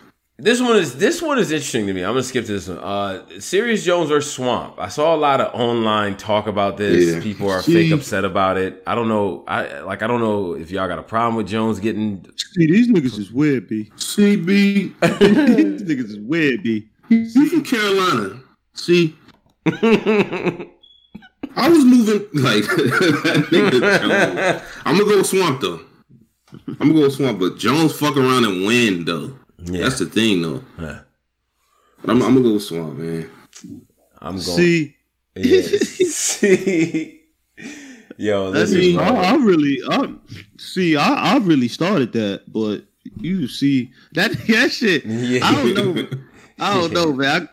This 0.42 0.62
one 0.62 0.78
is 0.78 0.96
this 0.96 1.22
one 1.22 1.38
is 1.38 1.52
interesting 1.52 1.86
to 1.88 1.94
me. 1.94 2.02
I'm 2.02 2.12
gonna 2.12 2.24
skip 2.24 2.46
to 2.46 2.54
this 2.54 2.70
one. 2.70 2.78
Uh 2.78 3.26
Serius 3.40 3.84
Jones 3.84 4.10
or 4.10 4.22
Swamp. 4.22 4.76
I 4.78 4.88
saw 4.88 5.14
a 5.14 5.18
lot 5.18 5.42
of 5.42 5.54
online 5.54 6.16
talk 6.16 6.48
about 6.48 6.78
this. 6.78 7.16
Yeah. 7.16 7.22
People 7.22 7.50
are 7.50 7.62
fake 7.62 7.92
upset 7.92 8.24
about 8.24 8.58
it. 8.58 8.82
I 8.88 8.96
don't 8.96 9.10
know. 9.10 9.44
I 9.48 9.82
like 9.82 10.02
I 10.02 10.08
don't 10.08 10.22
know 10.22 10.54
if 10.54 10.72
y'all 10.72 10.88
got 10.88 10.98
a 10.98 11.04
problem 11.04 11.36
with 11.36 11.48
Jones 11.48 11.80
getting 11.80 12.26
See, 12.38 12.68
these 12.68 12.88
niggas 12.88 13.20
is 13.20 13.34
weird, 13.34 13.68
B. 13.68 13.92
CB. 13.98 14.98
these 15.20 15.84
niggas 15.84 16.10
is 16.10 16.20
weird, 16.20 16.64
B. 16.64 16.88
He's 17.10 17.34
from 17.34 17.64
Carolina. 17.64 18.40
See? 18.74 19.18
I 19.66 21.68
was 21.68 21.84
moving 21.84 22.26
like 22.34 22.64
I'm 24.86 24.98
gonna 24.98 25.10
go 25.10 25.18
with 25.18 25.28
Swamp 25.28 25.60
though. 25.60 25.82
I'm 26.54 26.76
gonna 26.78 26.94
go 26.94 27.02
with 27.02 27.14
Swamp, 27.14 27.40
but 27.40 27.58
Jones 27.58 27.94
fuck 27.94 28.16
around 28.16 28.46
and 28.46 28.66
win 28.66 29.04
though. 29.04 29.34
Yeah. 29.64 29.84
That's 29.84 30.00
the 30.00 30.06
thing, 30.06 30.42
though. 30.42 30.64
Yeah. 30.80 31.00
But 32.02 32.12
I'm, 32.12 32.22
I'm 32.22 32.34
gonna 32.36 32.42
go 32.42 32.54
with 32.54 32.64
Swamp, 32.64 32.98
man. 32.98 33.30
I'm 34.20 34.36
going. 34.36 34.42
See, 34.42 34.96
yeah. 35.36 35.62
see, 35.62 37.22
yo, 38.18 38.54
I 38.54 38.66
mean, 38.66 39.00
I, 39.00 39.32
I, 39.32 39.36
really, 39.36 39.80
I 39.90 40.14
see, 40.58 40.96
I, 40.96 41.34
I 41.34 41.38
really 41.38 41.68
started 41.68 42.14
that, 42.14 42.44
but 42.48 42.84
you 43.18 43.48
see 43.48 43.92
that 44.14 44.32
that 44.48 44.72
shit. 44.72 45.06
Yeah. 45.06 45.46
I 45.46 45.56
don't 45.56 45.74
know. 45.74 46.08
I 46.60 46.74
don't 46.74 46.94
know, 46.94 47.14
man. 47.14 47.50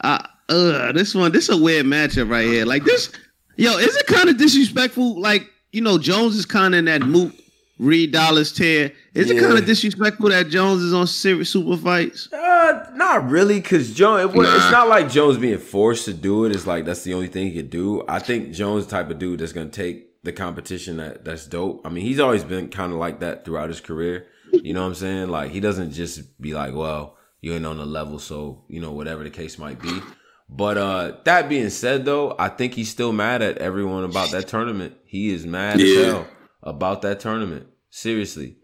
I, 0.00 0.26
I 0.48 0.52
uh, 0.52 0.92
this 0.92 1.14
one, 1.14 1.32
this 1.32 1.48
is 1.48 1.58
a 1.58 1.62
weird 1.62 1.86
matchup 1.86 2.30
right 2.30 2.46
here. 2.46 2.66
Like 2.66 2.84
this, 2.84 3.10
yo, 3.56 3.78
is 3.78 3.96
it 3.96 4.06
kind 4.06 4.28
of 4.28 4.36
disrespectful? 4.36 5.20
Like 5.20 5.48
you 5.72 5.80
know, 5.80 5.98
Jones 5.98 6.36
is 6.36 6.46
kind 6.46 6.74
of 6.74 6.78
in 6.80 6.84
that 6.86 7.02
moot 7.02 7.34
Reed 7.78 8.14
Dollaz 8.14 8.54
tear. 8.54 8.92
Is 9.14 9.28
yeah. 9.28 9.36
it 9.36 9.40
kind 9.40 9.58
of 9.58 9.66
disrespectful 9.66 10.28
that 10.28 10.48
Jones 10.48 10.82
is 10.82 10.94
on 10.94 11.06
serious 11.06 11.50
super 11.50 11.76
fights? 11.76 12.32
Uh, 12.32 12.90
not 12.94 13.28
really, 13.28 13.60
because 13.60 13.92
Jones. 13.92 14.32
It, 14.32 14.36
nah. 14.36 14.56
It's 14.56 14.70
not 14.70 14.88
like 14.88 15.10
Jones 15.10 15.38
being 15.38 15.58
forced 15.58 16.04
to 16.04 16.14
do 16.14 16.44
it. 16.44 16.54
It's 16.54 16.66
like 16.66 16.84
that's 16.84 17.02
the 17.02 17.14
only 17.14 17.26
thing 17.26 17.46
he 17.46 17.54
could 17.54 17.70
do. 17.70 18.04
I 18.08 18.20
think 18.20 18.52
Jones 18.52 18.86
type 18.86 19.10
of 19.10 19.18
dude 19.18 19.40
that's 19.40 19.52
gonna 19.52 19.70
take 19.70 20.22
the 20.22 20.32
competition 20.32 20.98
that 20.98 21.24
that's 21.24 21.46
dope. 21.46 21.82
I 21.84 21.90
mean, 21.90 22.04
he's 22.04 22.20
always 22.20 22.44
been 22.44 22.68
kind 22.68 22.92
of 22.92 22.98
like 22.98 23.20
that 23.20 23.44
throughout 23.44 23.68
his 23.68 23.80
career. 23.80 24.26
You 24.52 24.72
know 24.72 24.82
what 24.82 24.88
I'm 24.88 24.94
saying? 24.94 25.28
Like 25.28 25.50
he 25.50 25.58
doesn't 25.58 25.92
just 25.92 26.40
be 26.40 26.54
like, 26.54 26.74
well, 26.74 27.16
you 27.40 27.54
ain't 27.54 27.66
on 27.66 27.78
the 27.78 27.86
level, 27.86 28.20
so 28.20 28.64
you 28.68 28.80
know 28.80 28.92
whatever 28.92 29.24
the 29.24 29.30
case 29.30 29.58
might 29.58 29.82
be. 29.82 30.00
But 30.48 30.78
uh 30.78 31.16
that 31.24 31.48
being 31.48 31.70
said, 31.70 32.04
though, 32.04 32.36
I 32.38 32.50
think 32.50 32.74
he's 32.74 32.88
still 32.88 33.12
mad 33.12 33.42
at 33.42 33.58
everyone 33.58 34.04
about 34.04 34.30
that 34.30 34.46
tournament. 34.46 34.94
He 35.04 35.30
is 35.30 35.44
mad 35.44 35.80
yeah. 35.80 35.98
as 35.98 36.06
hell 36.06 36.26
about 36.64 37.02
that 37.02 37.20
tournament. 37.20 37.68
Seriously. 37.90 38.56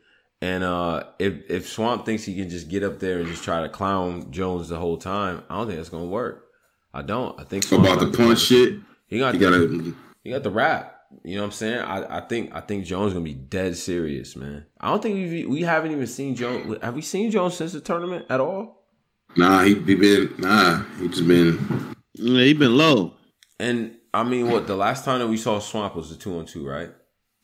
And 0.43 0.65
uh, 0.65 1.05
if 1.19 1.49
if 1.51 1.69
Swamp 1.69 2.07
thinks 2.07 2.25
he 2.25 2.35
can 2.35 2.49
just 2.49 2.69
get 2.69 2.83
up 2.83 2.99
there 2.99 3.19
and 3.21 3.29
just 3.29 3.45
try 3.45 3.61
to 3.61 3.69
clown 3.69 4.33
Jones 4.33 4.69
the 4.69 4.79
whole 4.79 4.97
time, 4.97 5.43
I 5.51 5.57
don't 5.57 5.67
think 5.67 5.79
that's 5.79 5.91
gonna 5.91 6.07
work. 6.07 6.47
I 6.93 7.03
don't. 7.03 7.39
I 7.39 7.45
think 7.45 7.63
Swamp 7.63 7.85
about 7.85 8.01
the 8.01 8.17
punch 8.17 8.41
shit. 8.41 8.81
He 9.07 9.19
got 9.19 9.35
he, 9.35 9.39
the, 9.39 9.45
gotta, 9.45 9.95
he 10.25 10.31
got 10.31 10.43
the 10.43 10.51
rap. 10.51 10.97
You 11.25 11.37
know 11.37 11.43
what 11.43 11.47
I'm 11.47 11.53
saying? 11.53 11.81
I, 11.81 12.19
I 12.19 12.21
think 12.23 12.55
I 12.55 12.61
think 12.61 12.87
Jones 12.87 13.13
gonna 13.13 13.25
be 13.25 13.35
dead 13.35 13.77
serious, 13.77 14.35
man. 14.35 14.65
I 14.81 14.89
don't 14.89 15.03
think 15.03 15.17
we 15.17 15.45
we 15.45 15.63
haven't 15.63 15.93
even 15.93 16.07
seen 16.07 16.35
Jones. 16.35 16.79
Have 16.83 16.95
we 16.95 17.03
seen 17.03 17.31
Jones 17.31 17.57
since 17.57 17.73
the 17.73 17.81
tournament 17.81 18.27
at 18.31 18.41
all? 18.41 18.87
Nah, 19.37 19.63
he, 19.63 19.75
he 19.75 19.95
been 19.95 20.35
nah. 20.39 20.85
He 20.99 21.09
just 21.09 21.29
been 21.29 21.95
yeah, 22.15 22.45
he 22.45 22.55
been 22.55 22.77
low. 22.77 23.15
And 23.59 23.97
I 24.15 24.25
mean, 24.25 24.51
what 24.51 24.67
the 24.67 24.77
last 24.77 25.05
time 25.05 25.19
that 25.19 25.29
we 25.29 25.37
saw 25.37 25.59
Swamp 25.59 25.97
was 25.97 26.09
the 26.09 26.17
two 26.17 26.39
on 26.39 26.47
two, 26.47 26.67
right? 26.67 26.91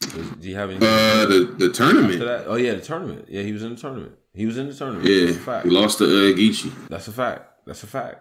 Do 0.01 0.49
you 0.49 0.55
have 0.57 0.71
any? 0.71 0.77
Uh, 0.79 1.27
the 1.27 1.55
the 1.59 1.71
tournament. 1.71 2.23
Oh 2.47 2.57
yeah, 2.57 2.75
the 2.75 2.81
tournament. 2.81 3.27
Yeah, 3.29 3.43
he 3.43 3.53
was 3.53 3.63
in 3.63 3.71
the 3.75 3.81
tournament. 3.81 4.13
He 4.35 4.45
was 4.47 4.59
in 4.59 4.69
the 4.69 4.75
tournament. 4.75 5.05
That's 5.07 5.31
a 5.31 5.33
Yeah, 5.39 5.45
fact. 5.45 5.65
he 5.67 5.71
lost 5.71 5.99
to 5.99 6.05
uh, 6.05 6.37
Geechi. 6.37 6.89
That's 6.89 7.09
a 7.09 7.13
fact. 7.13 7.67
That's 7.67 7.83
a 7.83 7.87
fact. 7.87 8.21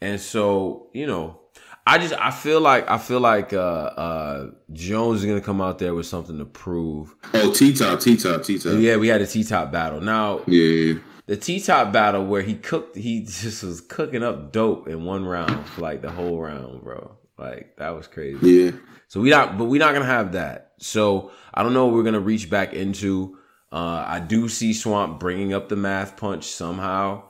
And 0.00 0.20
so, 0.20 0.90
you 0.92 1.06
know, 1.06 1.40
I 1.86 1.98
just 1.98 2.12
I 2.14 2.30
feel 2.32 2.60
like 2.60 2.90
I 2.90 2.98
feel 2.98 3.20
like 3.20 3.52
uh 3.52 3.56
uh 3.58 4.50
Jones 4.72 5.20
is 5.20 5.26
gonna 5.26 5.40
come 5.40 5.60
out 5.60 5.78
there 5.78 5.94
with 5.94 6.06
something 6.06 6.36
to 6.38 6.44
prove. 6.44 7.14
Oh, 7.32 7.52
T 7.52 7.72
top, 7.72 8.00
T 8.00 8.16
top, 8.16 8.42
T 8.42 8.58
top. 8.58 8.74
Yeah, 8.78 8.96
we 8.96 9.08
had 9.08 9.22
a 9.22 9.26
T 9.26 9.44
top 9.44 9.70
battle. 9.70 10.00
Now 10.00 10.40
yeah. 10.46 10.94
the 11.26 11.36
T 11.36 11.60
top 11.60 11.92
battle 11.92 12.26
where 12.26 12.42
he 12.42 12.56
cooked 12.56 12.96
he 12.96 13.20
just 13.24 13.62
was 13.62 13.80
cooking 13.80 14.24
up 14.24 14.52
dope 14.52 14.88
in 14.88 15.04
one 15.04 15.24
round 15.24 15.66
for 15.68 15.82
like 15.82 16.02
the 16.02 16.10
whole 16.10 16.38
round, 16.40 16.82
bro. 16.82 17.16
Like 17.38 17.76
that 17.78 17.90
was 17.90 18.08
crazy. 18.08 18.38
Yeah. 18.50 18.70
So 19.08 19.20
we 19.20 19.30
not, 19.30 19.56
but 19.56 19.66
we're 19.66 19.78
not 19.78 19.92
gonna 19.92 20.04
have 20.06 20.32
that. 20.32 20.65
So 20.78 21.30
I 21.54 21.62
don't 21.62 21.72
know 21.74 21.86
what 21.86 21.94
we're 21.94 22.02
gonna 22.02 22.20
reach 22.20 22.50
back 22.50 22.72
into. 22.74 23.38
Uh, 23.72 24.04
I 24.06 24.20
do 24.20 24.48
see 24.48 24.72
Swamp 24.72 25.18
bringing 25.18 25.52
up 25.52 25.68
the 25.68 25.76
math 25.76 26.16
punch 26.16 26.44
somehow, 26.46 27.22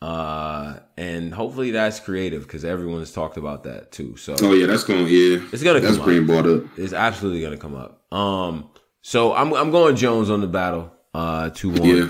uh, 0.00 0.78
and 0.96 1.32
hopefully 1.34 1.70
that's 1.70 2.00
creative 2.00 2.42
because 2.42 2.64
everyone's 2.64 3.12
talked 3.12 3.36
about 3.36 3.64
that 3.64 3.90
too. 3.92 4.16
So 4.16 4.36
Oh 4.40 4.52
yeah, 4.52 4.66
that's 4.66 4.84
going. 4.84 5.06
Yeah, 5.06 5.38
it's 5.52 5.62
gonna 5.62 5.80
come 5.80 5.88
up. 5.90 5.94
that's 5.94 5.96
come 5.98 6.06
being 6.06 6.22
up. 6.22 6.26
brought 6.26 6.46
up. 6.46 6.62
It's 6.78 6.92
absolutely 6.92 7.42
gonna 7.42 7.56
come 7.56 7.74
up. 7.74 8.12
Um, 8.12 8.70
so 9.02 9.34
I'm 9.34 9.52
I'm 9.54 9.70
going 9.70 9.96
Jones 9.96 10.30
on 10.30 10.40
the 10.40 10.46
battle, 10.46 10.92
uh, 11.14 11.50
two 11.50 11.70
one, 11.70 11.84
Yeah. 11.84 12.08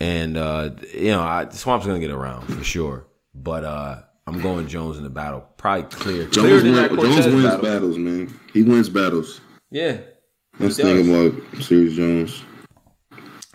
and 0.00 0.36
uh, 0.36 0.70
you 0.94 1.10
know 1.10 1.20
I, 1.22 1.48
Swamp's 1.50 1.86
gonna 1.86 2.00
get 2.00 2.10
around 2.10 2.46
for 2.46 2.64
sure, 2.64 3.06
but 3.34 3.64
uh, 3.64 4.02
I'm 4.26 4.40
going 4.40 4.66
Jones 4.68 4.96
in 4.98 5.04
the 5.04 5.10
battle, 5.10 5.44
probably 5.56 5.84
clear, 5.84 6.26
Jones, 6.28 6.62
win, 6.62 6.74
Jones 6.74 7.26
wins 7.26 7.44
battle. 7.44 7.62
battles, 7.62 7.98
man. 7.98 8.32
He 8.52 8.62
wins 8.62 8.88
battles. 8.88 9.40
Yeah, 9.70 9.98
That's 10.58 10.76
He 10.76 10.82
the 10.82 11.02
thing 11.02 11.12
does. 11.12 11.30
about 11.34 11.62
Serius 11.62 11.94
Jones. 11.96 12.42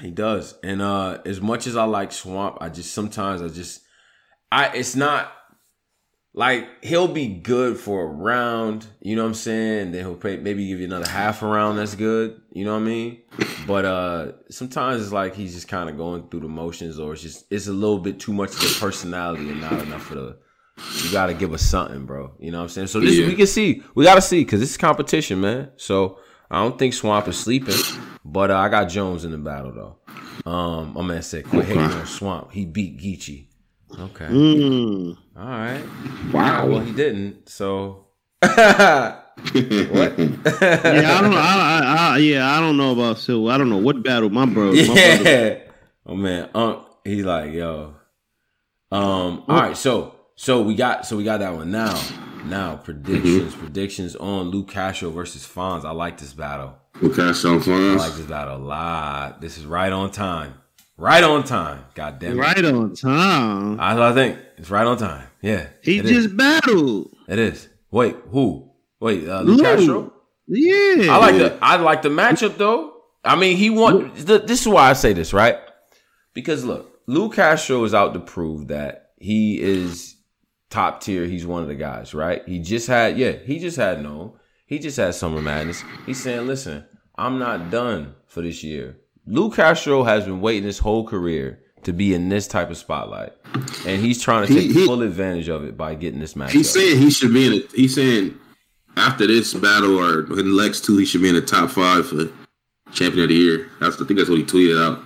He 0.01 0.11
does. 0.11 0.55
And 0.63 0.81
uh 0.81 1.19
as 1.25 1.39
much 1.41 1.67
as 1.67 1.75
I 1.75 1.83
like 1.83 2.11
Swamp, 2.11 2.57
I 2.61 2.69
just 2.69 2.93
sometimes 2.93 3.41
I 3.41 3.47
just 3.49 3.81
I 4.51 4.67
it's 4.75 4.95
not 4.95 5.31
like 6.33 6.67
he'll 6.83 7.09
be 7.09 7.27
good 7.27 7.77
for 7.77 8.03
a 8.03 8.05
round, 8.05 8.87
you 9.01 9.15
know 9.17 9.23
what 9.23 9.27
I'm 9.29 9.33
saying? 9.35 9.91
Then 9.91 10.01
he'll 10.05 10.15
pay, 10.15 10.37
maybe 10.37 10.65
give 10.67 10.79
you 10.79 10.85
another 10.85 11.07
half 11.09 11.41
a 11.43 11.45
round 11.47 11.77
that's 11.77 11.93
good, 11.95 12.41
you 12.53 12.63
know 12.65 12.73
what 12.73 12.81
I 12.83 12.85
mean? 12.85 13.21
But 13.67 13.85
uh 13.85 14.31
sometimes 14.49 15.03
it's 15.03 15.11
like 15.11 15.35
he's 15.35 15.53
just 15.53 15.67
kind 15.67 15.89
of 15.89 15.97
going 15.97 16.29
through 16.29 16.41
the 16.41 16.47
motions 16.47 16.99
or 16.99 17.13
it's 17.13 17.21
just 17.21 17.45
it's 17.51 17.67
a 17.67 17.73
little 17.73 17.99
bit 17.99 18.19
too 18.19 18.33
much 18.33 18.49
of 18.53 18.59
the 18.61 18.77
personality 18.79 19.49
and 19.49 19.61
not 19.61 19.73
enough 19.73 20.09
of 20.11 20.17
the 20.17 20.37
you 21.03 21.11
got 21.11 21.27
to 21.27 21.33
give 21.33 21.53
us 21.53 21.61
something, 21.61 22.05
bro. 22.05 22.31
You 22.39 22.51
know 22.51 22.57
what 22.59 22.63
I'm 22.63 22.69
saying? 22.69 22.87
So 22.87 22.99
this 22.99 23.15
Yeah. 23.15 23.27
we 23.27 23.35
can 23.35 23.47
see. 23.47 23.81
We 23.95 24.03
got 24.05 24.15
to 24.15 24.21
see 24.21 24.43
cuz 24.45 24.59
this 24.59 24.71
is 24.71 24.77
competition, 24.77 25.41
man. 25.41 25.69
So 25.77 26.19
I 26.49 26.61
don't 26.61 26.77
think 26.77 26.93
Swamp 26.93 27.27
is 27.27 27.37
sleeping, 27.37 27.77
but 28.25 28.51
uh, 28.51 28.57
I 28.57 28.69
got 28.69 28.85
Jones 28.89 29.23
in 29.25 29.31
the 29.31 29.37
battle 29.37 29.71
though. 29.73 29.97
Um, 30.51 30.93
my 30.95 31.01
man 31.03 31.21
said, 31.21 31.45
"Quit 31.45 31.65
hating 31.65 31.81
on 31.81 32.05
Swamp. 32.05 32.51
He 32.51 32.65
beat 32.65 32.97
Geechi." 32.99 33.45
Okay, 33.99 34.25
Mm. 34.25 35.17
all 35.37 35.45
right. 35.45 35.83
Wow. 36.33 36.65
Well, 36.67 36.79
he 36.79 36.91
didn't. 36.93 37.47
So 37.49 38.05
what? 38.41 39.21
Yeah, 40.17 41.17
I 41.17 41.21
don't 41.21 41.31
know. 41.31 41.37
I, 41.37 41.81
I, 41.83 42.13
I, 42.15 42.17
yeah, 42.19 42.57
I 42.57 42.59
don't 42.59 42.77
know 42.77 42.91
about 42.93 43.17
Silver. 43.19 43.51
I 43.51 43.57
don't 43.57 43.69
know 43.69 43.77
what 43.77 44.01
battle 44.03 44.29
my 44.29 44.45
bro. 44.45 44.71
My 44.73 44.85
brother 44.85 45.23
yeah. 45.25 45.57
Oh 46.05 46.15
man, 46.15 46.49
um, 46.55 46.85
he 47.03 47.23
like 47.23 47.51
yo. 47.53 47.95
Um. 48.91 49.43
All 49.47 49.59
right. 49.59 49.77
So 49.77 50.15
so 50.41 50.59
we 50.59 50.73
got 50.73 51.05
so 51.05 51.15
we 51.15 51.23
got 51.23 51.41
that 51.41 51.53
one 51.53 51.69
now. 51.69 52.01
Now 52.45 52.75
predictions 52.75 53.53
predictions 53.53 54.15
on 54.15 54.49
Luke 54.49 54.69
Castro 54.69 55.11
versus 55.11 55.45
Fonz. 55.45 55.85
I 55.85 55.91
like 55.91 56.17
this 56.17 56.33
battle. 56.33 56.75
We'll 56.99 57.13
cash 57.13 57.45
on 57.45 57.61
I 57.61 57.93
like 57.93 58.13
this 58.13 58.25
battle 58.25 58.57
a 58.57 58.57
lot. 58.57 59.39
This 59.39 59.59
is 59.59 59.67
right 59.67 59.91
on 59.93 60.09
time. 60.09 60.55
Right 60.97 61.23
on 61.23 61.43
time. 61.43 61.85
God 61.93 62.17
damn 62.17 62.39
it. 62.39 62.41
right 62.41 62.65
on 62.65 62.95
time. 62.95 63.77
That's 63.77 63.99
what 63.99 64.01
I 64.01 64.13
think. 64.15 64.39
It's 64.57 64.71
right 64.71 64.87
on 64.87 64.97
time. 64.97 65.27
Yeah. 65.43 65.67
He 65.83 66.01
just 66.01 66.11
is. 66.11 66.27
battled. 66.27 67.15
It 67.27 67.37
is. 67.37 67.69
Wait, 67.91 68.15
who? 68.31 68.71
Wait, 68.99 69.29
uh, 69.29 69.41
Luke 69.41 69.57
Lou. 69.59 69.63
Castro. 69.63 70.13
Yeah, 70.47 71.13
I 71.13 71.17
like 71.17 71.35
the 71.35 71.59
I 71.61 71.75
like 71.75 72.01
the 72.01 72.09
matchup 72.09 72.57
though. 72.57 72.93
I 73.23 73.35
mean, 73.35 73.57
he 73.57 73.69
won. 73.69 74.11
th- 74.15 74.47
This 74.47 74.61
is 74.61 74.67
why 74.67 74.89
I 74.89 74.93
say 74.93 75.13
this, 75.13 75.33
right? 75.33 75.59
Because 76.33 76.65
look, 76.65 76.99
Lou 77.05 77.29
Castro 77.29 77.83
is 77.83 77.93
out 77.93 78.15
to 78.15 78.19
prove 78.19 78.69
that 78.69 79.11
he 79.19 79.61
is 79.61 80.15
top 80.71 81.01
tier. 81.01 81.25
He's 81.25 81.45
one 81.45 81.61
of 81.61 81.67
the 81.67 81.75
guys, 81.75 82.15
right? 82.15 82.41
He 82.47 82.59
just 82.59 82.87
had, 82.87 83.17
yeah, 83.17 83.33
he 83.33 83.59
just 83.59 83.77
had 83.77 84.01
no. 84.01 84.37
He 84.65 84.79
just 84.79 84.97
had 84.97 85.13
Summer 85.13 85.41
Madness. 85.41 85.83
He's 86.07 86.23
saying, 86.23 86.47
listen, 86.47 86.85
I'm 87.15 87.37
not 87.37 87.69
done 87.69 88.15
for 88.25 88.41
this 88.41 88.63
year. 88.63 88.97
Lou 89.27 89.51
Castro 89.51 90.03
has 90.03 90.25
been 90.25 90.41
waiting 90.41 90.63
his 90.63 90.79
whole 90.79 91.05
career 91.05 91.59
to 91.83 91.93
be 91.93 92.13
in 92.13 92.29
this 92.29 92.47
type 92.47 92.69
of 92.69 92.77
spotlight, 92.77 93.33
and 93.85 94.01
he's 94.01 94.21
trying 94.21 94.47
to 94.47 94.53
take 94.53 94.71
he- 94.71 94.85
full 94.85 95.01
advantage 95.01 95.49
of 95.49 95.63
it 95.63 95.77
by 95.77 95.93
getting 95.95 96.19
this 96.19 96.35
match. 96.35 96.51
He's 96.51 96.69
saying 96.69 96.99
he 96.99 97.11
should 97.11 97.33
be 97.33 97.47
in. 97.47 97.53
A, 97.53 97.67
he's 97.75 97.95
saying 97.95 98.37
after 98.97 99.27
this 99.27 99.53
battle 99.53 99.99
or 99.99 100.39
in 100.39 100.55
Lex 100.55 100.79
two, 100.79 100.97
he 100.97 101.05
should 101.05 101.21
be 101.21 101.29
in 101.29 101.35
the 101.35 101.41
top 101.41 101.69
five 101.69 102.07
for 102.07 102.29
champion 102.91 103.23
of 103.23 103.29
the 103.29 103.35
year. 103.35 103.69
That's 103.79 104.01
I 104.01 104.05
think 104.05 104.17
that's 104.17 104.29
what 104.29 104.39
he 104.39 104.45
tweeted 104.45 104.81
out. 104.81 105.03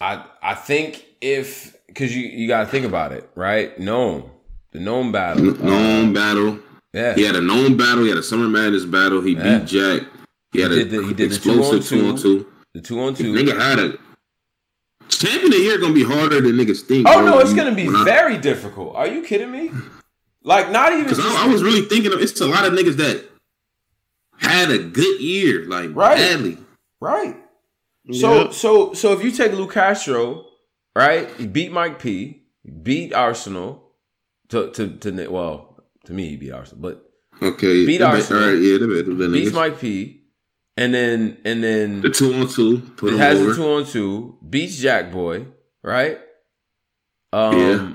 I 0.00 0.24
I 0.42 0.54
think 0.54 1.04
if 1.20 1.76
because 1.88 2.16
you 2.16 2.22
you 2.26 2.48
got 2.48 2.60
to 2.64 2.66
think 2.66 2.86
about 2.86 3.12
it, 3.12 3.28
right? 3.34 3.78
Gnome, 3.78 4.30
the 4.72 4.80
known 4.80 5.12
battle. 5.12 5.48
N- 5.50 5.64
Known 5.64 6.04
um, 6.06 6.12
battle. 6.12 6.58
yeah, 6.92 7.14
He 7.14 7.22
had 7.22 7.36
a 7.36 7.40
known 7.40 7.76
battle. 7.76 8.02
He 8.04 8.08
had 8.10 8.18
a 8.18 8.22
Summer 8.22 8.48
Madness 8.48 8.84
battle. 8.84 9.20
He 9.22 9.32
Yeah. 9.34 9.58
beat 9.58 9.66
Jack. 9.66 10.02
He 10.52 10.60
had 10.60 10.70
He 10.72 10.80
a 10.80 10.84
the- 10.84 11.02
he 11.02 11.08
did 11.14 11.30
the 11.30 11.34
explosive 11.36 11.86
two 11.86 11.98
two 12.00 12.04
on 12.04 12.10
on 12.12 12.16
two. 12.18 12.46
the 12.74 12.80
two 12.80 13.00
on 13.00 13.14
two. 13.14 13.32
Nigga 13.32 13.58
had 13.58 13.78
a 13.78 13.98
champion 15.08 15.46
of 15.46 15.50
the 15.52 15.58
year 15.58 15.78
gonna 15.78 15.92
be 15.94 16.04
harder 16.04 16.40
than 16.40 16.52
niggas 16.56 16.82
think. 16.82 17.06
Oh 17.08 17.14
bro. 17.20 17.24
no, 17.26 17.38
it's 17.40 17.52
gonna 17.54 17.74
be 17.74 17.86
when 17.86 17.96
I- 17.96 18.04
very 18.04 18.36
difficult. 18.38 18.94
Are 18.96 19.06
you 19.08 19.22
kidding 19.22 19.50
me? 19.50 19.70
Like 20.42 20.70
not 20.70 20.92
even. 20.92 21.04
Because 21.04 21.20
I, 21.20 21.44
I 21.44 21.46
was 21.48 21.62
really 21.62 21.82
thinking 21.82 22.12
of 22.12 22.20
it's 22.20 22.40
a 22.40 22.46
lot 22.46 22.64
of 22.66 22.72
niggas 22.72 22.96
that 22.96 23.24
had 24.38 24.70
a 24.70 24.78
good 24.78 25.20
year, 25.20 25.64
like 25.66 25.90
Right. 25.94 26.16
badly. 26.16 26.58
right. 27.00 27.36
So 28.12 28.42
Yep. 28.44 28.52
so 28.54 28.92
so 28.94 29.12
if 29.12 29.22
you 29.22 29.30
take 29.30 29.52
Lou 29.52 29.66
Castro, 29.66 30.46
right? 30.96 31.28
He 31.36 31.46
beat 31.46 31.72
Mike 31.72 31.98
P. 32.00 32.42
Beat 32.82 33.12
Arsenal. 33.12 33.87
To 34.50 34.70
to 34.72 34.88
to 34.98 35.28
well 35.28 35.82
to 36.06 36.12
me 36.12 36.30
he 36.30 36.36
beat 36.36 36.52
Arsenal, 36.52 36.80
but 36.82 37.04
Okay, 37.40 37.86
Beat 37.86 38.02
Arsenal. 38.02 38.42
All 38.42 38.48
right, 38.50 38.58
yeah, 38.58 38.78
the 38.78 39.30
beats. 39.32 39.52
Mike 39.54 39.78
P. 39.80 40.22
And 40.76 40.94
then 40.94 41.38
and 41.44 41.62
then 41.62 42.00
The 42.00 42.10
two 42.10 42.32
on 42.34 42.48
two, 42.48 42.80
put 42.96 43.12
It 43.12 43.18
has 43.18 43.38
over. 43.38 43.50
the 43.50 43.56
two 43.56 43.66
on 43.66 43.84
two, 43.86 44.38
beats 44.48 44.78
Jack 44.78 45.10
Boy, 45.12 45.46
right? 45.82 46.18
Um, 47.32 47.58
Yeah. 47.58 47.92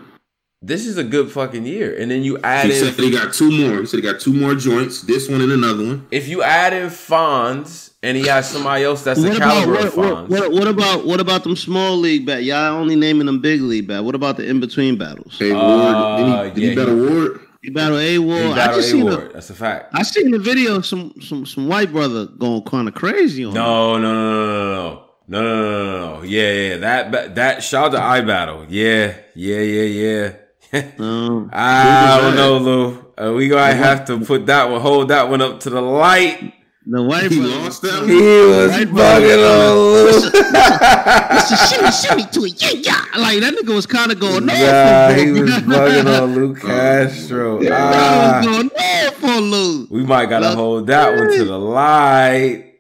this 0.62 0.86
is 0.86 0.98
a 0.98 1.04
good 1.04 1.32
fucking 1.32 1.66
year. 1.66 1.96
And 1.98 2.12
then 2.12 2.24
you 2.24 2.38
add 2.44 2.66
He 2.68 2.74
in 2.74 2.80
said 2.94 2.94
he 3.04 3.10
got 3.10 3.34
two 3.34 3.52
more. 3.52 3.80
He 3.80 3.86
said 3.86 3.98
he 3.98 4.02
got 4.04 4.20
two 4.20 4.34
more 4.34 4.54
joints. 4.56 5.02
This 5.02 5.28
one 5.30 5.42
and 5.42 5.52
another 5.52 5.84
one. 5.86 6.08
if 6.12 6.28
you 6.28 6.44
add 6.44 6.74
in 6.74 6.90
Fonz 6.90 7.93
and 8.04 8.16
he 8.18 8.28
has 8.28 8.50
somebody 8.50 8.84
else 8.84 9.04
that's 9.04 9.22
the 9.22 9.30
What 9.30 9.38
about 9.38 9.52
caliber 9.54 9.72
what, 9.74 9.86
of 9.88 9.98
what, 9.98 10.08
Fonz. 10.16 10.30
what, 10.30 10.52
what 10.52 10.68
about 10.68 11.06
what 11.08 11.20
about 11.20 11.44
them 11.44 11.56
small 11.56 11.98
league 11.98 12.26
bat? 12.26 12.44
Y'all 12.44 12.76
only 12.76 12.96
naming 12.96 13.26
them 13.26 13.40
big 13.42 13.62
league 13.62 13.88
bat. 13.88 14.04
What 14.04 14.14
about 14.16 14.38
the 14.38 14.46
in 14.48 14.60
between 14.60 14.98
battles? 14.98 15.38
Hey, 15.40 15.52
Uh, 15.52 15.58
Ward. 15.58 16.18
Did 16.18 16.28
he, 16.28 16.62
did 16.62 16.64
yeah, 16.64 16.70
he 16.70 16.76
bet 16.76 16.90
a 16.90 16.96
Ward? 16.96 17.40
He 17.64 17.70
battled 17.70 18.00
A 18.02 18.12
he 18.12 18.20
War. 18.20 18.38
I 18.38 18.68
just 18.76 18.92
seen 18.92 19.08
A-Ward. 19.08 19.30
a, 19.32 19.34
That's 19.34 19.50
a 19.50 19.54
fact. 19.56 19.90
I 19.96 20.04
seen 20.04 20.32
the 20.32 20.38
video 20.40 20.76
of 20.76 20.86
some 20.86 21.14
some 21.22 21.46
some 21.46 21.68
white 21.70 21.92
brother 21.94 22.26
going 22.26 22.62
kind 22.64 22.88
of 22.90 22.94
crazy 22.94 23.46
on. 23.46 23.52
him. 23.52 23.56
No, 23.56 23.98
no, 23.98 24.14
no, 24.14 24.32
no, 24.32 24.56
no, 24.56 24.74
no. 24.74 25.00
No, 25.26 25.42
no, 25.42 25.62
no, 25.62 25.72
no, 25.72 26.16
no. 26.18 26.24
Yeah, 26.24 26.52
yeah. 26.52 26.78
That 26.78 27.12
ba- 27.12 27.32
that 27.36 27.64
shout 27.64 27.86
out 27.86 27.98
to 27.98 28.04
I 28.04 28.20
battle. 28.20 28.66
Yeah, 28.68 29.16
yeah, 29.36 29.60
yeah, 29.62 29.84
yeah. 29.84 30.34
Um, 31.00 31.50
I 31.54 32.20
don't 32.20 32.32
that? 32.32 32.36
know, 32.36 32.58
Lou. 32.58 33.06
Uh, 33.16 33.32
we 33.34 33.48
gonna 33.48 33.74
have 33.76 34.06
to 34.06 34.20
put 34.20 34.48
that 34.48 34.70
one, 34.70 34.82
hold 34.82 35.08
that 35.10 35.30
one 35.30 35.40
up 35.42 35.62
to 35.62 35.70
the 35.70 35.80
light. 35.82 36.54
The 36.86 37.02
white 37.04 37.32
He 37.32 37.40
brother. 37.40 37.56
lost 37.56 37.82
that 37.84 38.04
He 38.10 38.16
was 38.16 38.70
Right, 38.72 38.88
bugging 38.88 39.44
on 39.44 39.76
Lou. 39.76 40.04
Listen, 40.06 41.58
shimmy, 41.68 41.92
shimmy 41.92 42.32
to 42.32 42.46
it, 42.46 42.62
yeah, 42.62 42.80
yeah. 43.14 43.20
Like 43.22 43.40
that 43.42 43.54
nigga 43.54 43.74
was 43.74 43.86
kind 43.86 44.12
of 44.12 44.20
going 44.20 44.50
off. 44.50 44.58
Nah, 44.58 45.14
he 45.14 45.32
was 45.32 45.50
bugging 45.52 46.22
on 46.22 46.36
Lou 46.36 46.56
Castro. 46.60 47.62
That 47.62 47.72
Ah, 47.72 48.42
was 48.42 48.46
going 48.46 48.70
off 48.70 49.24
on 49.24 49.42
Lou. 49.52 49.88
we 49.90 50.04
might 50.04 50.28
gotta 50.30 50.48
Look, 50.50 50.56
hold 50.58 50.88
that 50.88 51.16
one 51.16 51.32
to 51.32 51.46
the 51.46 51.58
light. 51.60 52.74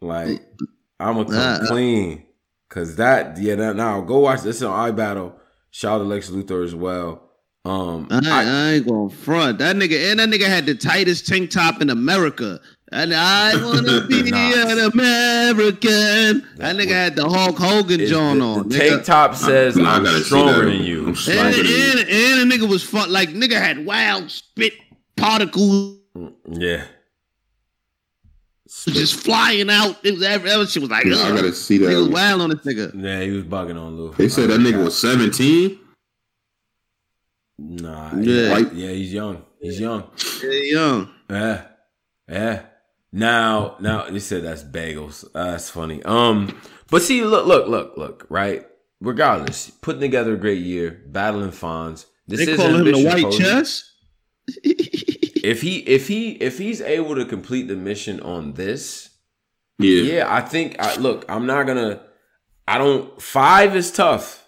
Like, 0.00 0.40
I'm 1.00 1.14
gonna 1.14 1.24
come 1.24 1.34
Nah. 1.34 1.66
clean. 1.68 2.22
Cause 2.68 2.96
that, 2.96 3.38
yeah, 3.40 3.54
that, 3.54 3.76
now 3.76 4.00
go 4.02 4.18
watch 4.20 4.42
this 4.42 4.60
on 4.62 4.92
iBattle. 4.92 5.32
Shout 5.70 5.94
out 5.94 5.98
to 5.98 6.04
Lex 6.04 6.28
Luthor 6.30 6.64
as 6.64 6.74
well. 6.74 7.24
Um, 7.64 8.06
I, 8.10 8.20
I- 8.24 8.44
I 8.44 8.72
ain't 8.74 8.86
gonna 8.86 9.08
front. 9.10 9.58
That 9.58 9.74
nigga 9.76 10.10
and 10.10 10.20
that 10.20 10.28
nigga 10.28 10.46
had 10.46 10.66
the 10.66 10.74
tightest 10.74 11.26
tank 11.26 11.50
top 11.50 11.80
in 11.82 11.90
America. 11.90 12.60
And 12.90 13.12
I 13.14 13.54
wanna 13.62 14.06
be 14.08 14.30
Nah. 14.30 14.70
an 14.70 14.78
American. 14.92 16.46
That 16.56 16.76
nigga 16.76 16.88
had 16.88 17.16
the 17.16 17.28
Hulk 17.28 17.58
Hogan 17.58 18.00
is 18.00 18.08
John 18.10 18.40
on. 18.40 18.68
the 18.68 18.78
tank 18.78 19.04
top 19.04 19.34
says 19.34 19.76
Nah, 19.76 19.90
I 19.92 19.96
I'm 19.96 20.04
gotta 20.04 20.20
stronger 20.24 20.64
than 20.64 20.82
you. 20.82 21.00
I'm 21.02 21.08
And, 21.08 21.18
stronger 21.18 21.56
than 21.56 21.66
you. 21.66 21.76
and, 21.76 21.98
and 22.08 22.50
the 22.50 22.56
nigga 22.56 22.68
was 22.68 22.82
fun. 22.82 23.10
Like 23.12 23.30
nigga 23.30 23.60
had 23.60 23.84
wild 23.84 24.30
spit 24.30 24.72
particles. 25.16 25.98
Mm, 26.16 26.32
yeah. 26.48 26.84
just 28.66 29.16
flying 29.22 29.68
out. 29.68 29.98
It 30.02 30.12
was 30.12 30.20
that, 30.20 30.42
that 30.44 30.68
shit 30.70 30.80
was 30.80 30.90
like, 30.90 31.04
Yeah, 31.04 31.16
I 31.16 31.30
gotta 31.36 31.52
see 31.52 31.78
Nigga 31.78 31.98
was 31.98 32.08
wild 32.08 32.40
on 32.40 32.50
this 32.50 32.60
nigga. 32.60 32.92
Yeah, 33.04 33.20
he 33.20 33.30
was 33.32 33.44
bugging 33.44 33.78
on 33.78 33.96
Lou. 33.96 34.14
They 34.14 34.28
said 34.30 34.48
that 34.48 34.60
nigga 34.60 34.82
was 34.82 34.96
17. 34.98 35.78
Nah, 37.58 38.14
Yeah. 38.16 38.56
yeah, 38.56 38.70
yeah, 38.72 38.90
he's 38.92 39.12
young. 39.12 39.42
He's 39.60 39.78
young. 39.80 40.04
Yeah, 40.42 40.50
young. 40.50 41.08
Yeah, 41.28 41.62
yeah. 42.28 42.62
Now, 43.12 43.76
now 43.80 44.06
you 44.08 44.20
said 44.20 44.44
that's 44.44 44.62
bagels. 44.62 45.24
Uh, 45.34 45.52
that's 45.52 45.70
funny. 45.70 46.02
Um, 46.02 46.60
but 46.90 47.02
see, 47.02 47.22
look, 47.24 47.46
look, 47.46 47.68
look, 47.68 47.96
look. 47.96 48.26
Right. 48.28 48.66
Regardless, 49.00 49.70
putting 49.70 50.00
together 50.00 50.34
a 50.34 50.38
great 50.38 50.60
year, 50.62 51.02
battling 51.06 51.50
Fonz. 51.50 52.06
This 52.26 52.44
They 52.44 52.52
is 52.52 52.58
call 52.58 52.74
him 52.74 52.84
the 52.84 53.04
white 53.04 53.22
Posey. 53.24 53.42
chess. 53.42 53.92
If 55.40 55.62
he, 55.62 55.78
if 55.78 56.08
he, 56.08 56.32
if 56.32 56.58
he's 56.58 56.80
able 56.80 57.14
to 57.14 57.24
complete 57.24 57.68
the 57.68 57.76
mission 57.76 58.20
on 58.20 58.54
this, 58.54 59.10
Yeah. 59.78 60.02
yeah, 60.02 60.26
I 60.34 60.40
think. 60.42 60.76
I, 60.80 60.96
look, 60.96 61.24
I'm 61.28 61.46
not 61.46 61.66
gonna. 61.66 62.02
I 62.66 62.76
don't. 62.76 63.22
Five 63.22 63.74
is 63.76 63.90
tough, 63.92 64.46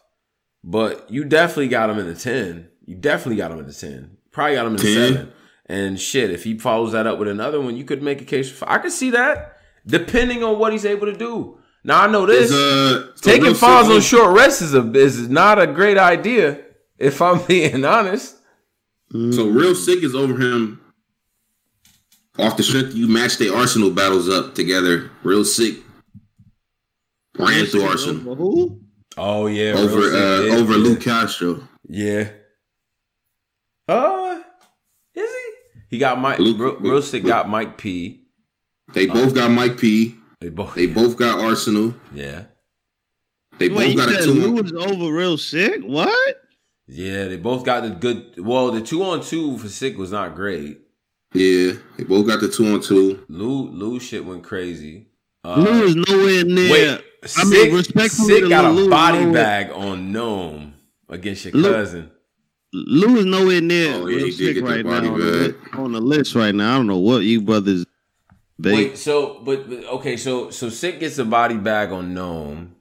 but 0.65 1.09
you 1.11 1.25
definitely 1.25 1.69
got 1.69 1.89
him 1.91 1.99
in 2.01 2.07
the 2.07 2.15
ten. 2.15 2.69
You 2.85 2.97
definitely 2.97 3.37
got 3.37 3.53
him 3.53 3.61
in 3.61 3.67
the 3.67 3.73
ten. 3.73 4.17
Probably 4.33 4.57
got 4.57 4.67
him 4.67 4.73
in 4.73 4.79
the 4.79 4.83
10? 4.83 5.13
seven. 5.15 5.33
And 5.71 6.01
shit, 6.01 6.31
if 6.31 6.43
he 6.43 6.59
follows 6.59 6.91
that 6.93 7.07
up 7.07 7.21
with 7.21 7.29
another 7.29 7.61
one, 7.61 7.77
you 7.77 7.85
could 7.85 8.03
make 8.03 8.21
a 8.21 8.25
case 8.25 8.51
for. 8.51 8.69
I 8.69 8.79
could 8.79 8.91
see 8.91 9.11
that, 9.11 9.57
depending 9.87 10.43
on 10.43 10.59
what 10.59 10.73
he's 10.73 10.85
able 10.85 11.07
to 11.07 11.17
do. 11.17 11.61
Now 11.85 12.03
I 12.03 12.07
know 12.09 12.27
this. 12.27 12.51
Uh, 12.51 13.13
Taking 13.21 13.45
Real 13.45 13.55
Fonz 13.55 13.89
on 13.89 14.01
short 14.01 14.37
rest 14.37 14.63
is 14.63 14.75
a 14.75 14.93
is 14.95 15.29
not 15.29 15.61
a 15.61 15.69
great 15.69 15.97
idea. 15.97 16.61
If 16.99 17.23
I'm 17.23 17.41
being 17.47 17.85
honest. 17.85 18.37
So 19.13 19.47
real 19.47 19.77
sick 19.77 20.03
is 20.03 20.13
over 20.13 20.37
him. 20.37 20.81
Off 22.37 22.57
the 22.57 22.65
strength, 22.65 22.95
you 22.97 23.07
match 23.07 23.39
the 23.39 23.55
Arsenal 23.55 23.91
battles 23.91 24.29
up 24.29 24.57
together. 24.57 25.13
Real 25.23 25.45
sick 25.45 25.77
ran 27.39 27.67
through 27.67 27.85
Arsenal 27.85 28.35
Who? 28.35 28.81
Oh 29.17 29.47
yeah, 29.47 29.75
over 29.75 30.01
uh, 30.01 30.57
over 30.57 30.73
yeah. 30.73 30.79
Luke 30.79 31.01
Castro. 31.01 31.69
Yeah. 31.89 32.31
Uh, 33.87 34.21
is 34.31 34.50
he? 35.91 35.97
He 35.97 36.01
got 36.01 36.19
Mike. 36.21 36.39
Luke- 36.39 36.59
Real, 36.59 36.77
Real 36.77 37.03
Sick 37.03 37.25
got 37.25 37.49
Mike 37.49 37.77
P. 37.77 38.23
They 38.95 39.07
both 39.07 39.35
got 39.35 39.51
Mike 39.51 39.77
P. 39.79 40.17
They 40.41 40.49
both. 40.49 40.75
They 40.75 40.87
both 40.87 41.17
got 41.17 41.41
Arsenal. 41.41 41.95
Yeah. 42.15 42.45
They 43.59 43.69
Wait, 43.69 43.75
both 43.75 43.89
you 43.89 43.97
got 43.97 44.09
a 44.09 44.15
said 44.15 44.25
two. 44.25 44.33
Lou 44.35 44.53
was 44.63 44.73
over 44.73 45.13
real 45.15 45.37
sick? 45.37 45.83
What? 45.83 46.37
Yeah, 46.89 47.29
they 47.29 47.37
both 47.37 47.65
got 47.65 47.83
the 47.83 47.91
good. 47.91 48.33
Well, 48.39 48.71
the 48.73 48.81
two 48.81 49.03
on 49.05 49.23
two 49.23 49.59
for 49.59 49.69
Sick 49.69 49.97
was 49.99 50.11
not 50.11 50.35
great. 50.35 50.81
Yeah, 51.35 51.75
they 51.97 52.05
both 52.05 52.27
got 52.27 52.41
the 52.41 52.49
two 52.49 52.67
on 52.73 52.81
two. 52.81 53.25
Lou 53.29 53.69
Lou 53.69 54.01
shit 54.01 54.25
went 54.25 54.43
crazy. 54.43 55.07
Uh, 55.45 55.57
Lou 55.61 55.83
is 55.85 55.95
nowhere 55.95 56.45
near. 56.45 56.73
wait, 56.73 57.05
I 57.37 57.45
mean, 57.45 57.53
Sick, 57.53 57.73
respectfully 57.73 58.29
Sick 58.35 58.43
to 58.45 58.49
got 58.49 58.75
Lou, 58.75 58.87
a 58.87 58.91
body 58.91 59.25
Lou- 59.27 59.33
bag 59.33 59.71
on 59.71 60.11
Gnome 60.11 60.75
against 61.09 61.45
your 61.45 61.55
Lou- 61.55 61.71
cousin. 61.73 62.11
Lou 62.73 63.17
is 63.17 63.27
nowhere 63.27 63.61
near 63.61 63.95
Oh, 63.95 64.07
yeah, 64.07 64.19
he 64.19 64.25
did 64.27 64.35
sick 64.35 64.55
get 64.55 64.65
the 64.65 64.71
right 64.71 64.85
body 64.85 65.09
now 65.09 65.15
on 65.15 65.21
the, 65.21 65.57
on 65.73 65.93
the 65.93 66.01
list 66.01 66.35
right 66.35 66.55
now. 66.55 66.75
I 66.75 66.77
don't 66.77 66.87
know 66.87 66.99
what 66.99 67.23
you 67.23 67.41
brothers. 67.41 67.85
Big. 68.61 68.75
Wait, 68.75 68.99
so 68.99 69.41
but, 69.43 69.69
but 69.69 69.85
okay, 69.85 70.17
so 70.17 70.51
so 70.51 70.69
Sick 70.69 71.01
gets 71.01 71.19
a 71.19 71.25
body 71.25 71.57
bag 71.57 71.93
on 71.93 72.13
Gnome. 72.13 72.77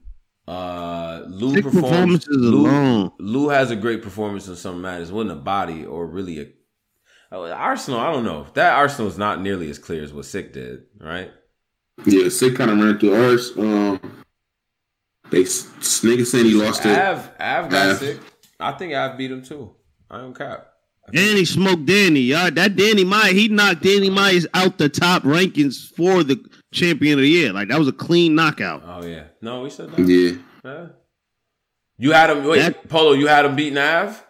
Uh, 0.46 1.22
Lou 1.26 1.54
Sick 1.54 1.64
performs. 1.64 1.86
performances 1.88 2.36
Lou, 2.36 2.66
alone. 2.66 3.12
Lou 3.18 3.48
has 3.48 3.70
a 3.70 3.76
great 3.76 4.02
performance 4.02 4.48
on 4.48 4.56
some 4.56 4.82
matters. 4.82 5.10
It 5.10 5.14
wasn't 5.14 5.32
a 5.32 5.42
body 5.42 5.86
or 5.86 6.06
really 6.06 6.40
a 6.40 6.46
oh, 7.32 7.50
Arsenal. 7.50 8.00
I 8.00 8.12
don't 8.12 8.24
know. 8.24 8.46
That 8.54 8.74
Arsenal 8.74 9.08
is 9.08 9.16
not 9.16 9.40
nearly 9.40 9.70
as 9.70 9.78
clear 9.78 10.02
as 10.02 10.12
what 10.12 10.26
Sick 10.26 10.52
did. 10.52 10.84
Right? 10.98 11.30
Yeah, 12.04 12.28
sick 12.28 12.56
kind 12.56 12.70
of 12.70 12.78
ran 12.78 12.98
through 12.98 13.14
ours. 13.14 13.52
Um, 13.56 14.00
they 15.30 15.42
s- 15.42 15.66
nigga 16.02 16.26
saying 16.26 16.46
he 16.46 16.54
lost 16.54 16.84
it. 16.84 16.98
Av 16.98 17.30
Av 17.40 17.70
got 17.70 17.90
Av. 17.90 17.96
Sick. 17.98 18.20
I 18.58 18.72
think 18.72 18.94
Av 18.94 19.16
beat 19.16 19.30
him 19.30 19.42
too. 19.42 19.74
I 20.10 20.18
don't 20.18 20.34
cap. 20.36 20.66
I 21.08 21.12
think- 21.12 21.28
And 21.28 21.38
he 21.38 21.44
smoked 21.44 21.86
Danny. 21.86 22.20
Y'all, 22.20 22.50
that 22.50 22.76
Danny 22.76 23.04
Myers, 23.04 23.32
he 23.32 23.48
knocked 23.48 23.82
Danny 23.82 24.10
Myers 24.10 24.46
out 24.54 24.78
the 24.78 24.88
top 24.88 25.22
rankings 25.22 25.88
for 25.96 26.22
the 26.22 26.38
champion 26.72 27.14
of 27.18 27.22
the 27.22 27.28
year. 27.28 27.52
Like 27.52 27.68
that 27.68 27.78
was 27.78 27.88
a 27.88 27.92
clean 27.92 28.34
knockout. 28.34 28.82
Oh 28.86 29.04
yeah. 29.06 29.24
No, 29.40 29.62
we 29.62 29.70
said 29.70 29.90
that. 29.92 30.06
Yeah, 30.06 30.32
Yeah. 30.64 30.86
You 31.98 32.12
had 32.12 32.30
him. 32.30 32.44
Wait, 32.44 32.58
That- 32.60 32.88
Polo. 32.88 33.12
You 33.12 33.26
had 33.28 33.44
him 33.44 33.56
beating 33.56 33.78
Av. 33.78 34.24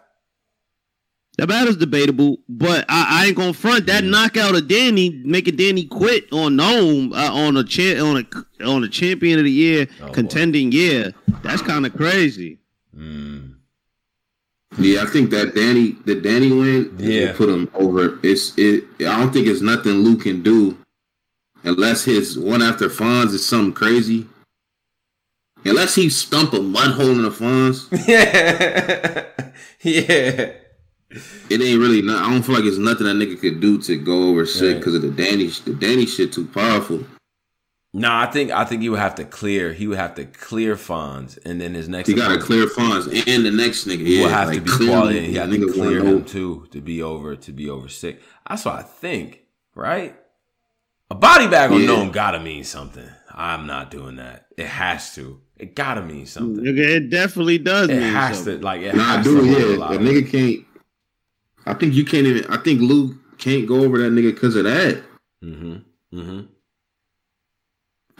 That 1.37 1.47
battle's 1.47 1.77
debatable, 1.77 2.37
but 2.49 2.85
I, 2.89 3.21
I 3.23 3.27
ain't 3.27 3.37
gonna 3.37 3.53
front 3.53 3.87
that 3.87 4.03
knockout 4.03 4.53
of 4.53 4.67
Danny, 4.67 5.21
making 5.23 5.55
Danny 5.55 5.85
quit 5.85 6.31
on 6.33 6.57
Gnome 6.57 7.13
uh, 7.13 7.31
on 7.33 7.55
a 7.57 7.63
cha- 7.63 8.03
on 8.03 8.17
a 8.17 8.65
on 8.65 8.83
a 8.83 8.89
champion 8.89 9.39
of 9.39 9.45
the 9.45 9.51
year 9.51 9.87
Oh, 10.01 10.07
boy. 10.07 10.13
contending 10.13 10.71
year. 10.73 11.13
That's 11.41 11.61
kind 11.61 11.85
of 11.85 11.95
crazy. 11.95 12.59
Mm. 12.95 13.55
Yeah. 14.77 15.03
I 15.03 15.05
think 15.05 15.29
that 15.31 15.53
Danny, 15.55 15.97
the 16.05 16.15
Danny 16.15 16.51
win, 16.51 16.95
Yeah. 16.97 17.33
put 17.33 17.49
him 17.49 17.69
over. 17.73 18.19
It's 18.23 18.57
it. 18.57 18.85
I 18.99 19.19
don't 19.19 19.31
think 19.31 19.47
it's 19.47 19.61
nothing 19.61 19.93
Luke 19.93 20.21
can 20.21 20.41
do, 20.41 20.77
unless 21.63 22.03
his 22.05 22.37
one 22.37 22.61
after 22.61 22.89
Fonz 22.89 23.33
is 23.33 23.45
something 23.45 23.73
crazy. 23.73 24.27
Unless 25.63 25.93
he 25.93 26.09
stump 26.09 26.53
a 26.53 26.61
mud 26.61 26.91
hole 26.95 27.11
in 27.11 27.21
the 27.21 27.29
Fonz, 27.29 27.87
Yeah. 28.07 29.25
yeah. 29.83 30.53
it 31.49 31.61
ain't 31.61 31.79
really. 31.79 32.01
Not, 32.01 32.23
I 32.25 32.31
don't 32.31 32.41
feel 32.41 32.55
like 32.55 32.63
it's 32.63 32.77
nothing 32.77 33.05
that 33.05 33.15
nigga 33.15 33.39
could 33.39 33.59
do 33.59 33.77
to 33.83 33.95
go 33.97 34.29
over 34.29 34.45
sick 34.47 34.61
Right. 34.73 34.77
because 34.79 34.95
of 34.95 35.01
the 35.03 35.11
Danny. 35.11 35.47
The 35.47 35.73
Danny 35.73 36.05
shit 36.07 36.33
too 36.33 36.45
powerful. 36.47 37.03
No, 37.93 38.09
I 38.09 38.25
think 38.27 38.51
I 38.51 38.63
think 38.63 38.81
he 38.83 38.89
would 38.89 38.99
have 38.99 39.15
to 39.15 39.25
clear. 39.25 39.73
He 39.73 39.85
would 39.85 39.97
have 39.97 40.15
to 40.15 40.23
clear 40.25 40.75
Fonz, 40.75 41.37
and 41.45 41.59
then 41.59 41.73
his 41.73 41.89
next. 41.89 42.07
He 42.07 42.13
got 42.13 42.29
to 42.29 42.39
clear 42.39 42.65
Fonz, 42.67 43.05
and 43.27 43.45
the 43.45 43.51
next 43.51 43.85
nigga. 43.85 43.99
will 44.03 44.07
Yeah, 44.07 44.27
have 44.29 44.47
like 44.47 44.63
to 44.63 44.77
be 44.79 44.85
quality. 44.87 45.19
him. 45.19 45.25
He 45.25 45.35
had 45.35 45.49
to 45.51 45.71
clear 45.73 46.01
know. 46.01 46.17
him 46.17 46.25
too 46.25 46.67
to 46.71 46.79
be 46.79 47.01
over 47.03 47.35
to 47.35 47.51
be 47.51 47.69
over 47.69 47.89
sick. 47.89 48.21
That's 48.47 48.63
what 48.63 48.75
I 48.75 48.81
think. 48.83 49.41
Right? 49.75 50.15
A 51.09 51.15
body 51.15 51.47
bag 51.47 51.71
on 51.71 51.81
Yeah. 51.81 51.87
Gnome 51.87 52.11
gotta 52.11 52.39
mean 52.39 52.63
something. 52.63 53.07
I'm 53.29 53.67
not 53.67 53.91
doing 53.91 54.15
that. 54.15 54.45
It 54.57 54.67
has 54.67 55.13
to. 55.15 55.41
It 55.57 55.75
gotta 55.75 56.01
mean 56.01 56.25
something. 56.25 56.63
Nigga, 56.63 56.79
it 56.95 57.09
definitely 57.09 57.57
does. 57.57 57.89
It 57.89 57.95
mean 57.99 58.13
has 58.13 58.37
something. 58.37 58.59
to 58.59 58.63
like 58.65 58.81
it 58.81 58.95
Nah, 58.95 59.17
has 59.17 59.25
dude, 59.25 59.43
to 59.43 59.47
hold 59.53 59.91
a 59.91 59.93
yeah, 59.93 59.97
the 59.97 60.03
nigga 60.21 60.31
can't. 60.31 60.65
I 61.65 61.73
think 61.73 61.93
you 61.93 62.05
can't 62.05 62.25
even. 62.25 62.49
I 62.49 62.55
think 62.57 62.79
Luke 62.79 63.17
can't 63.37 63.67
go 63.67 63.81
over 63.83 63.97
that 63.99 64.13
nigga 64.13 64.33
because 64.33 64.55
of 64.55 64.63
that. 64.63 65.03
Mm-hmm. 65.43 66.17
Mm-hmm. 66.17 66.41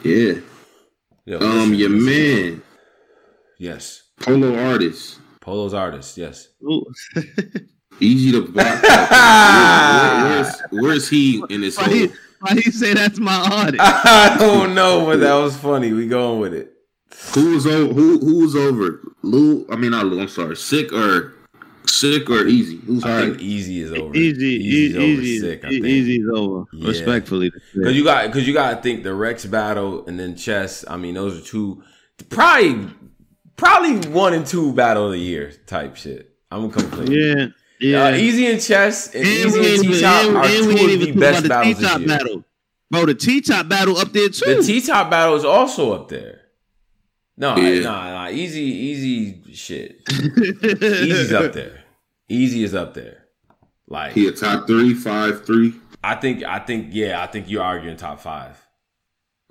Yeah. 0.03 0.33
Yo, 1.25 1.37
Um, 1.39 1.71
listen, 1.71 1.75
your 1.75 1.89
listen. 1.89 2.05
man, 2.05 2.61
Yes. 3.59 4.03
polo 4.19 4.55
artist, 4.57 5.19
Polo's 5.39 5.73
artist, 5.73 6.17
yes. 6.17 6.49
Easy 7.99 8.31
to 8.31 8.41
block. 8.51 8.81
Where- 8.83 10.23
where's, 10.23 10.61
where's 10.71 11.09
he 11.09 11.43
in 11.49 11.61
this 11.61 11.77
why, 11.77 11.83
whole? 11.83 11.93
he, 11.93 12.07
why 12.39 12.53
he 12.55 12.71
say 12.71 12.93
that's 12.93 13.19
my 13.19 13.35
artist? 13.51 13.79
I 13.81 14.35
don't 14.39 14.73
know, 14.73 15.05
but 15.05 15.19
that 15.19 15.33
was 15.35 15.55
funny. 15.57 15.91
We 15.93 16.07
going 16.07 16.39
with 16.39 16.53
it. 16.53 16.73
Who 17.35 17.53
was 17.53 17.67
over? 17.67 17.93
Who 17.93 18.17
who 18.19 18.39
was 18.39 18.55
over? 18.55 19.01
Lou? 19.21 19.67
I 19.69 19.75
mean, 19.75 19.91
not 19.91 20.05
Lou. 20.07 20.19
I'm 20.21 20.27
sorry. 20.27 20.55
Sick 20.55 20.91
or 20.93 21.33
sick 21.87 22.29
or 22.29 22.45
easy? 22.47 22.77
Who's 22.77 23.03
I 23.03 23.07
higher? 23.09 23.21
think 23.29 23.41
easy 23.41 23.81
is 23.81 23.91
over. 23.91 24.15
Easy, 24.15 24.45
Easy's 24.47 24.73
easy, 24.73 24.97
over 24.97 25.05
easy, 25.21 25.39
sick. 25.39 25.65
I 25.65 25.69
think. 25.69 25.85
easy's 25.85 26.27
over. 26.33 26.65
Yeah. 26.73 26.87
Respectfully, 26.87 27.51
Because 27.73 27.95
you 27.95 28.03
got 28.03 28.25
because 28.27 28.47
you 28.47 28.53
got 28.53 28.75
to 28.75 28.81
think 28.81 29.03
the 29.03 29.13
Rex 29.13 29.45
battle 29.45 30.05
and 30.07 30.19
then 30.19 30.35
chess. 30.35 30.83
I 30.87 30.97
mean, 30.97 31.15
those 31.15 31.41
are 31.41 31.45
two 31.45 31.83
probably 32.29 32.87
probably 33.57 34.09
one 34.09 34.33
and 34.33 34.45
two 34.45 34.73
battle 34.73 35.05
of 35.07 35.11
the 35.11 35.19
year 35.19 35.51
type 35.67 35.95
shit. 35.95 36.35
I'm 36.49 36.69
gonna 36.69 36.73
come 36.89 36.91
clean. 36.91 37.11
yeah, 37.11 37.45
yeah. 37.79 38.05
Uh, 38.05 38.11
easy 38.15 38.47
and 38.47 38.61
chess 38.61 39.07
and, 39.13 39.23
And 39.25 39.27
easy 39.27 39.59
we 39.59 39.73
and 39.73 39.81
T 39.81 39.87
even- 39.87 40.01
top 40.01 40.25
are 40.35 40.45
and 40.45 40.63
two 40.63 40.93
of 40.93 40.99
the 40.99 41.11
best 41.13 41.45
about 41.45 41.63
the 41.65 41.73
battles 41.73 41.77
this 41.79 41.87
T-top 41.87 41.99
year. 41.99 42.07
battle. 42.07 42.43
Bro, 42.91 43.05
the 43.05 43.15
T 43.15 43.41
top 43.41 43.69
battle 43.69 43.97
up 43.97 44.11
there 44.11 44.27
too. 44.29 44.55
The 44.55 44.63
T 44.63 44.81
top 44.81 45.09
battle 45.09 45.35
is 45.35 45.45
also 45.45 45.93
up 45.93 46.09
there. 46.09 46.40
No, 47.37 47.55
Yeah. 47.57 47.79
nah, 47.81 48.09
nah, 48.25 48.29
easy, 48.29 48.61
easy 48.61 49.53
shit. 49.53 50.01
Easy's 50.09 51.33
up 51.33 51.53
there. 51.53 51.83
Easy 52.29 52.63
is 52.63 52.73
up 52.75 52.93
there. 52.93 53.25
Like 53.87 54.13
He 54.13 54.27
a 54.27 54.31
top 54.31 54.67
three, 54.67 54.93
five, 54.93 55.45
three. 55.45 55.73
I 56.03 56.15
think, 56.15 56.43
I 56.43 56.59
think, 56.59 56.87
yeah, 56.91 57.21
I 57.21 57.27
think 57.27 57.49
you're 57.49 57.63
arguing 57.63 57.97
top 57.97 58.19
five. 58.19 58.57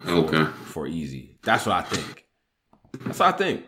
for- 0.00 0.10
Okay. 0.10 0.44
For 0.64 0.86
easy, 0.86 1.38
that's 1.42 1.66
what 1.66 1.74
I 1.76 1.82
think. 1.82 2.24
That's 3.04 3.18
what 3.18 3.34
I 3.34 3.36
think. 3.36 3.64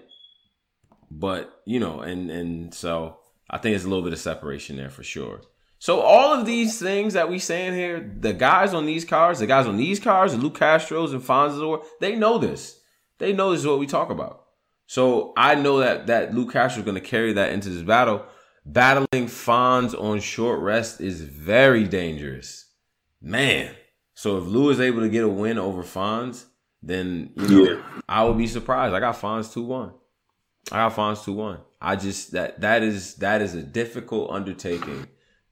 But 1.10 1.52
you 1.66 1.78
know, 1.78 2.00
and 2.00 2.30
and 2.30 2.72
so 2.74 3.18
I 3.50 3.58
think 3.58 3.76
it's 3.76 3.84
a 3.84 3.88
little 3.88 4.02
bit 4.02 4.14
of 4.14 4.18
separation 4.18 4.76
there 4.76 4.88
for 4.88 5.02
sure. 5.02 5.42
So 5.78 6.00
all 6.00 6.32
of 6.32 6.46
these 6.46 6.78
things 6.78 7.12
that 7.14 7.28
we 7.28 7.38
saying 7.38 7.74
here, 7.74 8.14
the 8.18 8.32
guys 8.32 8.72
on 8.72 8.86
these 8.86 9.04
cars, 9.04 9.40
the 9.40 9.46
guys 9.46 9.66
on 9.66 9.76
these 9.76 10.00
cars, 10.00 10.32
the 10.32 10.38
Luke 10.38 10.56
Castros 10.58 11.12
and 11.12 11.20
Fonzador, 11.22 11.84
they 12.00 12.14
know 12.16 12.38
this. 12.38 12.80
They 13.22 13.32
know 13.32 13.52
this 13.52 13.60
is 13.60 13.66
what 13.68 13.78
we 13.78 13.86
talk 13.86 14.10
about. 14.10 14.46
So 14.88 15.32
I 15.36 15.54
know 15.54 15.78
that 15.78 16.08
that 16.08 16.34
Luke 16.34 16.52
Castro 16.52 16.80
is 16.80 16.84
going 16.84 17.00
to 17.00 17.08
carry 17.08 17.32
that 17.34 17.52
into 17.52 17.68
this 17.68 17.84
battle. 17.84 18.26
Battling 18.66 19.26
Fonz 19.26 19.94
on 19.94 20.18
short 20.18 20.58
rest 20.58 21.00
is 21.00 21.20
very 21.20 21.84
dangerous. 21.84 22.66
Man, 23.20 23.76
So 24.14 24.38
if 24.38 24.44
Lou 24.46 24.70
is 24.70 24.80
able 24.80 25.02
to 25.02 25.08
get 25.08 25.22
a 25.22 25.28
win 25.28 25.56
over 25.56 25.84
Fonz, 25.84 26.46
then 26.82 27.30
you 27.36 27.48
know 27.48 27.72
Yeah. 27.74 27.82
I 28.08 28.24
would 28.24 28.36
be 28.36 28.48
surprised. 28.48 28.92
I 28.92 28.98
got 28.98 29.14
Fonz 29.14 29.52
two 29.52 29.62
one. 29.62 29.92
I 30.72 30.78
got 30.78 30.96
Fonz 30.96 31.24
two 31.24 31.34
one. 31.34 31.60
I 31.80 31.94
just 31.94 32.32
that 32.32 32.60
that 32.62 32.82
is 32.82 33.14
that 33.16 33.40
is 33.40 33.54
a 33.54 33.62
difficult 33.62 34.32
undertaking 34.32 35.06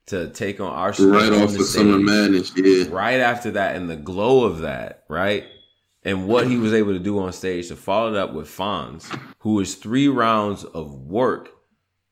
to 0.07 0.27
take 0.27 0.59
on 0.59 0.73
our 0.73 0.89
Right 0.89 1.31
off 1.31 1.53
the 1.53 1.61
of 1.61 1.65
Summer. 1.67 1.99
Madness, 1.99 2.51
yeah. 2.53 2.83
right 2.89 3.21
after 3.21 3.51
that 3.51 3.77
and 3.77 3.89
the 3.89 3.95
glow 3.95 4.43
of 4.43 4.59
that, 4.59 5.05
right? 5.07 5.45
And 6.03 6.27
what 6.27 6.47
he 6.47 6.57
was 6.57 6.73
able 6.73 6.93
to 6.93 6.99
do 6.99 7.19
on 7.19 7.31
stage 7.31 7.67
to 7.67 7.75
follow 7.75 8.13
it 8.13 8.17
up 8.17 8.33
with 8.33 8.47
Fonz, 8.47 9.05
who 9.39 9.59
is 9.59 9.75
three 9.75 10.07
rounds 10.07 10.63
of 10.63 10.93
work. 10.93 11.51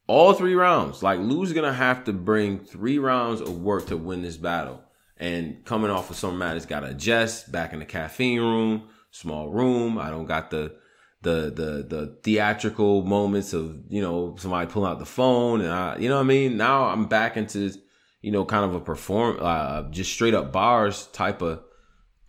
All 0.05 0.33
three 0.33 0.55
rounds. 0.55 1.01
Like 1.01 1.19
Lou's 1.19 1.53
gonna 1.53 1.73
have 1.73 2.03
to 2.05 2.13
bring 2.13 2.59
three 2.59 2.99
rounds 2.99 3.41
of 3.41 3.61
work 3.61 3.87
to 3.87 3.97
win 3.97 4.21
this 4.21 4.37
battle. 4.37 4.83
And 5.17 5.65
coming 5.65 5.91
off 5.91 6.09
of 6.09 6.15
Summer 6.15 6.37
Madness, 6.37 6.65
got 6.65 6.79
to 6.79 6.87
adjust 6.87 7.51
back 7.51 7.73
in 7.73 7.79
the 7.79 7.85
caffeine 7.85 8.39
room, 8.39 8.87
small 9.11 9.49
room. 9.49 9.97
I 9.97 10.09
don't 10.09 10.25
got 10.25 10.49
the 10.49 10.75
the 11.21 11.51
the 11.53 11.85
the 11.87 12.17
theatrical 12.23 13.03
moments 13.03 13.53
of 13.53 13.83
you 13.89 14.01
know 14.01 14.35
somebody 14.39 14.71
pulling 14.71 14.89
out 14.89 14.99
the 14.99 15.05
phone 15.05 15.59
and 15.59 15.69
I 15.69 15.97
you 15.97 16.07
know 16.07 16.15
what 16.15 16.21
I 16.21 16.25
mean. 16.25 16.57
Now 16.57 16.85
I'm 16.85 17.07
back 17.07 17.35
into 17.35 17.73
you 18.21 18.31
know 18.31 18.45
kind 18.45 18.63
of 18.63 18.75
a 18.75 18.79
perform 18.79 19.37
uh, 19.41 19.83
just 19.89 20.11
straight 20.11 20.33
up 20.33 20.51
bars 20.51 21.07
type 21.07 21.41
of 21.41 21.61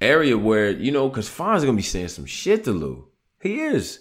area 0.01 0.37
where 0.37 0.71
you 0.71 0.91
know 0.91 1.09
because 1.09 1.29
Fonz 1.29 1.61
gonna 1.61 1.75
be 1.75 1.83
saying 1.83 2.09
some 2.09 2.27
shit 2.27 2.65
to 2.65 2.73
Lou. 2.73 3.09
He 3.41 3.61
is, 3.61 4.01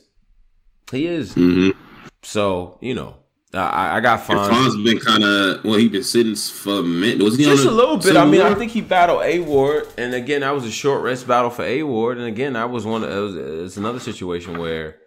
he 0.92 1.08
is. 1.08 1.36
Mm-hmm. 1.36 1.78
So 2.22 2.78
you 2.82 2.94
know 2.96 3.16
I 3.54 3.98
I 3.98 4.00
got 4.00 4.30
And 4.30 4.40
Fonz. 4.40 4.50
Fonz 4.50 4.84
been 4.84 5.00
kind 5.00 5.24
of 5.24 5.64
well, 5.64 5.76
he 5.76 5.90
been 5.90 6.04
sitting 6.04 6.36
for 6.36 6.80
a 6.80 6.84
minute. 6.84 7.24
Was 7.24 7.38
he 7.38 7.46
Just 7.46 7.66
on 7.66 7.74
a 7.74 7.76
little 7.76 7.98
bit. 7.98 8.16
I 8.16 8.26
mean, 8.26 8.42
I 8.42 8.54
think 8.54 8.72
he 8.72 8.82
battled 8.82 9.24
A 9.24 9.40
Ward, 9.40 9.88
and 9.98 10.14
again, 10.14 10.42
that 10.42 10.52
was 10.52 10.66
a 10.66 10.72
short 10.72 11.02
rest 11.02 11.28
battle 11.28 11.50
for 11.50 11.64
A 11.64 11.84
Ward, 11.84 12.18
and 12.18 12.28
again, 12.28 12.54
that 12.54 12.70
was 12.70 12.86
one. 12.86 13.04
Of, 13.04 13.12
it 13.12 13.20
was, 13.20 13.36
it's 13.36 13.78
another 13.78 14.00
situation 14.00 14.60
where, 14.60 14.98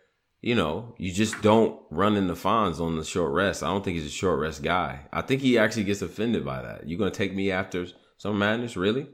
you 0.40 0.57
know, 0.57 0.95
you 0.99 1.12
just 1.12 1.40
don't 1.40 1.80
run 1.90 2.16
into 2.16 2.34
Fonz 2.34 2.80
on 2.80 2.97
the 2.97 3.05
short 3.05 3.32
rest. 3.32 3.62
I 3.62 3.68
don't 3.68 3.84
think 3.84 3.97
he's 3.97 4.07
a 4.07 4.11
short 4.11 4.40
rest 4.40 4.62
guy. 4.62 5.07
I 5.12 5.22
think 5.22 5.40
he 5.40 5.57
actually 5.57 5.84
gets 5.84 6.03
offended 6.03 6.45
by 6.45 6.62
that. 6.62 6.88
You 6.88 6.99
gonna 6.99 7.12
take 7.12 7.34
me 7.34 7.53
after 7.53 7.86
some 8.18 8.40
madness, 8.40 8.76
really? 8.76 9.07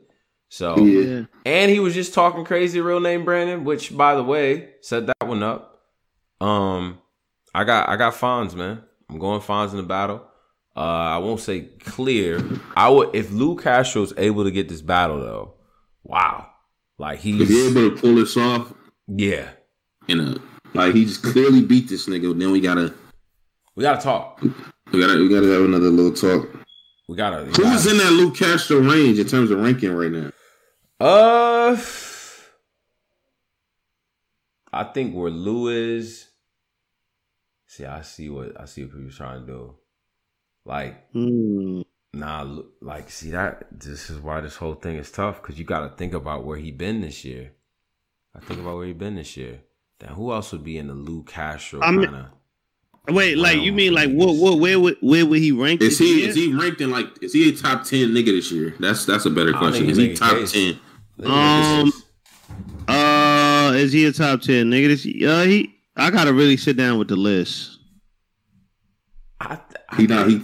So, 0.51 0.78
Yeah. 0.78 1.24
and 1.44 1.70
he 1.70 1.78
was 1.78 1.94
just 1.94 2.14
talking 2.14 2.44
crazy. 2.44 2.80
Real 2.80 3.01
name 3.01 3.24
Brandon, 3.24 3.64
which 3.64 3.96
by 3.96 4.14
the 4.14 4.24
way, 4.24 4.70
set 4.80 5.07
that 5.07 5.26
one 5.26 5.42
up. 5.42 5.80
Um, 6.40 6.99
I 7.55 7.64
got 7.64 7.88
I 7.88 7.96
got 7.96 8.14
Fonz, 8.14 8.55
man. 8.55 8.82
I'm 9.11 9.18
going 9.18 9.40
Fonz 9.40 9.70
in 9.72 9.76
the 9.78 9.82
battle. 9.82 10.22
Uh, 10.76 10.80
I 10.80 11.18
won't 11.18 11.40
say 11.40 11.62
clear. 11.80 12.40
I 12.76 12.88
would 12.88 13.14
if 13.14 13.30
Lou 13.32 13.57
Castro's 13.57 14.12
able 14.16 14.44
to 14.44 14.51
get 14.51 14.68
this 14.68 14.80
battle 14.82 15.18
though. 15.20 15.55
Wow, 16.05 16.46
like 16.99 17.18
If 17.18 17.24
he's 17.24 17.49
he's 17.49 17.76
able 17.76 17.90
to 17.94 18.01
pull 18.01 18.14
this 18.14 18.36
off, 18.36 18.72
yeah. 19.09 19.51
you 20.07 20.16
know, 20.16 20.38
like 20.72 20.94
he 20.94 21.05
just 21.05 21.22
clearly 21.22 21.62
beat 21.62 21.88
this 21.88 22.07
nigga. 22.09 22.38
Then 22.38 22.53
we 22.53 22.61
gotta, 22.61 22.94
We 23.74 23.82
gotta 23.82 24.01
talk. 24.01 24.40
we 24.40 25.01
gotta, 25.01 25.18
we 25.18 25.28
gotta 25.28 25.49
have 25.49 25.62
another 25.62 25.90
little 25.90 26.12
talk. 26.12 26.49
We 27.09 27.16
gotta. 27.16 27.40
we 27.44 27.49
Who's 27.49 27.59
gotta- 27.59 27.90
in 27.90 27.99
that 27.99 28.12
Luke 28.12 28.36
Castro 28.36 28.78
range 28.78 29.18
in 29.18 29.26
terms 29.26 29.51
of 29.51 29.59
ranking 29.61 29.92
right 29.92 30.11
now? 30.12 30.30
Uh, 31.01 31.76
I 34.72 34.84
think 34.84 35.14
where 35.14 35.30
Lou 35.30 35.68
is. 35.68 36.28
See, 37.66 37.84
I 37.84 38.03
see 38.03 38.28
what 38.28 38.61
I 38.61 38.64
see 38.64 38.82
what 38.84 38.92
people 38.94 39.11
trying 39.11 39.46
to 39.46 39.46
do. 39.46 39.74
Like, 40.64 41.11
Hmm. 41.12 41.82
nah, 42.12 42.61
like, 42.82 43.11
see 43.11 43.30
that 43.30 43.68
this 43.70 44.11
is 44.11 44.18
why 44.18 44.40
this 44.40 44.57
whole 44.57 44.74
thing 44.74 44.96
is 44.96 45.11
tough 45.12 45.40
because 45.40 45.59
you 45.59 45.64
got 45.64 45.88
to 45.88 45.96
think 45.96 46.14
about 46.14 46.44
where 46.44 46.59
he 46.59 46.72
been 46.72 47.01
this 47.01 47.24
year. 47.24 47.53
I 48.34 48.40
think 48.40 48.61
about 48.61 48.76
where 48.76 48.86
he 48.86 48.92
been 48.92 49.14
this 49.14 49.36
year. 49.36 49.61
Then 50.01 50.11
who 50.11 50.32
else 50.32 50.53
would 50.53 50.64
be 50.64 50.78
in 50.78 50.88
the 50.88 50.94
Lou 50.94 51.22
Castro 51.22 51.80
I'm- 51.80 52.03
kind 52.05 52.16
of? 52.16 52.26
Wait, 53.14 53.38
like 53.38 53.61
you 53.62 53.72
mean 53.72 53.94
like 53.94 54.11
what? 54.11 54.34
What? 54.36 54.59
Where? 54.59 54.78
would- 54.78 54.99
Where 55.01 55.24
would 55.24 55.38
he 55.38 55.51
rank? 55.51 55.80
Is 55.80 55.99
he 55.99 56.20
year? 56.20 56.28
is 56.28 56.34
he 56.34 56.53
ranked 56.53 56.80
in 56.82 56.90
like 56.90 57.07
is 57.22 57.32
he 57.32 57.49
a 57.49 57.57
top 57.57 57.84
ten 57.84 58.11
nigga 58.11 58.26
this 58.26 58.53
year? 58.53 58.74
That's 58.78 59.07
that's 59.07 59.24
a 59.24 59.30
better 59.30 59.53
question. 59.55 59.88
Is 59.88 59.96
he 59.96 60.03
he 60.03 60.09
make 60.11 60.16
a 60.18 60.20
top 60.20 60.46
ten? 60.46 60.78
Um, 61.25 61.93
Uh, 62.87 63.73
is 63.75 63.93
he 63.93 64.07
a 64.07 64.12
top 64.12 64.41
ten 64.41 64.71
nigga? 64.71 64.89
This, 64.89 65.05
uh, 65.29 65.43
he. 65.45 65.75
I 65.97 66.11
gotta 66.11 66.33
really 66.33 66.57
sit 66.57 66.77
down 66.77 66.99
with 66.99 67.09
the 67.09 67.16
list. 67.16 67.79
I, 69.41 69.59
I, 69.91 69.97
He 69.97 70.07
not 70.07 70.29
he. 70.29 70.41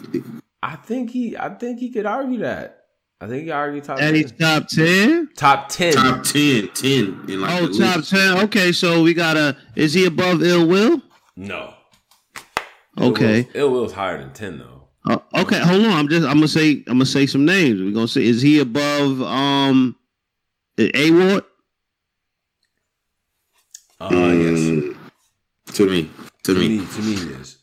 I 0.62 0.76
think 0.76 1.10
he. 1.10 1.36
I 1.36 1.48
think 1.50 1.78
he 1.78 1.90
could 1.90 2.06
argue 2.06 2.40
that. 2.40 2.80
I 3.20 3.26
think 3.28 3.44
he 3.44 3.50
argue 3.50 3.80
top 3.80 3.98
And 4.00 4.14
he's 4.16 4.32
top 4.32 4.68
ten. 4.68 5.30
top 5.36 5.68
ten. 5.68 5.92
Top 5.94 6.22
10, 6.24 6.68
10 6.74 7.24
in 7.28 7.40
like 7.40 7.62
Oh, 7.62 7.66
top 7.68 7.96
list. 7.98 8.10
ten. 8.10 8.38
Okay, 8.44 8.72
so 8.72 9.02
we 9.02 9.14
gotta. 9.14 9.56
Is 9.76 9.94
he 9.94 10.04
above 10.04 10.42
Ill 10.42 10.66
Will? 10.68 11.00
No. 11.36 11.72
Okay. 13.00 13.38
Ill 13.40 13.44
Will's, 13.44 13.54
Ill 13.54 13.70
Will's 13.72 13.92
higher 13.92 14.18
than 14.18 14.32
ten 14.32 14.58
though. 14.58 14.88
Uh, 15.06 15.18
okay, 15.42 15.58
hold 15.60 15.84
on. 15.84 15.92
I'm 15.92 16.08
just. 16.08 16.26
I'm 16.26 16.34
gonna 16.36 16.48
say. 16.48 16.82
I'm 16.88 16.94
gonna 16.94 17.06
say 17.06 17.26
some 17.26 17.44
names. 17.44 17.80
We're 17.80 17.92
gonna 17.92 18.08
say. 18.08 18.24
Is 18.24 18.42
he 18.42 18.58
above 18.58 19.22
um, 19.22 19.96
A 20.78 21.10
Ward? 21.10 21.44
Uh, 24.00 24.08
yes. 24.10 24.94
To 25.74 25.86
me, 25.88 26.10
to 26.42 26.54
To 26.54 26.54
me. 26.54 26.68
me, 26.78 26.86
to 26.86 27.00
me, 27.02 27.14
he 27.16 27.26
is. 27.40 27.58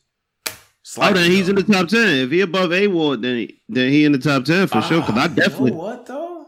Oh, 0.97 1.13
then 1.13 1.31
he's 1.31 1.47
in 1.47 1.55
the 1.55 1.63
top 1.63 1.87
ten. 1.87 2.15
If 2.25 2.31
he 2.31 2.41
above 2.41 2.73
A 2.73 2.87
Ward, 2.87 3.21
then 3.21 3.37
he, 3.37 3.61
then 3.69 3.91
he 3.91 4.03
in 4.05 4.11
the 4.11 4.17
top 4.17 4.43
ten 4.45 4.67
for 4.67 4.81
sure. 4.81 5.01
Because 5.01 5.15
Ah, 5.17 5.23
I 5.23 5.27
definitely. 5.27 5.71
You 5.71 5.77
know 5.77 5.83
what 5.83 6.05
though? 6.05 6.45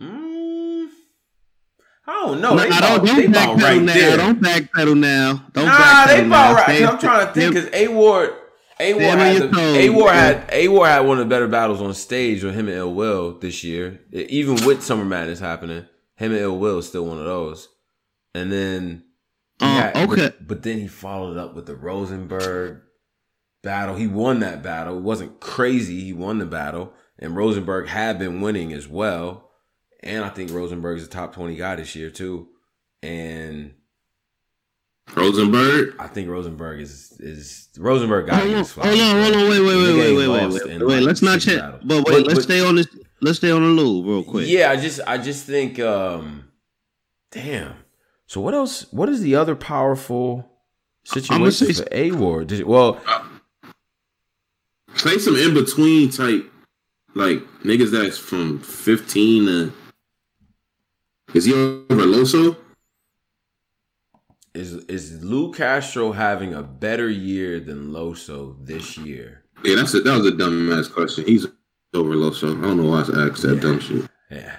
Mm, 0.00 0.88
I 2.06 2.12
don't 2.12 2.40
know. 2.42 2.54
Nah, 2.54 2.62
they 2.62 2.68
don't 2.68 2.78
about, 2.78 3.06
don't 3.06 3.16
they 3.16 3.24
about 3.26 3.58
backpedal 3.58 3.62
right 3.62 3.82
now. 3.82 3.94
there. 3.94 4.16
Don't 4.18 4.40
backpedal 4.42 4.98
now. 4.98 5.44
Don't 5.52 5.64
nah, 5.66 5.72
backpedal 5.72 6.06
they 6.08 6.20
now. 6.22 6.26
about 6.26 6.54
right. 6.56 6.64
Stay- 6.76 6.84
I'm 6.86 6.98
trying 6.98 7.26
to 7.26 7.32
think 7.32 7.54
because 7.54 7.70
A 7.72 7.88
Ward, 7.88 8.34
A 8.78 8.92
on 8.92 9.00
had 9.18 9.42
A 9.42 9.88
bro. 9.88 10.06
had 10.08 10.48
A 10.52 10.68
Ward 10.68 10.88
had 10.88 11.00
one 11.00 11.18
of 11.18 11.24
the 11.24 11.30
better 11.30 11.48
battles 11.48 11.80
on 11.80 11.94
stage 11.94 12.44
with 12.44 12.54
him 12.54 12.68
and 12.68 12.76
Ill 12.76 12.92
Will 12.94 13.38
this 13.38 13.64
year. 13.64 14.00
Even 14.12 14.64
with 14.66 14.82
Summer 14.82 15.04
Madness 15.04 15.40
happening, 15.40 15.86
him 16.16 16.32
and 16.32 16.40
Ill 16.40 16.58
Will 16.58 16.78
is 16.78 16.88
still 16.88 17.06
one 17.06 17.18
of 17.18 17.24
those. 17.24 17.68
And 18.34 18.52
then, 18.52 19.04
he 19.60 19.64
Uh, 19.64 19.68
had- 19.68 19.96
okay. 20.10 20.32
but, 20.40 20.62
then 20.62 20.78
he 20.78 20.88
followed 20.88 21.38
up 21.38 21.54
with 21.54 21.64
the 21.66 21.74
Rosenberg 21.74 22.82
battle. 23.62 23.94
He 23.96 24.06
won 24.06 24.40
that 24.40 24.62
battle. 24.62 24.98
It 24.98 25.02
wasn't 25.02 25.40
crazy. 25.40 26.00
He 26.04 26.12
won 26.12 26.38
the 26.38 26.44
battle, 26.46 26.92
and 27.18 27.34
Rosenberg 27.34 27.88
had 27.88 28.18
been 28.18 28.40
winning 28.42 28.72
as 28.74 28.86
well. 28.86 29.50
And 30.02 30.22
I 30.24 30.28
think 30.28 30.50
Rosenberg 30.52 30.98
is 30.98 31.06
a 31.06 31.10
top 31.10 31.34
twenty 31.34 31.56
guy 31.56 31.76
this 31.76 31.96
year 31.96 32.10
too. 32.10 32.48
And 33.02 33.72
Rosenberg. 35.14 35.94
I 35.98 36.06
think 36.08 36.28
Rosenberg 36.28 36.80
is 36.80 37.12
is 37.20 37.68
Rosenberg 37.78 38.26
got 38.26 38.36
Hold 38.36 38.46
on, 38.48 38.52
against 38.54 38.74
hold 38.74 38.86
on, 38.88 39.22
hold 39.22 39.34
on, 39.36 39.48
wait, 39.50 39.60
wait, 39.60 39.60
wait, 39.60 39.72
Nigga 39.76 39.98
wait, 39.98 40.16
wait, 40.16 40.28
wait, 40.28 40.52
wait, 40.64 40.72
in, 40.72 40.86
wait. 40.86 40.96
like, 40.98 41.04
Let's 41.06 41.22
not 41.22 41.40
six 41.40 41.44
check. 41.44 41.58
battles. 41.60 41.82
But 41.84 41.96
wait, 41.96 42.04
But- 42.04 42.22
let's 42.26 42.34
but- 42.34 42.42
stay 42.42 42.60
on 42.60 42.74
this. 42.76 42.86
Let's 43.22 43.38
stay 43.38 43.50
on 43.50 43.62
the 43.62 43.68
Lou 43.82 44.02
real 44.04 44.24
quick. 44.24 44.46
Yeah, 44.46 44.70
I 44.70 44.76
just 44.76 45.00
I 45.06 45.16
just 45.18 45.46
think 45.46 45.78
um 45.78 46.44
damn. 47.30 47.74
So 48.26 48.40
what 48.40 48.52
else 48.54 48.86
what 48.92 49.08
is 49.08 49.20
the 49.22 49.36
other 49.36 49.54
powerful 49.54 50.50
situation 51.04 51.72
say- 51.72 51.82
for 51.82 51.88
A 51.92 52.10
Ward? 52.12 52.48
Did- 52.48 52.64
Well, 52.66 53.00
Say 54.96 55.18
some 55.18 55.36
in 55.36 55.52
between 55.52 56.08
type, 56.10 56.50
like 57.14 57.38
niggas 57.62 57.90
that's 57.90 58.16
from 58.18 58.58
fifteen 58.60 59.44
to. 59.46 59.72
Is 61.34 61.44
he 61.44 61.52
over 61.52 61.84
Loso? 62.06 62.56
Is 64.56 64.74
is 64.86 65.22
Lou 65.22 65.52
Castro 65.52 66.12
having 66.12 66.54
a 66.54 66.62
better 66.62 67.08
year 67.08 67.60
than 67.60 67.90
Loso 67.90 68.56
this 68.64 68.96
year? 68.96 69.44
Yeah, 69.64 69.76
that's 69.76 69.94
a, 69.94 70.00
that 70.00 70.16
was 70.16 70.26
a 70.26 70.32
dumb 70.32 70.72
ass 70.72 70.88
question. 70.88 71.24
He's 71.26 71.46
over 71.94 72.14
Loso. 72.14 72.58
I 72.58 72.60
don't 72.62 72.76
know 72.78 72.90
why 72.90 72.98
I 73.00 73.28
asked 73.28 73.42
that 73.42 73.60
dumb 73.60 73.80
shit. 73.80 74.08
Yeah. 74.30 74.56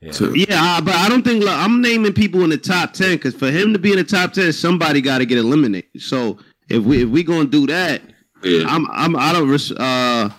Yeah. 0.00 0.12
So, 0.12 0.32
Yeah, 0.34 0.46
uh, 0.76 0.80
but 0.80 0.94
I 0.94 1.08
don't 1.08 1.22
think 1.22 1.42
look, 1.42 1.54
I'm 1.54 1.80
naming 1.80 2.12
people 2.12 2.42
in 2.44 2.50
the 2.50 2.58
top 2.58 2.92
ten 2.92 3.12
because 3.16 3.34
for 3.34 3.50
him 3.50 3.72
to 3.72 3.78
be 3.78 3.90
in 3.92 3.96
the 3.98 4.04
top 4.04 4.32
ten, 4.32 4.52
somebody 4.52 5.00
got 5.00 5.18
to 5.18 5.26
get 5.26 5.38
eliminated. 5.38 5.90
So 6.00 6.38
if 6.68 6.84
we 6.84 7.02
if 7.02 7.08
we 7.08 7.22
gonna 7.24 7.46
do 7.46 7.66
that, 7.66 8.02
yeah. 8.42 8.64
I'm 8.68 8.86
I'm 8.90 9.16
I 9.16 9.32
don't 9.32 9.48
uh 9.80 10.30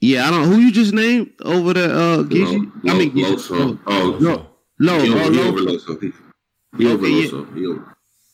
yeah 0.00 0.26
I 0.26 0.30
don't 0.30 0.44
who 0.48 0.58
you 0.58 0.72
just 0.72 0.92
named 0.92 1.30
over 1.42 1.74
there 1.74 1.90
uh 1.90 2.18
Geezy? 2.24 2.70
Lo- 2.82 2.92
I 2.92 2.98
mean 2.98 3.12
Loso. 3.12 3.78
Oh, 3.86 4.18
no 4.20 4.46
no 4.78 4.98
he, 5.00 5.10
no 5.10 5.20
over, 5.20 5.30
he 5.30 5.36
no 5.36 5.48
over 5.48 5.60
Loso. 5.60 6.02
He, 6.02 6.12
he 6.78 6.86
over 6.90 7.04
Okay, 7.06 7.14
yeah. 7.14 7.28
Loso. 7.28 7.56
He 7.56 7.66
over. 7.66 7.89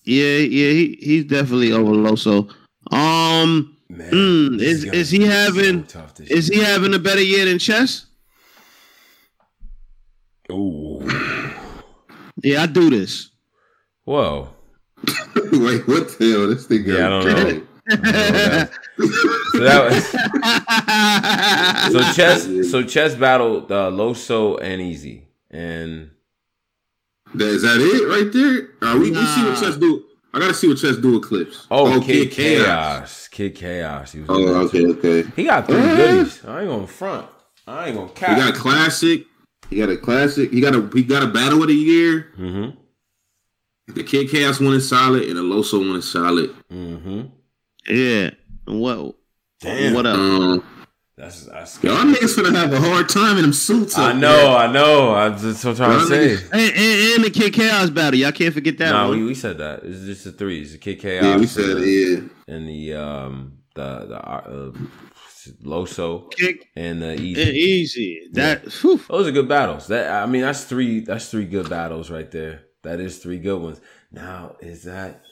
Yeah 0.06 0.38
yeah 0.38 0.70
he 0.72 0.98
he's 1.00 1.24
definitely 1.24 1.72
over 1.72 1.92
Loso. 1.92 2.48
Um 2.92 3.72
Man, 3.88 4.10
Mm, 4.10 4.60
is- 4.60 4.84
is 4.84 5.10
he 5.10 5.18
be 5.18 5.24
so 5.26 5.30
having- 5.30 5.84
tough 5.84 6.14
is 6.20 6.48
he 6.48 6.58
having 6.58 6.92
a 6.94 6.98
better 6.98 7.22
year 7.22 7.44
than 7.44 7.58
Chess? 7.58 8.06
year. 10.48 10.56
Ooh. 10.58 11.08
Yeah, 12.42 12.62
I 12.62 12.66
do 12.66 12.90
this. 12.90 13.30
Whoa. 14.04 14.48
Wait, 15.52 15.86
what 15.86 16.08
the 16.18 16.32
hell? 16.32 16.46
This 16.48 16.66
thing 16.66 16.84
Yeah, 16.84 17.06
I 17.06 17.08
don't 17.08 17.24
know. 17.26 17.62
So 19.52 19.58
that 19.60 19.90
was 19.90 20.04
so 21.92 22.12
chess. 22.14 22.70
So 22.70 22.82
chess 22.82 23.14
battled 23.14 23.70
uh, 23.70 23.90
Loso 23.90 24.58
and 24.60 24.82
Easy, 24.82 25.28
and 25.50 26.10
That- 27.38 27.48
Is 27.48 27.62
that 27.62 27.78
it 27.80 28.06
right 28.08 28.32
there? 28.32 28.68
Uh, 28.88 28.94
we, 28.98 29.10
we 29.10 29.16
see 29.16 29.42
what 29.44 29.54
Nah. 29.54 29.60
Chess 29.60 29.76
do. 29.76 30.04
I 30.34 30.38
gotta 30.40 30.54
see 30.54 30.68
what 30.68 30.76
Chess 30.78 30.96
do 30.96 31.12
with 31.12 31.22
clips. 31.28 31.66
oh, 31.70 32.00
Kid 32.00 32.30
Chaos. 32.30 33.28
Kid 33.28 33.54
Chaos. 33.54 34.12
He 34.12 34.20
was 34.20 34.28
Oh, 34.30 34.64
okay, 34.66 34.86
okay. 34.86 35.22
He 35.34 35.44
got 35.44 35.66
three 35.66 35.76
Uh. 35.78 35.96
goodies. 35.96 36.44
I 36.44 36.60
ain't 36.60 36.68
gonna 36.68 36.86
front. 36.86 37.26
I 37.66 37.86
ain't 37.88 37.96
gonna 37.96 38.08
He 38.08 38.14
cap. 38.14 38.36
got 38.38 38.54
a 38.54 38.58
classic. 38.58 39.24
He 39.70 39.76
got 39.78 39.88
a 39.88 39.96
classic. 39.96 40.52
He 40.52 40.60
got 40.60 40.74
a 40.74 40.88
he 40.94 41.02
got 41.02 41.22
a 41.22 41.26
battle 41.26 41.62
of 41.62 41.68
the 41.68 41.74
year. 41.74 42.32
mm-hmm. 42.38 42.70
The 43.94 44.02
Kid 44.04 44.30
Chaos 44.30 44.60
one 44.60 44.74
is 44.74 44.88
solid, 44.88 45.22
and 45.24 45.36
the 45.36 45.42
Loso 45.42 45.78
one 45.86 45.96
is 45.98 46.10
solid. 46.10 46.50
Mm-hmm. 46.72 47.22
yeah. 47.88 48.30
And 48.66 48.80
what? 48.80 49.14
Damn. 49.60 49.94
What 49.94 50.06
up? 50.06 50.16
Um, 50.18 50.64
That's 51.16 51.46
that's. 51.46 51.82
y'all 51.82 52.04
niggas 52.04 52.36
finna 52.36 52.54
have 52.54 52.72
a 52.74 52.78
hard 52.80 53.08
time 53.08 53.36
in 53.36 53.42
them 53.42 53.52
suits. 53.54 53.96
I 53.96 54.12
know. 54.12 54.36
there. 54.36 54.56
I 54.58 54.70
know. 54.70 55.14
I 55.14 55.30
just 55.30 55.64
what 55.64 55.80
I'm 55.80 55.98
trying 55.98 55.98
to 56.00 56.06
say. 56.06 56.44
And, 56.52 56.60
and, 56.76 57.14
and 57.14 57.24
the 57.24 57.30
Kid 57.30 57.54
Chaos 57.54 57.88
battle. 57.88 58.18
Y'all 58.20 58.32
can't 58.32 58.52
forget 58.52 58.76
that 58.78 58.90
Nah, 58.90 59.08
one. 59.08 59.18
we, 59.20 59.24
we 59.24 59.34
said 59.34 59.56
that. 59.58 59.80
It's 59.82 60.04
just 60.04 60.24
the 60.24 60.32
three. 60.32 60.60
It's 60.60 60.72
the 60.72 60.78
Kid 60.78 61.00
Chaos. 61.00 61.24
Yeah, 61.24 61.36
we 61.38 61.46
said 61.46 61.76
the- 61.78 61.86
yeah. 61.86 62.54
And 62.54 62.68
the 62.68 62.92
um 62.94 63.58
the 63.74 64.06
the 64.08 64.16
uh, 64.20 64.72
Loso 65.64 66.30
Kick 66.32 66.68
and 66.76 67.00
the 67.00 67.08
and 67.10 67.20
Easy. 67.20 67.50
easy. 67.50 68.20
That 68.32 68.64
whew. 68.82 69.00
Those 69.08 69.26
are 69.28 69.32
good 69.32 69.48
battles. 69.48 69.86
That 69.86 70.10
I 70.22 70.26
mean, 70.26 70.42
that's 70.42 70.64
three. 70.64 71.00
That's 71.00 71.30
three 71.30 71.46
good 71.46 71.70
battles 71.70 72.10
right 72.10 72.30
there. 72.30 72.64
That 72.82 73.00
is 73.00 73.18
three 73.18 73.38
good 73.38 73.60
ones. 73.62 73.80
Now 74.12 74.56
is 74.60 74.82
that? 74.84 75.22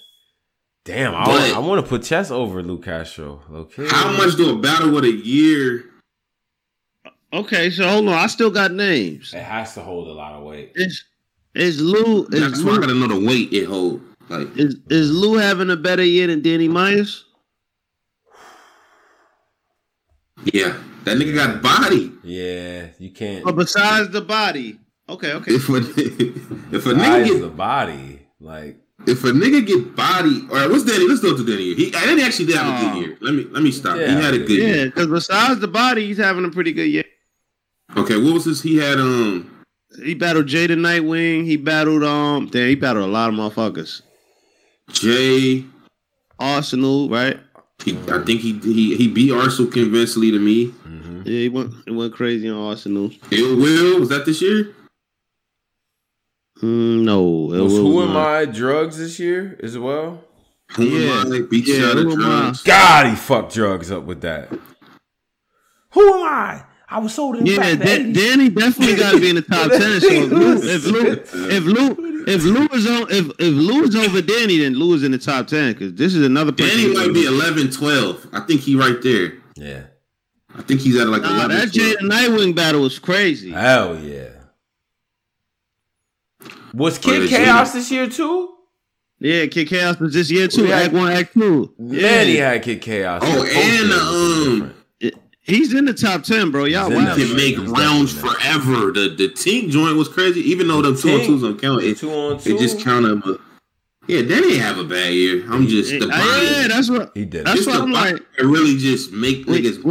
Damn, 0.85 1.15
I, 1.15 1.25
But- 1.25 1.55
I 1.55 1.59
want 1.61 1.83
to 1.85 1.89
put 1.89 2.03
chess 2.03 2.31
over 2.31 2.63
Luke 2.63 2.85
Castro. 2.85 3.41
Okay. 3.51 3.87
How 3.89 4.13
much 4.17 4.37
do 4.37 4.51
a 4.57 4.59
battle 4.59 4.91
with 4.91 5.05
a 5.05 5.11
year? 5.13 5.87
Okay, 7.33 7.71
so 7.71 7.89
hold 7.89 8.07
on. 8.09 8.15
I 8.15 8.27
still 8.29 8.51
got 8.51 8.71
names. 8.73 9.33
It 9.35 9.43
has 9.43 9.75
to 9.75 9.81
hold 9.81 10.09
a 10.09 10.13
lot 10.13 10.35
of 10.35 10.45
weight. 10.45 10.73
Is 10.77 11.03
is 11.55 11.81
Lou 11.81 12.27
That's 12.29 12.59
is 12.59 12.65
why 12.65 12.73
I 12.73 12.75
Lou, 12.75 12.81
gotta 12.81 12.95
know 12.95 13.09
the 13.09 13.27
weight 13.27 13.53
it 13.53 13.65
hold. 13.65 14.03
Like 14.29 14.57
is, 14.57 14.77
is 14.89 15.11
Lou 15.11 15.35
having 15.39 15.71
a 15.71 15.77
better 15.77 16.05
year 16.05 16.27
than 16.29 16.43
Danny 16.43 16.69
Myers? 16.69 17.25
yeah, 20.53 20.77
that 21.05 21.17
nigga 21.17 21.35
got 21.35 21.63
body. 21.63 22.13
Yeah, 22.23 22.89
you 22.99 23.11
can't. 23.11 23.45
But 23.45 23.57
besides 23.57 24.11
the 24.11 24.21
body, 24.21 24.79
okay, 25.09 25.33
okay. 25.33 25.53
If 25.55 25.69
a 25.69 25.77
if 26.77 26.87
a 26.87 26.91
nigga 26.91 27.05
Size 27.05 27.31
get 27.31 27.41
the 27.41 27.49
body, 27.49 28.27
like 28.41 28.77
if 29.07 29.25
a 29.25 29.31
nigga 29.33 29.67
get 29.67 29.95
body, 29.97 30.47
all 30.51 30.57
right, 30.57 30.71
what's 30.71 30.85
Danny? 30.85 31.07
Let's 31.09 31.21
go 31.21 31.37
to 31.37 31.45
Danny. 31.45 31.75
He 31.75 31.91
Danny 31.91 32.23
actually 32.23 32.47
did 32.47 32.57
have 32.57 32.67
a 32.67 32.87
Oh. 32.89 32.93
good 32.95 33.01
year. 33.07 33.19
Let 33.21 33.35
me 33.35 33.47
let 33.51 33.63
me 33.63 33.71
stop. 33.71 33.97
Yeah, 33.97 34.17
he 34.17 34.23
had 34.25 34.35
a 34.35 34.39
good 34.39 34.51
year. 34.51 34.77
Yeah, 34.77 34.85
because 34.87 35.07
besides 35.09 35.61
the 35.61 35.69
body, 35.69 36.07
he's 36.07 36.19
having 36.19 36.45
a 36.45 36.51
pretty 36.51 36.73
good 36.73 36.89
year. 36.91 37.05
Okay, 37.97 38.17
what 38.17 38.35
was 38.35 38.45
this? 38.45 38.63
He 38.63 38.77
had 38.77 38.99
um 38.99 39.51
He 40.03 40.15
battled 40.15 40.47
Jay 40.47 40.67
the 40.67 40.75
Nightwing. 40.75 41.45
He 41.45 41.57
battled 41.57 42.03
um. 42.05 42.47
Damn, 42.47 42.69
he 42.69 42.75
battled 42.75 43.05
a 43.05 43.13
lot 43.13 43.29
of 43.29 43.35
motherfuckers. 43.37 44.03
Jay. 44.91 45.65
Arsenal, 46.39 47.09
right? 47.09 47.39
He, 47.85 47.97
I 48.11 48.19
think 48.25 48.41
he 48.41 48.59
he 48.59 48.97
he 48.97 49.09
beat 49.09 49.31
Arsenal 49.33 49.71
convincingly 49.71 50.31
to 50.33 50.39
me. 50.39 50.69
mhm. 50.87 51.25
Yeah, 51.25 51.39
he 51.41 51.49
went 51.49 51.73
he 51.85 51.91
went 51.93 52.13
crazy 52.15 52.49
on 52.49 52.57
Arsenal. 52.71 53.11
Ill 53.31 53.57
Will 53.57 54.01
was 54.01 54.09
that 54.09 54.27
this 54.27 54.43
year? 54.43 54.75
Mm, 56.65 57.03
no, 57.05 57.53
it 57.53 57.61
was 57.61 57.73
was 57.75 57.83
who 57.83 58.03
am. 58.03 58.17
I 58.17 58.45
drugs 58.47 58.97
this 58.99 59.19
year 59.19 59.59
as 59.63 59.77
well? 59.77 60.25
Who 60.77 60.85
Yeah. 60.85 61.21
am 61.23 61.33
I? 61.33 61.41
Beat 61.43 61.67
Yeah, 61.67 61.81
shot 61.81 61.99
of 61.99 62.05
who 62.05 62.13
I? 62.13 62.15
drugs. 62.15 62.63
God, 62.63 63.07
he 63.09 63.17
fucked 63.17 63.53
drugs 63.55 63.91
up 63.93 64.05
with 64.05 64.23
that. 64.23 64.49
Who 65.93 66.01
am 66.15 66.23
I? 66.27 66.63
I 66.89 66.99
was 67.01 67.13
sold 67.15 67.37
in 67.37 67.47
Yeah, 67.47 67.57
back 67.59 67.73
in 67.73 67.79
the 67.81 67.85
80s. 67.85 68.15
Danny 68.15 68.49
definitely 68.49 68.97
got 68.97 69.13
to 69.13 69.21
be 69.21 69.29
in 69.31 69.37
the 69.37 69.43
top 69.43 69.71
ten. 69.73 70.01
So 70.01 70.07
if 70.11 70.31
Lou, 70.31 70.57
if 70.63 70.87
Lou, 70.87 71.11
if 71.51 71.65
Lou, 71.65 72.25
if 72.27 72.45
Lou 72.45 72.67
is 72.79 72.87
on, 72.87 73.11
if 73.11 73.27
if 73.39 73.55
Lou 73.55 73.83
is 73.85 73.97
over 73.97 74.23
Danny, 74.23 74.59
then 74.59 74.75
Lou 74.75 74.95
is 74.95 75.03
in 75.03 75.13
the 75.13 75.19
top 75.19 75.47
ten 75.47 75.73
because 75.73 75.93
this 75.95 76.15
is 76.15 76.25
another. 76.25 76.53
person 76.53 76.77
Danny 76.79 76.95
might 76.95 77.13
be 77.13 77.25
11, 77.27 77.71
12. 77.73 78.29
I 78.33 78.41
think 78.41 78.61
he 78.63 78.75
right 78.77 79.01
there. 79.03 79.35
Yeah. 79.57 79.83
I 80.57 80.63
think 80.63 80.81
he's 80.83 80.97
at 81.01 81.09
like 81.09 81.23
Nah, 81.23 81.35
11, 81.47 81.57
that 81.57 81.73
12. 81.73 81.73
Jay 81.73 81.97
the 82.01 82.09
Nightwing 82.09 82.55
battle 82.55 82.83
was 82.83 82.99
crazy. 82.99 83.51
Hell 83.51 83.99
yeah. 83.99 84.29
Was 86.75 86.99
Kid 86.99 87.29
Chaos 87.29 87.73
this 87.73 87.91
year 87.91 88.09
too? 88.09 88.51
Yeah, 89.21 89.47
Kid 89.47 89.69
Chaos 89.69 89.99
was 90.01 90.13
this 90.15 90.31
year 90.31 90.49
too. 90.49 90.67
Yeah. 90.67 90.81
Act 90.81 90.93
one, 90.93 91.13
Act 91.13 91.33
two. 91.35 91.73
Man, 91.79 92.27
he 92.27 92.37
had 92.37 92.63
Kid 92.63 92.81
Chaos. 92.83 93.23
Oh, 93.25 93.45
and, 93.45 93.93
um, 93.93 94.75
different. 95.01 95.23
He's 95.47 95.75
in 95.75 95.85
the 95.85 95.93
top 95.93 96.23
ten, 96.23 96.51
bro. 96.51 96.65
Y'all 96.65 96.91
wow. 96.91 97.15
can 97.15 97.37
make 97.37 97.57
He's 97.59 97.69
rounds 97.69 98.13
forever. 98.19 98.91
The 98.93 99.15
the 99.17 99.29
Tink 99.29 99.71
joint 99.71 99.97
was 99.97 100.09
crazy, 100.09 100.41
even 100.41 100.69
though 100.69 100.81
them 100.83 100.97
two 100.97 101.11
on 101.11 101.21
twos 101.21 101.43
don't 101.43 101.61
count. 101.61 101.83
It, 101.83 101.99
Two 101.99 102.11
on 102.11 102.39
two. 102.39 102.57
it 102.57 102.59
just 102.59 102.81
count 102.81 103.05
up. 103.07 103.21
but- 103.25 103.41
Yeah, 104.07 104.23
Danny 104.23 104.55
ain't 104.55 104.63
have 104.63 104.79
a 104.79 104.85
bad 104.85 105.13
year. 105.13 105.45
I'm 105.51 105.67
just 105.67 105.91
the 105.91 106.07
Yeah, 106.07 106.07
body. 106.07 106.47
yeah, 106.47 106.69
that's 106.69 106.91
what. 106.91 107.13
He 107.15 107.25
did. 107.27 107.47
That's 107.47 107.67
what 107.67 107.77
I'm 107.81 107.93
like. 107.93 108.17
that 108.39 108.47
really 108.47 108.77
just 108.79 109.13
make 109.13 109.47
niggas. 109.47 109.83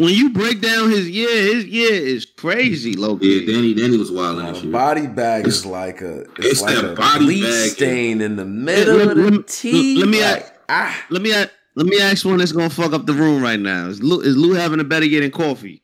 When, 0.00 0.06
when 0.06 0.14
you 0.14 0.30
break 0.30 0.60
down 0.60 0.90
his 0.90 1.08
year, 1.08 1.28
his 1.54 1.64
year 1.66 1.92
is 1.92 2.24
crazy, 2.24 2.94
low 2.94 3.18
yeah, 3.20 3.46
Danny 3.46 3.74
Danny 3.74 3.96
was 3.96 4.10
wild 4.10 4.38
in 4.40 4.46
Uh, 4.46 4.52
this 4.52 4.62
year. 4.62 4.72
body 4.72 5.06
bag 5.06 5.46
is 5.46 5.64
like 5.66 6.00
a 6.00 6.20
it's, 6.38 6.46
it's 6.46 6.60
like 6.62 6.74
that 6.76 6.92
a 6.92 6.94
body 6.94 7.24
bleach 7.26 7.42
bag. 7.44 7.70
stain 7.70 8.20
in 8.20 8.36
the 8.36 8.44
middle 8.44 8.96
Let- 8.96 9.08
of 9.08 9.16
the 9.16 9.30
let- 9.30 9.46
teeth. 9.48 9.98
let 9.98 10.08
me 10.08 10.20
like, 10.22 10.42
ask- 10.42 10.52
ah. 10.68 11.04
Let 11.10 11.22
me 11.22 11.32
a- 11.32 11.50
let 11.76 11.86
me 11.86 12.00
ask 12.00 12.24
one 12.24 12.38
that's 12.38 12.52
gonna 12.52 12.68
fuck 12.70 12.92
up 12.92 13.06
the 13.06 13.12
room 13.14 13.42
right 13.42 13.60
now. 13.60 13.88
Is 13.88 14.02
Lou 14.02 14.20
is 14.20 14.36
Lou 14.36 14.54
having 14.54 14.80
a 14.80 14.84
better 14.84 15.06
year 15.06 15.20
than 15.20 15.30
Coffee? 15.30 15.82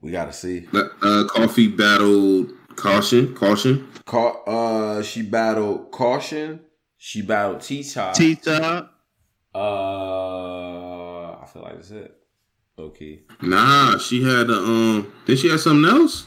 We 0.00 0.10
gotta 0.12 0.32
see. 0.32 0.66
Uh, 0.72 1.24
coffee 1.28 1.68
battled 1.68 2.52
caution, 2.76 3.34
caution. 3.34 3.86
Ca- 4.06 4.42
uh, 4.46 5.02
she 5.02 5.20
battled 5.22 5.90
caution. 5.90 6.60
She 6.96 7.20
battled 7.22 7.60
T 7.60 7.82
Top. 7.84 8.14
T 8.14 8.34
Top. 8.36 8.94
Uh, 9.54 9.58
I 9.58 11.19
feel 11.52 11.62
like 11.62 11.74
that's 11.74 11.90
it. 11.90 12.16
Okay. 12.78 13.20
Nah, 13.42 13.98
she 13.98 14.22
had 14.22 14.48
a 14.48 14.54
um. 14.56 15.12
Did 15.26 15.38
she 15.38 15.48
have 15.50 15.60
something 15.60 15.90
else? 15.90 16.26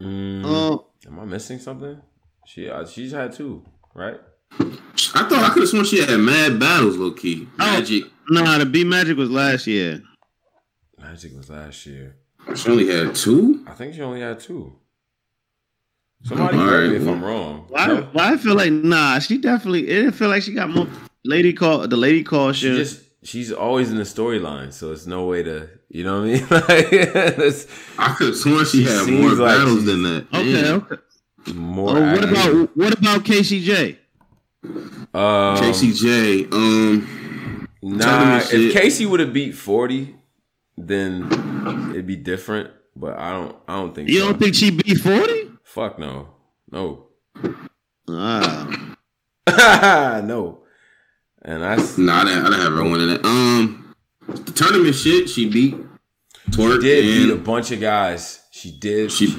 Mm, 0.00 0.44
Uh, 0.44 0.78
am 1.08 1.20
I 1.20 1.24
missing 1.24 1.58
something? 1.58 2.00
She 2.46 2.68
uh, 2.68 2.84
she's 2.86 3.12
had 3.12 3.32
two, 3.32 3.64
right? 3.94 4.20
I 4.52 5.28
thought 5.28 5.32
I 5.32 5.48
could 5.52 5.62
have 5.62 5.68
sworn 5.68 5.84
she 5.84 6.00
had 6.04 6.18
mad 6.20 6.60
battles, 6.60 6.96
low 6.96 7.12
key. 7.12 7.48
Magic. 7.58 8.04
nah, 8.28 8.58
the 8.58 8.66
B 8.66 8.84
Magic 8.84 9.16
was 9.16 9.30
last 9.30 9.66
year. 9.66 10.02
Magic 10.98 11.34
was 11.36 11.50
last 11.50 11.84
year. 11.86 12.16
She 12.54 12.70
only 12.70 12.86
had 12.88 13.14
two. 13.14 13.64
I 13.66 13.72
think 13.72 13.94
she 13.94 14.02
only 14.02 14.20
had 14.20 14.38
two. 14.38 14.76
Somebody 16.22 16.56
All 16.58 16.64
correct 16.66 16.88
me 16.92 16.98
right, 16.98 17.02
if. 17.02 17.08
I'm 17.08 17.24
wrong. 17.24 17.66
Why? 17.68 17.86
No? 17.86 18.02
Why 18.12 18.32
I 18.32 18.36
feel 18.36 18.54
like 18.54 18.72
nah, 18.72 19.18
she 19.18 19.38
definitely. 19.38 19.88
It 19.88 19.94
didn't 20.02 20.12
feel 20.12 20.28
like 20.28 20.42
she 20.42 20.52
got 20.52 20.70
more. 20.70 20.86
Lady 21.24 21.52
call 21.52 21.88
the 21.88 21.96
lady 21.96 22.22
call, 22.22 22.52
She 22.52 22.68
just 22.76 23.02
she's 23.26 23.52
always 23.52 23.90
in 23.90 23.96
the 23.96 24.04
storyline, 24.04 24.72
so 24.72 24.92
it's 24.92 25.06
no 25.06 25.26
way 25.26 25.42
to 25.42 25.68
you 25.88 26.04
know 26.04 26.20
what 26.22 26.28
I 26.28 26.32
mean. 26.32 26.46
like, 26.50 27.68
I 27.98 28.14
could 28.16 28.26
have 28.28 28.36
sworn 28.36 28.64
she, 28.64 28.84
She 28.84 28.90
had 28.90 29.08
more 29.08 29.30
like 29.30 29.38
battles 29.58 29.80
she's- 29.80 29.86
than 29.86 30.02
that. 30.02 30.26
okay, 30.32 30.52
Damn. 30.62 30.82
okay. 30.82 30.96
more. 31.54 31.90
Oh, 31.90 32.12
what 32.12 32.24
active. 32.24 32.30
about 32.32 32.76
what 32.76 32.98
about 32.98 33.24
KCJ? 33.24 33.98
um, 34.64 35.56
KCJ. 35.62 36.52
Um, 36.52 37.68
Nah, 37.82 38.38
if 38.38 38.48
shit. 38.50 38.72
Casey 38.72 39.06
would 39.06 39.20
have 39.20 39.32
beat 39.32 39.52
forty, 39.54 40.16
then 40.76 41.28
it'd 41.90 42.06
be 42.06 42.16
different. 42.16 42.70
But 42.96 43.16
I 43.18 43.30
don't. 43.32 43.54
I 43.68 43.74
don't 43.76 43.94
think. 43.94 44.08
You 44.08 44.20
so. 44.20 44.26
don't 44.28 44.38
think 44.40 44.54
she 44.56 44.70
beat 44.72 44.96
forty? 44.98 45.50
Fuck 45.62 45.98
no, 45.98 46.28
no, 46.72 47.06
Ah, 48.08 48.66
no. 50.24 50.62
And 51.46 51.64
I 51.64 51.74
s- 51.76 51.96
nah, 51.96 52.22
I 52.22 52.24
didn't, 52.24 52.40
I 52.46 52.50
didn't 52.50 52.60
have 52.60 52.72
her 52.72 52.82
winning 52.84 53.08
it. 53.10 53.24
Um, 53.24 53.94
the 54.28 54.52
tournament 54.52 54.94
shit, 54.94 55.28
she 55.30 55.48
beat 55.48 55.76
Twerk 56.50 56.80
did 56.82 57.04
beat 57.04 57.32
a 57.32 57.36
bunch 57.36 57.70
of 57.70 57.80
guys. 57.80 58.40
She 58.50 58.70
did. 58.72 59.10
She- 59.12 59.28
She, 59.28 59.38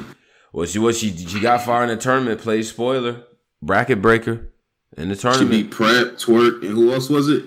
well, 0.54 0.66
she 0.66 0.80
was 0.80 0.98
she 0.98 1.16
she 1.16 1.40
got 1.40 1.62
far 1.64 1.84
in 1.84 1.90
the 1.90 1.98
tournament. 1.98 2.42
Played 2.42 2.66
spoiler 2.66 3.24
bracket 3.62 4.02
breaker 4.02 4.52
in 4.98 5.10
the 5.10 5.16
tournament. 5.16 5.54
she 5.54 5.70
tournament. 5.70 5.70
beat 5.70 5.72
Prep, 5.72 6.18
Twerk, 6.18 6.62
and 6.62 6.72
who 6.72 6.92
else 6.94 7.10
was 7.10 7.28
it? 7.30 7.46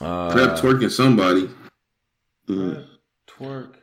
uh, 0.00 0.30
Prep, 0.32 0.50
Twerk, 0.58 0.82
and 0.82 0.92
somebody. 0.92 1.48
mm. 2.48 2.84
twerk. 3.28 3.74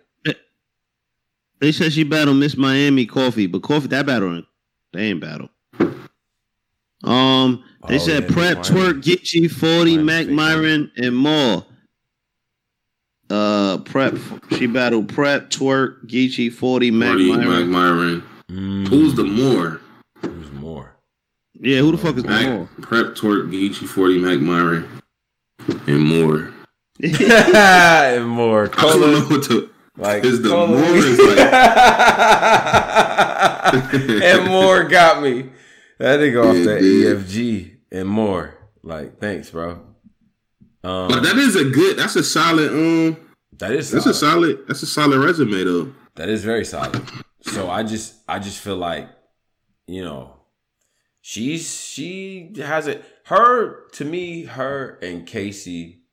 They 1.60 1.72
said 1.72 1.92
she 1.94 2.04
battled 2.04 2.38
Miss 2.38 2.56
Miami 2.56 3.08
Coffee, 3.08 3.48
but 3.48 3.64
Coffee 3.64 3.88
that 3.88 4.06
battle 4.06 4.44
they 4.94 5.06
ain't 5.06 5.22
battle. 5.22 5.50
Um, 7.04 7.64
they 7.88 7.96
Oh, 7.96 8.00
said 8.00 8.24
yeah, 8.24 8.30
Prep, 8.30 8.58
Miss 8.60 8.72
Miami. 8.72 8.94
Twerk, 8.94 9.02
Geechi, 9.04 9.52
Forty, 9.52 9.98
Mac, 9.98 10.28
Myron, 10.28 10.92
and 10.98 11.16
more. 11.16 11.66
Uh, 13.30 13.78
Prep. 13.80 14.16
She 14.58 14.68
battled 14.68 15.10
Prep, 15.10 15.50
Twerk, 15.50 16.06
Geechi, 16.08 16.50
Forty, 16.52 16.92
Mac, 16.92 17.10
Marty, 17.10 17.32
Myron. 17.32 17.50
Mac 17.50 17.66
Myron. 17.68 18.24
Mm, 18.50 18.88
Who's 18.88 19.14
the 19.16 19.24
more? 19.26 19.82
Who's 20.22 20.50
more? 20.54 20.96
Yeah, 21.60 21.80
who 21.80 21.92
the 21.92 21.98
fuck 21.98 22.16
is 22.18 22.24
Mac, 22.24 22.46
more? 22.48 22.70
Prep, 22.82 23.08
Twerk, 23.16 23.50
Geechi, 23.52 23.86
40, 23.88 24.20
Mac 24.20 24.40
Myron, 24.40 24.88
and 25.88 26.02
more. 26.02 26.54
and 27.04 28.28
more. 28.28 28.70
I 28.78 28.82
don't 28.82 29.02
know 29.02 29.22
what 29.22 29.44
to. 29.46 29.70
like 29.98 30.24
Is 30.24 30.42
the 30.42 30.50
Cola- 30.50 30.68
more 30.68 30.96
is 30.96 31.20
and 34.24 34.48
more 34.48 34.84
got 34.86 35.22
me. 35.22 35.50
That 36.00 36.20
nigga 36.20 36.46
off 36.48 36.56
Yeah, 36.56 36.64
that 36.66 36.82
yeah. 36.84 37.14
EFG 37.16 37.77
and 37.92 38.08
more. 38.08 38.56
Like, 38.84 39.20
thanks, 39.20 39.50
bro. 39.50 39.82
Um, 40.84 41.08
But 41.10 41.24
that 41.24 41.38
is 41.38 41.56
a 41.56 41.66
good. 41.66 41.98
That's 41.98 42.16
a 42.16 42.24
solid. 42.24 42.72
Um, 42.72 43.18
that 43.58 43.72
is 43.72 43.92
that's 43.92 44.06
a 44.06 44.14
solid. 44.14 44.68
That's 44.68 44.84
a 44.84 44.88
solid 44.88 45.20
resume 45.20 45.64
though. 45.64 45.94
That 46.16 46.30
is 46.30 46.44
very 46.44 46.66
solid. 46.66 47.02
So 47.42 47.70
I 47.70 47.84
just 47.84 48.16
I 48.28 48.40
just 48.40 48.60
feel 48.60 48.78
like, 48.78 49.10
you 49.88 50.04
know, 50.04 50.36
she's 51.22 51.86
she 51.86 52.54
has 52.58 52.88
it 52.88 53.04
her 53.26 53.88
to 53.94 54.06
me, 54.06 54.44
her 54.46 55.00
and 55.02 55.26
Casey 55.26 56.04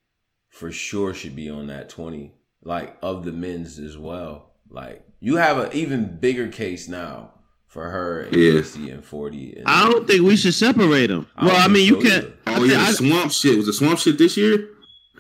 for 0.48 0.72
sure 0.72 1.12
should 1.12 1.36
be 1.36 1.50
on 1.50 1.66
that 1.66 1.88
20. 1.88 2.32
Like 2.62 2.96
of 3.02 3.24
the 3.24 3.32
men's 3.32 3.78
as 3.78 3.98
well. 3.98 4.54
Like 4.70 5.04
you 5.20 5.36
have 5.36 5.58
an 5.58 5.70
even 5.72 6.18
bigger 6.18 6.48
case 6.48 6.88
now 6.88 7.33
for 7.74 7.90
her 7.90 8.20
and 8.22 8.36
Yeah. 8.36 8.52
Casey 8.52 8.88
and 8.90 9.04
40. 9.04 9.54
And, 9.58 9.66
I 9.66 9.90
don't 9.90 10.06
think 10.06 10.22
we 10.22 10.36
should 10.36 10.54
separate 10.54 11.08
them. 11.08 11.26
I 11.36 11.46
Well, 11.46 11.56
I 11.56 11.66
mean, 11.68 11.86
you 11.86 11.96
can't. 11.96 12.24
either. 12.24 12.32
I 12.46 12.54
Oh 12.56 12.62
thi- 12.62 12.72
yeah, 12.72 12.78
the 12.84 12.88
I- 12.88 12.92
swamp 12.92 13.32
shit 13.32 13.56
was 13.56 13.66
the 13.66 13.72
swamp 13.72 13.98
shit 13.98 14.16
this 14.16 14.36
year, 14.36 14.68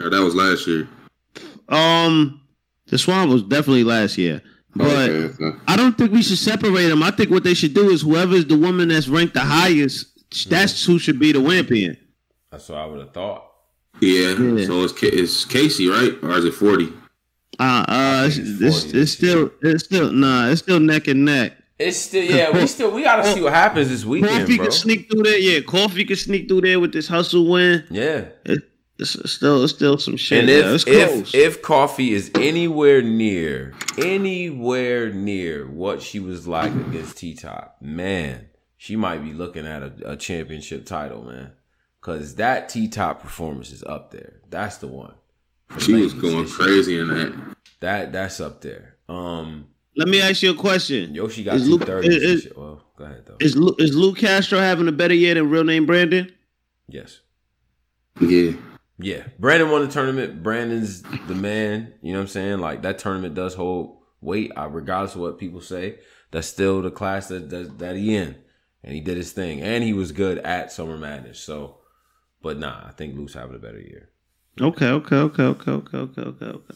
or 0.00 0.08
that 0.08 0.22
was 0.22 0.34
last 0.36 0.66
year. 0.68 0.88
um, 1.68 2.40
the 2.86 2.96
Swamp 2.98 3.30
was 3.32 3.42
definitely 3.42 3.82
last 3.84 4.16
year, 4.18 4.40
but 4.76 4.86
Okay, 5.10 5.44
okay. 5.44 5.58
I 5.66 5.76
don't 5.76 5.96
think 5.98 6.12
we 6.12 6.22
should 6.22 6.38
separate 6.38 6.88
them. 6.88 7.02
I 7.02 7.10
think 7.10 7.30
what 7.30 7.42
they 7.42 7.54
should 7.54 7.74
do 7.74 7.90
is 7.90 8.02
whoever's 8.02 8.44
the 8.46 8.56
woman 8.56 8.88
that's 8.88 9.08
ranked 9.08 9.34
the 9.34 9.40
highest, 9.40 10.06
that's 10.48 10.84
who 10.84 10.98
should 10.98 11.18
be 11.18 11.32
the 11.32 11.42
champion. 11.42 11.96
That's 12.52 12.68
what 12.68 12.78
I 12.78 12.86
would 12.86 13.00
have 13.00 13.12
thought. 13.12 13.44
yeah. 14.00 14.34
Yeah. 14.38 14.66
So 14.66 14.84
it's 14.84 14.94
it's 15.02 15.44
Casey, 15.44 15.88
right? 15.88 16.12
Or 16.22 16.36
is 16.38 16.44
it 16.44 16.54
forty? 16.54 16.92
Uh, 17.58 17.84
uh, 17.88 18.24
it's, 18.26 18.36
it's 18.36 18.48
it's, 18.60 18.60
40 18.60 18.74
it's 18.84 18.92
this 18.92 19.12
still, 19.12 19.50
it's 19.62 19.84
still, 19.84 20.12
nah, 20.12 20.48
it's 20.50 20.60
still 20.60 20.80
neck 20.80 21.08
and 21.08 21.24
neck. 21.24 21.56
It's 21.78 21.96
still 21.96 22.24
yeah, 22.24 22.50
we 22.50 22.66
still 22.66 22.92
we 22.92 23.02
gotta 23.02 23.24
see 23.32 23.40
what 23.40 23.52
happens 23.62 23.88
this 23.88 24.04
weekend, 24.04 24.42
Coffee 24.42 24.56
bro. 24.56 24.66
can 24.66 24.72
sneak 24.72 25.10
through 25.10 25.24
there. 25.24 25.38
Yeah, 25.38 25.60
Coffee 25.60 26.04
can 26.04 26.16
sneak 26.16 26.48
through 26.48 26.60
there 26.60 26.78
with 26.78 26.92
this 26.92 27.08
hustle 27.08 27.50
win. 27.50 27.84
Yeah. 27.90 28.26
It's 28.44 28.64
it's 28.96 29.32
still, 29.32 29.64
it's 29.64 29.72
still 29.72 29.98
some 29.98 30.16
shit. 30.16 30.40
And 30.40 30.50
if 30.50 30.66
it's 30.66 30.86
if 30.86 31.34
if 31.34 31.62
coffee 31.62 32.12
is 32.12 32.30
anywhere 32.36 33.02
near 33.02 33.74
anywhere 33.98 35.12
near 35.12 35.66
what 35.66 36.00
she 36.00 36.20
was 36.20 36.46
like 36.46 36.72
against 36.72 37.18
T 37.18 37.34
Top, 37.34 37.76
man, 37.80 38.46
she 38.76 38.94
might 38.94 39.18
be 39.18 39.32
looking 39.32 39.66
at 39.66 39.82
a, 39.82 40.12
a 40.12 40.16
championship 40.16 40.86
title, 40.86 41.24
man. 41.24 41.52
Cause 42.02 42.36
that 42.36 42.68
T 42.68 42.86
Top 42.86 43.20
performance 43.20 43.72
is 43.72 43.82
up 43.82 44.12
there. 44.12 44.40
That's 44.48 44.76
the 44.76 44.86
one. 44.86 45.14
For 45.68 45.80
She 45.80 45.94
was 45.94 46.14
going 46.14 46.46
crazy 46.46 46.98
in 47.00 47.08
that. 47.08 47.56
That 47.80 48.12
that's 48.12 48.40
up 48.40 48.60
there. 48.60 48.94
Um, 49.08 49.66
Let 49.96 50.08
me 50.08 50.20
ask 50.20 50.42
you 50.42 50.50
a 50.50 50.54
question. 50.54 51.14
Yoshi 51.14 51.44
got 51.44 51.56
Is 51.56 51.68
Luke- 51.68 51.88
is- 51.88 52.48
Well, 52.56 52.82
go 52.96 53.04
ahead 53.04 53.24
though. 53.26 53.36
Is 53.40 53.56
Lu, 53.56 53.74
is 53.78 53.94
Lou 53.94 54.14
Castro 54.14 54.58
having 54.58 54.88
a 54.88 54.92
better 54.92 55.14
year 55.14 55.34
than 55.34 55.50
real 55.50 55.64
name 55.64 55.86
Brandon? 55.86 56.30
Yes. 56.88 57.20
Yeah. 58.20 58.52
Yeah, 58.98 59.24
Brandon 59.40 59.70
won 59.70 59.84
the 59.84 59.92
tournament. 59.92 60.42
Brandon's 60.42 61.02
the 61.02 61.34
man. 61.34 61.94
You 62.00 62.12
know 62.12 62.20
what 62.20 62.22
I'm 62.24 62.28
saying? 62.28 62.58
Like 62.60 62.82
that 62.82 62.98
tournament 63.00 63.34
does 63.34 63.54
hold 63.54 63.98
weight, 64.20 64.52
uh, 64.56 64.68
regardless 64.68 65.16
of 65.16 65.20
what 65.20 65.38
people 65.38 65.60
say. 65.60 65.98
That's 66.30 66.46
still 66.46 66.80
the 66.80 66.92
class 66.92 67.26
that 67.28 67.50
that, 67.50 67.78
that 67.78 67.96
he 67.96 68.14
in, 68.14 68.36
and 68.84 68.94
he 68.94 69.00
did 69.00 69.16
his 69.16 69.32
thing, 69.32 69.60
and 69.60 69.82
he 69.82 69.92
was 69.92 70.12
good 70.12 70.38
at 70.38 70.70
Summer 70.70 70.96
Madness. 70.96 71.40
So, 71.40 71.78
but 72.40 72.56
nah, 72.58 72.86
I 72.86 72.92
think 72.92 73.16
Luke's 73.16 73.34
having 73.34 73.56
a 73.56 73.58
better 73.58 73.80
year. 73.80 74.10
Okay, 74.60 74.86
okay, 74.88 75.16
okay, 75.16 75.42
okay, 75.42 75.70
okay, 75.72 75.98
okay, 75.98 76.22
okay, 76.22 76.46
okay. 76.46 76.74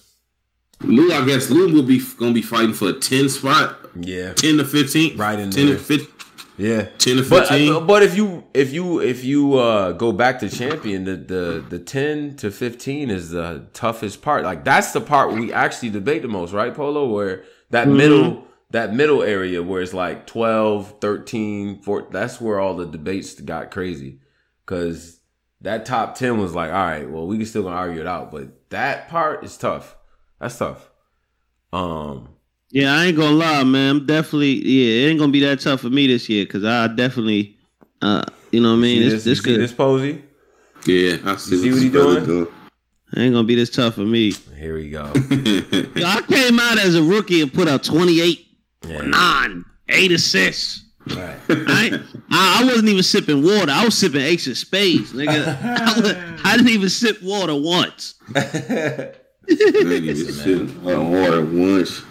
Lou, 0.83 1.13
I 1.13 1.25
guess 1.27 1.51
Lou 1.51 1.73
will 1.73 1.83
be 1.83 2.01
gonna 2.19 2.33
be 2.33 2.43
fighting 2.43 2.73
for 2.73 2.89
a 2.89 2.93
ten 2.93 3.29
spot, 3.29 3.79
Yeah, 3.99 4.33
ten 4.35 4.57
to 4.59 4.65
fifteen, 4.65 5.17
Right 5.17 5.39
in 5.39 5.51
ten 5.51 5.67
there. 5.67 5.77
to 5.77 5.81
fifteen, 5.83 6.15
yeah. 6.57 6.83
ten 6.99 7.17
to 7.17 7.25
fifteen. 7.25 7.73
uh, 7.73 7.81
but 7.81 8.03
if 8.03 8.17
you 8.17 8.45
if 8.55 8.73
you 8.73 9.01
if 9.01 9.25
you 9.25 9.59
uh 9.59 9.93
go 9.93 10.13
back 10.13 10.39
to 10.41 10.49
champion, 10.49 11.05
the 11.05 11.17
the 11.17 11.65
the 11.69 11.79
ten 11.81 12.37
to 12.37 12.51
fifteen 12.53 13.11
is 13.11 13.31
the 13.31 13.67
toughest 13.73 14.23
part. 14.23 14.45
Like 14.45 14.65
that's 14.65 14.93
the 14.93 15.01
part 15.01 15.33
we 15.33 15.53
actually 15.53 15.91
debate 15.91 16.23
the 16.23 16.29
most, 16.29 16.53
right, 16.53 16.73
Polo? 16.75 17.09
Where 17.13 17.43
that 17.71 17.89
middle 17.89 18.45
that 18.71 18.95
middle 18.95 19.23
area 19.23 19.63
where 19.63 19.81
it's 19.81 19.95
like 19.95 20.27
12, 20.27 21.01
13, 21.01 21.81
14, 21.81 22.13
that's 22.13 22.39
where 22.39 22.61
all 22.61 22.77
the 22.77 22.85
debates 22.85 23.33
got 23.41 23.71
crazy. 23.71 24.21
Cause 24.67 25.21
that 25.63 25.87
top 25.87 26.15
ten 26.15 26.39
was 26.39 26.55
like, 26.55 26.69
all 26.71 26.77
right, 26.77 27.11
well, 27.11 27.27
we 27.27 27.37
can 27.39 27.47
still 27.47 27.63
gonna 27.65 27.75
argue 27.75 28.01
it 28.03 28.07
out, 28.07 28.31
but 28.31 28.71
that 28.71 29.09
part 29.09 29.43
is 29.43 29.57
tough. 29.57 29.97
That's 30.41 30.57
tough. 30.59 30.89
Um 31.73 32.29
Yeah, 32.71 32.95
I 32.95 33.07
ain't 33.07 33.17
gonna 33.17 33.37
lie, 33.37 33.65
man. 33.65 33.97
I'm 33.97 34.07
definitely 34.07 34.55
yeah. 34.67 35.07
It 35.07 35.11
ain't 35.11 35.19
gonna 35.21 35.33
be 35.33 35.41
that 35.41 35.61
tough 35.61 35.81
for 35.81 35.91
me 35.91 36.07
this 36.07 36.29
year 36.29 36.45
because 36.45 36.65
I 36.65 36.87
definitely, 36.89 37.57
uh, 38.03 38.25
you 38.53 38.61
know 38.61 38.71
what 38.71 38.79
I 38.79 38.81
mean. 38.81 39.03
see 39.03 39.09
This 39.09 39.13
this, 39.25 39.25
this 39.25 39.41
could 39.41 39.61
this 39.61 39.73
posy? 39.73 40.23
yeah, 40.87 41.17
I 41.25 41.37
see, 41.37 41.57
see 41.59 41.71
what 41.73 41.83
he 41.83 41.89
this 41.89 42.03
brother 42.03 42.25
doing? 42.25 42.47
ain't 43.17 43.33
gonna 43.35 43.45
be 43.45 43.55
this 43.55 43.71
tough 43.71 43.95
for 43.95 44.03
me. 44.03 44.33
Here 44.57 44.75
we 44.77 44.91
go. 44.91 45.05
Yo, 45.97 46.07
I 46.07 46.23
came 46.29 46.59
out 46.61 46.79
as 46.79 46.95
a 46.95 47.03
rookie 47.03 47.41
and 47.43 47.53
put 47.53 47.67
out 47.69 47.83
28, 47.83 48.47
Yeah. 48.87 49.01
nine, 49.03 49.65
eight 49.89 50.13
assists. 50.13 50.85
Right. 51.09 51.39
I, 51.49 52.01
I 52.31 52.61
I 52.63 52.65
wasn't 52.67 52.89
even 52.91 53.03
sipping 53.03 53.43
water. 53.43 53.73
I 53.73 53.85
was 53.85 53.97
sipping 53.97 54.21
ace 54.21 54.47
of 54.47 54.59
spades, 54.59 55.13
nigga. 55.15 55.57
I, 55.65 56.01
was- 56.01 56.15
I 56.45 56.57
didn't 56.57 56.69
even 56.71 56.91
sip 56.91 57.23
water 57.23 57.55
once. 57.55 58.15
It's 59.51 60.43
shit 60.43 60.61
on 60.85 61.11
water 61.11 61.45
once. 61.45 62.03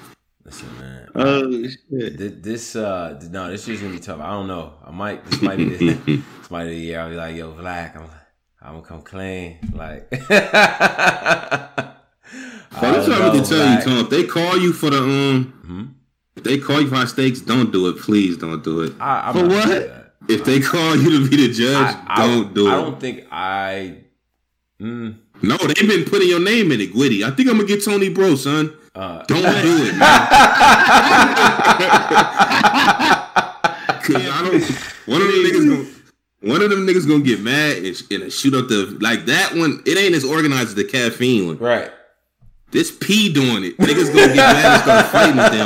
Listen, 0.44 0.68
man. 0.80 1.10
Oh 1.16 1.52
shit! 1.64 2.18
Th- 2.18 2.34
This 2.42 2.76
uh 2.76 3.20
no, 3.32 3.50
this 3.52 3.68
year's 3.68 3.82
gonna 3.82 3.94
be 3.94 4.00
tough. 4.00 4.20
I 4.22 4.32
don't 4.32 4.48
know. 4.48 4.74
I 4.86 4.92
might 4.92 5.24
this 5.26 5.42
might 5.42 5.58
be 5.58 5.66
this, 5.66 5.98
this 6.06 6.52
might 6.52 6.66
be 6.66 6.70
the 6.72 6.76
year 6.80 7.00
I'll 7.02 7.10
be 7.10 7.16
like, 7.16 7.36
yo, 7.36 7.52
Black, 7.52 7.96
I'm 7.96 8.08
I'm 8.62 8.74
gonna 8.76 8.88
come 8.88 9.02
clean. 9.02 9.58
Like 9.74 10.10
that's 10.30 10.38
what 13.08 13.22
I 13.22 13.38
to 13.38 13.44
tell 13.46 13.74
you, 13.74 13.82
Tom. 13.82 13.98
If 14.06 14.10
they 14.10 14.24
call 14.26 14.58
you 14.58 14.74
for 14.74 14.90
the 14.90 15.00
um, 15.04 15.54
Hmm? 15.66 15.84
if 16.36 16.44
they 16.44 16.58
call 16.60 16.82
you 16.82 16.88
for 16.88 17.06
stakes, 17.08 17.40
don't 17.42 17.72
do 17.72 17.88
it. 17.90 17.98
Please 18.00 18.38
don't 18.38 18.64
do 18.64 18.82
it. 18.82 18.94
I, 19.00 19.30
I'm 19.30 19.34
For 19.34 19.42
what? 19.48 19.68
gonna 19.68 19.80
do 19.82 19.88
that. 19.88 20.04
If 20.30 20.44
they 20.46 20.60
call 20.60 20.96
you 20.96 21.10
to 21.24 21.30
be 21.30 21.48
the 21.48 21.54
judge, 21.54 21.96
I, 21.96 22.04
I, 22.08 22.28
don't 22.28 22.54
do 22.54 22.68
it. 22.68 22.72
I 22.72 22.76
don't 22.82 23.00
think 23.00 23.28
I 23.32 23.98
mm, 24.82 25.16
No, 25.42 25.58
they've 25.58 25.88
been 25.88 26.04
putting 26.06 26.28
your 26.30 26.40
name 26.40 26.72
in 26.72 26.82
it, 26.82 26.94
Gwitty. 26.94 27.24
I 27.24 27.32
think 27.32 27.50
I'm 27.50 27.56
gonna 27.58 27.68
get 27.68 27.84
Tony 27.84 28.10
Bro, 28.10 28.36
son. 28.36 28.74
uh 28.96 29.24
Don't 29.24 29.42
do 29.64 29.86
it, 29.86 29.96
man. 29.96 30.02
I 34.10 34.42
don't. 34.44 34.64
One 35.06 35.22
of 35.22 35.28
them 35.28 35.44
niggas 35.44 35.68
gonna. 35.70 35.86
One 36.54 36.62
of 36.62 36.70
them 36.70 36.86
niggas 36.88 37.08
gonna 37.08 37.24
get 37.24 37.42
mad 37.42 37.78
and, 37.78 38.02
and 38.12 38.32
shoot 38.32 38.54
up 38.54 38.68
the 38.68 38.98
like 39.02 39.26
that 39.26 39.54
one. 39.56 39.82
It 39.86 39.98
ain't 39.98 40.16
as 40.16 40.24
organized 40.24 40.70
as 40.70 40.76
the 40.76 40.84
caffeine 40.86 41.48
one. 41.48 41.58
right. 41.58 41.92
This 42.70 42.92
P 42.92 43.32
doing 43.32 43.64
it. 43.64 43.78
Niggas 43.78 44.08
gonna 44.14 44.34
get 44.34 44.36
mad 44.36 44.66
and 44.66 44.82
start 44.82 45.06
fighting 45.08 45.40
if 45.40 45.52
they 45.52 45.58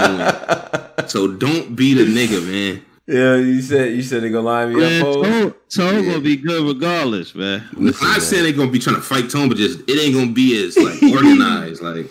don't. 0.97 1.09
So 1.09 1.27
don't 1.27 1.75
be 1.75 1.93
the 1.95 2.05
nigga, 2.05 2.45
man. 2.45 2.85
Yeah, 3.11 3.35
you 3.35 3.61
said 3.61 3.91
you 3.93 4.01
said 4.03 4.23
they're 4.23 4.29
gonna 4.29 4.45
line 4.45 4.73
me 4.73 4.79
Man, 4.79 5.01
up. 5.01 5.07
Pose? 5.07 5.25
Tone, 5.27 5.53
Tone 5.69 6.05
gonna 6.05 6.19
be 6.21 6.37
good 6.37 6.65
regardless, 6.65 7.35
man. 7.35 7.67
Listen, 7.73 8.05
I'm 8.07 8.07
not 8.13 8.17
man. 8.19 8.21
saying 8.21 8.43
they 8.43 8.53
gonna 8.53 8.71
be 8.71 8.79
trying 8.79 8.95
to 8.95 9.01
fight 9.01 9.29
Tone, 9.29 9.49
but 9.49 9.57
just 9.57 9.79
it 9.89 9.99
ain't 9.99 10.13
gonna 10.15 10.31
be 10.31 10.63
as 10.65 10.77
like 10.77 11.01
organized. 11.13 11.81
Like 11.81 12.05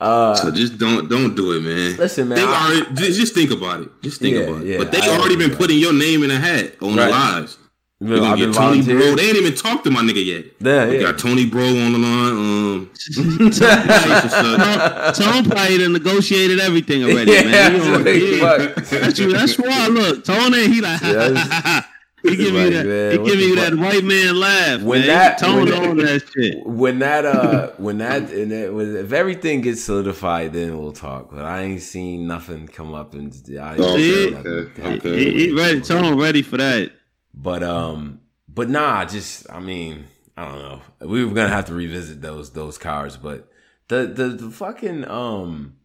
Uh, 0.00 0.34
so, 0.34 0.50
just 0.50 0.76
don't 0.76 1.08
don't 1.08 1.36
do 1.36 1.52
it, 1.52 1.60
man. 1.60 1.96
Listen, 1.96 2.28
man, 2.28 2.38
Think 2.38 2.50
I- 2.50 2.66
already, 2.80 2.94
just, 2.96 3.18
just 3.20 3.34
think 3.34 3.50
about 3.52 3.80
it. 3.82 3.90
Just 4.02 4.20
think 4.20 4.34
Yeah, 4.36 4.42
about 4.42 4.62
it. 4.62 4.66
yeah, 4.66 4.78
but 4.78 4.90
they 4.92 4.98
I 5.00 5.08
already 5.16 5.36
been 5.36 5.54
putting 5.54 5.78
your 5.78 5.92
name 5.92 6.24
in 6.24 6.30
a 6.32 6.36
hat 6.38 6.74
on 6.82 6.96
Right. 6.96 7.04
the 7.06 7.10
lives. 7.10 7.58
You 8.00 8.06
We're 8.08 8.14
know, 8.16 8.20
gonna 8.22 8.32
I've 8.32 8.38
been 8.38 8.52
get 8.52 8.58
Tony 8.58 8.82
Bro. 8.82 9.16
They 9.16 9.28
ain't 9.28 9.36
even 9.38 9.54
talked 9.54 9.84
to 9.84 9.90
my 9.90 10.02
nigga 10.02 10.24
yet. 10.24 10.44
Yeah, 10.60 10.86
We 10.88 10.96
yeah. 10.96 11.02
got 11.10 11.18
Tony 11.18 11.46
Bro 11.46 11.64
on 11.66 11.92
the 11.92 11.98
line. 11.98 12.32
Um, 12.32 12.90
Tone, 13.52 15.14
Tone 15.14 15.44
probably 15.50 15.78
done 15.78 15.92
negotiated 15.94 16.60
everything 16.60 17.04
already, 17.04 17.32
Yeah, 17.32 17.42
man. 17.44 18.06
He 18.06 18.40
on- 18.40 18.42
like, 18.46 18.74
That's, 18.76 19.18
you, 19.18 19.32
that's 19.32 19.58
why. 19.58 19.86
Look, 19.88 20.24
Tone, 20.24 20.52
he 20.52 20.80
like, 20.80 21.00
Yeah, 21.02 21.82
he 22.22 22.36
give 22.36 22.54
like, 22.54 22.72
that, 22.72 22.86
man, 22.86 23.10
he 23.12 23.16
give 23.18 23.26
the 23.38 23.44
you 23.44 23.56
fuck? 23.56 23.70
that 23.70 23.78
white 23.78 24.04
man 24.04 24.36
laugh. 24.38 24.82
When 24.82 25.00
man. 25.00 25.08
that- 25.08 25.38
Tone 25.38 25.64
when- 25.64 25.72
on 25.88 25.96
that 25.98 26.22
shit. 26.32 26.66
when 26.66 26.98
that 27.00 27.24
uh 27.24 27.70
when 27.78 27.98
that 27.98 28.30
and 28.30 28.52
it, 28.52 28.72
when, 28.72 28.96
if 28.96 29.12
everything 29.12 29.60
gets 29.60 29.82
solidified 29.82 30.52
then 30.52 30.78
we'll 30.78 30.92
talk 30.92 31.30
but 31.30 31.44
i 31.44 31.62
ain't 31.62 31.80
seen 31.82 32.26
nothing 32.26 32.66
come 32.68 32.92
up 32.94 33.14
and 33.14 33.32
I 33.60 33.72
ain't 33.72 33.80
Okay, 33.80 34.24
seen 34.30 34.34
okay, 34.36 34.82
okay. 34.98 35.18
He, 35.32 35.46
he 35.46 35.52
ready. 35.52 35.80
Tone 35.80 36.18
ready 36.18 36.42
for 36.42 36.56
that. 36.58 36.92
But 37.40 37.62
um 37.62 38.20
but 38.48 38.68
nah 38.68 39.04
just 39.04 39.48
i 39.50 39.60
mean 39.60 40.04
i 40.36 40.44
don't 40.44 40.58
know 40.58 40.80
we 41.06 41.24
were 41.24 41.32
gonna 41.34 41.48
have 41.48 41.66
to 41.66 41.74
revisit 41.74 42.20
those 42.20 42.50
those 42.52 42.76
cars, 42.78 43.16
but 43.16 43.48
the 43.88 44.06
the, 44.06 44.28
the 44.28 44.50
fucking 44.50 45.08
um 45.08 45.76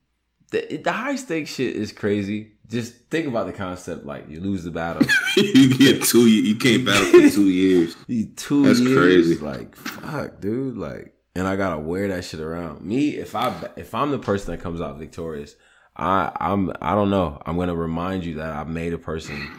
the 0.52 0.78
the 0.84 0.92
high 0.92 1.16
stakes 1.16 1.54
shit 1.56 1.76
is 1.76 1.92
crazy. 1.92 2.52
Just 2.68 2.94
think 3.12 3.28
about 3.28 3.46
the 3.46 3.54
concept. 3.54 4.06
Like 4.06 4.28
you 4.30 4.40
lose 4.40 4.64
the 4.64 4.72
battle, 4.72 5.04
you 5.38 5.76
get 5.78 6.04
two. 6.04 6.28
You 6.28 6.56
can't 6.56 6.86
battle 6.86 7.06
for 7.06 7.30
two 7.30 7.50
years. 7.50 7.96
two 8.36 8.66
That's 8.66 8.80
years. 8.80 8.98
crazy. 8.98 9.38
Like 9.38 9.76
fuck, 9.76 10.40
dude. 10.42 10.78
Like, 10.78 11.14
and 11.36 11.48
I 11.48 11.56
gotta 11.56 11.80
wear 11.80 12.08
that 12.10 12.26
shit 12.26 12.40
around. 12.40 12.82
Me, 12.82 13.10
if 13.18 13.36
I 13.36 13.54
if 13.76 13.94
I'm 13.94 14.12
the 14.12 14.20
person 14.20 14.52
that 14.52 14.62
comes 14.62 14.82
out 14.82 14.98
victorious, 14.98 15.56
I 15.96 16.32
I'm 16.40 16.72
I 16.82 16.96
don't 16.96 17.10
know. 17.10 17.40
I'm 17.46 17.58
gonna 17.58 17.76
remind 17.76 18.26
you 18.26 18.36
that 18.36 18.52
I 18.56 18.64
made 18.64 18.94
a 18.94 18.98
person 18.98 19.50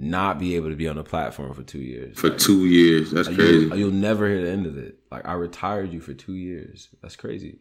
not 0.00 0.38
be 0.38 0.54
able 0.54 0.70
to 0.70 0.76
be 0.76 0.86
on 0.86 0.94
the 0.94 1.02
platform 1.02 1.52
for 1.52 1.64
two 1.64 1.80
years. 1.80 2.16
For 2.18 2.28
Like, 2.30 2.38
two 2.38 2.66
years. 2.66 3.10
That's 3.10 3.26
crazy. 3.26 3.66
You'll, 3.66 3.76
you'll 3.76 3.90
never 3.90 4.28
hear 4.28 4.42
the 4.44 4.50
end 4.50 4.64
of 4.66 4.78
it. 4.78 5.00
Like 5.10 5.26
I 5.26 5.32
retired 5.32 5.92
you 5.92 6.00
for 6.00 6.14
two 6.14 6.34
years. 6.34 6.88
That's 7.02 7.16
crazy. 7.16 7.58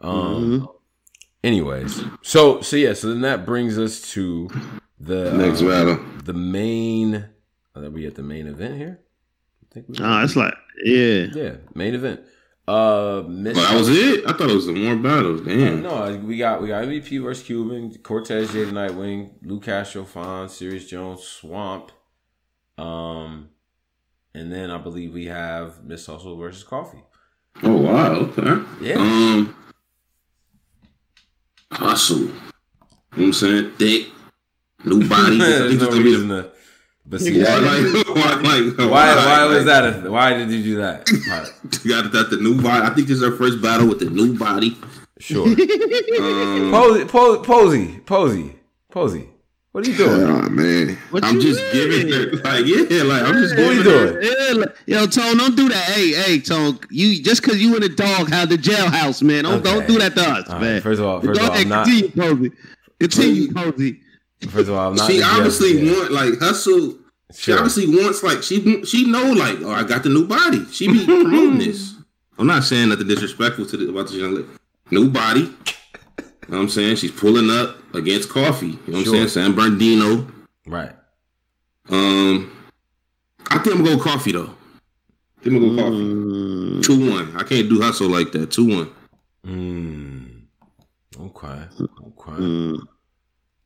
Um. 0.00 0.60
Mhm. 0.60 0.74
Anyways, 1.44 2.02
so 2.22 2.60
so 2.62 2.74
yeah, 2.76 2.94
so 2.94 3.08
then 3.08 3.20
that 3.20 3.46
brings 3.46 3.78
us 3.78 4.00
to 4.12 4.48
the 4.98 5.32
Next 5.34 5.62
uh, 5.62 5.66
battle. 5.68 5.98
the 6.24 6.32
main. 6.32 7.28
Are 7.76 7.90
we 7.90 8.06
at 8.06 8.16
the 8.16 8.24
main 8.24 8.46
event 8.48 8.76
here? 8.76 9.00
I 9.62 9.74
think 9.74 9.86
Ah, 10.00 10.24
it's 10.24 10.34
like 10.34 10.54
yeah. 10.84 11.26
yeah, 11.32 11.56
main 11.74 11.94
event. 11.94 12.20
Uh, 12.68 13.22
that 13.22 13.74
was 13.74 13.88
it. 13.88 14.26
I 14.26 14.34
thought 14.34 14.50
it 14.50 14.54
was 14.54 14.66
some 14.66 14.84
more 14.84 14.94
battles. 14.94 15.40
Damn. 15.40 15.80
No, 15.80 16.14
we 16.22 16.36
got 16.36 16.60
we 16.60 16.68
got 16.68 16.84
MVP 16.84 17.22
versus 17.22 17.42
Cuban, 17.46 17.96
Cortez, 18.02 18.52
Jay 18.52 18.64
the 18.64 18.72
Nightwing, 18.72 19.30
Lou 19.40 19.58
Castro, 19.58 20.04
Fonz, 20.04 20.50
Serius 20.50 20.86
Jones, 20.86 21.22
Swamp, 21.22 21.92
um, 22.76 23.48
and 24.34 24.52
then 24.52 24.70
I 24.70 24.76
believe 24.76 25.14
we 25.14 25.24
have 25.26 25.82
Miss 25.82 26.04
Hustle 26.04 26.36
versus 26.36 26.62
Coffee. 26.62 27.02
Oh 27.62 27.74
wow. 27.78 28.12
Okay. 28.36 28.66
Yeah. 28.82 28.96
Um. 28.96 29.56
Hustle. 31.72 32.18
You 32.18 32.26
know 32.26 32.32
what 33.12 33.22
I'm 33.22 33.32
saying? 33.32 33.70
Thick. 33.78 34.08
New 34.84 35.08
body. 35.08 35.38
There's 35.38 35.80
no 35.80 35.90
reason 35.90 36.28
to. 36.28 36.50
But 37.10 37.20
see, 37.22 37.42
Why, 37.42 37.56
like, 37.56 38.06
why, 38.06 38.34
like, 38.34 38.78
why 38.78 39.14
why 39.16 39.44
was 39.46 39.64
like, 39.64 39.66
that? 39.66 40.06
A, 40.06 40.10
why 40.10 40.34
did 40.34 40.50
you 40.50 40.62
do 40.62 40.76
that? 40.76 41.08
Alright, 41.30 41.50
Got 41.88 42.12
that 42.12 42.28
the 42.30 42.36
new 42.36 42.60
body. 42.60 42.84
I 42.84 42.90
think 42.94 43.08
this 43.08 43.16
is 43.16 43.22
our 43.22 43.32
first 43.32 43.62
battle 43.62 43.88
with 43.88 44.00
the 44.00 44.10
new 44.10 44.36
body. 44.38 44.76
Sure. 45.18 45.46
Um, 46.18 46.70
Posey, 46.70 47.04
Po- 47.06 47.42
Posey, 47.42 48.00
Posey, 48.04 48.54
Posey. 48.92 49.28
What 49.72 49.86
are 49.86 49.90
you 49.90 49.96
doing? 49.96 50.22
Oh 50.22 50.48
man, 50.48 50.98
What 51.10 51.24
I'm 51.24 51.40
just 51.40 51.60
mean? 51.60 51.72
giving 51.72 52.12
her 52.12 52.32
like 52.42 52.66
yeah, 52.66 53.02
like 53.04 53.22
I'm 53.22 53.34
just 53.34 53.54
What 53.56 53.64
are 53.64 53.74
giving 53.74 53.76
you 53.76 53.82
doing? 53.84 54.18
Yeah, 54.22 54.52
like- 54.60 54.76
yo, 54.86 55.06
Tone, 55.06 55.36
don't 55.38 55.56
do 55.56 55.68
that. 55.68 55.84
Hey, 55.84 56.12
hey, 56.12 56.40
Tone, 56.40 56.78
you 56.90 57.22
just 57.22 57.42
because 57.42 57.60
you 57.62 57.74
in 57.76 57.82
the 57.82 57.88
dog 57.88 58.30
how 58.30 58.44
the 58.46 58.56
jailhouse, 58.56 59.22
man. 59.22 59.44
Don't 59.44 59.60
Okay. 59.60 59.70
don't 59.72 59.86
do 59.86 59.98
that 59.98 60.14
to 60.16 60.20
us, 60.22 60.48
All 60.48 60.54
right, 60.54 60.60
man. 60.62 60.80
first 60.82 61.00
of 61.00 61.06
all, 61.06 61.20
first 61.20 61.40
of 61.40 61.48
all, 61.48 61.56
I'm 61.56 61.68
not. 61.68 61.86
continue, 61.86 62.10
Posey. 62.10 62.52
Continue, 63.00 63.52
Posey. 63.52 64.00
First 64.42 64.68
of 64.68 64.70
all, 64.70 64.88
I'm 64.90 64.94
not. 64.94 65.06
She 65.10 65.14
in 65.16 65.20
the 65.20 65.26
jail 65.26 65.36
obviously 65.36 65.72
yet. 65.82 65.96
want 65.96 66.12
like 66.12 66.38
hustle. 66.38 66.96
She 67.34 67.52
obviously 67.52 67.86
wants 67.88 68.22
like 68.22 68.42
she 68.42 68.84
she 68.84 69.04
know 69.10 69.32
like 69.32 69.58
oh 69.62 69.70
I 69.70 69.82
got 69.84 70.02
the 70.02 70.08
new 70.08 70.26
body. 70.26 70.64
She 70.70 70.86
be 70.90 71.04
promoting 71.04 71.58
this. 71.66 71.94
I'm 72.38 72.46
not 72.46 72.62
saying 72.64 72.88
nothing 72.90 73.08
disrespectful 73.08 73.66
to 73.66 73.76
the, 73.76 73.88
about 73.90 74.06
this 74.06 74.14
young 74.16 74.34
lady. 74.34 74.48
New 74.90 75.10
body. 75.10 75.40
You 75.40 75.48
know 76.48 76.56
what 76.56 76.58
I'm 76.62 76.68
saying? 76.70 76.96
She's 76.96 77.10
pulling 77.10 77.50
up 77.50 77.76
against 77.94 78.30
coffee. 78.30 78.68
You 78.68 78.92
know 78.92 78.98
what 78.98 79.04
Sure. 79.04 79.16
I'm 79.16 79.28
saying? 79.28 79.28
San 79.28 79.54
Bernardino. 79.54 80.26
Right. 80.66 80.92
Um 81.90 82.50
I 83.50 83.58
think 83.58 83.76
I'm 83.76 83.84
gonna 83.84 83.96
go 83.96 84.02
coffee 84.02 84.32
though. 84.32 84.54
I 85.40 85.42
think 85.44 85.56
I'm 85.56 85.60
gonna 85.60 85.76
go 85.76 85.82
coffee. 85.82 85.96
Mm, 85.96 86.82
Two 86.84 87.10
one. 87.10 87.36
I 87.36 87.42
can't 87.42 87.68
do 87.68 87.80
hustle 87.82 88.08
like 88.08 88.32
that. 88.32 88.50
Two 88.50 88.68
one. 88.68 88.90
Mm. 89.44 90.42
Okay. 91.20 91.46
Okay. 91.48 92.42
mm. 92.42 92.78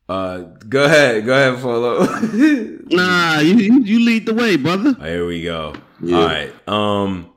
Uh, 0.09 0.38
go 0.68 0.84
ahead. 0.84 1.24
Go 1.24 1.32
ahead, 1.32 1.62
follow. 1.62 2.07
Nah, 2.92 3.38
you, 3.38 3.55
you 3.55 3.80
you 3.84 4.00
lead 4.05 4.26
the 4.26 4.34
way, 4.34 4.57
brother. 4.57 4.92
Here 5.00 5.26
we 5.26 5.42
go. 5.42 5.74
Yeah. 6.03 6.16
All 6.16 6.24
right. 6.26 6.68
Um. 6.68 7.30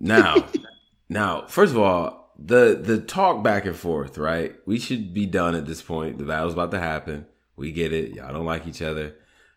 Now, 0.00 0.46
now, 1.08 1.46
first 1.46 1.72
of 1.72 1.78
all, 1.78 2.32
the 2.38 2.78
the 2.82 3.00
talk 3.00 3.42
back 3.42 3.64
and 3.64 3.74
forth, 3.76 4.18
right? 4.18 4.54
We 4.66 4.78
should 4.78 5.14
be 5.14 5.24
done 5.24 5.54
at 5.54 5.64
this 5.66 5.80
point. 5.80 6.18
The 6.18 6.24
battle's 6.24 6.52
about 6.52 6.72
to 6.72 6.78
happen. 6.78 7.26
We 7.56 7.72
get 7.72 7.92
it. 7.94 8.14
Y'all 8.14 8.32
don't 8.34 8.44
like 8.44 8.66
each 8.66 8.82
other. 8.82 9.14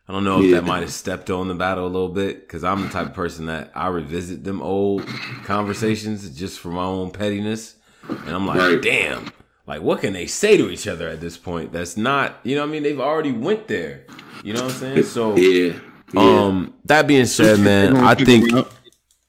I 0.07 0.13
don't 0.13 0.23
know 0.23 0.39
if 0.41 0.45
Yeah. 0.45 0.55
that 0.61 0.65
might 0.65 0.81
have 0.81 0.91
stepped 0.93 1.29
on 1.29 1.47
the 1.49 1.53
battle 1.55 1.85
a 1.85 1.87
little 1.87 2.09
bit 2.09 2.41
because 2.41 2.63
I'm 2.63 2.81
the 2.83 2.89
type 2.89 3.07
of 3.07 3.13
person 3.13 3.45
that 3.47 3.71
I 3.75 3.87
revisit 3.87 4.43
them 4.43 4.61
old 4.61 5.05
conversations 5.43 6.29
just 6.37 6.59
for 6.59 6.69
my 6.69 6.83
own 6.83 7.11
pettiness, 7.11 7.75
and 8.07 8.29
I'm 8.29 8.47
like, 8.47 8.57
Right. 8.57 8.81
damn, 8.81 9.31
like 9.71 9.81
what 9.81 10.01
can 10.01 10.11
they 10.11 10.27
say 10.27 10.57
to 10.57 10.69
each 10.69 10.85
other 10.85 11.07
at 11.07 11.21
this 11.21 11.37
point? 11.37 11.71
That's 11.71 11.95
not, 11.95 12.35
you 12.43 12.55
know, 12.55 12.61
what 12.63 12.67
I 12.67 12.71
mean, 12.73 12.83
they've 12.83 12.99
already 12.99 13.31
went 13.31 13.69
there. 13.69 14.05
You 14.43 14.53
know 14.53 14.63
what 14.63 14.73
I'm 14.73 14.77
saying? 14.79 15.03
So, 15.03 15.37
Yeah. 15.37 15.79
yeah. 16.13 16.19
um, 16.21 16.73
that 16.85 17.07
being 17.07 17.25
said, 17.25 17.61
man, 17.61 17.95
I 17.95 18.15
think 18.15 18.51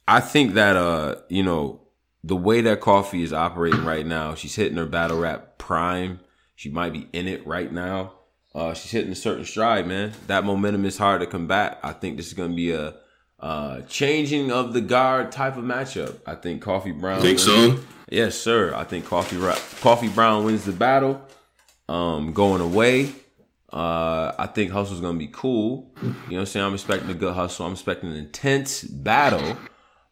I 0.08 0.18
think 0.18 0.54
that 0.54 0.74
uh, 0.76 1.14
you 1.28 1.44
know, 1.44 1.82
the 2.24 2.34
way 2.34 2.60
that 2.62 2.80
Coffee 2.80 3.22
is 3.22 3.32
operating 3.32 3.84
right 3.84 4.04
now, 4.04 4.34
she's 4.34 4.56
hitting 4.56 4.76
her 4.78 4.86
battle 4.86 5.20
rap 5.20 5.58
prime. 5.58 6.18
She 6.56 6.70
might 6.70 6.92
be 6.92 7.06
in 7.12 7.28
it 7.28 7.46
right 7.46 7.70
now. 7.72 8.14
Uh, 8.52 8.74
she's 8.74 8.90
hitting 8.90 9.12
a 9.12 9.14
certain 9.14 9.44
stride, 9.44 9.86
man. 9.86 10.12
That 10.26 10.44
momentum 10.44 10.84
is 10.84 10.98
hard 10.98 11.20
to 11.20 11.26
combat. 11.28 11.78
I 11.84 11.92
think 11.92 12.16
this 12.16 12.26
is 12.26 12.34
gonna 12.34 12.54
be 12.54 12.72
a 12.72 12.94
uh 13.38 13.82
changing 13.82 14.50
of 14.50 14.72
the 14.72 14.80
guard 14.80 15.30
type 15.30 15.56
of 15.56 15.62
matchup. 15.62 16.16
I 16.26 16.34
think 16.34 16.62
Coffee 16.62 16.90
Brown. 16.90 17.22
think 17.22 17.38
so? 17.38 17.78
Yes, 18.12 18.34
sir. 18.38 18.74
I 18.74 18.84
think 18.84 19.06
Coffee 19.06 19.38
Coffee 19.80 20.08
Brown 20.08 20.44
wins 20.44 20.66
the 20.66 20.72
battle. 20.72 21.22
Um, 21.88 22.32
going 22.34 22.60
away. 22.60 23.10
Uh, 23.72 24.32
I 24.38 24.48
think 24.52 24.70
Hustle's 24.70 25.00
gonna 25.00 25.18
be 25.18 25.28
cool. 25.32 25.94
You 26.02 26.08
know 26.08 26.14
what 26.28 26.38
I'm 26.40 26.46
saying? 26.46 26.66
I'm 26.66 26.74
expecting 26.74 27.08
a 27.10 27.14
good 27.14 27.32
hustle. 27.34 27.64
I'm 27.64 27.72
expecting 27.72 28.10
an 28.10 28.16
intense 28.16 28.82
battle. 28.82 29.56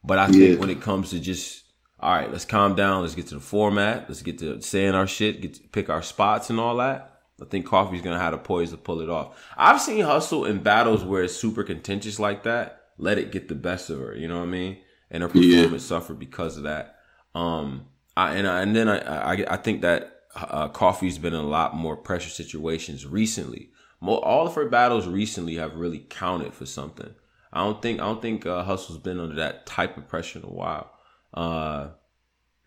But 0.03 0.17
I 0.17 0.27
think 0.29 0.53
Yeah. 0.53 0.55
when 0.55 0.71
it 0.71 0.81
comes 0.81 1.11
to 1.11 1.19
just 1.19 1.59
all 1.99 2.11
right, 2.11 2.31
let's 2.31 2.45
calm 2.45 2.73
down. 2.73 3.03
Let's 3.03 3.13
get 3.13 3.27
to 3.27 3.35
the 3.35 3.39
format. 3.39 4.05
Let's 4.07 4.23
get 4.23 4.39
to 4.39 4.59
saying 4.63 4.95
our 4.95 5.05
shit. 5.05 5.39
Get 5.39 5.53
to 5.53 5.61
pick 5.71 5.87
our 5.87 6.01
spots 6.01 6.49
and 6.49 6.59
all 6.59 6.77
that. 6.77 7.19
I 7.39 7.45
think 7.45 7.67
Coffee's 7.67 8.01
gonna 8.01 8.17
have 8.19 8.31
the 8.31 8.39
poise 8.39 8.71
to 8.71 8.77
pull 8.77 9.01
it 9.01 9.09
off. 9.11 9.37
I've 9.55 9.79
seen 9.79 10.03
Hustle 10.03 10.45
in 10.45 10.63
battles 10.63 11.03
where 11.03 11.21
it's 11.23 11.35
super 11.35 11.63
contentious 11.63 12.19
like 12.19 12.41
that. 12.43 12.81
Let 12.97 13.19
it 13.19 13.31
get 13.31 13.47
the 13.47 13.53
best 13.55 13.91
of 13.91 13.99
her. 13.99 14.15
You 14.15 14.27
know 14.27 14.39
what 14.39 14.47
I 14.47 14.51
mean? 14.51 14.77
And 15.11 15.21
her 15.21 15.29
Yeah. 15.35 15.57
performance 15.57 15.83
suffered 15.83 16.17
because 16.17 16.57
of 16.57 16.63
that. 16.63 16.95
Um, 17.35 17.85
I 18.17 18.35
and 18.35 18.47
I, 18.47 18.61
and 18.61 18.75
then 18.75 18.89
I, 18.89 18.97
I 19.33 19.45
I 19.53 19.57
think 19.57 19.81
that 19.81 20.21
uh, 20.35 20.67
Coffee's 20.69 21.17
been 21.17 21.33
in 21.33 21.39
a 21.39 21.47
lot 21.47 21.75
more 21.75 21.95
pressure 21.95 22.29
situations 22.29 23.05
recently. 23.05 23.69
Mo 24.01 24.13
all 24.15 24.47
of 24.47 24.55
her 24.55 24.67
battles 24.69 25.07
recently 25.07 25.55
have 25.55 25.75
really 25.75 25.99
counted 26.09 26.53
for 26.53 26.65
something. 26.65 27.13
I 27.53 27.63
don't 27.63 27.81
think 27.81 27.99
I 27.99 28.05
don't 28.05 28.21
think 28.21 28.45
uh, 28.45 28.63
Hustle's 28.63 28.97
been 28.97 29.19
under 29.19 29.35
that 29.35 29.65
type 29.65 29.97
of 29.97 30.07
pressure 30.07 30.39
in 30.39 30.45
a 30.45 30.49
while. 30.51 30.91
Uh, 31.33 31.89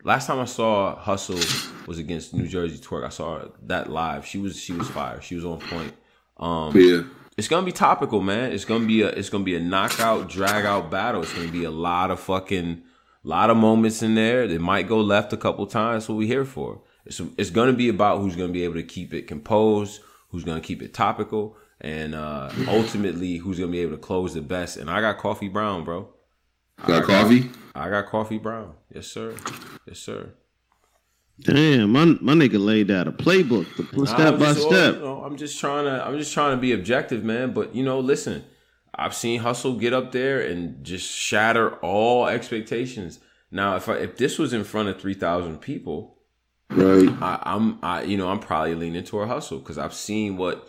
last 0.03 0.27
time 0.27 0.39
I 0.41 0.45
saw 0.45 0.97
Hustle 0.97 1.39
was 1.87 1.99
against 1.99 2.35
New 2.35 2.47
Jersey 2.47 2.79
Twerk. 2.79 3.05
I 3.05 3.09
saw 3.11 3.47
that 3.65 3.91
live. 3.91 4.27
She 4.27 4.39
was 4.39 4.59
she 4.59 4.73
was 4.73 4.89
fire. 4.89 5.21
She 5.21 5.35
was 5.35 5.45
on 5.45 5.59
point. 5.61 5.93
Um, 6.37 6.77
Yeah. 6.77 7.03
it's 7.37 7.49
gonna 7.49 7.65
be 7.67 7.73
topical, 7.73 8.21
man. 8.21 8.53
It's 8.53 8.65
gonna 8.65 8.87
be 8.87 9.03
a 9.03 9.09
it's 9.09 9.29
gonna 9.31 9.45
be 9.45 9.57
a 9.57 9.61
knockout, 9.61 10.29
drag 10.29 10.65
out 10.65 10.91
battle. 10.91 11.23
It's 11.23 11.33
gonna 11.33 11.49
be 11.49 11.65
a 11.65 11.71
lot 11.71 12.11
of 12.11 12.21
fucking 12.21 12.83
lot 13.25 13.51
of 13.51 13.57
moments 13.57 14.03
in 14.03 14.15
there. 14.15 14.45
It 14.45 14.61
might 14.61 14.89
go 14.89 15.01
left 15.01 15.33
a 15.33 15.37
couple 15.37 15.67
times. 15.67 16.03
That's 16.05 16.09
what 16.11 16.17
we 16.19 16.27
here 16.27 16.45
for. 16.45 16.83
It's 17.07 17.21
it's 17.39 17.51
gonna 17.51 17.73
be 17.73 17.89
about 17.89 18.21
who's 18.21 18.37
gonna 18.37 18.53
be 18.53 18.65
able 18.65 18.75
to 18.75 18.83
keep 18.83 19.13
it 19.15 19.27
composed, 19.27 20.01
who's 20.31 20.45
gonna 20.45 20.61
keep 20.61 20.83
it 20.83 20.95
topical, 20.95 21.57
and 21.81 22.15
uh 22.15 22.51
ultimately 22.69 23.37
who's 23.39 23.59
gonna 23.59 23.73
be 23.73 23.81
able 23.81 23.93
to 23.97 24.03
close 24.03 24.35
the 24.35 24.41
best. 24.43 24.77
And 24.77 24.89
I 24.91 25.01
got 25.01 25.19
Coffee 25.19 25.49
Brown, 25.49 25.85
bro. 25.85 26.09
Got 26.87 27.05
coffee? 27.05 27.51
I 27.75 27.89
got 27.91 28.07
Coffee 28.07 28.39
Brown. 28.39 28.73
Yes, 28.93 29.07
sir. 29.07 29.35
Yes, 29.87 29.99
sir. 29.99 30.31
Damn, 31.41 31.91
my 31.93 32.05
my 32.21 32.33
nigga 32.35 32.65
laid 32.65 32.91
out 32.91 33.09
a 33.09 33.13
playbook, 33.13 33.67
the 33.77 33.97
Nah, 33.99 34.05
step 34.05 34.39
by 34.39 34.55
just- 34.55 34.63
step. 34.63 34.95
You 34.95 35.01
know, 35.01 35.25
I'm 35.25 35.37
just 35.37 35.59
trying 35.59 35.85
to. 35.85 36.07
I'm 36.07 36.17
just 36.17 36.33
trying 36.33 36.57
to 36.57 36.61
be 36.61 36.73
objective, 36.73 37.25
man. 37.25 37.53
But 37.53 37.75
you 37.75 37.83
know, 37.83 37.99
listen, 37.99 38.45
I've 38.97 39.15
seen 39.15 39.41
Hustle 39.41 39.75
get 39.75 39.93
up 39.93 40.13
there 40.13 40.41
and 40.41 40.85
just 40.85 41.11
shatter 41.11 41.75
all 41.77 42.27
expectations. 42.27 43.21
Now, 43.51 43.77
if 43.77 43.89
I, 43.89 43.95
if 43.97 44.17
this 44.17 44.39
was 44.39 44.53
in 44.53 44.65
front 44.65 44.89
of 44.89 45.01
three 45.01 45.15
thousand 45.15 45.59
people, 45.61 46.15
Right. 46.71 47.09
I, 47.23 47.41
I'm 47.43 47.79
I 47.83 48.03
you 48.03 48.17
know 48.17 48.29
I'm 48.29 48.41
probably 48.41 48.75
leaning 48.75 49.05
toward 49.05 49.29
Hustle 49.29 49.59
because 49.59 49.79
I've 49.79 49.95
seen 49.95 50.37
what 50.37 50.69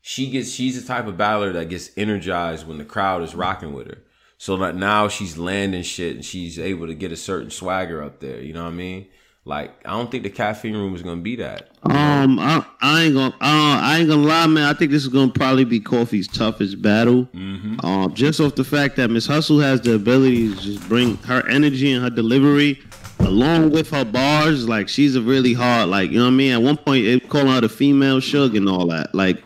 she 0.00 0.30
gets. 0.30 0.50
She's 0.50 0.80
the 0.80 0.86
type 0.86 1.06
of 1.06 1.16
battler 1.16 1.52
that 1.52 1.68
gets 1.68 1.90
energized 1.96 2.66
when 2.66 2.78
the 2.78 2.84
crowd 2.84 3.22
is 3.22 3.34
rocking 3.34 3.72
with 3.72 3.86
her. 3.88 3.98
So 4.36 4.56
that 4.58 4.74
now 4.74 5.08
she's 5.08 5.38
landing 5.38 5.82
shit 5.82 6.16
and 6.16 6.24
she's 6.24 6.58
able 6.58 6.86
to 6.86 6.94
get 6.94 7.12
a 7.12 7.16
certain 7.16 7.50
swagger 7.50 8.02
up 8.02 8.20
there. 8.20 8.40
You 8.40 8.52
know 8.52 8.64
what 8.64 8.72
I 8.72 8.76
mean? 8.76 9.06
Like 9.46 9.86
I 9.86 9.90
don't 9.90 10.10
think 10.10 10.22
the 10.22 10.30
caffeine 10.30 10.74
room 10.74 10.94
is 10.94 11.02
gonna 11.02 11.20
be 11.20 11.36
that. 11.36 11.68
Um, 11.82 12.38
I, 12.38 12.64
I 12.80 13.02
ain't 13.02 13.14
gonna, 13.14 13.34
uh, 13.34 13.80
I 13.82 13.98
ain't 13.98 14.08
gonna 14.08 14.22
lie, 14.22 14.46
man. 14.46 14.64
I 14.64 14.72
think 14.72 14.90
this 14.90 15.02
is 15.02 15.08
gonna 15.08 15.32
probably 15.32 15.64
be 15.64 15.80
Coffee's 15.80 16.26
toughest 16.26 16.80
battle. 16.80 17.26
Mm-hmm. 17.26 17.84
Um, 17.84 18.14
just 18.14 18.40
off 18.40 18.54
the 18.54 18.64
fact 18.64 18.96
that 18.96 19.10
Miss 19.10 19.26
Hustle 19.26 19.60
has 19.60 19.82
the 19.82 19.94
ability 19.94 20.54
to 20.54 20.60
just 20.60 20.88
bring 20.88 21.18
her 21.18 21.46
energy 21.48 21.92
and 21.92 22.02
her 22.02 22.08
delivery 22.08 22.82
along 23.20 23.70
with 23.70 23.90
her 23.90 24.04
bars, 24.04 24.68
like 24.68 24.88
she's 24.88 25.16
a 25.16 25.22
really 25.22 25.52
hard, 25.52 25.88
like 25.88 26.10
you 26.10 26.18
know 26.18 26.24
what 26.24 26.32
I 26.32 26.36
mean. 26.36 26.52
At 26.52 26.62
one 26.62 26.76
point, 26.76 27.04
it 27.04 27.28
calling 27.28 27.48
her 27.48 27.60
the 27.60 27.68
female 27.68 28.20
Shug 28.20 28.56
and 28.56 28.68
all 28.68 28.86
that. 28.88 29.14
Like 29.14 29.42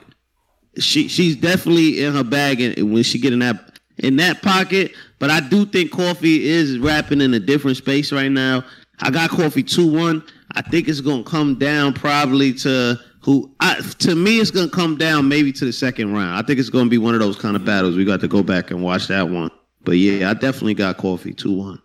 she 0.79 1.09
she's 1.09 1.37
definitely 1.37 2.05
in 2.05 2.15
her 2.15 2.25
bag, 2.25 2.61
and 2.61 2.93
when 2.93 3.03
she 3.03 3.19
get 3.19 3.33
in 3.33 3.41
that 3.41 3.81
in 3.99 4.17
that 4.17 4.43
pocket. 4.43 4.93
But 5.19 5.31
I 5.31 5.41
do 5.41 5.67
think 5.67 5.91
Coffee 5.91 6.47
is 6.49 6.79
rapping 6.79 7.21
in 7.21 7.35
a 7.35 7.41
different 7.41 7.77
space 7.77 8.13
right 8.13 8.31
now. 8.31 8.65
I 9.01 9.11
got 9.11 9.31
Coffee 9.31 9.63
two 9.63 9.87
one. 9.91 10.23
I 10.53 10.63
think 10.63 10.89
it's 10.89 11.01
gonna 11.01 11.23
come 11.25 11.57
down 11.57 11.93
probably 11.93 12.53
to 12.55 12.99
who. 13.23 13.55
I, 13.61 13.81
to 14.01 14.15
me, 14.15 14.39
it's 14.39 14.51
gonna 14.51 14.71
come 14.71 14.97
down 14.97 15.29
maybe 15.29 15.53
to 15.53 15.65
the 15.65 15.73
second 15.73 16.13
round. 16.13 16.37
I 16.37 16.43
think 16.43 16.59
it's 16.59 16.71
gonna 16.71 16.91
be 16.91 16.99
one 16.99 17.15
of 17.15 17.21
those 17.21 17.37
kind 17.37 17.57
of 17.57 17.65
battles. 17.65 17.97
We 17.97 18.05
got 18.05 18.21
to 18.21 18.29
go 18.29 18.43
back 18.43 18.71
and 18.71 18.83
watch 18.83 19.07
that 19.09 19.29
one. 19.29 19.51
But 19.85 19.93
yeah, 19.93 20.31
I 20.31 20.35
definitely 20.35 20.75
got 20.75 20.97
Coffee 20.97 21.33
two 21.33 21.53
one. 21.53 21.83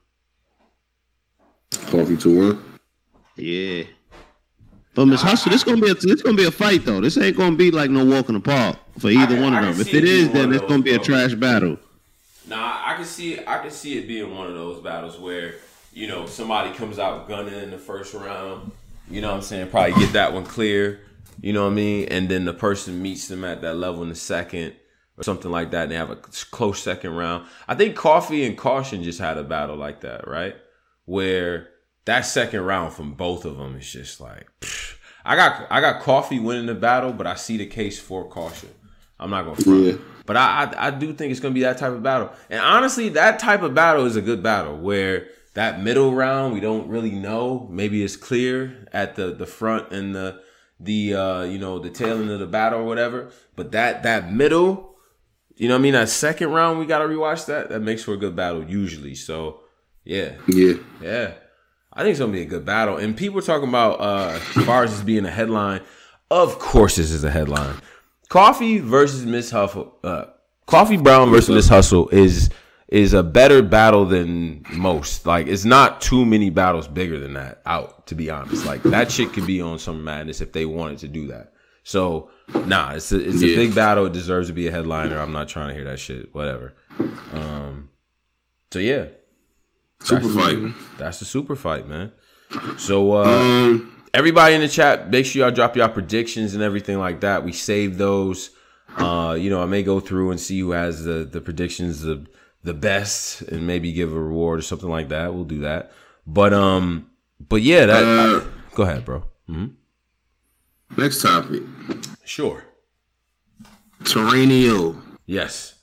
Coffee 1.88 2.18
two 2.18 2.53
one. 2.53 2.80
Yeah. 3.35 3.84
But 4.95 5.07
Miss 5.07 5.22
Hustle, 5.22 5.52
this 5.52 5.64
gonna 5.64 5.81
be 5.81 5.90
a 5.90 5.95
this 5.95 6.22
gonna 6.22 6.38
be 6.38 6.45
a 6.45 6.52
fight 6.52 6.85
though. 6.85 7.02
This 7.02 7.18
ain't 7.18 7.35
gonna 7.35 7.56
be 7.56 7.72
like 7.72 7.90
no 7.90 8.06
walk 8.06 8.30
in 8.30 8.35
the 8.35 8.41
park 8.41 8.77
for 8.99 9.10
either 9.10 9.35
can- 9.35 9.44
one 9.44 9.56
of 9.56 9.64
them. 9.64 9.81
If 9.81 9.88
it 9.88 9.95
it 9.95 10.03
is, 10.03 10.30
then 10.30 10.53
it's 10.53 10.61
of 10.61 10.69
gonna 10.69 10.84
be 10.84 10.91
a 10.94 10.98
those, 10.98 11.06
trash 11.06 11.34
battle. 11.34 11.77
Nah, 12.48 12.81
I 12.85 12.95
can 12.95 13.06
see 13.06 13.40
I 13.45 13.57
can 13.60 13.72
see 13.72 13.98
it 13.98 14.07
being 14.07 14.35
one 14.35 14.48
of 14.48 14.53
those 14.53 14.81
battles 14.81 15.18
where 15.18 15.56
you 15.94 16.07
know 16.07 16.26
somebody 16.26 16.74
comes 16.74 16.99
out 16.99 17.28
gunning 17.28 17.53
in 17.53 17.72
the 17.72 17.78
first 17.78 18.14
round. 18.14 18.72
You 19.10 19.22
know 19.22 19.30
what 19.30 19.38
I'm 19.38 19.41
saying? 19.41 19.70
Probably 19.70 19.94
get 19.94 20.14
that 20.14 20.34
one 20.34 20.45
clear. 20.45 21.02
You 21.41 21.53
know 21.53 21.64
what 21.65 21.72
I 21.72 21.76
mean? 21.76 22.07
And 22.10 22.30
then 22.30 22.45
the 22.45 22.53
person 22.53 23.02
meets 23.02 23.28
them 23.28 23.44
at 23.44 23.61
that 23.61 23.76
level 23.76 24.02
in 24.03 24.10
the 24.10 24.15
second 24.15 24.74
or 25.18 25.24
something 25.24 25.52
like 25.52 25.72
that. 25.72 25.84
And 25.84 25.91
they 25.91 25.95
have 25.95 26.10
a 26.10 26.15
close 26.15 26.82
second 26.82 27.15
round. 27.15 27.45
I 27.68 27.76
think 27.76 27.95
Coffee 27.95 28.45
and 28.45 28.57
Caution 28.57 29.03
just 29.03 29.20
had 29.20 29.38
a 29.38 29.44
battle 29.44 29.76
like 29.76 30.02
that, 30.02 30.28
right? 30.28 30.56
Where 31.06 31.70
that 32.06 32.22
second 32.22 32.61
round 32.61 32.94
from 32.94 33.14
both 33.14 33.45
of 33.45 33.57
them 33.57 33.76
is 33.76 33.91
just 33.91 34.22
like 34.22 34.48
pfft. 34.61 34.98
I 35.26 35.36
got 35.36 35.68
I 35.70 35.80
got 35.82 36.02
Coffee 36.02 36.40
winning 36.40 36.65
the 36.65 36.76
battle, 36.76 37.14
but 37.14 37.28
I 37.28 37.36
see 37.36 37.57
the 37.57 37.65
case 37.65 37.99
for 37.99 38.28
Caution. 38.28 38.70
I'm 39.20 39.30
not 39.30 39.45
gonna 39.45 39.56
front. 39.56 39.84
Yeah. 39.86 39.94
But 40.26 40.38
I, 40.38 40.64
I 40.64 40.88
I 40.88 40.91
do 40.91 41.14
think 41.14 41.32
it's 41.32 41.40
gonna 41.40 41.53
be 41.53 41.61
that 41.61 41.78
type 41.78 41.94
of 41.94 42.03
battle. 42.03 42.32
And 42.49 42.60
honestly, 42.60 43.10
that 43.10 43.40
type 43.40 43.61
of 43.61 43.74
battle 43.74 44.06
is 44.06 44.15
a 44.15 44.22
good 44.22 44.44
battle 44.44 44.78
where 44.78 45.28
that 45.53 45.81
middle 45.81 46.13
round 46.13 46.53
we 46.53 46.59
don't 46.59 46.88
really 46.88 47.11
know. 47.11 47.67
Maybe 47.69 48.03
it's 48.03 48.15
clear 48.15 48.88
at 48.91 49.15
the 49.15 49.34
the 49.34 49.45
front 49.45 49.91
and 49.91 50.15
the 50.15 50.41
the 50.80 51.13
uh 51.13 51.43
you 51.43 51.59
know 51.59 51.80
the 51.80 51.89
tail 51.89 52.19
end 52.19 52.30
of 52.30 52.39
the 52.39 52.47
battle 52.47 52.81
or 52.81 52.85
whatever. 52.85 53.31
But 53.55 53.71
that 53.71 54.03
that 54.03 54.31
middle, 54.31 54.95
you 55.55 55.67
know 55.67 55.75
what 55.75 55.80
I 55.80 55.84
mean, 55.84 55.93
that 55.93 56.09
second 56.09 56.49
round 56.49 56.80
we 56.80 56.85
gotta 56.85 57.05
rewatch 57.05 57.45
that. 57.45 57.69
That 57.69 57.81
makes 57.81 58.03
for 58.03 58.13
a 58.13 58.17
good 58.17 58.35
battle 58.35 58.63
usually. 58.63 59.15
So 59.15 59.61
yeah. 60.03 60.34
Yeah. 60.47 60.75
Yeah. 61.01 61.34
I 61.93 62.01
think 62.01 62.11
it's 62.11 62.19
gonna 62.19 62.31
be 62.31 62.41
a 62.41 62.45
good 62.45 62.65
battle. 62.65 62.97
And 62.97 63.15
people 63.15 63.39
are 63.39 63.43
talking 63.43 63.69
about 63.69 63.99
uh 63.99 64.39
as 64.55 64.65
far 64.65 64.84
as 64.84 64.91
this 64.91 65.03
being 65.03 65.25
a 65.25 65.31
headline. 65.31 65.81
Of 66.31 66.57
course 66.57 66.95
this 66.95 67.11
is 67.11 67.23
a 67.23 67.31
headline. 67.31 67.75
Coffee 68.30 68.80
versus 68.80 69.25
Miss 69.25 69.51
Hustle 69.51 69.95
uh 70.03 70.25
Coffee 70.65 70.97
Brown 70.97 71.30
versus 71.30 71.49
Miss 71.49 71.67
Hustle 71.67 72.09
is 72.09 72.49
is 72.94 73.14
a 73.15 73.24
better 73.24 73.64
battle 73.64 74.06
than 74.06 74.64
most. 74.72 75.26
Like 75.26 75.48
it's 75.48 75.65
not 75.65 75.99
too 75.99 76.24
many 76.26 76.49
battles 76.52 76.88
bigger 76.88 77.20
than 77.20 77.34
that 77.34 77.61
out, 77.65 78.06
to 78.07 78.14
be 78.15 78.30
honest. 78.30 78.65
Like 78.68 78.84
that 78.84 79.11
shit 79.11 79.34
could 79.34 79.48
be 79.48 79.60
on 79.61 79.80
some 79.80 80.03
madness 80.03 80.41
if 80.41 80.52
they 80.53 80.65
wanted 80.68 80.99
to 80.99 81.07
do 81.07 81.26
that. 81.28 81.53
So 81.84 82.30
nah, 82.68 82.91
it's 82.94 83.11
a 83.11 83.18
it's 83.20 83.41
a 83.41 83.48
Yeah. 83.48 83.56
big 83.56 83.74
battle. 83.74 84.06
It 84.06 84.14
deserves 84.14 84.48
to 84.49 84.53
be 84.53 84.68
a 84.68 84.72
headliner. 84.72 85.18
I'm 85.20 85.32
not 85.32 85.48
trying 85.49 85.70
to 85.70 85.74
hear 85.74 85.84
that 85.86 85.99
shit. 85.99 86.34
Whatever. 86.36 86.76
Um 87.34 87.90
so 88.72 88.78
yeah. 88.80 89.06
Super 90.02 90.22
That's 90.28 90.36
fight. 90.36 90.56
the- 90.61 90.74
That's 90.99 91.20
the 91.20 91.26
super 91.26 91.56
fight, 91.56 91.88
man. 91.90 92.11
So 92.78 93.14
uh 93.14 93.24
Um. 93.26 93.91
everybody 94.14 94.53
in 94.53 94.61
the 94.61 94.68
chat, 94.68 95.10
make 95.10 95.26
sure 95.26 95.41
y'all 95.41 95.52
drop 95.52 95.76
y'all 95.76 95.90
predictions 95.90 96.53
and 96.53 96.61
everything 96.61 96.99
like 96.99 97.22
that. 97.22 97.44
We 97.44 97.53
save 97.53 97.98
those. 97.98 98.52
Uh, 98.98 99.36
you 99.40 99.49
know, 99.49 99.64
I 99.64 99.65
may 99.65 99.82
go 99.82 99.99
through 99.99 100.30
and 100.30 100.40
see 100.40 100.60
who 100.60 100.72
has 100.72 101.03
the 101.03 101.28
the 101.30 101.41
predictions 101.41 102.02
the 102.02 102.24
the 102.64 102.73
best 102.73 103.41
and 103.44 103.68
maybe 103.68 103.91
give 103.91 104.11
a 104.14 104.19
reward 104.19 104.60
or 104.60 104.61
something 104.61 104.90
like 104.90 105.10
that. 105.10 105.34
We'll 105.34 105.44
do 105.45 105.60
that. 105.61 105.91
But 106.26 106.53
um 106.53 107.10
but 107.40 107.61
yeah, 107.61 107.85
that 107.85 108.03
Uh, 108.03 108.44
go 108.76 108.84
ahead, 108.84 109.03
bro. 109.06 109.23
hmm 109.48 109.65
Next 110.98 111.22
topic. 111.22 111.64
Sure. 112.23 112.64
Terranio, 114.03 115.02
Yes. 115.26 115.76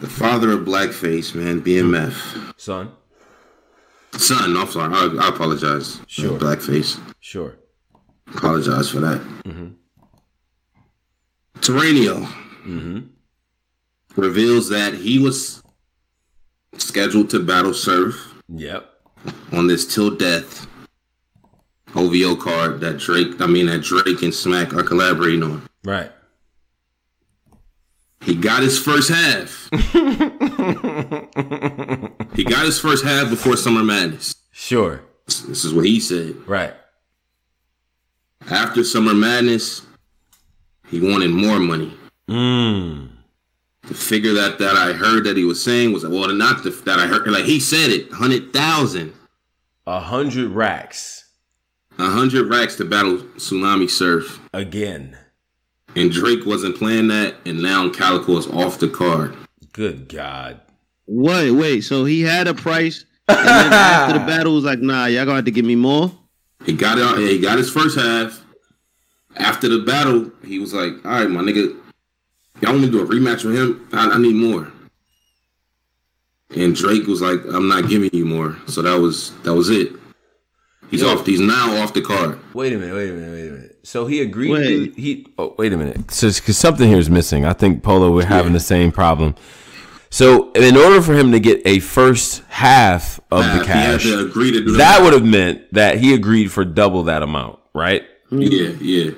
the 0.00 0.08
father 0.08 0.50
of 0.52 0.60
blackface, 0.66 1.34
man. 1.34 1.60
BMF. 1.62 2.54
Son. 2.58 2.90
Son, 4.12 4.56
I'm 4.56 4.68
sorry. 4.68 4.92
I, 4.94 5.24
I 5.24 5.28
apologize. 5.28 6.00
Sure. 6.06 6.38
Blackface. 6.38 7.00
Sure. 7.20 7.56
Apologize 8.34 8.90
for 8.90 9.00
that. 9.00 9.20
Mm-hmm. 9.44 9.68
Terranio 11.60 12.26
Mm-hmm. 12.66 12.98
Reveals 14.16 14.68
that 14.68 14.94
he 14.94 15.18
was 15.18 15.62
scheduled 16.76 17.30
to 17.30 17.40
battle 17.40 17.74
Surf 17.74 18.34
Yep. 18.48 18.88
on 19.52 19.66
this 19.66 19.92
till 19.92 20.10
death 20.16 20.66
OVO 21.94 22.36
card 22.36 22.80
that 22.80 22.98
Drake, 22.98 23.40
I 23.40 23.46
mean 23.46 23.66
that 23.66 23.82
Drake 23.82 24.22
and 24.22 24.34
Smack 24.34 24.72
are 24.74 24.82
collaborating 24.82 25.42
on. 25.42 25.62
Right. 25.84 26.10
He 28.22 28.34
got 28.36 28.62
his 28.62 28.78
first 28.78 29.10
half. 29.10 29.68
he 32.34 32.44
got 32.44 32.64
his 32.64 32.78
first 32.78 33.04
half 33.04 33.28
before 33.30 33.56
Summer 33.56 33.82
Madness. 33.82 34.36
Sure. 34.52 35.02
This 35.26 35.64
is 35.64 35.74
what 35.74 35.84
he 35.84 35.98
said. 36.00 36.36
Right. 36.46 36.72
After 38.50 38.84
Summer 38.84 39.12
Madness, 39.14 39.82
he 40.88 41.00
wanted 41.00 41.30
more 41.30 41.58
money. 41.58 41.92
Mm. 42.28 43.08
The 43.82 43.94
figure 43.94 44.32
that, 44.34 44.58
that 44.58 44.76
I 44.76 44.92
heard 44.92 45.24
that 45.24 45.36
he 45.36 45.44
was 45.44 45.62
saying 45.62 45.92
was 45.92 46.06
well, 46.06 46.32
not 46.32 46.62
the 46.62 46.70
that 46.70 46.98
I 47.00 47.06
heard. 47.06 47.26
Like 47.26 47.44
he 47.44 47.58
said 47.58 47.90
it, 47.90 48.12
hundred 48.12 48.52
thousand, 48.52 49.12
A 49.86 49.98
hundred 49.98 50.50
racks 50.50 51.22
a 51.98 52.10
hundred 52.10 52.48
racks 52.48 52.76
to 52.76 52.84
battle 52.84 53.18
Tsunami 53.36 53.88
Surf. 53.88 54.40
again. 54.52 55.16
And 55.94 56.10
Drake 56.10 56.46
wasn't 56.46 56.76
playing 56.76 57.08
that, 57.08 57.34
and 57.44 57.62
now 57.62 57.90
Calico 57.90 58.38
is 58.38 58.46
off 58.46 58.78
the 58.78 58.88
card. 58.88 59.36
Good 59.72 60.08
God. 60.08 60.60
Wait, 61.06 61.50
wait. 61.50 61.82
So 61.82 62.06
he 62.06 62.22
had 62.22 62.48
a 62.48 62.54
price, 62.54 63.04
and 63.28 63.46
then 63.46 63.46
after 63.72 64.18
the 64.18 64.24
battle 64.24 64.54
was 64.54 64.64
like, 64.64 64.78
nah, 64.78 65.04
y'all 65.06 65.26
gonna 65.26 65.36
have 65.36 65.44
to 65.44 65.50
give 65.50 65.66
me 65.66 65.76
more. 65.76 66.10
He 66.64 66.72
got 66.72 66.96
it. 66.98 67.28
He 67.28 67.38
got 67.40 67.58
his 67.58 67.70
first 67.70 67.98
half. 67.98 68.42
After 69.36 69.68
the 69.68 69.80
battle, 69.80 70.30
he 70.44 70.58
was 70.58 70.72
like, 70.74 70.92
"All 71.04 71.12
right, 71.12 71.28
my 71.28 71.40
nigga, 71.40 71.78
y'all 72.62 72.72
want 72.72 72.80
me 72.82 72.86
to 72.90 72.92
do 72.92 73.00
a 73.02 73.06
rematch 73.06 73.44
with 73.44 73.56
him? 73.56 73.88
I, 73.92 74.10
I 74.10 74.18
need 74.18 74.34
more." 74.36 74.68
And 76.54 76.74
Drake 76.76 77.06
was 77.06 77.20
like, 77.22 77.40
"I'm 77.52 77.68
not 77.68 77.88
giving 77.88 78.10
you 78.12 78.24
more." 78.24 78.56
So 78.66 78.82
that 78.82 78.98
was 79.00 79.32
that 79.42 79.54
was 79.54 79.68
it. 79.70 79.92
He's 80.90 81.00
Yo. 81.00 81.08
off. 81.08 81.24
He's 81.26 81.40
now 81.40 81.76
off 81.82 81.94
the 81.94 82.02
card. 82.02 82.38
Wait 82.54 82.72
a 82.74 82.76
minute, 82.78 82.94
wait 82.94 83.08
a 83.10 83.12
minute, 83.14 83.32
wait 83.32 83.48
a 83.48 83.52
minute. 83.52 83.78
So 83.84 84.06
he 84.06 84.20
agreed 84.20 84.50
Wait. 84.50 84.94
to 84.94 85.00
he 85.00 85.26
oh 85.38 85.54
wait 85.58 85.72
a 85.72 85.76
minute. 85.76 86.10
So 86.10 86.26
cuz 86.28 86.56
something 86.58 86.86
here 86.88 86.98
is 86.98 87.08
missing. 87.10 87.44
I 87.46 87.52
think 87.54 87.82
Polo 87.82 88.12
we're 88.12 88.26
having 88.26 88.52
Yeah. 88.52 88.58
the 88.58 88.64
same 88.64 88.92
problem. 88.92 89.34
So 90.10 90.52
in 90.52 90.76
order 90.76 91.00
for 91.00 91.14
him 91.14 91.32
to 91.32 91.40
get 91.40 91.62
a 91.64 91.78
first 91.78 92.42
half 92.48 93.18
of 93.30 93.42
Half. 93.44 93.58
the 93.60 93.64
cash, 93.64 94.02
to 94.02 94.18
agree 94.26 94.52
to 94.52 94.60
do 94.62 94.72
that 94.72 95.00
would 95.02 95.14
have 95.14 95.24
meant 95.24 95.62
that 95.72 95.96
he 95.98 96.12
agreed 96.12 96.52
for 96.52 96.66
double 96.66 97.04
that 97.04 97.22
amount, 97.22 97.58
right? 97.74 98.02
Yeah, 98.30 98.72
yeah. 98.80 99.12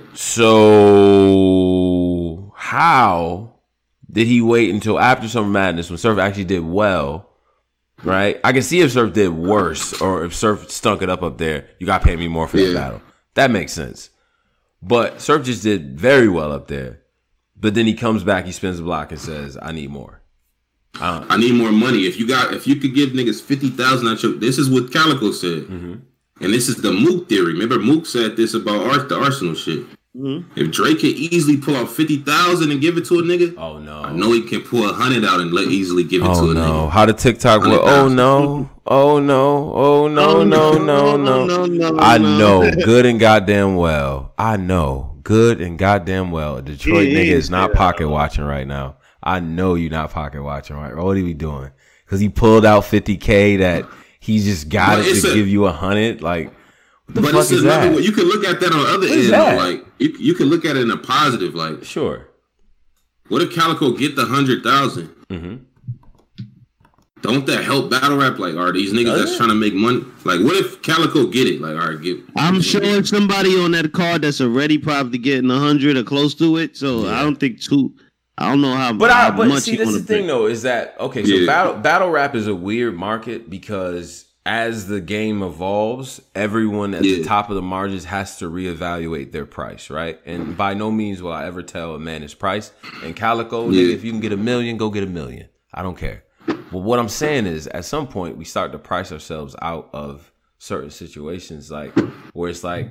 So 1.24 2.43
how 2.64 3.52
did 4.10 4.26
he 4.26 4.40
wait 4.40 4.72
until 4.72 4.98
after 4.98 5.28
Summer 5.28 5.48
Madness 5.48 5.90
when 5.90 5.98
Surf 5.98 6.18
actually 6.18 6.44
did 6.44 6.60
well? 6.64 7.28
Right? 8.02 8.40
I 8.42 8.52
can 8.52 8.62
see 8.62 8.80
if 8.80 8.92
Surf 8.92 9.12
did 9.12 9.28
worse 9.28 10.00
or 10.00 10.24
if 10.24 10.34
Surf 10.34 10.70
stunk 10.70 11.02
it 11.02 11.10
up 11.10 11.22
up 11.22 11.36
there, 11.36 11.68
you 11.78 11.86
got 11.86 11.98
to 12.00 12.04
pay 12.06 12.16
me 12.16 12.26
more 12.26 12.48
for 12.48 12.56
that 12.56 12.62
Yeah. 12.68 12.72
battle. 12.74 13.02
That 13.34 13.50
makes 13.50 13.72
sense. 13.72 14.08
But 14.80 15.20
Surf 15.20 15.44
just 15.44 15.62
did 15.62 15.98
very 16.00 16.26
well 16.28 16.52
up 16.52 16.68
there. 16.68 17.00
But 17.54 17.74
then 17.74 17.86
he 17.86 17.92
comes 17.94 18.24
back, 18.24 18.46
he 18.46 18.52
spins 18.52 18.78
the 18.78 18.82
block 18.82 19.12
and 19.12 19.20
says, 19.20 19.58
I 19.60 19.72
need 19.72 19.90
more. 19.90 20.22
I 20.98 21.36
need 21.36 21.54
more 21.54 21.72
money. 21.72 22.06
If 22.06 22.18
you 22.18 22.26
got, 22.26 22.54
if 22.54 22.66
you 22.66 22.76
could 22.76 22.94
give 22.94 23.10
niggas 23.10 23.42
fifty 23.42 23.68
thousand, 23.68 24.08
at 24.08 24.22
your, 24.22 24.32
this 24.34 24.56
is 24.58 24.70
what 24.70 24.90
Calico 24.92 25.32
said, 25.32 25.64
Mm-hmm. 25.64 25.94
and 26.44 26.52
this 26.54 26.68
is 26.68 26.76
the 26.76 26.92
Mook 26.92 27.28
theory. 27.28 27.52
Remember, 27.52 27.78
Mook 27.78 28.06
said 28.06 28.36
this 28.36 28.54
about 28.54 28.86
Ars- 28.86 29.08
the 29.08 29.18
Arsenal 29.18 29.54
shit. 29.54 29.84
Mm-hmm. 30.16 30.58
If 30.60 30.70
Drake 30.70 30.98
could 31.00 31.06
easily 31.06 31.56
pull 31.56 31.74
out 31.74 31.90
fifty 31.90 32.18
thousand 32.18 32.70
and 32.70 32.80
give 32.80 32.96
it 32.96 33.04
to 33.06 33.18
a 33.18 33.22
nigga, 33.22 33.54
Oh 33.58 33.78
no. 33.80 34.02
I 34.02 34.12
know 34.12 34.30
he 34.32 34.42
can 34.42 34.60
pull 34.62 34.88
a 34.88 34.92
hundred 34.92 35.24
out 35.24 35.40
and 35.40 35.52
let 35.52 35.66
easily 35.68 36.04
give 36.04 36.22
it 36.22 36.28
Oh 36.28 36.44
to 36.46 36.50
a 36.52 36.54
no! 36.54 36.60
nigga. 36.60 36.90
How 36.90 37.04
the 37.06 37.12
TikTok? 37.12 37.62
Will, 37.62 37.80
oh 37.82 38.06
no! 38.06 38.70
Oh 38.86 39.18
no! 39.18 39.72
Oh 39.74 40.06
no! 40.06 40.44
No! 40.44 40.72
No! 40.78 41.16
No! 41.16 41.46
no, 41.46 41.66
no, 41.66 41.96
I 41.98 42.18
know 42.18 42.70
good 42.84 43.06
and 43.06 43.18
goddamn 43.18 43.74
well. 43.74 44.32
I 44.38 44.56
know 44.56 45.18
good 45.24 45.60
and 45.60 45.76
goddamn 45.78 46.30
well. 46.30 46.62
Detroit 46.62 47.08
Yeah, 47.08 47.18
nigga 47.18 47.32
is 47.32 47.50
not 47.50 47.70
yeah. 47.70 47.76
pocket 47.76 48.08
watching 48.08 48.44
right 48.44 48.66
now. 48.68 48.98
I 49.20 49.40
know 49.40 49.74
you're 49.74 49.90
not 49.90 50.12
pocket 50.12 50.42
watching 50.44 50.76
right. 50.76 50.94
What 50.94 51.16
are 51.16 51.24
we 51.24 51.34
doing? 51.34 51.72
Because 52.06 52.20
he 52.20 52.28
pulled 52.28 52.64
out 52.64 52.84
fifty 52.84 53.16
k 53.16 53.56
that 53.56 53.84
he 54.20 54.38
just 54.38 54.68
got 54.68 54.98
But 54.98 55.06
it 55.06 55.20
to 55.22 55.30
a- 55.32 55.34
give 55.34 55.48
you 55.48 55.64
a 55.64 55.72
hundred. 55.72 56.22
Like, 56.22 56.46
what 56.46 56.54
the 56.54 56.63
But 57.08 57.24
fuck 57.26 57.34
it's 57.34 57.50
is 57.50 57.62
another 57.62 57.90
that? 57.90 57.96
way. 57.96 58.02
You 58.02 58.12
can 58.12 58.24
look 58.24 58.44
at 58.44 58.60
that 58.60 58.72
on 58.72 58.78
the 58.82 58.88
other 58.88 59.00
What 59.08 59.10
is 59.10 59.30
end. 59.30 59.34
though, 59.34 59.56
Like 59.62 59.86
you, 59.98 60.16
you 60.18 60.34
can 60.34 60.46
look 60.46 60.64
at 60.64 60.76
it 60.76 60.82
in 60.82 60.90
a 60.90 60.96
positive. 60.96 61.54
Like, 61.54 61.84
sure. 61.84 62.28
what 63.28 63.42
if 63.42 63.54
Calico 63.54 63.92
get 63.92 64.16
the 64.16 64.24
hundred 64.24 64.62
Mm-hmm. 64.64 65.56
Don't 67.22 67.46
that 67.46 67.64
help 67.64 67.90
battle 67.90 68.18
rap? 68.18 68.38
Like, 68.38 68.54
are 68.54 68.70
these 68.70 68.92
niggas 68.92 69.04
Does 69.06 69.18
that's 69.20 69.32
it? 69.32 69.36
trying 69.38 69.48
to 69.48 69.54
make 69.54 69.72
money? 69.72 70.00
Like, 70.24 70.40
what 70.40 70.56
if 70.56 70.82
Calico 70.82 71.26
get 71.26 71.46
it? 71.46 71.58
Like, 71.60 71.72
all 71.80 71.88
right, 71.92 72.00
get. 72.00 72.18
I'm 72.36 72.60
sure 72.60 73.02
somebody 73.04 73.58
on 73.58 73.70
that 73.72 73.92
card 73.94 74.20
that's 74.22 74.42
already 74.42 74.76
probably 74.76 75.16
getting 75.18 75.50
a 75.50 75.58
hundred 75.58 75.96
or 75.96 76.02
close 76.04 76.34
to 76.36 76.58
it. 76.58 76.76
So 76.76 77.06
I 77.08 77.22
don't 77.22 77.36
think 77.36 77.62
two. 77.62 77.94
I 78.36 78.50
don't 78.50 78.60
know 78.60 78.74
how. 78.74 78.92
Much. 78.92 78.98
But 79.00 79.10
I 79.10 79.30
but 79.30 79.48
much 79.48 79.62
see 79.62 79.72
you 79.72 79.78
this 79.78 79.88
is 79.88 79.94
wanna 79.94 80.02
the 80.04 80.06
thing 80.06 80.26
though 80.26 80.46
is 80.46 80.62
that 80.62 80.96
okay 81.00 81.24
so 81.24 81.34
Yeah. 81.34 81.46
battle 81.46 81.74
battle 81.74 82.10
rap 82.10 82.34
is 82.34 82.46
a 82.46 82.54
weird 82.54 82.94
market 82.94 83.48
because 83.48 84.26
as 84.46 84.88
the 84.88 85.00
game 85.00 85.42
evolves 85.42 86.20
everyone 86.34 86.92
at 86.94 87.02
the 87.02 87.24
top 87.24 87.48
of 87.48 87.56
the 87.56 87.62
margins 87.62 88.04
has 88.04 88.38
to 88.38 88.50
reevaluate 88.50 89.32
their 89.32 89.46
price 89.46 89.88
right 89.90 90.20
and 90.26 90.56
by 90.56 90.74
no 90.74 90.90
means 90.90 91.22
will 91.22 91.32
I 91.32 91.46
ever 91.46 91.62
tell 91.62 91.94
a 91.94 91.98
man 91.98 92.22
his 92.22 92.34
price 92.34 92.70
and 93.02 93.16
Calico 93.16 93.70
Yeah. 93.70 93.94
if 93.94 94.04
you 94.04 94.10
can 94.10 94.20
get 94.20 94.32
a 94.32 94.36
million 94.36 94.76
go 94.76 94.90
get 94.90 95.02
a 95.02 95.06
million 95.06 95.48
I 95.72 95.82
don't 95.82 95.96
care 95.96 96.24
but 96.46 96.78
what 96.78 96.98
I'm 96.98 97.08
saying 97.08 97.46
is 97.46 97.66
at 97.68 97.84
some 97.86 98.06
point 98.06 98.36
we 98.36 98.44
start 98.44 98.72
to 98.72 98.78
price 98.78 99.10
ourselves 99.12 99.56
out 99.62 99.88
of 99.94 100.30
certain 100.58 100.90
situations 100.90 101.70
like 101.70 101.92
where 102.32 102.50
it's 102.50 102.64
like 102.64 102.88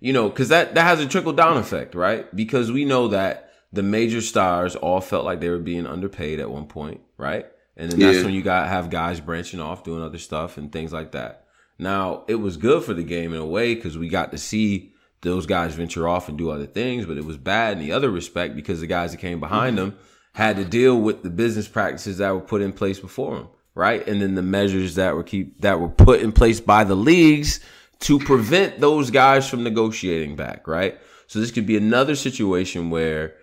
you 0.00 0.12
know, 0.12 0.28
because 0.28 0.50
that 0.50 0.74
that 0.74 0.82
has 0.82 1.00
a 1.00 1.06
trickle 1.06 1.32
down 1.32 1.56
effect, 1.56 1.94
right? 1.94 2.26
Because 2.36 2.70
we 2.70 2.84
know 2.84 3.08
that 3.08 3.52
the 3.72 3.82
major 3.82 4.20
stars 4.20 4.76
all 4.76 5.00
felt 5.00 5.24
like 5.24 5.40
they 5.40 5.48
were 5.48 5.58
being 5.58 5.86
underpaid 5.86 6.40
at 6.40 6.50
one 6.50 6.66
point, 6.66 7.00
right? 7.16 7.46
And 7.76 7.90
then 7.90 7.98
that's 7.98 8.18
Yeah. 8.18 8.24
when 8.24 8.34
you 8.34 8.42
got 8.42 8.68
have 8.68 8.90
guys 8.90 9.20
branching 9.20 9.60
off 9.60 9.84
doing 9.84 10.02
other 10.02 10.18
stuff 10.18 10.56
and 10.56 10.70
things 10.70 10.92
like 10.92 11.12
that. 11.12 11.46
Now 11.78 12.24
it 12.28 12.36
was 12.36 12.56
good 12.56 12.84
for 12.84 12.94
the 12.94 13.02
game 13.02 13.32
in 13.32 13.40
a 13.40 13.46
way 13.46 13.74
because 13.74 13.98
we 13.98 14.08
got 14.08 14.30
to 14.32 14.38
see 14.38 14.92
those 15.22 15.46
guys 15.46 15.74
venture 15.74 16.06
off 16.06 16.28
and 16.28 16.38
do 16.38 16.50
other 16.50 16.66
things, 16.66 17.06
but 17.06 17.16
it 17.16 17.24
was 17.24 17.36
bad 17.36 17.72
in 17.72 17.78
the 17.84 17.92
other 17.92 18.10
respect 18.10 18.54
because 18.54 18.80
the 18.80 18.86
guys 18.86 19.10
that 19.10 19.16
came 19.18 19.40
behind 19.40 19.76
mm-hmm. 19.76 19.90
them 19.90 19.98
had 20.34 20.56
to 20.56 20.64
deal 20.64 21.00
with 21.00 21.22
the 21.22 21.30
business 21.30 21.66
practices 21.66 22.18
that 22.18 22.32
were 22.32 22.40
put 22.40 22.60
in 22.60 22.72
place 22.72 23.00
before 23.00 23.36
them, 23.36 23.48
right? 23.74 24.06
And 24.06 24.20
then 24.20 24.34
the 24.34 24.42
measures 24.42 24.96
that 24.96 25.14
were 25.14 25.22
keep 25.22 25.60
that 25.62 25.80
were 25.80 25.88
put 25.88 26.20
in 26.20 26.32
place 26.32 26.60
by 26.60 26.84
the 26.84 26.94
leagues 26.94 27.60
to 28.00 28.18
prevent 28.18 28.80
those 28.80 29.10
guys 29.10 29.48
from 29.48 29.64
negotiating 29.64 30.36
back, 30.36 30.68
right? 30.68 30.98
So 31.26 31.40
this 31.40 31.50
could 31.50 31.66
be 31.66 31.76
another 31.76 32.14
situation 32.14 32.90
where 32.90 33.34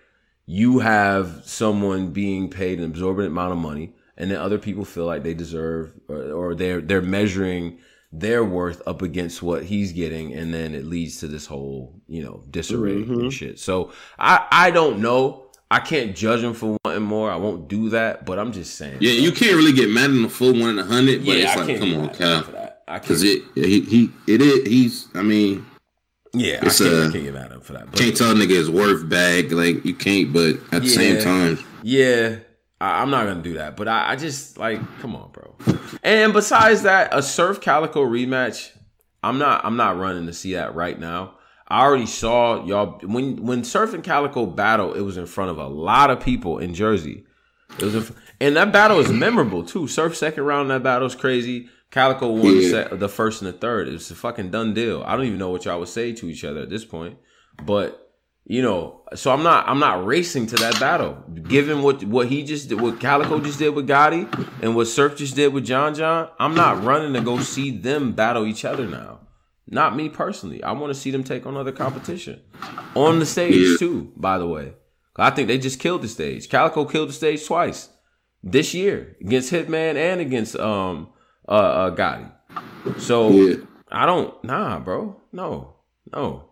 you 0.46 0.78
have 0.80 1.42
someone 1.44 2.08
being 2.08 2.48
paid 2.48 2.78
an 2.78 2.90
exorbitant 2.90 3.32
amount 3.32 3.52
of 3.52 3.58
money, 3.58 3.94
and 4.16 4.30
then 4.30 4.38
other 4.38 4.58
people 4.58 4.84
feel 4.84 5.06
like 5.06 5.22
they 5.22 5.34
deserve, 5.34 5.92
or, 6.08 6.32
or 6.32 6.54
they're 6.54 6.80
they're 6.80 7.02
measuring 7.02 7.78
their 8.12 8.44
worth 8.44 8.82
up 8.86 9.00
against 9.02 9.42
what 9.42 9.64
he's 9.64 9.92
getting, 9.92 10.32
and 10.34 10.52
then 10.52 10.74
it 10.74 10.84
leads 10.84 11.18
to 11.20 11.28
this 11.28 11.46
whole 11.46 12.00
you 12.08 12.22
know 12.22 12.44
disarray 12.50 12.92
and 12.92 13.06
mm-hmm. 13.06 13.28
shit. 13.30 13.58
So 13.58 13.92
I 14.18 14.46
I 14.50 14.70
don't 14.70 15.00
know. 15.00 15.46
I 15.70 15.80
can't 15.80 16.14
judge 16.14 16.42
him 16.42 16.52
for 16.52 16.76
wanting 16.84 17.02
more. 17.02 17.30
I 17.30 17.36
won't 17.36 17.66
do 17.66 17.88
that, 17.90 18.26
but 18.26 18.38
I'm 18.38 18.52
just 18.52 18.74
saying. 18.74 18.98
Yeah, 19.00 19.12
you 19.12 19.32
can't 19.32 19.54
really 19.56 19.72
get 19.72 19.88
mad 19.88 20.10
in 20.10 20.20
the 20.20 20.28
full 20.28 20.52
one 20.52 20.68
in 20.68 20.78
a 20.78 20.84
hundred, 20.84 21.24
but 21.24 21.34
Yeah, 21.38 21.44
it's 21.44 21.52
I 21.52 21.56
like, 21.56 21.66
can't 21.66 21.80
come 21.80 21.94
on, 21.94 22.06
mad 22.08 22.14
Cal, 22.16 22.42
for 22.42 22.52
that. 22.52 22.82
I 22.86 22.92
can't. 22.98 23.02
because 23.04 23.22
it, 23.22 23.42
he, 23.54 23.80
he, 23.80 24.10
it 24.26 24.42
is. 24.42 24.68
He's. 24.68 25.08
I 25.14 25.22
mean, 25.22 25.64
Yeah, 26.34 26.56
I 26.56 26.68
can't, 26.68 26.80
I 26.82 26.84
a- 26.84 27.10
can't 27.10 27.24
get 27.24 27.32
mad 27.32 27.46
at 27.46 27.52
him 27.52 27.60
for 27.62 27.72
that. 27.72 27.90
But 27.90 27.98
can't 27.98 28.14
tell 28.14 28.32
a 28.32 28.34
nigga 28.34 28.50
his 28.50 28.70
worth 28.70 29.08
bag. 29.08 29.50
Like 29.50 29.82
you 29.86 29.94
can't, 29.94 30.30
but 30.30 30.56
at 30.72 30.82
the 30.82 30.90
same 30.90 31.22
time, 31.22 31.58
Yeah, 31.82 32.36
I, 32.82 33.00
I'm 33.00 33.10
not 33.10 33.26
gonna 33.26 33.42
do 33.42 33.54
that. 33.54 33.76
But 33.76 33.86
I, 33.88 34.12
I 34.12 34.16
just 34.16 34.58
like, 34.58 34.80
come 35.00 35.14
on, 35.14 35.30
bro. 35.30 35.54
And 36.02 36.32
besides 36.32 36.82
that, 36.82 37.10
a 37.12 37.22
Surf 37.22 37.60
Calico 37.60 38.04
rematch, 38.04 38.70
I'm 39.22 39.38
not, 39.38 39.64
I'm 39.64 39.76
not 39.76 39.98
running 39.98 40.26
to 40.26 40.32
see 40.32 40.54
that 40.54 40.74
right 40.74 40.98
now. 40.98 41.34
I 41.68 41.82
already 41.82 42.06
saw 42.06 42.64
y'all 42.66 42.98
when 43.04 43.46
when 43.46 43.64
Surf 43.64 43.94
and 43.94 44.02
Calico 44.04 44.44
battle. 44.46 44.92
It 44.94 45.00
was 45.00 45.16
in 45.16 45.26
front 45.26 45.50
of 45.52 45.58
a 45.58 45.68
lot 45.68 46.10
of 46.10 46.20
people 46.20 46.58
in 46.58 46.74
Jersey. 46.74 47.24
It 47.78 47.84
was, 47.84 47.94
in, 47.94 48.16
and 48.40 48.56
that 48.56 48.72
battle 48.72 48.98
is 48.98 49.10
memorable 49.10 49.64
too. 49.64 49.86
Surf 49.86 50.16
second 50.16 50.44
round 50.44 50.70
that 50.70 50.82
battle 50.82 51.06
is 51.06 51.14
crazy. 51.14 51.68
Calico 51.90 52.30
won 52.32 52.42
the, 52.42 52.62
Yeah. 52.62 52.70
set, 52.70 52.98
the 53.00 53.08
first 53.08 53.42
and 53.42 53.48
the 53.52 53.56
third. 53.56 53.88
It 53.88 53.92
was 53.92 54.10
a 54.10 54.14
fucking 54.14 54.50
done 54.50 54.74
deal. 54.74 55.02
I 55.06 55.16
don't 55.16 55.24
even 55.26 55.38
know 55.38 55.50
what 55.50 55.64
y'all 55.64 55.78
would 55.78 55.88
say 55.88 56.12
to 56.14 56.28
each 56.28 56.42
other 56.44 56.60
at 56.62 56.68
this 56.70 56.84
point, 56.84 57.16
but 57.64 58.01
you 58.44 58.60
know, 58.60 59.02
so 59.14 59.30
I'm 59.32 59.42
not 59.42 59.68
I'm 59.68 59.78
not 59.78 60.04
racing 60.04 60.46
to 60.48 60.56
that 60.56 60.78
battle. 60.80 61.22
Given 61.48 61.82
what 61.82 62.02
what 62.04 62.28
he 62.28 62.42
just 62.42 62.68
did, 62.68 62.80
what 62.80 63.00
Calico 63.00 63.40
just 63.40 63.58
did 63.58 63.70
with 63.70 63.88
Gotti, 63.88 64.26
and 64.62 64.74
what 64.74 64.86
Surf 64.86 65.16
just 65.16 65.36
did 65.36 65.52
with 65.52 65.64
John 65.64 65.94
John, 65.94 66.28
I'm 66.38 66.54
not 66.54 66.82
running 66.82 67.12
to 67.14 67.20
go 67.20 67.38
see 67.38 67.70
them 67.70 68.12
battle 68.12 68.46
each 68.46 68.64
other 68.64 68.86
now. 68.86 69.20
Not 69.68 69.96
me 69.96 70.08
personally. 70.08 70.62
I 70.62 70.72
want 70.72 70.92
to 70.92 70.98
see 70.98 71.10
them 71.10 71.24
take 71.24 71.46
on 71.46 71.56
other 71.56 71.72
competition 71.72 72.40
on 72.94 73.20
the 73.20 73.26
stage 73.26 73.78
too. 73.78 74.12
By 74.16 74.38
the 74.38 74.46
way, 74.46 74.74
I 75.16 75.30
think 75.30 75.48
they 75.48 75.58
just 75.58 75.78
killed 75.78 76.02
the 76.02 76.08
stage. 76.08 76.48
Calico 76.48 76.84
killed 76.84 77.10
the 77.10 77.14
stage 77.14 77.46
twice 77.46 77.88
this 78.42 78.74
year 78.74 79.16
against 79.20 79.52
Hitman 79.52 79.94
and 79.94 80.20
against 80.20 80.56
um 80.56 81.10
uh, 81.48 81.52
uh 81.52 81.96
Gotti. 81.96 82.30
So 82.98 83.30
Yeah. 83.30 83.54
I 83.90 84.04
don't 84.04 84.42
nah, 84.42 84.80
bro. 84.80 85.20
No, 85.32 85.76
no. 86.12 86.51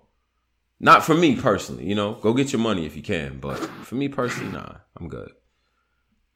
Not 0.81 1.05
for 1.05 1.15
me 1.15 1.37
personally, 1.37 1.87
you 1.87 1.95
know. 1.95 2.15
Go 2.15 2.33
get 2.33 2.53
your 2.53 2.61
money 2.61 2.87
if 2.87 2.97
you 2.97 3.03
can, 3.03 3.39
but 3.39 3.57
for 3.57 3.97
me 3.97 4.09
personally, 4.09 4.53
nah, 4.53 4.77
I'm 4.99 5.09
good. 5.09 5.31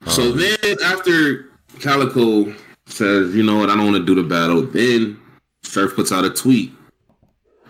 So 0.07 0.33
then 0.33 0.59
after 0.85 1.51
Calico 1.81 2.55
says, 2.87 3.35
you 3.35 3.43
know 3.43 3.59
what, 3.59 3.71
I 3.71 3.77
don't 3.77 3.87
want 3.91 3.97
to 3.97 4.05
do 4.05 4.15
the 4.15 4.29
battle, 4.29 4.63
then 4.63 5.19
Surf 5.63 5.95
puts 5.95 6.13
out 6.13 6.25
a 6.25 6.31
tweet. 6.31 6.73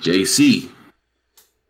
JC, 0.00 0.68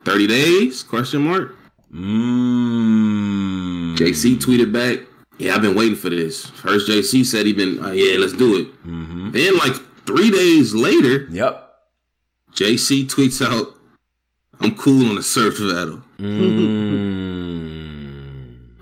30 0.05 0.27
days? 0.27 0.83
Question 0.83 1.23
mark. 1.23 1.55
Mmm. 1.93 3.97
JC 3.97 4.37
tweeted 4.37 4.73
back, 4.73 5.07
yeah, 5.39 5.55
I've 5.55 5.63
been 5.63 5.77
waiting 5.77 5.97
for 5.97 6.11
this. 6.11 6.47
First 6.47 6.89
JC 6.89 7.25
said 7.25 7.47
he 7.47 7.53
been, 7.53 7.83
uh, 7.85 7.91
yeah, 7.91 8.19
let's 8.19 8.33
do 8.33 8.57
it. 8.61 8.73
Mm-hmm. 8.87 9.31
Then 9.33 9.59
like 9.59 9.75
three 10.07 10.31
days 10.31 10.75
later, 10.75 11.27
Yep. 11.31 11.61
JC 12.55 13.05
tweets 13.07 13.45
out, 13.45 13.74
I'm 14.61 14.75
cool 14.77 15.09
on 15.09 15.15
the 15.17 15.23
surf 15.23 15.59
battle. 15.59 16.03
Mm. 16.19 17.95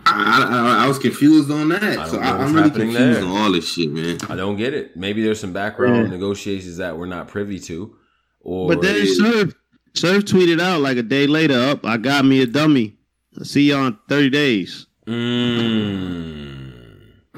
I, 0.04 0.78
I, 0.80 0.84
I 0.84 0.88
was 0.88 0.98
confused 0.98 1.50
on 1.50 1.68
that. 1.70 1.80
don't 1.80 2.08
So 2.10 2.18
I, 2.18 2.30
I'm 2.44 2.54
really 2.54 2.70
confused 2.70 2.98
there. 2.98 3.24
on 3.24 3.30
all 3.36 3.52
this 3.52 3.68
shit, 3.72 3.90
man. 3.90 4.18
I 4.28 4.34
don't 4.36 4.56
get 4.56 4.74
it. 4.74 4.96
Maybe 4.96 5.22
there's 5.22 5.40
some 5.40 5.52
background 5.52 5.96
Yeah. 6.04 6.10
negotiations 6.10 6.76
that 6.78 6.96
we're 6.98 7.06
not 7.06 7.28
privy 7.28 7.58
to, 7.60 7.94
or 8.40 8.68
But 8.68 8.82
then 8.82 9.06
Surf 9.06 9.54
Surf 9.94 10.24
tweeted 10.24 10.60
out 10.60 10.80
like 10.80 10.96
a 10.96 11.02
day 11.02 11.26
later, 11.26 11.58
up, 11.58 11.84
I 11.86 11.96
got 11.98 12.24
me 12.24 12.42
a 12.42 12.46
dummy. 12.46 12.96
I'll 13.38 13.44
see 13.44 13.70
y'all 13.70 13.86
in 13.86 13.98
30 14.08 14.30
days. 14.30 14.86
Mm. 15.06 16.71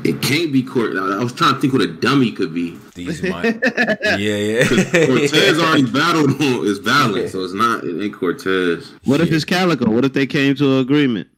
It 0.05 0.21
can't 0.21 0.53
be 0.53 0.63
Cortez. 0.63 0.99
I 0.99 1.23
was 1.23 1.33
trying 1.33 1.55
to 1.55 1.61
think 1.61 1.73
what 1.73 1.81
a 1.83 1.87
dummy 1.87 2.31
could 2.31 2.53
be. 2.53 2.79
These 2.95 3.23
might, 3.23 3.45
yeah, 4.03 4.19
yeah. 4.19 4.69
Cortez 4.69 5.59
already 5.59 5.91
battled 5.91 6.41
on 6.43 6.67
is 6.67 6.79
valid, 6.79 7.31
so 7.31 7.43
it's 7.43 7.55
not. 7.55 7.85
It 7.85 8.03
ain't 8.05 8.15
Cortez. 8.15 8.93
What 9.05 9.21
if 9.23 9.33
it's 9.33 9.45
Calico? 9.47 9.91
What 9.91 10.05
if 10.05 10.13
they 10.13 10.27
came 10.27 10.55
to 10.57 10.75
an 10.75 10.79
agreement? 10.81 11.29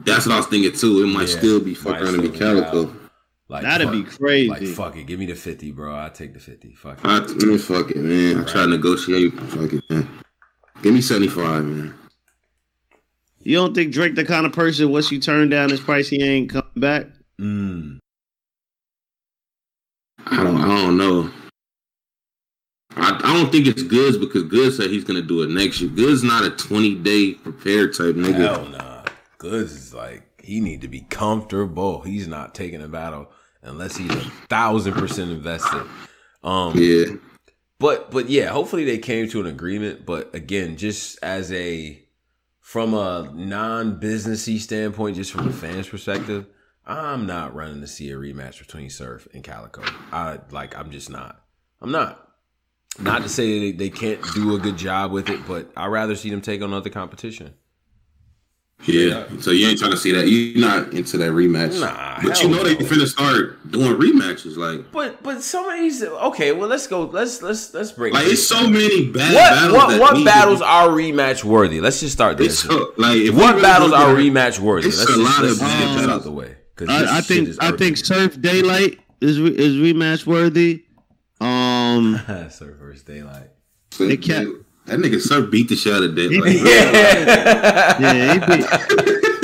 That's 0.00 0.26
what 0.26 0.34
I 0.34 0.36
was 0.36 0.46
thinking 0.46 0.72
too. 0.72 1.02
It 1.02 1.06
might 1.06 1.28
Yeah, 1.30 1.38
still 1.38 1.60
be 1.60 1.70
might 1.70 1.78
fucking 1.78 2.02
around 2.02 2.12
to 2.14 2.22
be 2.30 2.38
Calico. 2.38 2.86
Cal. 2.86 2.96
Like, 3.48 3.62
That'd 3.62 3.86
fuck- 3.88 3.94
be 3.96 4.02
crazy. 4.04 4.48
Like 4.50 4.62
fuck 4.68 4.96
it, 4.96 5.04
give 5.04 5.18
me 5.18 5.26
the 5.26 5.34
fifty, 5.34 5.70
bro. 5.70 5.96
I 5.96 6.08
take 6.10 6.34
the 6.34 6.40
fifty. 6.40 6.74
Fuck 6.74 6.98
it. 6.98 7.06
I, 7.06 7.20
man, 7.20 7.58
fuck 7.58 7.90
it, 7.90 7.96
man. 7.96 8.40
I 8.40 8.44
try 8.44 8.62
to 8.62 8.68
negotiate. 8.68 9.32
Fuck 9.34 9.72
it, 9.72 9.82
man. 9.88 10.08
Give 10.82 10.92
me 10.92 11.00
seventy 11.00 11.28
five, 11.28 11.64
man. 11.64 11.94
You 13.40 13.56
don't 13.56 13.74
think 13.74 13.92
Drake 13.92 14.14
the 14.14 14.24
kind 14.24 14.46
of 14.46 14.52
person 14.52 14.90
once 14.90 15.10
you 15.12 15.20
turn 15.20 15.48
down 15.50 15.70
his 15.70 15.80
price 15.80 16.08
he 16.08 16.22
ain't 16.22 16.50
coming 16.50 16.68
back? 16.76 17.06
Mm. 17.40 17.98
I 20.26 20.42
don't. 20.42 20.56
I 20.56 20.82
don't 20.82 20.96
know. 20.96 21.30
I, 22.96 23.20
I 23.24 23.36
don't 23.36 23.50
think 23.50 23.66
it's 23.66 23.82
Goods 23.82 24.16
because 24.16 24.44
Goods 24.44 24.76
said 24.76 24.90
he's 24.90 25.04
gonna 25.04 25.22
do 25.22 25.42
it 25.42 25.50
next 25.50 25.80
year. 25.80 25.90
Goods 25.90 26.22
not 26.22 26.44
a 26.44 26.50
twenty 26.50 26.94
day 26.94 27.34
prepared 27.34 27.94
type 27.94 28.14
nigga. 28.14 28.34
Hell 28.36 28.68
nah. 28.68 29.04
Goods 29.38 29.72
is 29.72 29.94
like 29.94 30.22
he 30.42 30.60
need 30.60 30.80
to 30.82 30.88
be 30.88 31.00
comfortable. 31.02 32.02
He's 32.02 32.28
not 32.28 32.54
taking 32.54 32.82
a 32.82 32.88
battle 32.88 33.30
unless 33.62 33.96
he's 33.96 34.10
a 34.10 34.20
thousand 34.48 34.94
percent 34.94 35.30
invested. 35.30 35.82
Um, 36.42 36.74
Yeah, 36.76 37.16
but 37.80 38.10
but 38.10 38.28
yeah, 38.28 38.48
hopefully 38.50 38.84
they 38.84 38.98
came 38.98 39.28
to 39.30 39.40
an 39.40 39.46
agreement. 39.46 40.06
But 40.06 40.34
again, 40.34 40.76
just 40.76 41.18
as 41.22 41.50
a 41.52 42.00
from 42.60 42.94
a 42.94 43.30
non-businessy 43.34 44.58
standpoint, 44.58 45.16
just 45.16 45.32
from 45.32 45.48
a 45.48 45.52
fan's 45.52 45.88
perspective, 45.88 46.46
I'm 46.86 47.26
not 47.26 47.54
running 47.54 47.80
to 47.80 47.86
see 47.86 48.10
a 48.10 48.16
rematch 48.16 48.58
between 48.58 48.90
Surf 48.90 49.26
and 49.32 49.42
Calico. 49.42 49.82
I 50.12 50.38
like 50.50 50.76
I'm 50.78 50.90
just 50.90 51.08
not. 51.10 51.40
I'm 51.80 51.90
not. 51.90 52.20
Not 53.00 53.22
to 53.22 53.28
say 53.28 53.58
they, 53.58 53.72
they 53.72 53.90
can't 53.90 54.20
do 54.34 54.54
a 54.54 54.58
good 54.58 54.76
job 54.76 55.10
with 55.10 55.28
it, 55.28 55.46
but 55.48 55.70
I'd 55.76 55.86
rather 55.88 56.14
see 56.14 56.30
them 56.30 56.40
take 56.40 56.62
on 56.62 56.72
other 56.72 56.90
competition. 56.90 57.54
Yeah. 58.86 59.26
So 59.40 59.50
you 59.50 59.66
ain't 59.68 59.78
trying 59.78 59.92
to 59.92 59.96
see 59.96 60.12
that. 60.12 60.28
You're 60.28 60.60
not 60.60 60.92
into 60.92 61.16
that 61.18 61.30
rematch. 61.32 61.80
Nah, 61.80 62.20
But 62.22 62.42
you 62.42 62.50
know 62.50 62.62
they 62.62 62.74
no. 62.74 62.84
finna 62.84 63.06
start 63.06 63.70
doing 63.70 63.94
rematches. 63.94 64.56
Like, 64.56 64.92
But 64.92 65.22
but 65.22 65.42
some 65.42 65.66
of 65.68 65.78
these 65.78 66.02
okay. 66.04 66.52
Well, 66.52 66.68
let's 66.68 66.86
go. 66.86 67.02
Let's 67.04 67.40
let's 67.40 67.72
let's 67.72 67.92
break. 67.92 68.12
like 68.12 68.26
it's 68.26 68.46
so 68.46 68.68
many 68.68 69.08
bad 69.10 69.32
What 69.34 69.50
battles. 69.50 69.76
what 69.78 70.00
what 70.00 70.12
need 70.14 70.20
to 70.20 70.24
battles 70.26 70.60
are 70.60 70.88
rematch 70.88 71.44
worthy? 71.44 71.80
Let's 71.80 72.00
just 72.00 72.12
start 72.12 72.36
this. 72.36 72.58
so, 72.60 72.92
like 72.98 73.32
What 73.32 73.50
really 73.54 73.62
battles 73.62 73.92
are 73.92 74.14
rematch 74.14 74.58
worthy? 74.58 74.88
Let's 74.88 75.02
a 75.02 75.06
just, 75.06 75.18
lot 75.18 75.40
let's 75.42 75.54
of 75.54 75.60
bad 75.60 75.98
this 75.98 76.08
out 76.08 76.22
the 76.24 76.30
way. 76.32 76.56
'Cause 76.76 76.88
I, 76.88 77.18
I 77.18 77.20
think 77.20 77.48
is 77.48 77.58
I 77.58 77.72
think. 77.72 77.96
Surf 77.96 78.40
Daylight 78.40 78.98
is 79.20 79.40
re- 79.40 79.56
is 79.56 79.74
rematch 79.76 80.26
worthy. 80.26 80.84
Um, 81.40 82.20
Sir 82.50 82.76
First 82.78 83.06
Daylight. 83.06 83.50
It 84.00 84.22
can't- 84.22 84.56
That 84.86 84.98
nigga 85.00 85.20
Surf 85.20 85.50
beat 85.50 85.68
the 85.68 85.76
shit 85.76 85.92
out 85.94 86.02
of 86.02 86.16
He 86.16 86.28
Daylight. 86.28 86.52
beat- 86.52 86.62
Yeah. 86.64 88.00
yeah, 88.00 88.32
he 88.34 88.38
beat 88.40 88.70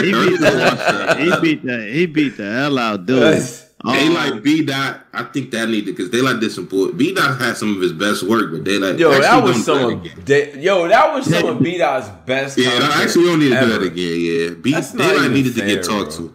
he 0.00 0.12
beat 0.12 0.40
the 0.40 1.16
he 1.18 1.40
beat 1.40 1.64
the 1.64 1.90
he 1.92 2.06
beat 2.06 2.36
the 2.36 2.50
hell 2.50 2.78
out 2.78 3.06
dude. 3.06 3.18
Yes. 3.20 3.66
Um, 3.82 3.94
Daylight 3.94 4.42
B 4.42 4.62
dot, 4.62 5.06
I 5.14 5.22
think 5.24 5.50
that 5.52 5.66
needed 5.70 5.96
because 5.96 6.10
Daylight 6.10 6.38
did 6.40 6.52
some 6.52 6.66
bull. 6.66 6.92
B 6.92 7.14
dot 7.14 7.38
had 7.40 7.56
some 7.56 7.74
of 7.76 7.80
his 7.82 7.94
best 7.94 8.22
work, 8.22 8.50
but 8.52 8.62
Daylight. 8.64 8.98
Yo, 8.98 9.10
that 9.10 9.42
was 9.42 9.64
some 9.64 9.78
of 10.02 10.02
that 10.26 10.52
again. 10.52 10.62
Yo, 10.62 10.86
that 10.88 11.14
was 11.14 11.24
some 11.26 11.46
of 11.46 11.62
B 11.62 11.78
Dot's 11.78 12.08
best. 12.26 12.58
Yeah, 12.58 12.66
no, 12.66 12.80
content 12.80 12.96
actually, 13.02 13.22
we 13.24 13.28
don't 13.30 13.38
need 13.40 13.48
to 13.50 13.60
do 13.60 13.66
that 13.68 13.82
again. 13.82 14.20
Yeah, 14.20 14.54
B 14.60 14.72
That's 14.72 14.92
not 14.92 15.04
Daylight 15.04 15.20
even 15.20 15.32
needed 15.32 15.54
to 15.54 15.60
get 15.66 15.82
talked 15.84 16.16
bro. 16.18 16.26
to. 16.28 16.34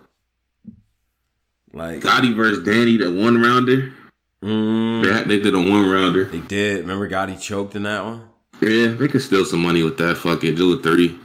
Like, 1.76 2.00
Gotti 2.02 2.34
versus 2.36 2.64
Danny, 2.64 2.98
that 2.98 3.12
one 3.12 3.40
rounder. 3.42 3.94
mm, 4.42 5.04
They, 5.04 5.38
they 5.38 5.44
did 5.44 5.54
a 5.54 5.60
one 5.60 5.88
rounder. 5.90 6.24
they 6.26 6.40
did. 6.40 6.80
Remember, 6.82 7.08
Gotti 7.10 7.40
choked 7.40 7.76
in 7.76 7.84
that 7.84 8.04
one. 8.04 8.30
Yeah, 8.62 8.88
they 8.94 9.08
could 9.10 9.22
steal 9.22 9.44
some 9.46 9.62
money 9.62 9.84
with 9.84 9.98
that. 9.98 10.16
Fuck 10.18 10.44
it, 10.46 10.56
do 10.56 10.74
it 10.74 10.82
thirty. 10.84 11.20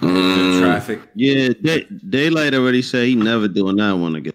Um, 0.00 0.60
traffic. 0.62 1.00
yeah, 1.14 1.48
Day, 1.60 1.84
Daylight 2.08 2.54
already 2.54 2.80
said 2.82 3.06
he 3.08 3.14
never 3.14 3.48
doing 3.48 3.76
that 3.76 3.92
one 3.92 4.14
again. 4.14 4.32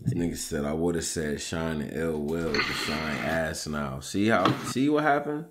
This 0.00 0.14
nigga 0.14 0.36
said 0.36 0.64
I 0.64 0.72
would 0.72 0.94
have 0.94 1.04
said 1.04 1.40
shine 1.42 1.82
and 1.82 1.92
ill 1.92 2.20
will, 2.20 2.52
but 2.52 2.62
shine 2.62 3.16
ass 3.18 3.66
now. 3.66 4.00
See 4.00 4.28
how? 4.28 4.50
See 4.66 4.88
what 4.88 5.02
happened? 5.04 5.44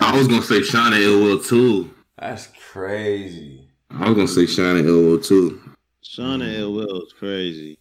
I 0.00 0.16
was 0.16 0.26
gonna 0.26 0.42
say 0.42 0.62
Shine 0.62 0.92
and 0.94 1.02
Ill 1.02 1.20
Will 1.22 1.38
too. 1.42 1.92
That's 2.18 2.48
crazy. 2.72 3.68
I 3.90 4.08
was 4.08 4.14
gonna 4.14 4.28
say 4.28 4.46
Shine 4.46 4.76
and 4.78 4.88
Ill 4.88 5.02
Will 5.02 5.20
too. 5.20 5.60
Shauna 6.04 6.58
Ill 6.58 6.70
mm-hmm. 6.70 6.76
Will 6.76 7.02
is 7.02 7.12
crazy. 7.12 7.78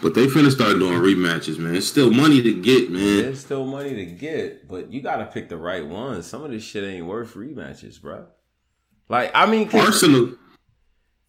But 0.00 0.14
they 0.14 0.26
finna 0.26 0.50
start 0.50 0.78
doing 0.78 0.98
rematches, 0.98 1.58
man. 1.58 1.76
It's 1.76 1.86
still 1.86 2.10
money 2.10 2.40
to 2.42 2.54
get, 2.54 2.90
man. 2.90 3.26
It's 3.26 3.40
still 3.40 3.66
money 3.66 3.94
to 3.94 4.06
get, 4.06 4.66
but 4.66 4.90
you 4.92 5.02
gotta 5.02 5.26
pick 5.26 5.48
the 5.48 5.56
right 5.58 5.86
ones. 5.86 6.26
Some 6.26 6.42
of 6.44 6.50
this 6.50 6.62
shit 6.62 6.82
ain't 6.82 7.06
worth 7.06 7.34
rematches, 7.34 8.00
bro. 8.00 8.26
Like, 9.08 9.30
I 9.34 9.46
mean, 9.46 9.68
Arsenal. 9.74 10.34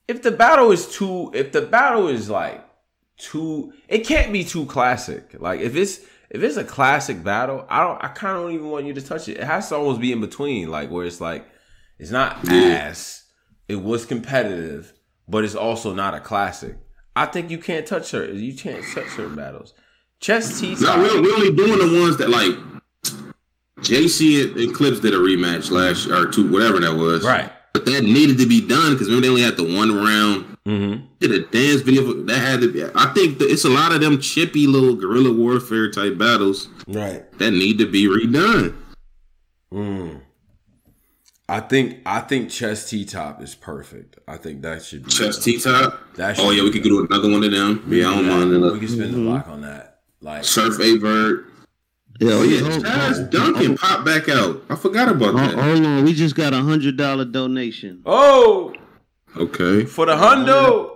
if 0.07 0.21
the 0.21 0.31
battle 0.31 0.71
is 0.71 0.87
too, 0.95 1.31
if 1.33 1.51
the 1.51 1.61
battle 1.61 2.07
is 2.07 2.29
like 2.29 2.65
too, 3.17 3.73
it 3.87 4.07
can't 4.07 4.31
be 4.31 4.43
too 4.43 4.65
classic. 4.65 5.35
Like, 5.39 5.59
if 5.59 5.75
it's 5.75 5.99
if 6.33 6.41
it's 6.41 6.57
a 6.57 6.63
classic 6.63 7.23
battle, 7.23 7.65
I 7.69 7.83
don't, 7.83 8.03
I 8.03 8.07
kind 8.07 8.35
of 8.37 8.43
don't 8.43 8.53
even 8.53 8.69
want 8.69 8.85
you 8.85 8.93
to 8.93 9.01
touch 9.01 9.27
it. 9.27 9.37
It 9.37 9.43
has 9.43 9.69
to 9.69 9.75
almost 9.75 10.01
be 10.01 10.11
in 10.11 10.19
between, 10.19 10.71
like 10.71 10.89
where 10.89 11.05
it's 11.05 11.21
like, 11.21 11.45
it's 11.99 12.09
not 12.11 12.39
Yeah. 12.43 12.87
ass. 12.87 13.23
It 13.67 13.75
was 13.75 14.05
competitive, 14.05 14.93
but 15.27 15.43
it's 15.43 15.55
also 15.55 15.93
not 15.93 16.13
a 16.13 16.19
classic. 16.19 16.77
I 17.15 17.25
think 17.27 17.49
you 17.51 17.57
can't 17.57 17.85
touch 17.85 18.11
her. 18.11 18.25
You 18.25 18.55
can't 18.55 18.83
touch 18.93 19.07
certain 19.09 19.35
battles. 19.35 19.73
Chess 20.19 20.59
T. 20.59 20.75
No, 20.79 20.97
we 20.97 21.21
we 21.21 21.31
only 21.33 21.53
doing 21.53 21.77
the 21.79 21.99
ones 22.01 22.17
that 22.17 22.29
like 22.29 22.55
JC 23.79 24.43
and, 24.49 24.57
and 24.57 24.73
Clips 24.75 24.99
did 24.99 25.13
a 25.13 25.17
rematch 25.17 25.69
last 25.71 26.07
or 26.07 26.29
two, 26.31 26.49
whatever 26.51 26.79
that 26.79 26.93
was. 26.95 27.23
Right. 27.25 27.51
But 27.73 27.85
that 27.85 28.03
needed 28.03 28.37
to 28.37 28.45
be 28.47 28.65
done 28.65 28.93
because 28.93 29.07
remember 29.07 29.23
they 29.25 29.29
only 29.29 29.41
had 29.41 29.57
the 29.57 29.75
one 29.75 29.95
round. 29.95 30.45
Mm-hmm. 30.65 31.05
Did 31.19 31.31
a 31.31 31.39
dance 31.47 31.81
video 31.81 32.05
for- 32.05 32.21
that 32.23 32.37
had 32.37 32.61
to 32.61 32.71
be. 32.71 32.83
I 32.95 33.11
think 33.13 33.39
that 33.39 33.49
it's 33.51 33.65
a 33.65 33.69
lot 33.69 33.91
of 33.91 33.99
them 33.99 34.21
chippy 34.21 34.65
little 34.67 34.95
guerrilla 34.95 35.33
warfare 35.33 35.91
type 35.91 36.17
battles 36.17 36.69
Right. 36.87 37.29
that 37.39 37.51
need 37.51 37.79
to 37.79 37.85
be 37.85 38.05
redone. 38.07 38.73
Mm. 39.73 40.21
I 41.49 41.59
think 41.59 41.99
I 42.05 42.21
think 42.21 42.49
chess 42.49 42.89
T 42.89 43.03
top 43.05 43.41
is 43.41 43.53
perfect. 43.53 44.17
I 44.27 44.37
think 44.37 44.61
that 44.61 44.81
should 44.83 45.03
be 45.03 45.09
Chest 45.11 45.43
T 45.43 45.59
top. 45.59 45.99
That 46.15 46.39
Oh 46.39 46.51
yeah, 46.51 46.63
we 46.63 46.69
be- 46.71 46.79
could 46.79 46.83
do 46.83 47.05
another 47.05 47.29
one 47.29 47.43
of 47.43 47.51
them. 47.51 47.85
Yeah, 47.89 48.09
I 48.09 48.15
don't 48.15 48.27
mind 48.27 48.49
We 48.51 48.59
that. 48.69 48.79
can 48.79 48.87
spend 48.87 49.13
the 49.13 49.19
block 49.19 49.47
on 49.49 49.61
that. 49.61 49.99
Like 50.21 50.43
Surf 50.45 50.79
A 50.79 50.97
Bird. 50.97 51.47
Yo, 52.19 52.29
Oh 52.39 52.43
yeah, 52.43 52.59
hold- 52.61 52.83
Chaz 52.85 53.15
hold- 53.17 53.29
Duncan 53.31 53.71
oh. 53.73 53.75
popped 53.77 54.05
back 54.05 54.29
out. 54.29 54.63
I 54.69 54.75
forgot 54.75 55.09
about 55.09 55.35
hold- 55.35 55.51
that. 55.51 55.59
hold 55.63 55.85
on, 55.85 56.03
we 56.05 56.13
just 56.13 56.35
got 56.35 56.53
a 56.53 56.61
hundred 56.61 56.95
dollar 56.95 57.25
donation. 57.25 58.01
oh 58.05 58.73
Okay. 59.35 59.83
for 59.85 60.05
the 60.05 60.13
hundo 60.15 60.91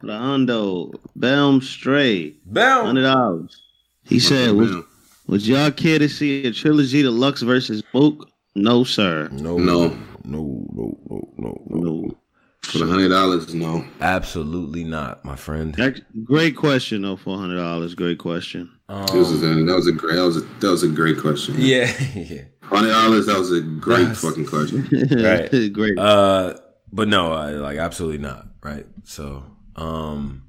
For 0.00 0.06
The 0.06 0.12
Hundo, 0.12 0.94
Belm 1.18 1.62
Stray, 1.62 2.34
bell. 2.44 2.84
hundred 2.84 3.02
dollars. 3.02 3.62
He 4.04 4.18
said, 4.18 4.52
would, 4.56 4.82
would 5.28 5.46
y'all 5.46 5.70
care 5.70 5.98
to 6.00 6.08
see 6.08 6.44
a 6.46 6.52
trilogy 6.52 7.02
deluxe 7.02 7.42
versus 7.42 7.82
Mook? 7.94 8.28
No, 8.54 8.84
sir. 8.84 9.28
No, 9.32 9.58
No. 9.58 9.88
no, 9.88 9.96
no, 10.24 10.66
no, 10.72 10.98
no, 11.08 11.64
no. 11.68 11.80
No. 11.80 12.16
For 12.62 12.78
the 12.78 12.86
hundred 12.86 13.08
dollars, 13.08 13.54
no. 13.54 13.84
Absolutely 14.00 14.84
not, 14.84 15.24
my 15.24 15.34
friend. 15.34 15.74
That, 15.76 16.02
great 16.24 16.56
question 16.56 17.02
though, 17.02 17.16
four 17.16 17.38
hundred 17.38 17.56
dollars. 17.56 17.94
Great 17.94 18.18
question. 18.18 18.70
This 18.88 19.12
was 19.30 19.42
Um, 19.42 19.62
a, 19.62 19.64
that 19.64 19.74
was 19.76 19.86
a 19.88 19.92
great 19.92 20.16
that 20.16 20.22
was 20.24 20.36
a, 20.36 20.40
that 20.40 20.68
was 20.70 20.82
a 20.82 20.88
great 20.88 21.18
question. 21.18 21.54
yeah, 21.58 21.90
yeah. 22.14 22.42
Hundred 22.62 22.90
dollars. 22.90 23.26
That 23.26 23.38
was 23.38 23.50
a 23.50 23.60
great 23.62 24.00
Yes. 24.08 24.20
fucking 24.20 24.46
question. 24.46 24.86
Right. 25.10 25.72
great. 25.72 25.98
Uh, 25.98 26.54
but 26.92 27.08
no, 27.08 27.32
I, 27.32 27.52
like 27.52 27.78
absolutely 27.78 28.18
not. 28.18 28.46
Right. 28.62 28.86
So, 29.04 29.42
um, 29.76 30.42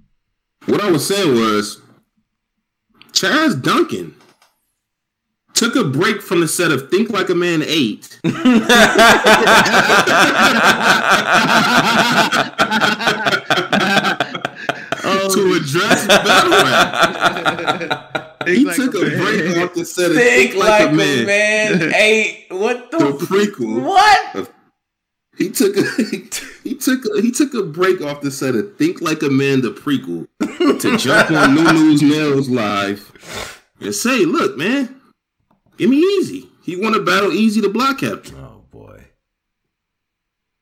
What 0.66 0.82
I 0.82 0.92
was 0.92 1.08
saying 1.08 1.34
was, 1.34 1.82
Chaz 3.14 3.60
Duncan 3.62 4.16
took 5.62 5.76
a 5.76 5.84
break 5.84 6.24
from 6.24 6.40
the 6.40 6.48
set 6.48 6.72
of 6.72 6.90
Think 6.90 7.12
Like 7.12 7.30
a 7.30 7.36
Man 7.36 7.62
Eight 7.62 8.18
oh, 8.24 8.32
to 15.36 15.54
address 15.54 16.08
battle 16.08 16.52
rap. 16.52 18.18
He 18.48 18.64
took 18.64 18.96
a 18.96 19.02
break 19.02 19.56
off 19.60 19.76
the 19.76 19.86
set 19.86 20.10
of 20.10 20.18
think 20.18 20.56
like 20.56 20.90
a 20.90 20.92
Man. 20.92 21.28
man. 21.28 21.94
Eight. 21.96 22.48
What 22.50 22.90
the? 22.90 22.98
The 22.98 23.12
prequel. 23.28 23.84
what? 23.84 24.52
He 25.38 25.52
took 25.52 25.78
a, 25.78 25.84
he 26.64 26.74
took 26.74 27.06
a, 27.06 27.22
he 27.22 27.30
took 27.30 27.54
a 27.54 27.62
break 27.62 28.02
off 28.02 28.22
the 28.22 28.32
set 28.32 28.56
of 28.56 28.76
Think 28.78 29.00
Like 29.00 29.22
a 29.22 29.30
Man 29.30 29.62
the 29.62 29.70
prequel 29.70 30.28
to 30.80 30.98
jump 30.98 31.30
on 31.30 31.54
New 31.54 31.72
News 31.72 32.02
Nails 32.02 32.50
live 32.50 33.12
and 33.80 33.94
say, 33.94 34.26
"Look, 34.26 34.58
man, 34.58 35.01
give 35.82 35.90
me 35.90 35.98
easy. 35.98 36.48
He 36.64 36.76
won 36.76 36.94
a 36.94 37.00
battle 37.02 37.32
easy 37.34 37.60
to 37.62 37.70
block 37.70 38.00
captain. 38.00 38.36
Oh 38.38 38.64
boy. 38.72 39.04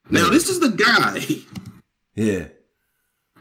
Now 0.10 0.30
this 0.30 0.50
is 0.50 0.60
the 0.60 0.70
guy 0.70 1.44
Yeah. 2.16 2.48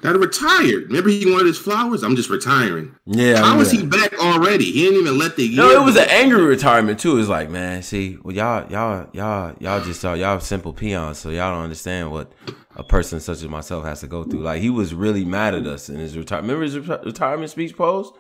that 0.03 0.17
retired. 0.19 0.89
Remember 0.89 1.09
he 1.09 1.31
wanted 1.31 1.47
his 1.47 1.59
flowers. 1.59 2.03
I'm 2.03 2.15
just 2.17 2.31
retiring. 2.31 2.95
Yeah. 3.07 3.39
How 3.39 3.59
is 3.61 3.71
he 3.71 3.87
back 3.87 4.13
already? 4.19 4.65
He 4.67 4.83
didn't 4.85 5.01
even 5.01 5.19
let 5.19 5.37
the 5.37 5.45
year. 5.47 5.57
No, 5.57 5.71
it 5.71 5.85
was 5.85 5.95
go. 5.95 6.03
an 6.03 6.09
angry 6.11 6.43
retirement 6.45 6.99
too. 7.01 7.19
It's 7.19 7.29
like, 7.29 7.49
man, 7.51 7.83
see, 7.83 8.19
well, 8.23 8.35
y'all, 8.35 8.71
y'all, 8.71 9.09
y'all, 9.13 9.55
y'all 9.61 9.81
just 9.85 10.03
y'all, 10.03 10.17
y'all 10.17 10.41
simple 10.41 10.73
peons, 10.73 11.19
so 11.19 11.31
y'all 11.31 11.55
don't 11.55 11.65
understand 11.65 12.11
what 12.13 12.33
a 12.77 12.83
person 12.85 13.19
such 13.21 13.39
as 13.39 13.49
myself 13.49 13.85
has 13.85 14.01
to 14.01 14.07
go 14.07 14.25
through. 14.25 14.41
Like 14.41 14.61
he 14.61 14.71
was 14.71 14.95
really 14.95 15.25
mad 15.25 15.55
at 15.55 15.67
us 15.67 15.89
in 15.89 15.97
his 15.97 16.17
retirement. 16.17 16.53
Remember 16.53 16.65
his 16.65 16.77
reti- 16.87 17.05
retirement 17.05 17.51
speech 17.51 17.77
post? 17.77 18.15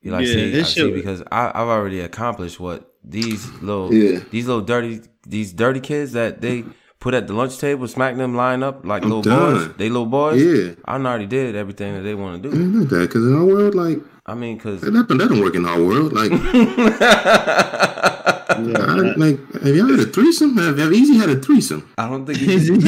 He 0.00 0.10
like, 0.10 0.26
Yeah, 0.26 0.32
see, 0.32 0.44
I 0.44 0.48
his 0.50 0.68
see, 0.68 0.80
shit- 0.80 0.94
because 0.94 1.22
I, 1.30 1.48
I've 1.54 1.68
already 1.68 2.00
accomplished 2.00 2.60
what 2.60 2.92
these 3.04 3.50
little, 3.62 3.92
Yeah. 3.92 4.20
these 4.30 4.46
little 4.46 4.62
dirty, 4.62 5.00
these 5.26 5.52
dirty 5.52 5.80
kids 5.80 6.12
that 6.12 6.40
they 6.40 6.64
put 7.00 7.14
at 7.14 7.26
the 7.26 7.32
lunch 7.32 7.58
table, 7.58 7.88
smack 7.88 8.16
them, 8.16 8.34
line 8.34 8.62
up 8.62 8.84
like 8.84 9.02
I'm 9.02 9.08
little 9.08 9.22
done. 9.22 9.68
boys. 9.68 9.76
They 9.76 9.88
little 9.88 10.06
boys. 10.06 10.42
Yeah. 10.42 10.74
I 10.84 10.94
already 10.96 11.26
did 11.26 11.56
everything 11.56 11.94
that 11.94 12.02
they 12.02 12.14
want 12.14 12.42
to 12.42 12.50
do. 12.50 12.56
didn't 12.56 12.88
that 12.88 13.00
because 13.08 13.26
in 13.26 13.34
our 13.36 13.44
world, 13.44 13.74
like 13.74 13.98
I 14.26 14.34
mean, 14.34 14.58
cause 14.58 14.80
that, 14.82 14.90
that 14.92 15.08
don't 15.08 15.40
work 15.40 15.54
in 15.54 15.66
our 15.66 15.82
world. 15.82 16.12
Like, 16.12 16.30
I, 18.50 19.14
like 19.16 19.52
have 19.62 19.76
y'all 19.76 19.88
had 19.88 20.00
a 20.00 20.06
threesome? 20.06 20.56
Have, 20.56 20.78
have 20.78 20.92
Easy 20.92 21.16
had 21.16 21.30
a 21.30 21.36
threesome? 21.40 21.88
I 21.96 22.08
don't 22.08 22.26
think. 22.26 22.38
He's 22.50 22.68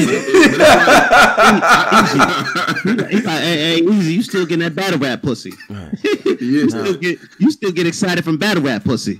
He, 2.83 3.21
like, 3.21 3.41
hey, 3.41 3.57
hey, 3.57 3.81
easy. 3.81 4.13
You 4.13 4.23
still 4.23 4.45
getting 4.45 4.59
that 4.59 4.75
battle 4.75 4.99
rap 4.99 5.21
pussy? 5.21 5.53
Yeah. 5.69 5.89
You 6.39 6.69
still 6.69 6.95
get, 6.95 7.19
you 7.39 7.51
still 7.51 7.71
get 7.71 7.87
excited 7.87 8.25
from 8.25 8.37
battle 8.37 8.63
rap 8.63 8.83
pussy? 8.83 9.19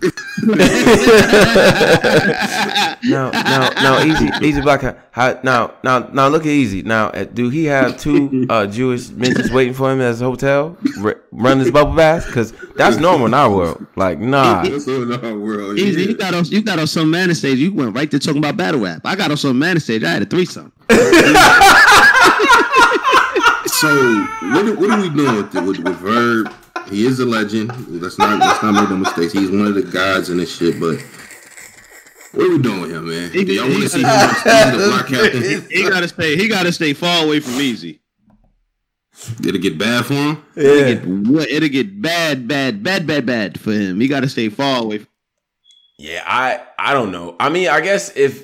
No, 3.03 3.31
no, 3.31 3.69
no, 3.81 4.03
easy, 4.03 4.29
easy 4.41 4.61
black. 4.61 4.81
How, 5.11 5.39
now, 5.43 5.73
now, 5.83 5.99
now, 6.11 6.27
look 6.27 6.43
at 6.43 6.47
easy. 6.47 6.81
Now, 6.81 7.07
uh, 7.09 7.25
do 7.25 7.49
he 7.49 7.65
have 7.65 7.99
two 7.99 8.47
uh, 8.49 8.65
Jewish 8.65 9.09
midgets 9.09 9.51
waiting 9.51 9.73
for 9.73 9.91
him 9.91 10.01
at 10.01 10.07
his 10.07 10.21
hotel, 10.21 10.77
re- 10.97 11.15
run 11.31 11.59
this 11.59 11.69
bubble 11.69 11.93
bath? 11.93 12.25
Because 12.25 12.53
that's 12.75 12.97
normal 12.97 13.27
in 13.27 13.33
our 13.33 13.49
world. 13.53 13.85
Like, 13.95 14.19
nah. 14.19 14.63
That's 14.63 14.87
in 14.87 15.11
our 15.11 15.37
world. 15.37 15.77
Easy, 15.77 16.01
yeah. 16.01 16.07
you 16.09 16.17
got 16.17 16.32
on 16.33 16.45
you 16.45 16.61
got 16.61 16.79
on 16.79 16.87
some 16.87 17.09
man 17.11 17.33
stage. 17.35 17.57
You 17.59 17.73
went 17.73 17.95
right 17.95 18.09
to 18.11 18.19
talking 18.19 18.39
about 18.39 18.57
battle 18.57 18.79
rap. 18.81 19.01
I 19.05 19.15
got 19.15 19.31
on 19.31 19.37
some 19.37 19.57
man 19.59 19.79
stage. 19.79 20.03
I 20.03 20.09
had 20.09 20.21
a 20.21 20.25
threesome. 20.25 20.71
So 23.65 23.89
what 24.53 24.65
are, 24.65 24.75
what 24.75 24.89
are 24.91 25.01
we 25.01 25.09
doing 25.09 25.35
with, 25.35 25.55
it? 25.55 25.61
with 25.63 25.79
with 25.79 25.97
Verb? 25.97 26.53
He 26.89 27.05
is 27.05 27.19
a 27.19 27.25
legend. 27.25 27.69
Let's 28.01 28.17
not 28.17 28.39
let's 28.39 28.61
not 28.63 28.73
make 28.73 28.89
no 28.89 28.95
mistakes. 28.97 29.33
He's 29.33 29.49
one 29.49 29.65
of 29.67 29.73
the 29.73 29.83
guys 29.83 30.29
in 30.29 30.37
this 30.37 30.55
shit. 30.55 30.79
But 30.79 31.01
what 32.31 32.45
are 32.45 32.49
we 32.49 32.59
doing 32.61 32.81
with 32.81 32.91
him, 32.91 33.09
man? 33.09 33.31
He- 33.31 33.43
Do 33.43 33.53
y'all 33.53 33.67
want 33.69 33.83
to 33.83 33.89
see 33.89 33.99
him 33.99 34.05
on 34.05 34.35
stage, 34.35 34.71
the 34.77 34.77
block 34.89 35.07
captain? 35.07 35.65
He 35.69 35.83
gotta 35.89 36.07
stay. 36.07 36.37
He 36.37 36.47
gotta 36.47 36.71
stay 36.71 36.93
far 36.93 37.25
away 37.25 37.39
from 37.41 37.53
Easy. 37.59 37.99
Did 39.41 39.55
it 39.55 39.59
get 39.59 39.77
bad 39.77 40.05
for 40.05 40.13
him? 40.13 40.43
Yeah. 40.55 40.95
What? 40.95 41.49
It'll 41.49 41.67
get 41.69 42.01
bad, 42.01 42.47
bad, 42.47 42.83
bad, 42.83 43.05
bad, 43.05 43.25
bad 43.25 43.59
for 43.59 43.71
him. 43.73 43.99
He 43.99 44.07
gotta 44.07 44.29
stay 44.29 44.47
far 44.49 44.81
away. 44.83 44.99
From, 44.99 45.07
Yeah, 46.03 46.21
I 46.25 46.59
I 46.77 46.93
don't 46.93 47.11
know. 47.11 47.35
I 47.39 47.47
mean, 47.49 47.69
I 47.69 47.79
guess 47.79 48.11
if 48.15 48.43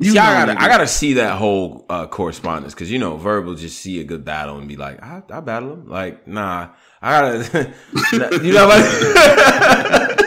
You 0.00 0.12
see, 0.12 0.18
I 0.18 0.46
gotta. 0.46 0.58
I 0.60 0.68
gotta 0.68 0.86
see 0.86 1.12
that 1.14 1.36
whole 1.36 1.84
uh, 1.90 2.06
correspondence 2.06 2.72
because 2.72 2.90
you 2.90 2.98
know, 2.98 3.18
Verb 3.18 3.44
will 3.44 3.54
just 3.54 3.78
see 3.80 4.00
a 4.00 4.04
good 4.04 4.24
battle 4.24 4.56
and 4.56 4.66
be 4.66 4.76
like, 4.76 5.02
I, 5.02 5.22
I 5.30 5.40
battle 5.40 5.74
him. 5.74 5.88
Like, 5.88 6.26
nah, 6.26 6.68
I 7.02 7.20
gotta, 7.20 7.74
you 8.42 8.52
know, 8.52 8.66
like. 8.66 10.22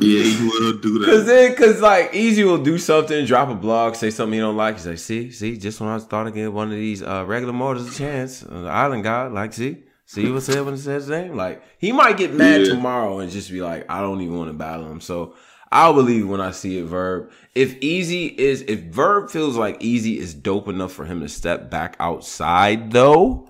Yeah, 0.00 0.22
he 0.22 0.46
will 0.46 0.78
do 0.78 1.04
Cause 1.04 1.24
that. 1.26 1.32
then, 1.32 1.56
cause 1.56 1.80
like 1.80 2.14
Easy 2.14 2.44
will 2.44 2.62
do 2.62 2.78
something, 2.78 3.24
drop 3.24 3.48
a 3.48 3.54
blog, 3.54 3.96
say 3.96 4.10
something 4.10 4.34
he 4.34 4.38
don't 4.38 4.56
like. 4.56 4.76
He's 4.76 4.86
like, 4.86 4.98
see, 4.98 5.30
see, 5.32 5.56
just 5.56 5.80
when 5.80 5.88
I 5.88 5.94
was 5.94 6.04
starting 6.04 6.32
to 6.32 6.38
give 6.38 6.52
one 6.54 6.68
of 6.68 6.74
these 6.76 7.02
uh, 7.02 7.24
regular 7.26 7.52
mortals 7.52 7.92
a 7.92 7.98
chance, 7.98 8.44
uh, 8.44 8.62
the 8.62 8.68
Island 8.68 9.02
God, 9.02 9.32
like, 9.32 9.52
see, 9.54 9.84
see 10.04 10.30
what 10.30 10.42
said 10.44 10.64
when 10.64 10.74
it 10.74 10.78
said 10.78 10.96
his 10.96 11.08
name. 11.08 11.34
Like, 11.36 11.62
he 11.78 11.90
might 11.90 12.16
get 12.16 12.32
mad 12.32 12.60
Yeah. 12.60 12.74
tomorrow 12.74 13.18
and 13.18 13.30
just 13.32 13.50
be 13.50 13.60
like, 13.60 13.86
I 13.90 14.00
don't 14.00 14.20
even 14.20 14.36
want 14.38 14.50
to 14.50 14.54
battle 14.56 14.88
him. 14.88 15.00
So 15.00 15.34
I'll 15.70 15.92
believe 15.94 16.28
when 16.28 16.40
I 16.40 16.50
see 16.52 16.78
it. 16.78 16.84
Verb. 16.86 17.30
If 17.54 17.76
Easy 17.82 18.26
is, 18.26 18.62
if 18.62 18.80
Verb 18.84 19.30
feels 19.30 19.56
like 19.56 19.82
Easy 19.82 20.18
is 20.18 20.32
dope 20.34 20.68
enough 20.68 20.92
for 20.92 21.04
him 21.04 21.20
to 21.20 21.28
step 21.28 21.70
back 21.70 21.96
outside, 22.00 22.90
though, 22.92 23.48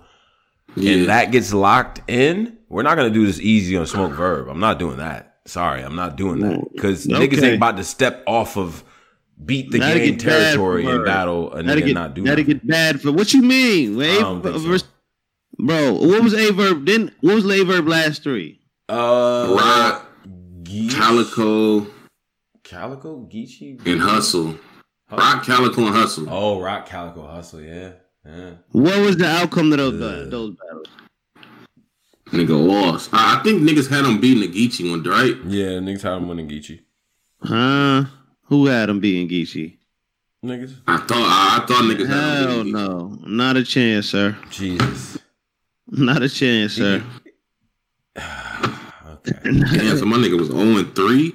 Yeah. 0.75 0.93
and 0.95 1.07
that 1.09 1.31
gets 1.31 1.53
locked 1.53 2.01
in, 2.09 2.57
we're 2.69 2.83
not 2.83 2.97
gonna 2.97 3.11
do 3.11 3.25
this 3.27 3.41
easy 3.41 3.77
on 3.77 3.87
smoke 3.87 4.13
verb. 4.13 4.49
I'm 4.49 4.61
not 4.61 4.79
doing 4.79 4.97
that. 4.99 5.37
Sorry, 5.47 5.83
I'm 5.83 5.97
not 5.97 6.17
doing 6.17 6.41
that 6.41 6.63
because 6.75 7.07
niggas 7.07 7.43
ain't 7.43 7.55
about 7.57 7.77
to 7.79 7.85
step 7.85 8.23
off 8.27 8.57
of 8.59 8.85
beat 9.45 9.71
the 9.71 9.79
That'll 9.79 9.99
game 9.99 10.19
territory 10.19 10.85
for 10.85 10.97
and 10.97 11.05
battle 11.05 11.53
a 11.53 11.63
that'll 11.63 11.83
nigga 11.83 11.87
get 11.87 11.95
not 11.95 12.15
do 12.15 12.25
that'll 12.25 12.45
get 12.45 12.67
bad 12.67 13.01
for 13.01 13.13
what 13.13 13.33
you 13.33 13.41
mean? 13.43 13.97
Wait, 13.97 14.19
don't 14.19 14.43
think 14.43 14.57
so. 14.59 14.87
bro. 15.59 15.93
What 15.95 16.23
was 16.23 16.35
a 16.35 16.51
verb? 16.53 16.85
Then 16.87 17.13
what 17.21 17.37
was 17.37 17.47
a 17.51 17.63
verb 17.65 17.87
last 17.89 18.23
three? 18.25 18.61
Uh, 18.89 19.55
Rock, 19.57 20.07
Geech- 20.65 20.93
Calico, 20.95 21.87
Calico, 22.69 23.27
Geechi, 23.33 23.85
and 23.87 24.01
Hustle. 24.01 24.55
Rock, 25.11 25.43
Calico, 25.45 25.87
and 25.87 25.95
Hustle. 25.95 26.27
Oh, 26.29 26.61
Rock, 26.61 26.87
Calico, 26.87 27.27
Hustle, 27.27 27.63
yeah, 27.63 27.93
yeah. 28.27 28.51
What 28.73 29.01
was 29.01 29.17
the 29.17 29.27
outcome 29.27 29.73
of 29.73 29.79
those 29.79 29.95
Uh, 30.03 30.29
those 30.29 30.55
battles? 30.57 30.87
Nigga 32.27 32.67
lost. 32.69 33.09
I 33.13 33.39
I 33.39 33.43
think 33.43 33.63
niggas 33.63 33.89
had 33.89 34.05
him 34.05 34.21
beating 34.21 34.43
the 34.43 34.49
Geechi 34.69 34.91
one, 34.91 35.03
right? 35.03 35.35
Yeah, 35.47 35.79
niggas 35.81 36.03
had 36.03 36.19
him 36.19 36.29
winning 36.29 36.47
Geechi. 36.49 36.81
Huh? 37.43 38.05
Who 38.45 38.67
had 38.67 38.91
him 38.91 39.01
beating 39.01 39.29
Geechi? 39.31 39.79
Niggas, 40.45 40.75
I 40.87 40.99
thought 40.99 41.11
I, 41.11 41.63
I 41.63 41.67
thought 41.67 41.85
niggas 41.85 42.07
had 42.07 42.49
Hell 42.49 42.61
him 42.61 42.73
no, 42.73 43.19
not 43.27 43.57
a 43.57 43.65
chance, 43.65 44.11
sir. 44.11 44.37
Jesus. 44.51 45.19
Not 45.91 46.23
a 46.23 46.29
chance, 46.29 46.75
sir. 46.75 47.03
Okay. 49.11 49.39
Damn, 49.43 49.99
so 49.99 50.05
my 50.05 50.17
nigga 50.19 50.39
was 50.39 50.49
0 50.49 50.61
and 50.61 50.95
3. 50.95 51.33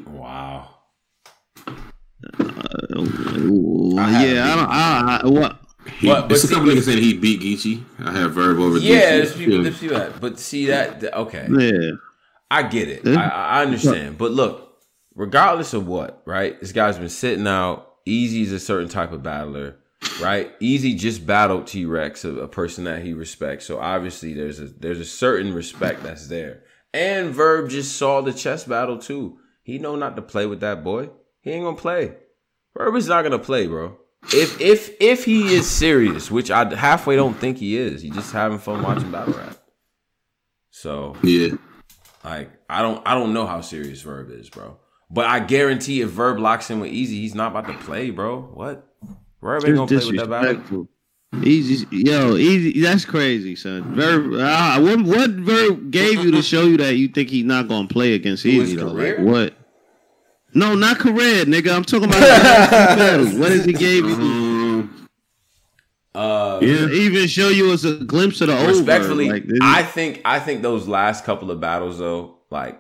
Wow. 2.90 3.04
Ooh, 3.38 3.98
I 3.98 4.26
yeah, 4.26 4.44
I 4.52 4.56
don't. 4.56 4.70
I, 4.70 5.22
I, 5.24 5.28
what? 5.28 5.60
He, 6.00 6.08
But- 6.08 6.22
but 6.22 6.30
there's 6.30 6.44
a 6.46 6.48
couple 6.48 6.66
but- 6.66 6.76
niggas 6.78 6.84
saying 6.84 7.04
he 7.04 7.14
beat 7.18 7.42
Geechi. 7.42 7.84
I 8.00 8.12
have 8.14 8.34
Verb 8.34 8.58
over 8.60 8.78
Yeah, 8.78 9.18
there's 9.18 9.36
people, 9.36 9.56
Yeah. 9.56 9.64
there's 9.64 9.80
people 9.80 9.98
that, 9.98 10.22
but 10.22 10.40
see 10.40 10.68
that, 10.68 11.02
that- 11.02 11.18
okay. 11.18 11.48
Yeah, 11.50 11.92
I 12.50 12.64
get 12.64 12.88
it. 12.90 13.02
Yeah. 13.06 13.20
I, 13.20 13.60
I 13.60 13.62
understand. 13.64 14.18
But 14.18 14.32
look, 14.32 14.78
regardless 15.16 15.74
of 15.74 15.86
what, 15.88 16.22
right? 16.26 16.60
This 16.60 16.72
guy's 16.72 16.98
been 16.98 17.10
sitting 17.10 17.48
out. 17.48 17.90
Easy's 18.06 18.52
a 18.52 18.60
certain 18.60 18.90
type 18.90 19.12
of 19.14 19.24
battler, 19.24 19.78
right? 20.22 20.52
Easy 20.60 20.94
just 20.96 21.26
battled 21.26 21.68
T 21.68 21.86
Rex, 21.86 22.26
a, 22.26 22.34
a 22.36 22.48
person 22.48 22.84
that 22.86 23.02
he 23.04 23.14
respects. 23.14 23.66
So 23.66 23.80
obviously 23.80 24.34
there's 24.34 24.60
a 24.60 24.66
there's 24.68 25.00
a 25.00 25.06
certain 25.06 25.54
respect 25.54 26.04
that's 26.04 26.28
there. 26.28 26.64
And 26.94 27.34
Verb 27.34 27.70
just 27.70 27.96
saw 27.98 28.22
the 28.22 28.34
chess 28.34 28.66
battle 28.66 28.98
too. 28.98 29.38
He 29.64 29.80
know 29.80 29.96
not 29.96 30.16
to 30.18 30.22
play 30.22 30.46
with 30.46 30.60
that 30.60 30.84
boy. 30.84 31.10
He 31.42 31.52
ain't 31.52 31.64
gonna 31.64 31.78
play. 31.78 32.16
Verb 32.78 32.96
is 32.96 33.08
not 33.08 33.24
gonna 33.24 33.40
play, 33.40 33.68
bro. 33.68 33.98
If 34.34 34.60
if 34.62 34.96
if 35.00 35.26
he 35.26 35.54
is 35.54 35.70
serious, 35.70 36.32
which 36.32 36.50
I 36.50 36.74
halfway 36.76 37.16
don't 37.16 37.36
think 37.38 37.58
he 37.58 37.78
is, 37.78 38.02
he 38.02 38.10
just 38.10 38.32
having 38.32 38.58
fun 38.58 38.82
watching 38.82 39.12
battle 39.12 39.34
rap. 39.34 39.58
So 40.72 41.16
Yeah. 41.24 41.50
like 42.24 42.52
I 42.70 42.82
don't 42.82 43.06
I 43.06 43.14
don't 43.14 43.34
know 43.34 43.46
how 43.46 43.62
serious 43.62 44.02
Verb 44.02 44.32
is, 44.32 44.50
bro. 44.50 44.78
But 45.12 45.26
I 45.28 45.40
guarantee 45.40 46.02
if 46.02 46.10
Verb 46.10 46.40
locks 46.40 46.72
in 46.72 46.80
with 46.80 46.92
Easy, 46.92 47.22
he's 47.22 47.36
not 47.36 47.52
about 47.52 47.68
to 47.68 47.74
play, 47.86 48.10
bro. 48.10 48.42
What? 48.42 48.88
Verb 49.42 49.66
ain't 49.66 49.76
gonna 49.76 49.88
play 49.88 50.06
with 50.06 50.18
that 50.18 50.30
battle. 50.30 50.88
Easy, 51.44 51.88
yo, 51.92 52.36
easy. 52.38 52.80
That's 52.82 53.06
crazy, 53.06 53.56
son. 53.56 53.96
Verb, 53.96 54.34
uh, 54.34 54.80
what 54.80 55.02
what 55.02 55.30
verb 55.32 55.92
gave 55.92 56.24
you 56.24 56.32
to 56.32 56.42
show 56.44 56.64
you 56.64 56.78
that 56.78 56.96
you 56.96 57.08
think 57.08 57.30
he's 57.30 57.44
not 57.44 57.68
gonna 57.68 57.88
play 57.88 58.14
against 58.14 58.46
Easy? 58.46 58.76
Though? 58.76 58.88
Like, 58.88 59.18
what? 59.20 59.54
No, 60.56 60.76
not 60.76 61.00
career, 61.00 61.46
nigga. 61.46 61.76
I'm 61.76 61.84
talking 61.84 62.10
about 62.10 62.20
the 62.20 62.26
battles. 62.98 63.34
What 63.36 63.50
does 63.50 63.66
he 63.66 63.74
gave 63.74 64.06
you? 64.06 64.14
Um, 64.16 65.08
Uh 66.16 66.60
yeah. 66.62 66.88
even 66.90 67.28
show 67.28 67.50
you 67.50 67.72
as 67.72 67.86
a 67.86 67.96
glimpse 67.96 68.40
of 68.42 68.48
the 68.48 68.58
old 68.58 68.68
respectfully, 68.68 69.30
Verb? 69.30 69.46
Like, 69.50 69.60
I 69.62 69.84
think 69.84 70.22
I 70.26 70.40
think 70.40 70.62
those 70.62 70.88
last 70.88 71.26
couple 71.26 71.50
of 71.50 71.60
battles 71.60 71.98
though, 71.98 72.38
like 72.52 72.80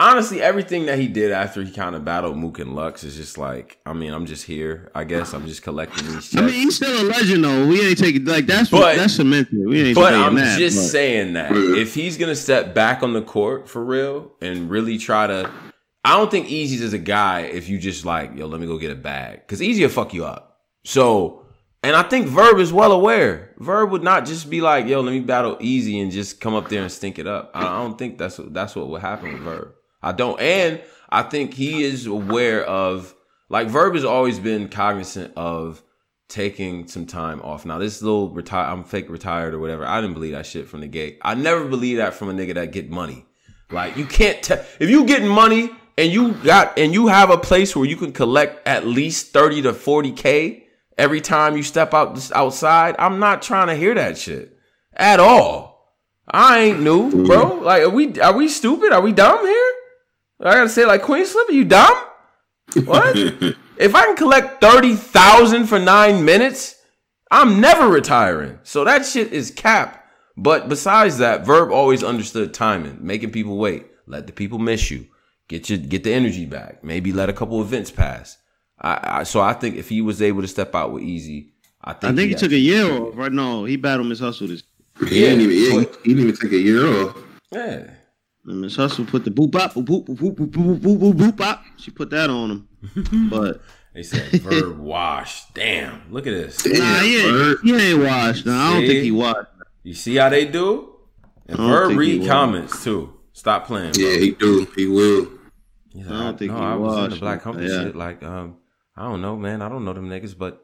honestly, 0.00 0.42
everything 0.42 0.86
that 0.86 0.98
he 0.98 1.06
did 1.06 1.30
after 1.30 1.62
he 1.62 1.70
kind 1.70 1.94
of 1.94 2.04
battled 2.04 2.36
Mook 2.36 2.58
and 2.58 2.74
Lux 2.74 3.04
is 3.04 3.14
just 3.14 3.38
like, 3.38 3.78
I 3.86 3.92
mean, 3.92 4.12
I'm 4.12 4.26
just 4.26 4.44
here. 4.44 4.90
I 4.92 5.04
guess 5.04 5.32
I'm 5.34 5.46
just 5.46 5.62
collecting 5.62 6.04
these 6.08 6.30
checks. 6.30 6.36
I 6.36 6.40
mean, 6.46 6.54
he's 6.54 6.74
still 6.74 7.00
a 7.00 7.06
legend 7.08 7.44
though. 7.44 7.64
We 7.68 7.80
ain't 7.86 7.96
taking 7.96 8.24
like 8.24 8.46
that's 8.46 8.70
But- 8.70 8.80
what 8.80 8.96
that's 8.96 9.14
cemented. 9.14 9.52
We 9.66 9.78
ain't 9.78 9.96
taking 9.96 10.02
that. 10.02 10.10
But 10.10 10.14
I'm 10.14 10.34
that, 10.34 10.58
just 10.58 10.76
but- 10.76 10.82
saying 10.88 11.34
that 11.34 11.52
if 11.52 11.94
he's 11.94 12.16
gonna 12.18 12.34
step 12.34 12.74
back 12.74 13.04
on 13.04 13.12
the 13.12 13.22
court 13.22 13.68
for 13.68 13.84
real 13.84 14.32
and 14.40 14.68
really 14.68 14.98
try 14.98 15.28
to, 15.28 15.48
I 16.04 16.16
don't 16.16 16.30
think 16.30 16.48
Easy's 16.48 16.82
is 16.82 16.92
a 16.92 16.98
guy 16.98 17.42
if 17.42 17.68
you 17.68 17.78
just 17.78 18.04
like, 18.04 18.36
yo, 18.36 18.46
let 18.46 18.60
me 18.60 18.66
go 18.66 18.78
get 18.78 18.90
a 18.90 18.96
bag 18.96 19.40
because 19.40 19.62
Easy 19.62 19.82
will 19.82 19.90
fuck 19.90 20.12
you 20.12 20.26
up. 20.26 20.60
So, 20.84 21.46
and 21.82 21.96
I 21.96 22.02
think 22.02 22.26
Verb 22.26 22.58
is 22.58 22.72
well 22.72 22.92
aware. 22.92 23.54
Verb 23.58 23.90
would 23.90 24.02
not 24.02 24.26
just 24.26 24.50
be 24.50 24.60
like, 24.60 24.86
yo, 24.86 25.00
let 25.00 25.12
me 25.12 25.20
battle 25.20 25.56
Easy 25.60 25.98
and 26.00 26.12
just 26.12 26.40
come 26.40 26.54
up 26.54 26.68
there 26.68 26.82
and 26.82 26.92
stink 26.92 27.18
it 27.18 27.26
up. 27.26 27.50
I 27.54 27.78
don't 27.78 27.98
think 27.98 28.18
that's 28.18 28.38
what 28.38 28.52
that's 28.52 28.76
what 28.76 28.88
would 28.88 29.00
happen 29.00 29.32
with 29.32 29.42
Verb. 29.42 29.72
I 30.02 30.12
don't, 30.12 30.38
and 30.38 30.82
I 31.08 31.22
think 31.22 31.54
he 31.54 31.82
is 31.82 32.06
aware 32.06 32.64
of 32.64 33.14
like 33.48 33.68
Verb 33.68 33.94
has 33.94 34.04
always 34.04 34.38
been 34.38 34.68
cognizant 34.68 35.32
of 35.36 35.82
taking 36.28 36.86
some 36.86 37.06
time 37.06 37.40
off. 37.40 37.64
Now 37.64 37.78
this 37.78 38.02
little 38.02 38.28
retire, 38.30 38.70
I'm 38.70 38.84
fake 38.84 39.08
retired 39.08 39.54
or 39.54 39.58
whatever. 39.58 39.86
I 39.86 40.02
didn't 40.02 40.14
believe 40.14 40.32
that 40.32 40.44
shit 40.44 40.68
from 40.68 40.80
the 40.80 40.86
gate. 40.86 41.18
I 41.22 41.34
never 41.34 41.64
believe 41.64 41.96
that 41.96 42.12
from 42.12 42.28
a 42.28 42.34
nigga 42.34 42.54
that 42.54 42.72
get 42.72 42.90
money. 42.90 43.24
Like 43.70 43.96
you 43.96 44.04
can't 44.04 44.42
tell 44.42 44.62
if 44.80 44.90
you 44.90 45.06
getting 45.06 45.28
money 45.28 45.70
and 45.96 46.12
you 46.12 46.32
got 46.32 46.78
and 46.78 46.92
you 46.92 47.06
have 47.06 47.30
a 47.30 47.38
place 47.38 47.74
where 47.74 47.86
you 47.86 47.96
can 47.96 48.12
collect 48.12 48.66
at 48.66 48.86
least 48.86 49.32
thirty 49.32 49.62
to 49.62 49.72
forty 49.72 50.12
k 50.12 50.66
every 50.98 51.20
time 51.20 51.56
you 51.56 51.62
step 51.62 51.94
out 51.94 52.14
this 52.14 52.32
outside. 52.32 52.96
I'm 52.98 53.18
not 53.18 53.42
trying 53.42 53.68
to 53.68 53.76
hear 53.76 53.94
that 53.94 54.18
shit 54.18 54.56
at 54.92 55.20
all. 55.20 55.94
I 56.26 56.60
ain't 56.60 56.80
new, 56.80 57.26
bro. 57.26 57.60
Like 57.60 57.82
are 57.82 57.90
we 57.90 58.18
are 58.20 58.36
we 58.36 58.48
stupid? 58.48 58.92
Are 58.92 59.02
we 59.02 59.12
dumb 59.12 59.44
here? 59.44 59.72
I 60.40 60.54
gotta 60.54 60.68
say 60.68 60.84
like 60.84 61.02
Queenz 61.02 61.28
Flip, 61.28 61.48
are 61.48 61.52
you 61.52 61.64
dumb? 61.64 61.96
What? 62.84 63.16
if 63.78 63.94
I 63.94 64.04
can 64.04 64.16
collect 64.16 64.60
thirty 64.60 64.94
thousand 64.94 65.66
for 65.66 65.78
nine 65.78 66.24
minutes, 66.24 66.76
I'm 67.30 67.60
never 67.60 67.88
retiring. 67.88 68.58
So 68.62 68.84
that 68.84 69.06
shit 69.06 69.32
is 69.32 69.50
cap. 69.50 70.00
But 70.36 70.68
besides 70.68 71.18
that, 71.18 71.46
Verb 71.46 71.70
always 71.70 72.02
understood 72.02 72.52
timing, 72.52 72.98
making 73.00 73.30
people 73.30 73.56
wait, 73.56 73.86
let 74.06 74.26
the 74.26 74.32
people 74.32 74.58
miss 74.58 74.90
you, 74.90 75.06
get 75.48 75.68
your 75.70 75.78
get 75.78 76.04
the 76.04 76.12
energy 76.12 76.46
back, 76.46 76.82
maybe 76.84 77.12
let 77.12 77.28
a 77.28 77.32
couple 77.32 77.60
events 77.60 77.90
pass. 77.90 78.38
I, 78.80 79.18
I 79.20 79.22
so 79.24 79.40
I 79.40 79.52
think 79.52 79.76
if 79.76 79.88
he 79.88 80.00
was 80.02 80.20
able 80.22 80.42
to 80.42 80.48
step 80.48 80.74
out 80.74 80.92
with 80.92 81.02
Easy, 81.02 81.52
I 81.82 81.92
think 81.92 82.12
I 82.12 82.16
think 82.16 82.28
he 82.30 82.34
took 82.34 82.42
a 82.42 82.44
actually- 82.46 82.58
year 82.60 82.90
off. 82.92 83.16
Right? 83.16 83.32
No, 83.32 83.64
he 83.64 83.76
battled 83.76 84.08
Miss 84.08 84.20
Hustle 84.20 84.48
this. 84.48 84.62
He 85.00 85.06
didn't 85.06 85.40
even. 85.40 85.56
Yeah, 85.56 85.80
he, 85.80 85.86
he 86.04 86.14
didn't 86.14 86.28
even 86.28 86.36
take 86.36 86.52
a 86.52 86.58
year 86.58 86.86
off. 86.86 87.16
Yeah. 87.50 87.90
And 88.46 88.60
Miss 88.60 88.76
Hustle 88.76 89.04
put 89.06 89.24
the 89.24 89.30
boop 89.30 89.50
bop 89.52 89.72
boop 89.74 89.84
boop 89.86 90.06
boop 90.06 90.34
boop 90.36 90.50
boop 90.50 90.78
boop 90.80 90.98
boop 90.98 91.12
boop 91.14 91.36
bop. 91.36 91.64
She 91.78 91.90
put 91.90 92.10
that 92.10 92.30
on 92.30 92.50
him. 92.50 92.68
But 93.30 93.62
They 93.94 94.02
said 94.02 94.30
Verb 94.42 94.78
wash. 94.78 95.46
Damn, 95.54 96.12
look 96.12 96.26
at 96.26 96.32
this. 96.34 96.62
Damn, 96.62 96.78
nah, 96.78 96.98
he 97.00 97.16
ain't, 97.20 97.58
he 97.64 97.74
ain't 97.92 98.02
washed. 98.04 98.44
Nah, 98.44 98.70
I 98.70 98.72
don't 98.74 98.86
think 98.86 99.02
he 99.02 99.10
washed. 99.12 99.48
You 99.82 99.94
see 99.94 100.16
how 100.16 100.28
they 100.28 100.44
do? 100.46 100.94
And 101.46 101.58
I 101.60 101.66
Verb 101.68 101.96
read 101.96 102.20
was. 102.20 102.28
comments 102.28 102.84
too. 102.84 103.14
Stop 103.32 103.66
playing. 103.66 103.92
Bro. 103.92 104.02
Yeah, 104.04 104.18
he 104.18 104.30
do. 104.32 104.66
He 104.76 104.86
will. 104.86 105.28
He's 105.94 106.06
I 106.08 106.24
don't 106.24 106.38
think 106.38 106.52
no, 106.52 106.58
he 106.58 106.64
I 106.64 106.74
was 106.74 107.04
in 107.04 107.10
the 107.10 107.16
Black 107.16 107.46
it. 107.46 107.54
Yeah. 107.62 107.84
shit. 107.84 107.94
Like, 107.96 108.22
um, 108.22 108.56
I 108.96 109.04
don't 109.04 109.22
know, 109.22 109.36
man. 109.36 109.62
I 109.62 109.68
don't 109.68 109.84
know 109.84 109.92
them 109.92 110.08
niggas, 110.08 110.36
but 110.36 110.60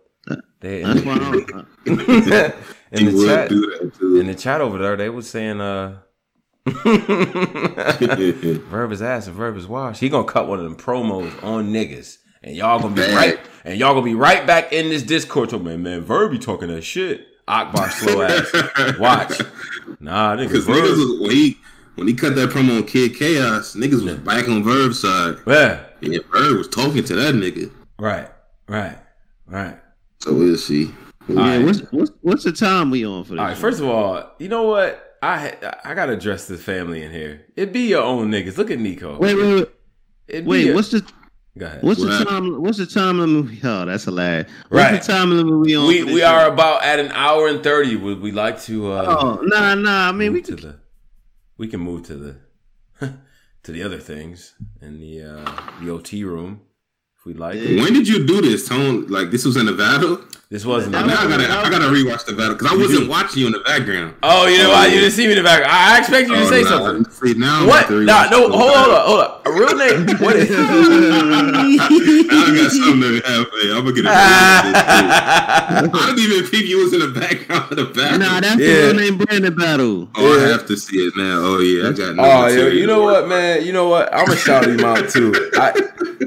they 0.60 0.82
That's 0.82 1.00
why 1.02 1.14
I 1.14 1.18
don't, 1.18 1.48
in 1.86 3.04
the 3.06 3.24
chat. 3.26 3.48
do 3.48 3.60
that 3.60 3.92
too. 3.98 4.20
In 4.20 4.26
the 4.26 4.34
chat 4.34 4.60
over 4.60 4.76
there, 4.78 4.96
they 4.96 5.08
was 5.08 5.30
saying, 5.30 5.60
uh, 5.60 5.98
Verb 8.68 8.92
is 8.92 9.02
ass 9.02 9.26
and 9.26 9.36
Verb 9.36 9.56
is 9.56 9.66
wash. 9.66 9.98
He 10.00 10.08
gonna 10.08 10.24
cut 10.24 10.48
one 10.48 10.58
of 10.58 10.64
them 10.64 10.76
promos 10.76 11.42
on 11.42 11.72
niggas, 11.72 12.18
and 12.42 12.54
y'all 12.56 12.80
gonna 12.80 12.94
be 12.94 13.00
Bad. 13.02 13.14
right, 13.14 13.40
and 13.64 13.78
y'all 13.78 13.94
gonna 13.94 14.04
be 14.04 14.14
right 14.14 14.46
back 14.46 14.72
in 14.72 14.88
this 14.88 15.02
Discord. 15.02 15.50
Talking, 15.50 15.64
man, 15.66 15.82
man, 15.82 16.00
Verb 16.02 16.32
be 16.32 16.38
talking 16.38 16.68
that 16.68 16.82
shit. 16.82 17.26
Akbar 17.48 17.90
slow 17.90 18.22
ass. 18.22 18.52
Watch. 18.98 19.40
Nah, 19.98 20.36
nigga, 20.36 20.48
Because 20.48 20.66
niggas 20.66 21.20
was 21.20 21.32
he 21.32 21.58
when 21.96 22.08
he 22.08 22.14
cut 22.14 22.34
that 22.36 22.50
promo 22.50 22.78
on 22.78 22.86
Kid 22.86 23.14
Chaos, 23.16 23.74
niggas 23.74 24.02
was 24.04 24.14
back 24.16 24.48
on 24.48 24.62
Verb's 24.62 25.00
side. 25.00 25.36
Yeah. 25.46 25.84
Yeah, 26.00 26.18
Verb 26.32 26.56
was 26.58 26.68
talking 26.68 27.04
to 27.04 27.14
that 27.16 27.34
nigga. 27.34 27.70
Right. 27.98 28.28
Right. 28.68 28.96
Right. 29.46 29.76
So 30.20 30.32
we'll 30.34 30.56
see. 30.56 30.92
yeah, 31.28 31.36
Alright. 31.40 31.64
what's, 31.64 31.80
what's 31.92 32.10
what's 32.22 32.44
the 32.44 32.52
time 32.52 32.90
we 32.90 33.04
on 33.06 33.24
for 33.24 33.32
this? 33.32 33.40
All 33.40 33.46
right. 33.46 33.56
First 33.56 33.80
of 33.80 33.86
all, 33.86 34.30
you 34.38 34.48
know 34.48 34.62
what? 34.64 35.16
I 35.22 35.52
I 35.84 35.92
gotta 35.94 36.12
address 36.12 36.46
the 36.48 36.56
family 36.56 37.02
in 37.02 37.10
here. 37.12 37.44
It 37.56 37.72
be 37.72 37.80
your 37.80 38.02
own 38.02 38.30
niggas. 38.30 38.56
Look 38.56 38.70
at 38.70 38.78
Nico. 38.78 39.18
wait, 39.18 39.34
wait, 39.36 39.54
wait, 39.54 39.68
It 40.28 40.42
be 40.44 40.48
wait. 40.48 40.64
your- 40.66 40.74
What's 40.76 40.90
the 40.90 41.04
Go 41.58 41.66
ahead. 41.66 41.82
what's 41.82 42.00
the 42.00 42.24
time? 42.24 42.62
What's 42.62 42.78
the 42.78 42.86
time 42.86 43.18
limit? 43.18 43.58
Oh, 43.64 43.84
that's 43.84 44.04
hilarious. 44.04 44.50
What's 44.68 44.84
Right. 44.84 45.02
the 45.02 45.12
time 45.12 45.30
limit 45.30 45.58
we 45.58 45.76
on? 45.76 45.86
we 45.88 46.04
we 46.04 46.14
shit? 46.20 46.24
are 46.24 46.46
about 46.50 46.82
at 46.84 46.98
an 47.00 47.10
hour 47.12 47.48
and 47.48 47.62
thirty. 47.62 47.96
Would 47.96 48.20
we 48.22 48.30
like 48.32 48.60
to? 48.62 48.92
Uh, 48.92 49.16
Oh, 49.20 49.40
nah, 49.42 49.74
nah. 49.74 50.08
I 50.08 50.12
mean, 50.12 50.32
we 50.32 50.40
to 50.42 50.54
the. 50.56 50.79
We 51.60 51.68
can 51.68 51.80
move 51.80 52.06
to 52.06 52.16
the 52.16 52.36
to 53.64 53.70
the 53.70 53.82
other 53.82 53.98
things 53.98 54.54
in 54.80 54.98
the 54.98 55.22
uh, 55.22 55.44
the 55.82 55.90
OT 55.90 56.24
room 56.24 56.62
if 57.18 57.26
we'd 57.26 57.36
like. 57.36 57.56
When 57.56 57.92
did 57.92 58.08
you 58.08 58.26
do 58.26 58.40
this, 58.40 58.66
Tone? 58.66 59.08
Like 59.08 59.30
this 59.30 59.44
was 59.44 59.58
in 59.58 59.66
Nevada? 59.66 60.24
This 60.50 60.64
wasn't. 60.64 60.92
That 60.94 61.06
Now 61.06 61.20
I 61.22 61.28
gotta 61.28 61.44
I 61.48 61.70
gotta 61.70 61.84
rewatch 61.94 62.26
Nevada 62.26 62.54
because 62.54 62.72
I 62.72 62.76
wasn't 62.76 63.08
watching 63.08 63.38
you 63.38 63.46
in 63.46 63.52
the 63.52 63.60
background. 63.60 64.16
Oh, 64.24 64.48
you 64.48 64.58
know 64.58 64.70
oh, 64.70 64.72
what? 64.72 64.90
You 64.90 64.96
didn't 64.98 65.12
see 65.12 65.26
me 65.28 65.34
in 65.34 65.38
the 65.38 65.44
back. 65.44 65.62
I 65.64 65.94
I 65.94 65.98
expect 66.00 66.28
you 66.28 66.34
to 66.34 66.42
Oh, 66.42 66.50
say 66.50 66.62
nah, 66.64 66.70
something. 66.70 67.04
See, 67.12 67.34
now 67.38 67.68
What? 67.68 67.88
about 67.88 68.02
Nah, 68.02 68.24
no, 68.30 68.48
hold 68.50 68.72
on, 68.74 68.82
hold 68.82 68.90
on, 68.90 69.06
hold 69.06 69.20
on. 69.20 69.30
A 69.46 69.50
real 69.52 69.76
name? 69.78 70.08
What 70.26 70.34
is? 70.34 70.50
Now 70.50 70.66
I 70.66 70.68
got 72.56 72.72
something 72.72 73.00
to 73.00 73.20
have. 73.30 73.46
Hey, 73.62 73.70
I'm 73.70 73.84
gonna 73.84 73.92
get 73.92 74.06
a 74.06 74.10
I 74.10 74.12
didn't 76.16 76.32
even 76.32 76.44
think 76.50 76.66
you 76.66 76.78
was 76.82 76.92
in 76.94 76.98
the 76.98 77.12
background 77.20 77.70
of 77.70 77.76
the 77.78 77.84
battle. 77.84 78.18
Nah, 78.18 78.40
that's 78.40 78.58
Yeah. 78.60 78.66
the 78.66 78.72
real 78.86 78.94
name 78.94 79.18
Brandon 79.18 79.54
battle. 79.54 80.08
oh, 80.16 80.36
Yeah. 80.36 80.46
I 80.46 80.48
have 80.48 80.66
to 80.66 80.76
see 80.76 80.98
it 80.98 81.14
now. 81.16 81.42
Oh 81.44 81.58
yeah, 81.60 81.90
I 81.90 81.92
got. 81.92 82.16
no 82.16 82.24
Oh, 82.24 82.46
yo, 82.48 82.66
you 82.66 82.88
know 82.88 83.02
what, 83.04 83.28
man? 83.28 83.62
You 83.64 83.72
know 83.72 83.86
what? 83.88 84.12
I'm 84.12 84.24
gonna 84.26 84.36
shout 84.36 84.64
him 84.66 84.80
out 84.80 85.08
too. 85.10 85.32
I 85.54 85.72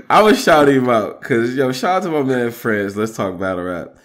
I 0.10 0.22
was 0.22 0.42
shouting 0.42 0.78
him 0.78 0.88
out 0.90 1.20
because 1.20 1.54
yo, 1.58 1.74
shout 1.74 1.98
out 1.98 2.04
to 2.04 2.10
my 2.10 2.24
man 2.24 2.52
Friends. 2.52 2.96
Let's 2.96 3.18
talk 3.18 3.38
battle 3.38 3.66
rap. 3.66 3.98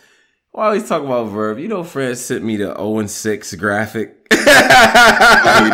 Why 0.59 0.67
always 0.67 0.89
talk 0.89 1.05
about 1.05 1.27
Verb? 1.27 1.61
You 1.61 1.69
know, 1.69 1.85
Friends 1.85 2.21
sent 2.21 2.43
me 2.43 2.57
the 2.57 2.75
0 2.75 2.99
and 2.99 3.09
6 3.09 3.55
graphic. 3.55 4.27
Oh, 4.33 4.37
he 5.63 5.71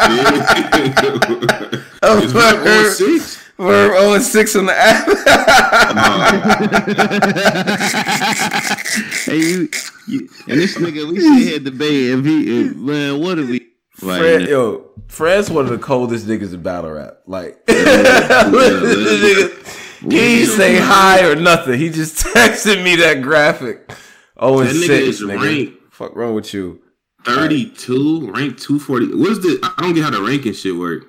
did. 0.93 1.81
Oh, 2.03 2.23
is 2.23 2.33
Verb 2.33 2.59
Verb. 2.59 2.93
six? 2.93 3.39
Verb 3.57 3.93
0 3.93 4.13
and 4.13 4.23
6 4.23 4.57
on 4.57 4.67
the 4.67 4.77
app. 4.77 5.07
hey, 9.25 9.39
you, 9.39 9.71
you, 10.07 10.29
and 10.49 10.61
this 10.61 10.77
nigga, 10.77 11.11
we 11.11 11.19
sit 11.19 11.49
here 11.49 11.61
debate 11.61 12.11
if 12.11 12.23
he, 12.27 12.67
if, 12.67 12.77
man, 12.77 13.23
what 13.23 13.39
are 13.39 13.47
we? 13.47 13.67
Right 14.03 14.19
Fred, 14.19 14.49
yo, 14.51 14.91
Fred's 15.07 15.49
one 15.49 15.65
of 15.65 15.71
the 15.71 15.79
coldest 15.79 16.27
niggas 16.27 16.53
in 16.53 16.63
battle 16.63 16.91
rap. 16.91 17.21
Like, 17.27 17.59
yeah. 17.67 18.51
this 18.51 19.63
nigga, 20.03 20.13
he 20.13 20.45
say 20.45 20.77
hi 20.77 21.25
or 21.25 21.37
nothing. 21.37 21.81
He 21.81 21.89
just 21.89 22.23
texted 22.23 22.85
me 22.85 22.97
that 22.97 23.23
graphic. 23.23 23.91
Oh, 24.37 24.59
and 24.61 24.69
That 24.69 24.75
nigga 24.77 24.87
six, 24.87 25.21
is 25.21 25.23
nigga. 25.23 25.43
ranked. 25.43 25.95
Fuck 25.95 26.17
wrong 26.17 26.35
with 26.35 26.53
you? 26.55 26.81
32, 27.25 28.31
ranked 28.33 28.61
240. 28.63 29.15
What 29.15 29.31
is 29.31 29.41
the? 29.41 29.59
I 29.79 29.83
don't 29.83 29.95
get 29.95 30.05
how 30.05 30.11
the 30.11 30.23
ranking 30.23 30.53
shit 30.53 30.75
work. 30.77 31.07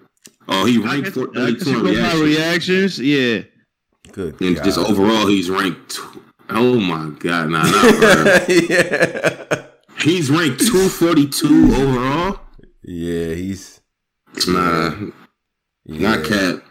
Oh, 0.47 0.65
he 0.65 0.77
ranked 0.77 1.05
guess- 1.05 1.13
four- 1.15 1.33
32 1.33 1.69
you 1.71 1.77
in 1.79 1.83
go 1.83 1.91
by 1.91 1.99
reaction. 1.99 2.21
reactions. 2.23 2.99
Yeah. 2.99 3.41
Good. 4.11 4.39
And 4.41 4.55
just 4.63 4.77
overall, 4.77 5.27
he's 5.27 5.49
ranked. 5.49 5.89
Two, 5.95 6.21
oh 6.51 6.79
my 6.79 7.09
god, 7.19 7.49
nah, 7.49 7.63
nah, 7.63 8.39
yeah. 8.47 9.65
He's 10.01 10.29
ranked 10.29 10.59
242 10.67 11.73
overall. 11.73 12.39
Yeah, 12.83 13.33
he's 13.33 13.81
Nah, 14.47 14.95
yeah. 15.85 16.09
not 16.09 16.23
cap. 16.25 16.63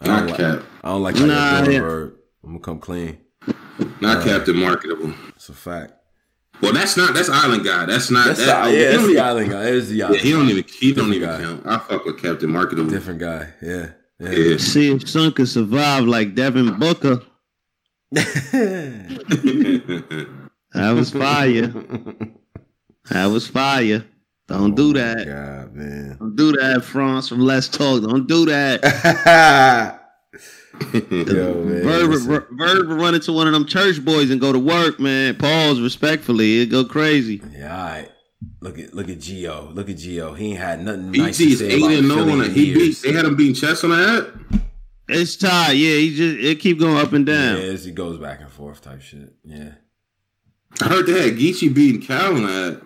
I 0.00 0.06
don't 0.06 0.06
Not 0.06 0.26
like, 0.28 0.36
cap. 0.38 0.62
I 0.82 0.88
don't 0.88 1.02
like 1.02 1.16
how 1.18 1.26
Nah, 1.26 1.56
you're 1.56 1.64
doing, 1.64 1.76
yeah. 1.82 2.16
I'm 2.44 2.50
gonna 2.52 2.60
come 2.60 2.78
clean. 2.78 3.18
Not 4.00 4.24
Captain 4.24 4.56
Marketable. 4.56 5.12
It's 5.36 5.48
a 5.48 5.52
fact. 5.52 5.92
Well, 6.60 6.72
that's 6.72 6.96
not. 6.96 7.14
That's 7.14 7.28
Island 7.28 7.64
Guy. 7.64 7.86
That's 7.86 8.10
not. 8.10 8.26
That's 8.26 8.44
that, 8.44 8.64
the, 8.64 8.70
he 8.72 8.78
yeah, 8.80 8.84
it's 8.86 8.94
don't 8.96 9.04
the 9.06 9.10
even- 9.12 9.24
island 9.24 9.50
guy. 9.50 9.64
It's 9.66 9.88
the 9.88 9.94
Yeah, 9.96 10.06
island. 10.06 10.20
he 10.22 10.32
don't 10.32 10.48
even. 10.48 10.64
He 10.80 10.92
don't 10.92 11.12
even 11.12 11.28
Different 11.28 11.64
count. 11.64 11.82
I 11.82 11.86
fuck 11.86 12.04
with 12.04 12.20
Captain 12.20 12.50
Marketable. 12.50 12.90
Different 12.90 13.20
guy. 13.20 13.48
Yeah. 13.62 13.90
Yeah. 14.18 14.30
Yeah. 14.30 14.56
See 14.56 14.90
if 14.92 15.08
Son 15.08 15.32
could 15.32 15.48
survive 15.48 16.04
like 16.04 16.34
Devin 16.34 16.78
Booker. 16.78 17.22
That 20.74 20.90
was 20.92 21.10
fire. 21.10 21.66
That 23.10 23.26
was 23.26 23.46
fire. 23.46 24.04
Don't 24.48 24.74
do 24.74 24.90
oh 24.90 24.92
that. 24.94 25.26
God, 25.26 25.74
man. 25.74 26.16
Don't 26.18 26.36
do 26.36 26.52
that, 26.52 26.84
France 26.84 27.28
from 27.28 27.40
Let's 27.40 27.68
Talk. 27.68 28.02
Don't 28.02 28.26
do 28.26 28.46
that. 28.46 28.82
Yo, 30.92 31.54
man. 31.64 31.82
Verb. 31.82 32.46
Run 32.50 33.14
into 33.14 33.32
one 33.32 33.46
of 33.46 33.52
them 33.52 33.66
church 33.66 34.04
boys 34.04 34.30
and 34.30 34.40
go 34.40 34.52
to 34.52 34.58
work, 34.58 35.00
man. 35.00 35.36
Pause 35.36 35.80
respectfully. 35.80 36.60
It 36.60 36.66
go 36.66 36.84
crazy. 36.84 37.42
Yeah, 37.52 37.76
all 37.76 37.84
right. 37.84 38.08
Look 38.60 38.78
at 38.78 38.94
look 38.94 39.08
at 39.08 39.18
Gio. 39.18 39.74
Look 39.74 39.88
at 39.90 39.96
Gio. 39.96 40.36
He 40.36 40.50
ain't 40.50 40.58
had 40.60 40.84
nothing 40.84 41.10
BT 41.10 41.24
nice 41.24 41.40
is 41.40 41.62
eight 41.62 41.82
and 41.82 42.08
no 42.08 42.16
Philly 42.16 42.32
on 42.32 42.38
in 42.44 42.50
it. 42.50 42.52
He 42.52 42.72
beat. 42.74 42.98
They 43.02 43.12
had 43.12 43.24
him 43.24 43.34
beating 43.34 43.54
chess 43.54 43.82
on 43.82 43.90
that. 43.90 44.32
It's 45.08 45.36
tied. 45.36 45.72
Yeah, 45.72 45.96
he 45.96 46.14
just 46.14 46.38
it 46.44 46.60
keep 46.60 46.78
going 46.78 46.98
up 46.98 47.12
and 47.12 47.26
down. 47.26 47.56
as 47.56 47.84
he 47.84 47.90
goes 47.90 48.18
back 48.18 48.40
and 48.40 48.50
forth 48.50 48.80
type 48.82 49.00
shit. 49.00 49.32
Yeah, 49.42 49.72
I 50.80 50.84
heard 50.88 51.06
they 51.06 51.30
had 51.30 51.38
Geechi 51.38 51.74
beating 51.74 52.00
Cal 52.02 52.36
on 52.36 52.42
that. 52.44 52.82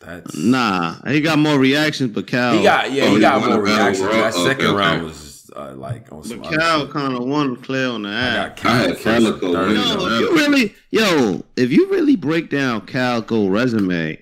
that's 0.00 0.36
Nah, 0.36 0.94
he 1.06 1.20
got 1.20 1.38
more 1.38 1.58
reactions, 1.58 2.12
but 2.14 2.26
Cal. 2.26 2.56
He 2.56 2.62
got 2.62 2.90
yeah, 2.92 3.04
Oh, 3.04 3.08
he 3.08 3.14
he 3.16 3.20
got 3.20 3.44
more 3.46 3.60
reactions. 3.60 4.08
That 4.08 4.32
second 4.32 4.50
Okay, 4.52 4.66
okay. 4.66 4.76
round 4.76 5.02
was 5.02 5.16
uh, 5.56 5.74
like 5.76 6.12
on 6.12 6.22
some 6.24 6.38
but 6.40 6.48
other 6.48 6.56
Cal 6.58 6.88
kind 6.88 7.14
of 7.14 7.24
won 7.24 7.56
clear 7.56 7.88
on 7.88 8.02
the 8.02 8.08
I 8.08 8.12
app. 8.12 8.48
got 8.48 8.56
Cal 8.56 8.72
I 8.72 8.76
had 8.76 8.90
first 8.98 9.04
Calicoe 9.04 9.52
third. 9.52 9.68
winning. 9.68 9.84
No, 9.84 9.96
No, 9.96 10.14
if 10.14 10.20
you 10.20 10.34
really, 10.36 10.74
yo, 10.90 11.44
if 11.56 11.70
you 11.72 11.90
really 11.90 12.16
break 12.16 12.50
down 12.50 12.82
Calco 12.86 13.50
resume, 13.50 14.18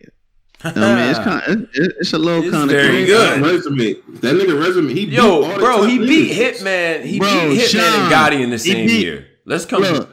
I 0.67 0.73
mean, 0.73 1.11
it's 1.11 1.19
kind, 1.19 1.43
of, 1.47 1.69
it's 1.75 2.13
a 2.15 2.19
little 2.19 2.43
It's 2.43 2.51
kind 2.51 2.65
of 2.65 2.71
very 2.71 3.05
good. 3.05 3.43
Resume. 3.43 3.95
That 4.21 4.35
nigga 4.37 4.59
resume. 4.59 4.89
He 4.95 5.05
beat 5.07 5.13
Yo, 5.15 5.43
all 5.43 5.59
bro, 5.59 5.77
top 5.83 5.89
he 5.91 5.99
beat 5.99 6.33
niggas. 6.33 6.61
Hitman. 6.63 7.05
He 7.05 7.19
Bro, 7.19 7.29
beat 7.51 7.61
Hitman 7.61 7.69
Sean, 7.69 8.01
and 8.01 8.13
Gotti 8.13 8.41
in 8.43 8.51
the 8.51 8.59
same 8.59 8.87
beat- 8.87 9.01
year. 9.05 9.27
Let's 9.45 9.67
come. 9.67 9.83
Look, 9.83 10.09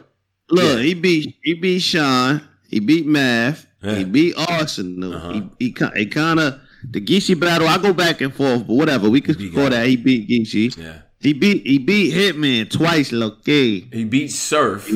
look, 0.49 0.77
Yeah. 0.77 0.84
he 0.84 0.93
beat 0.93 1.35
he 1.41 1.53
beat 1.53 1.80
Sean, 1.80 2.41
he 2.69 2.80
beat 2.81 3.06
Math, 3.06 3.65
Yeah. 3.81 3.95
he 3.95 4.03
beat 4.03 4.34
Arsenal. 4.38 5.14
Uh-huh. 5.15 5.31
He 5.60 5.68
he, 5.68 5.76
he 5.95 6.06
kind 6.07 6.39
of 6.41 6.60
the 6.89 6.99
Geechi 6.99 7.39
battle. 7.39 7.69
I 7.69 7.77
go 7.77 7.93
back 7.93 8.19
and 8.19 8.34
forth, 8.35 8.68
but 8.68 8.73
whatever. 8.73 9.10
We 9.10 9.22
could 9.22 9.38
beat 9.38 9.53
call 9.56 9.69
that. 9.69 9.85
He 9.88 9.95
beat 9.95 10.27
Geechi. 10.27 10.76
Yeah, 10.77 11.03
He 11.22 11.34
beat 11.34 11.65
he 11.68 11.77
beat 11.77 12.14
Hitman 12.14 12.69
twice. 12.69 13.11
Look, 13.11 13.45
hey. 13.45 13.81
he 13.91 14.06
beat 14.06 14.30
Surf. 14.30 14.89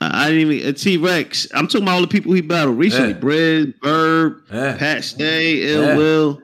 I 0.00 0.26
I 0.26 0.30
didn't 0.30 0.52
even 0.52 0.74
T 0.74 0.96
Rex. 0.96 1.46
I'm 1.54 1.68
talking 1.68 1.82
about 1.82 1.94
all 1.94 2.00
the 2.00 2.08
people 2.08 2.32
he 2.32 2.40
battled 2.40 2.76
recently. 2.76 3.12
Yeah. 3.12 3.18
Bread, 3.18 3.74
Verb, 3.82 4.42
Yeah. 4.52 4.76
Pat 4.76 5.04
Stay, 5.04 5.62
Ill 5.72 5.84
Yeah. 5.84 5.96
Will. 5.96 6.42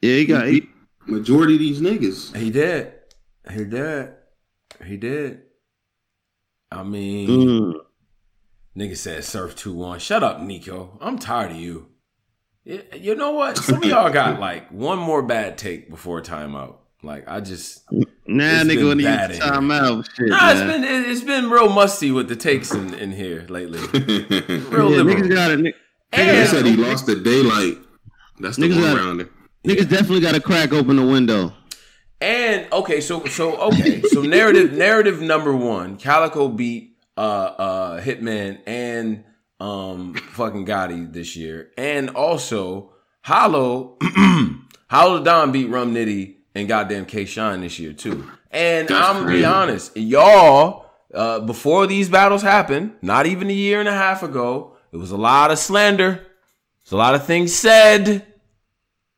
Yeah, 0.00 0.14
he 0.14 0.24
got 0.24 0.46
he, 0.46 0.68
Majority 1.06 1.54
of 1.54 1.60
these 1.60 1.80
niggas. 1.80 2.36
He 2.36 2.50
did. 2.50 2.92
He 3.50 3.64
did. 3.64 4.12
He 4.86 4.96
did. 4.96 5.42
I 6.70 6.84
mean, 6.84 7.28
mm. 7.28 7.74
nigga 8.76 8.96
said 8.96 9.24
Surf 9.24 9.56
two 9.56 9.74
one. 9.74 9.98
Shut 9.98 10.22
up, 10.22 10.40
Nico. 10.40 10.96
I'm 11.00 11.18
tired 11.18 11.50
of 11.50 11.56
you. 11.56 11.88
You 12.64 13.16
know 13.16 13.32
what? 13.32 13.56
Some 13.58 13.82
of 13.82 13.84
y'all 13.84 14.10
got 14.12 14.38
like 14.38 14.70
one 14.70 15.00
more 15.00 15.22
bad 15.22 15.58
take 15.58 15.90
before 15.90 16.22
timeout. 16.22 16.76
Like 17.02 17.24
I 17.28 17.40
just 17.40 17.82
Nah, 18.26 18.62
nigga, 18.62 18.76
been 18.76 18.88
when 18.88 18.98
he 18.98 19.04
bad 19.06 19.30
get 19.30 19.36
in 19.36 19.42
here. 19.42 19.50
time 19.52 19.70
out, 19.70 20.08
shit. 20.16 20.28
Nah, 20.28 20.50
it's 20.50 20.60
man. 20.60 20.68
been 20.68 20.84
it- 20.84 21.08
it's 21.10 21.22
been 21.22 21.48
real 21.50 21.68
musty 21.70 22.10
with 22.10 22.28
the 22.28 22.36
takes 22.36 22.72
in, 22.72 22.92
in 22.94 23.10
here 23.12 23.46
lately. 23.48 23.78
Real 23.98 24.90
yeah, 24.90 24.96
liberal. 25.02 25.16
niggas 25.16 25.34
got 25.34 25.50
it. 25.50 25.74
They 26.12 26.46
said 26.46 26.66
he 26.66 26.76
lost 26.76 27.06
the 27.06 27.16
daylight. 27.16 27.78
That's 28.38 28.56
the 28.56 28.66
Niggas 28.68 28.74
one 28.82 28.82
got- 28.82 28.96
rounder. 28.98 29.30
Niggas 29.66 29.88
definitely 29.88 30.20
got 30.20 30.34
to 30.34 30.40
crack 30.40 30.72
open 30.72 30.96
the 30.96 31.06
window. 31.06 31.52
and 32.20 32.66
okay, 32.72 33.00
so 33.00 33.24
so 33.26 33.56
okay, 33.72 34.02
so 34.02 34.22
narrative 34.22 34.72
narrative 34.72 35.20
number 35.22 35.54
one, 35.56 35.96
Calicoe 35.96 36.48
beat 36.48 36.96
uh 37.16 37.20
uh 37.20 38.00
Hitman 38.00 38.60
and 38.66 39.24
um 39.58 40.14
fucking 40.14 40.66
Gotti 40.66 41.10
this 41.12 41.34
year, 41.36 41.70
and 41.78 42.10
also 42.10 42.92
Hollow, 43.22 43.98
Hollow 44.90 45.22
Don 45.22 45.52
beat 45.52 45.66
Rum 45.68 45.94
Nitty 45.94 46.36
and 46.54 46.68
goddamn 46.68 47.06
K 47.06 47.24
Shine 47.24 47.60
this 47.60 47.78
year 47.78 47.92
too. 47.92 48.28
And 48.50 48.88
That's 48.88 49.08
I'm 49.08 49.22
gonna 49.24 49.32
be 49.32 49.44
honest, 49.44 49.96
y'all, 49.96 50.86
uh, 51.14 51.40
before 51.40 51.86
these 51.86 52.08
battles 52.08 52.42
happened, 52.42 52.94
not 53.02 53.26
even 53.26 53.48
a 53.50 53.52
year 53.54 53.80
and 53.80 53.88
a 53.88 53.92
half 53.92 54.22
ago, 54.22 54.76
it 54.92 54.96
was 54.96 55.10
a 55.12 55.16
lot 55.16 55.50
of 55.50 55.58
slander. 55.58 56.26
It's 56.82 56.92
a 56.92 56.96
lot 56.96 57.14
of 57.14 57.24
things 57.26 57.54
said. 57.54 58.26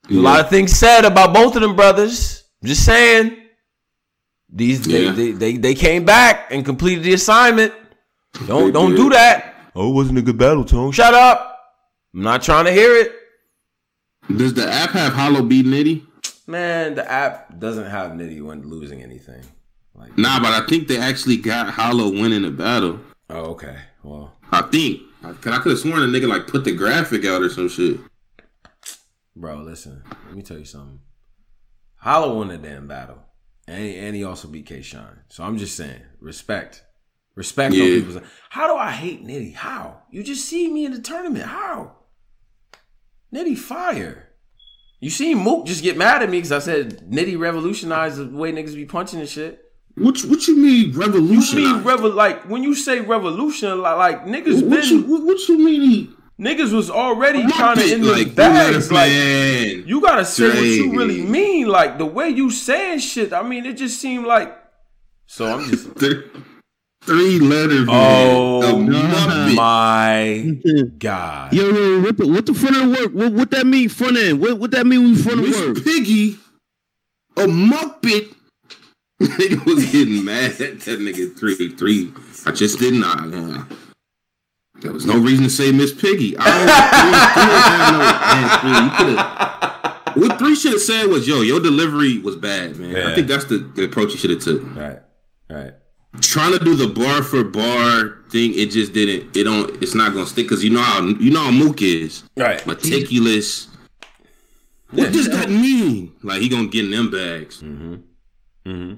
There's 0.09 0.19
a 0.19 0.23
lot 0.23 0.41
of 0.41 0.51
things 0.51 0.73
said 0.73 1.05
about 1.05 1.33
both 1.33 1.55
of 1.57 1.63
them 1.63 1.77
brothers. 1.77 2.45
I'm 2.63 2.69
just 2.69 2.85
saying. 2.85 3.39
These 4.55 4.83
they, 4.85 5.05
Yeah. 5.05 5.13
they, 5.13 5.31
they 5.31 5.57
they 5.57 5.75
came 5.75 6.05
back 6.05 6.49
and 6.53 6.65
completed 6.65 7.05
the 7.05 7.15
assignment. 7.15 7.73
Don't 8.47 8.67
They 8.67 8.71
don't 8.73 8.91
did. 8.91 8.97
do 8.97 9.11
that. 9.11 9.55
Oh, 9.75 9.91
it 9.91 9.95
wasn't 9.95 10.19
a 10.19 10.23
good 10.23 10.37
battle, 10.37 10.65
Tone. 10.65 10.93
Shut 10.93 11.15
up. 11.15 11.59
I'm 12.15 12.21
not 12.23 12.43
trying 12.43 12.67
to 12.67 12.73
hear 12.73 12.95
it. 12.97 13.13
Does 14.37 14.53
the 14.53 14.71
app 14.71 14.91
have 14.91 15.15
Hollow 15.15 15.43
beat 15.43 15.65
Nitty? 15.65 16.07
Man, 16.47 16.95
the 16.97 17.11
app 17.11 17.59
doesn't 17.59 17.87
have 17.91 18.13
Nitty 18.13 18.43
when 18.45 18.69
losing 18.69 19.03
anything. 19.03 19.43
Like, 19.95 20.17
Nah, 20.19 20.41
but 20.41 20.53
I 20.53 20.67
think 20.67 20.89
they 20.89 20.99
actually 20.99 21.37
got 21.37 21.69
Hollow 21.71 22.11
winning 22.11 22.43
the 22.43 22.51
battle. 22.51 22.99
oh, 23.31 23.53
okay. 23.53 23.77
Well, 24.03 24.37
I 24.51 24.63
think. 24.63 25.03
Cause 25.23 25.53
I 25.53 25.59
could 25.61 25.71
have 25.71 25.79
sworn 25.79 26.03
a 26.03 26.07
nigga 26.07 26.29
like 26.29 26.49
put 26.49 26.65
the 26.65 26.73
graphic 26.75 27.25
out 27.25 27.43
or 27.43 27.49
some 27.49 27.69
shit. 27.69 28.01
bro, 29.37 29.59
listen. 29.59 30.03
Let 30.27 30.35
me 30.35 30.43
tell 30.43 30.59
you 30.59 30.65
something. 30.65 30.99
Hollow 31.97 32.37
won 32.37 32.49
the 32.49 32.59
damn 32.59 32.89
battle, 32.89 33.19
and 33.69 33.79
he, 33.85 33.97
and 33.99 34.17
he 34.17 34.25
also 34.25 34.49
beat 34.49 34.67
K 34.67 34.83
Shine. 34.83 35.21
So 35.29 35.45
I'm 35.45 35.59
just 35.59 35.77
saying, 35.77 36.01
respect, 36.19 36.83
respect. 37.37 37.73
Yeah. 37.75 37.85
People's, 37.85 38.19
how 38.51 38.67
do 38.67 38.75
I 38.77 38.91
hate 38.91 39.25
Nitty? 39.25 39.55
How 39.55 40.03
you 40.11 40.25
just 40.25 40.45
see 40.47 40.69
me 40.69 40.85
in 40.87 40.93
the 40.93 41.01
tournament? 41.01 41.45
How 41.45 41.99
Nitty 43.33 43.57
fire? 43.57 44.32
You 45.03 45.11
seen 45.11 45.39
Mook 45.39 45.67
just 45.67 45.83
get 45.83 45.97
mad 45.97 46.23
at 46.23 46.31
me 46.31 46.39
because 46.39 46.53
I 46.53 46.61
said 46.61 47.11
Nitty 47.11 47.37
revolutionized 47.37 48.19
the 48.19 48.37
way 48.37 48.53
niggas 48.53 48.77
be 48.77 48.85
punching 48.85 49.19
and 49.19 49.29
shit. 49.29 49.61
What 49.97 50.17
what 50.27 50.47
you 50.47 50.57
mean 50.57 50.97
revolution? 50.97 51.59
You 51.59 51.75
mean 51.75 51.83
revel 51.83 52.13
like 52.13 52.49
when 52.49 52.63
you 52.63 52.77
say 52.77 53.01
revolution, 53.01 53.83
like, 53.83 53.97
like 53.99 54.27
niggas 54.27 54.65
what, 54.65 54.85
you, 54.85 55.03
been 55.03 55.11
what, 55.11 55.25
what 55.25 55.49
you 55.49 55.59
mean? 55.59 55.81
He, 55.81 56.11
niggas 56.39 56.73
was 56.73 56.89
already 56.89 57.43
kind 57.51 57.81
of 57.81 57.85
in 57.85 58.03
the 58.03 58.13
like, 58.13 58.37
bags. 58.37 58.93
Like 58.93 59.11
man. 59.11 59.89
you 59.89 60.01
gotta 60.01 60.25
say 60.25 60.49
what 60.49 60.63
you 60.63 60.97
really 60.97 61.23
mean. 61.23 61.67
Like 61.67 61.99
the 61.99 62.07
way 62.07 62.29
you 62.29 62.53
saying 62.53 63.01
shit. 63.01 63.33
I 63.33 63.43
mean, 63.43 63.67
it 63.67 63.79
just 63.79 64.01
seemed 64.01 64.25
like. 64.25 64.57
So 65.27 65.53
I'm 65.53 65.69
just. 65.69 65.89
Th- 67.05 67.19
three 67.19 67.39
letter. 67.41 67.85
Oh 67.89 68.79
man. 68.79 68.95
A 68.95 69.49
Muppet. 69.49 69.55
my 69.57 70.89
god! 70.99 71.53
Yo, 71.53 71.69
yo, 71.71 72.01
what 72.03 72.17
the, 72.17 72.27
what 72.27 72.47
the 72.47 72.55
front 72.55 72.77
end 72.77 72.91
work? 72.93 73.13
What, 73.13 73.33
what 73.33 73.51
that 73.51 73.67
mean 73.67 73.89
front 73.89 74.17
end? 74.17 74.41
What, 74.41 74.59
what 74.59 74.71
that 74.73 74.87
mean 74.87 75.03
when 75.03 75.17
front 75.17 75.41
of 75.41 75.47
Miss 75.47 75.61
work? 75.61 75.85
Piggy, 75.85 76.39
a 77.37 77.43
Muppet. 77.47 78.35
nigga 79.23 79.65
was 79.65 79.91
getting 79.93 80.25
mad 80.25 80.51
at 80.61 80.81
that 80.81 80.99
nigga 81.01 81.37
three 81.39 81.69
three. 81.71 82.13
I 82.45 82.51
just 82.51 82.79
didn't. 82.81 83.05
I, 83.05 83.13
uh, 83.13 83.65
there 84.81 84.93
was 84.93 85.07
no 85.07 85.17
reason 85.19 85.45
to 85.45 85.51
say 85.51 85.71
Miss 85.71 85.93
Piggy. 85.93 86.37
I 86.39 86.45
don't. 88.63 88.99
three, 88.99 89.07
three, 89.07 89.15
man, 89.15 90.15
three, 90.15 90.23
what 90.29 90.39
three 90.41 90.55
should 90.57 90.73
have 90.73 90.81
said 90.81 91.07
was, 91.07 91.29
"Yo, 91.29 91.41
your 91.43 91.61
delivery 91.61 92.19
was 92.19 92.35
bad, 92.35 92.77
man." 92.79 92.97
I 92.97 93.15
think 93.15 93.29
that's 93.29 93.45
the, 93.45 93.59
the 93.59 93.85
approach 93.85 94.11
you 94.13 94.19
should 94.19 94.31
have 94.31 94.41
took. 94.41 94.63
Right, 94.75 94.99
right. 95.49 95.73
Trying 96.21 96.53
to 96.59 96.63
do 96.63 96.75
the 96.75 96.89
bar 96.89 97.23
for 97.23 97.43
bar 97.43 98.19
thing, 98.29 98.53
it 98.55 98.67
just 98.71 98.93
didn't. 98.93 99.35
It 99.37 99.45
don't. 99.45 99.83
It's 99.83 99.95
not 99.95 100.13
gonna 100.13 100.27
stick 100.27 100.45
because 100.47 100.63
you 100.63 100.71
know 100.71 100.83
how 100.83 101.01
you 101.07 101.31
know 101.31 101.41
how 101.41 101.51
Mook 101.51 101.81
is 101.81 102.23
Right. 102.37 102.65
meticulous. 102.67 103.69
What 104.91 105.05
Yeah. 105.05 105.11
does 105.11 105.29
that 105.31 105.49
mean? 105.51 106.13
Like 106.23 106.43
he 106.43 106.51
gonna 106.51 106.69
get 106.69 106.85
in 106.85 106.91
them 106.91 107.11
bags. 107.11 107.63
Mm-hmm. 107.63 107.95
Mm-hmm. 108.67 108.95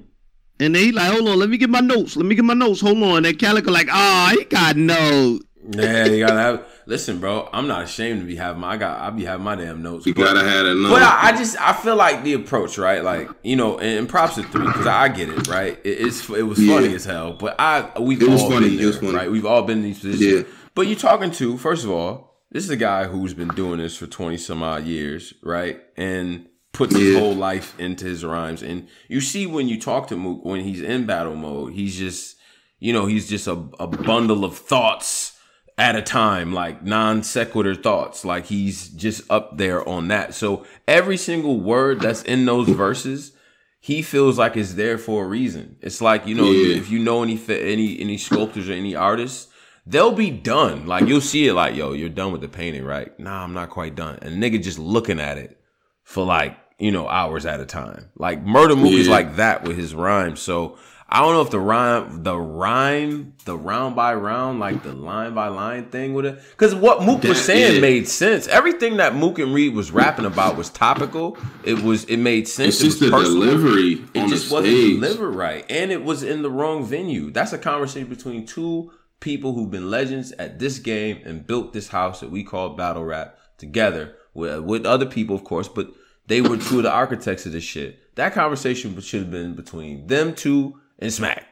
And 0.59 0.75
then 0.75 0.83
he 0.83 0.91
like, 0.91 1.11
hold 1.11 1.27
on, 1.29 1.39
let 1.39 1.49
me 1.49 1.57
get 1.57 1.69
my 1.69 1.79
notes. 1.79 2.17
Let 2.17 2.25
me 2.25 2.35
get 2.35 2.43
my 2.45 2.53
notes. 2.53 2.81
Hold 2.81 3.01
on. 3.03 3.23
That 3.23 3.39
Calicoe 3.39 3.71
like, 3.71 3.87
ah, 3.91 4.33
he 4.37 4.43
got 4.45 4.75
notes. 4.75 5.45
Yeah, 5.71 6.05
you 6.07 6.25
gotta 6.25 6.39
have. 6.39 6.65
Listen, 6.87 7.19
bro, 7.19 7.49
I'm 7.51 7.67
not 7.67 7.83
ashamed 7.83 8.19
to 8.21 8.25
be 8.27 8.35
having 8.35 8.61
my. 8.61 8.73
I 8.73 8.77
got. 8.77 8.99
I 8.99 9.09
be 9.09 9.25
having 9.25 9.43
my 9.43 9.55
damn 9.55 9.81
notes. 9.81 10.05
You 10.05 10.13
but- 10.13 10.23
gotta 10.25 10.47
have 10.47 10.65
that. 10.65 10.87
But 10.89 11.01
I, 11.01 11.29
I 11.29 11.37
just 11.37 11.59
I 11.59 11.73
feel 11.73 11.95
like 11.95 12.23
the 12.23 12.33
approach, 12.33 12.77
right? 12.77 13.03
Like 13.03 13.29
you 13.43 13.55
know, 13.55 13.79
and, 13.79 13.99
and 13.99 14.09
props 14.09 14.35
to 14.35 14.43
three 14.43 14.65
because 14.67 14.85
I 14.85 15.07
get 15.09 15.29
it, 15.29 15.47
right? 15.47 15.79
It, 15.83 15.89
it's 16.07 16.29
it 16.29 16.43
was 16.43 16.57
funny 16.59 16.89
Yeah. 16.89 16.95
as 16.95 17.05
hell, 17.05 17.33
but 17.33 17.55
I 17.59 17.91
we've 17.99 18.21
It 18.21 18.29
was 18.29 18.41
all 18.43 18.51
funny, 18.51 18.69
been 18.69 18.79
it 18.79 18.85
was 18.85 18.99
there, 18.99 19.09
funny. 19.11 19.17
right? 19.23 19.31
We've 19.31 19.45
all 19.45 19.63
been 19.63 19.79
in 19.79 19.83
these 19.85 19.99
positions. 19.99 20.47
Yeah. 20.47 20.55
But 20.75 20.87
you're 20.87 20.95
talking 20.99 21.31
to 21.31 21.57
first 21.57 21.83
of 21.85 21.89
all, 21.89 22.35
this 22.51 22.63
is 22.63 22.69
a 22.69 22.75
guy 22.77 23.05
who's 23.05 23.33
been 23.33 23.47
doing 23.49 23.79
this 23.79 23.97
for 23.97 24.05
twenty 24.07 24.37
some 24.37 24.61
odd 24.61 24.85
years, 24.85 25.33
right? 25.41 25.81
And 25.97 26.47
puts 26.71 26.95
his 26.95 27.17
whole 27.17 27.33
life 27.33 27.73
into 27.79 28.05
his 28.05 28.23
rhymes, 28.25 28.61
and 28.61 28.87
you 29.07 29.21
see 29.21 29.47
when 29.47 29.67
you 29.69 29.79
talk 29.79 30.07
to 30.09 30.15
Mook 30.17 30.43
when 30.45 30.59
he's 30.61 30.81
in 30.81 31.05
battle 31.05 31.35
mode, 31.35 31.73
he's 31.73 31.97
just 31.97 32.35
you 32.79 32.93
know 32.93 33.05
he's 33.07 33.27
just 33.27 33.47
a, 33.47 33.53
a 33.79 33.87
bundle 33.87 34.43
of 34.45 34.55
thoughts 34.57 35.34
at 35.77 35.95
a 35.95 36.01
time, 36.01 36.53
like 36.53 36.83
non 36.83 37.21
sequitur 37.23 37.75
thoughts. 37.75 38.23
Like 38.25 38.45
he's 38.45 38.89
just 38.89 39.29
up 39.29 39.57
there 39.57 39.87
on 39.87 40.07
that. 40.07 40.33
So 40.33 40.65
every 40.87 41.17
single 41.17 41.59
word 41.59 41.99
that's 41.99 42.23
in 42.23 42.45
those 42.45 42.69
verses, 42.69 43.33
he 43.79 44.01
feels 44.01 44.37
like 44.39 44.55
it's 44.57 44.73
there 44.75 44.97
for 44.97 45.25
a 45.25 45.27
reason. 45.27 45.77
It's 45.81 46.01
like 46.01 46.25
you 46.25 46.35
know, 46.35 46.49
Yeah. 46.51 46.77
if 46.77 46.89
you 46.89 46.99
know 46.99 47.23
any 47.23 47.39
any 47.49 47.99
any 47.99 48.17
sculptors 48.17 48.69
or 48.69 48.73
any 48.73 48.95
artists, 48.95 49.51
they'll 49.85 50.13
be 50.13 50.31
done. 50.31 50.87
Like 50.87 51.07
you'll 51.07 51.21
see 51.21 51.47
it, 51.47 51.53
like 51.53 51.75
yo, 51.75 51.91
you're 51.93 52.09
done 52.09 52.31
with 52.31 52.41
the 52.41 52.47
painting, 52.47 52.85
right? 52.85 53.17
Nah, 53.19 53.43
I'm 53.43 53.53
not 53.53 53.69
quite 53.69 53.95
done. 53.95 54.17
And 54.21 54.41
nigga 54.41 54.63
just 54.63 54.79
looking 54.79 55.19
at 55.19 55.37
it 55.37 55.59
for 56.03 56.23
like 56.25 56.57
you 56.79 56.91
know 56.91 57.07
hours 57.07 57.45
at 57.45 57.59
a 57.59 57.65
time. 57.65 58.11
Like 58.17 58.41
Murder 58.43 58.75
Mook 58.75 58.93
is 58.93 59.07
Yeah. 59.07 59.13
like 59.13 59.35
that 59.35 59.63
with 59.63 59.77
his 59.77 59.93
rhymes. 59.93 60.39
So 60.41 60.77
I 61.15 61.19
don't 61.19 61.33
know 61.33 61.43
if 61.43 61.49
the 61.49 61.61
rhyme, 61.61 62.23
the 62.23 62.37
rhyme, 62.37 63.35
the 63.45 63.57
round 63.57 63.95
by 63.95 64.15
round, 64.15 64.59
like 64.59 64.83
the 64.83 64.91
line 64.91 65.33
by 65.33 65.47
line 65.47 65.85
thing 65.85 66.13
with 66.13 66.25
it, 66.25 66.41
because 66.51 66.75
what 66.75 67.03
Mook 67.03 67.23
was 67.23 67.41
saying 67.41 67.75
yeah. 67.75 67.79
made 67.79 68.09
sense. 68.09 68.47
Everything 68.47 68.97
that 68.97 69.15
Mook 69.15 69.39
and 69.39 69.53
Reed 69.53 69.73
was 69.73 69.91
rapping 69.91 70.25
about 70.25 70.57
was 70.57 70.69
topical. 70.69 71.37
It 71.63 71.81
was, 71.81 72.03
it 72.03 72.17
made 72.17 72.49
sense. 72.49 72.81
It's 72.81 72.81
it 72.81 72.83
just 72.87 72.99
was 72.99 73.09
the 73.09 73.15
personal. 73.15 73.41
delivery 73.43 74.03
It 74.13 74.27
just 74.27 74.51
wasn't 74.51 74.75
delivered 74.75 75.31
right, 75.31 75.65
and 75.69 75.89
it 75.89 76.03
was 76.03 76.21
in 76.21 76.41
the 76.41 76.51
wrong 76.51 76.83
venue. 76.83 77.31
That's 77.31 77.53
a 77.53 77.57
conversation 77.57 78.09
between 78.09 78.45
two 78.45 78.91
people 79.21 79.53
who've 79.53 79.71
been 79.71 79.89
legends 79.89 80.33
at 80.33 80.59
this 80.59 80.79
game 80.79 81.21
and 81.23 81.47
built 81.47 81.71
this 81.71 81.87
house 81.87 82.19
that 82.19 82.29
we 82.29 82.43
call 82.43 82.71
battle 82.71 83.05
rap 83.05 83.39
together 83.57 84.15
with, 84.33 84.59
with 84.65 84.85
other 84.85 85.05
people, 85.05 85.33
of 85.33 85.45
course, 85.45 85.69
but 85.69 85.87
they 86.27 86.41
were 86.41 86.57
two 86.57 86.79
of 86.79 86.83
the 86.83 86.91
architects 86.91 87.45
of 87.45 87.53
this 87.53 87.63
shit. 87.63 88.15
That 88.15 88.33
conversation 88.33 88.99
should 88.99 89.21
have 89.21 89.31
been 89.31 89.55
between 89.55 90.07
them 90.07 90.35
two 90.35 90.81
and 90.99 91.13
Smack, 91.13 91.45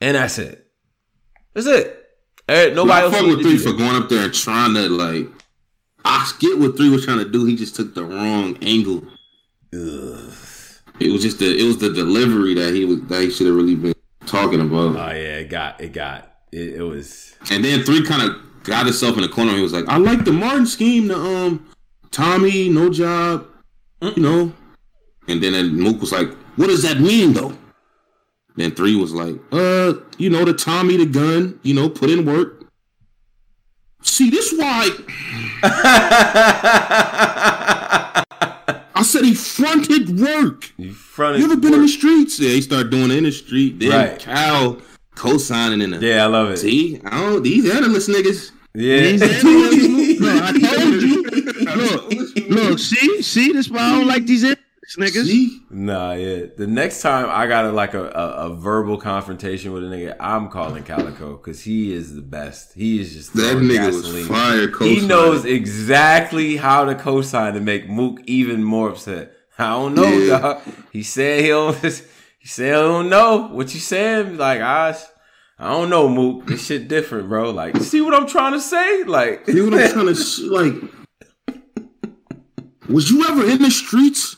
and 0.00 0.16
that's 0.16 0.38
it. 0.38 0.66
That's 1.54 1.66
it. 1.66 2.00
Nobody 2.48 2.92
I 2.92 3.02
else 3.02 3.14
fuck 3.14 3.26
with 3.26 3.42
three 3.42 3.56
for 3.56 3.72
that. 3.72 3.78
going 3.78 4.02
up 4.02 4.08
there 4.08 4.24
and 4.24 4.34
trying 4.34 4.74
to 4.74 4.88
like. 4.88 5.28
I 6.04 6.30
get 6.38 6.58
what 6.58 6.76
three 6.76 6.90
was 6.90 7.04
trying 7.04 7.18
to 7.18 7.30
do. 7.30 7.46
He 7.46 7.56
just 7.56 7.74
took 7.74 7.94
the 7.94 8.04
wrong 8.04 8.58
angle. 8.62 9.04
Ugh. 9.72 10.32
It 11.00 11.10
was 11.10 11.22
just 11.22 11.38
the 11.38 11.58
it 11.58 11.64
was 11.64 11.78
the 11.78 11.92
delivery 11.92 12.54
that 12.54 12.74
he 12.74 12.84
was 12.84 13.00
that 13.08 13.22
he 13.22 13.30
should 13.30 13.46
have 13.46 13.56
really 13.56 13.74
been 13.74 13.94
talking 14.26 14.60
about. 14.60 14.96
Oh 14.96 15.14
yeah, 15.14 15.38
it 15.38 15.48
got 15.48 15.80
it 15.80 15.92
got 15.92 16.30
it, 16.52 16.74
it 16.74 16.82
was 16.82 17.34
And 17.50 17.64
then 17.64 17.82
three 17.82 18.04
kind 18.04 18.22
of 18.22 18.36
got 18.62 18.86
himself 18.86 19.16
in 19.16 19.22
the 19.22 19.28
corner. 19.28 19.52
He 19.52 19.62
was 19.62 19.72
like, 19.72 19.88
"I 19.88 19.96
like 19.96 20.24
the 20.24 20.32
Martin 20.32 20.66
scheme, 20.66 21.08
the 21.08 21.16
um 21.16 21.66
Tommy, 22.10 22.68
no 22.68 22.90
job, 22.90 23.46
you 24.02 24.22
know." 24.22 24.52
And 25.26 25.42
then 25.42 25.52
then 25.52 25.80
Mook 25.80 26.00
was 26.00 26.12
like, 26.12 26.30
"What 26.56 26.66
does 26.68 26.82
that 26.82 27.00
mean, 27.00 27.32
though?" 27.32 27.56
Then 28.56 28.70
three 28.72 28.94
was 28.94 29.12
like, 29.12 29.34
"Uh, 29.52 29.94
you 30.18 30.30
know, 30.30 30.44
the 30.44 30.52
Tommy, 30.54 30.96
the 30.96 31.06
gun, 31.06 31.58
you 31.62 31.74
know, 31.74 31.88
put 31.88 32.08
in 32.10 32.24
work." 32.24 32.62
See, 34.02 34.30
this 34.30 34.52
why 34.56 34.90
I 38.96 39.02
said 39.02 39.24
he 39.24 39.34
fronted 39.34 40.18
work. 40.20 40.70
you 40.78 40.92
fronted. 40.92 41.40
You 41.40 41.46
ever 41.50 41.56
been 41.60 41.74
in 41.74 41.82
the 41.82 41.88
streets? 41.88 42.38
Yeah, 42.38 42.50
he 42.50 42.62
started 42.62 42.90
doing 42.90 43.10
it 43.10 43.18
in 43.18 43.24
the 43.24 43.32
street. 43.32 43.80
Then 43.80 43.90
Right. 43.90 44.18
Cal 44.18 44.78
co-signing 45.14 45.80
in 45.82 45.90
the. 45.90 45.98
Yeah, 46.06 46.24
I 46.24 46.26
love 46.26 46.50
it. 46.50 46.58
See, 46.58 47.00
I 47.04 47.10
don't. 47.20 47.42
These 47.42 47.70
analyst 47.74 48.08
niggas. 48.08 48.50
Yeah. 48.74 48.98
These 49.00 49.22
analysts- 49.44 50.20
Look, 50.20 50.42
I 50.42 50.52
told 50.52 51.02
you. 51.02 51.22
Look, 51.64 52.12
look, 52.50 52.78
see, 52.78 53.22
see, 53.22 53.52
this 53.52 53.68
why 53.70 53.80
I 53.80 53.90
don't 53.98 54.06
like 54.06 54.26
these 54.26 54.44
analysts, 54.44 54.62
niggas. 54.98 55.24
See, 55.24 55.60
Nah, 55.70 56.12
yeah. 56.12 56.46
The 56.56 56.66
next 56.66 57.02
time 57.02 57.26
I 57.30 57.46
got 57.46 57.64
a, 57.64 57.72
like 57.72 57.94
a, 57.94 58.04
a, 58.04 58.50
a 58.50 58.54
verbal 58.56 58.98
confrontation 58.98 59.72
with 59.72 59.84
a 59.84 59.86
nigga, 59.86 60.16
I'm 60.20 60.48
calling 60.48 60.84
Calicoe 60.84 61.36
because 61.36 61.62
he 61.62 61.92
is 61.92 62.14
the 62.14 62.22
best. 62.22 62.74
He 62.74 63.00
is 63.00 63.12
just 63.12 63.34
that 63.34 63.56
nigga 63.56 63.76
gasoline. 63.92 64.14
was 64.14 64.26
fire. 64.28 64.86
He 64.86 65.06
knows 65.06 65.44
exactly 65.44 66.56
how 66.56 66.84
to 66.84 66.94
co-sign 66.94 67.54
to 67.54 67.60
make 67.60 67.88
Mook 67.88 68.20
even 68.26 68.62
more 68.64 68.90
upset. 68.90 69.32
I 69.58 69.70
don't 69.70 69.94
know, 69.94 70.08
Yeah. 70.08 70.38
dog. 70.38 70.62
He 70.92 71.02
said 71.02 71.40
he 71.42 71.48
don't. 71.48 71.76
He 72.38 72.48
said 72.48 72.74
I 72.74 72.82
don't 72.82 73.08
know 73.08 73.48
what 73.52 73.72
you 73.72 73.80
saying. 73.80 74.36
Like 74.36 74.60
I, 74.60 74.94
I 75.58 75.70
don't 75.72 75.88
know, 75.88 76.08
Mook. 76.10 76.44
This 76.46 76.66
shit 76.66 76.88
different, 76.88 77.30
bro. 77.30 77.50
Like, 77.52 77.74
see 77.78 78.02
what 78.02 78.12
I'm 78.12 78.26
trying 78.26 78.52
to 78.52 78.60
say? 78.60 79.04
Like, 79.04 79.46
See 79.46 79.62
what 79.62 79.72
I'm 79.72 79.90
trying 79.92 80.06
to 80.08 80.14
sh- 80.14 80.40
like? 80.40 80.74
Was 82.88 83.10
you 83.10 83.26
ever 83.26 83.48
in 83.48 83.62
the 83.62 83.70
streets? 83.70 84.36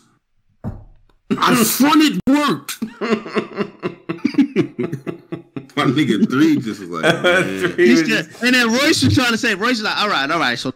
I 1.30 1.54
fronted 1.64 2.20
work. 2.28 2.70
My 5.76 5.84
nigga 5.84 6.28
three 6.30 6.56
just 6.58 6.80
was 6.80 6.88
like, 6.88 7.02
man. 7.22 7.72
Three 7.72 7.90
was 7.90 8.02
just- 8.02 8.30
just- 8.30 8.42
and 8.42 8.54
then 8.54 8.68
Royce 8.72 9.02
was 9.04 9.14
trying 9.14 9.32
to 9.32 9.38
say, 9.38 9.54
Royce 9.54 9.78
was 9.78 9.82
like, 9.82 9.96
all 9.98 10.08
right, 10.08 10.30
all 10.30 10.38
right. 10.38 10.58
So 10.58 10.72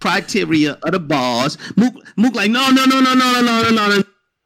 criteria 0.00 0.72
of 0.82 0.92
the 0.92 1.00
bars. 1.00 1.58
Mook, 1.76 1.94
Mook 2.16 2.34
like, 2.34 2.50
no, 2.50 2.70
no, 2.70 2.84
no, 2.84 3.00
no, 3.00 3.14
no, 3.14 3.40
no, 3.40 3.42
no, 3.42 3.70
no, 3.70 3.88
no. 3.96 4.02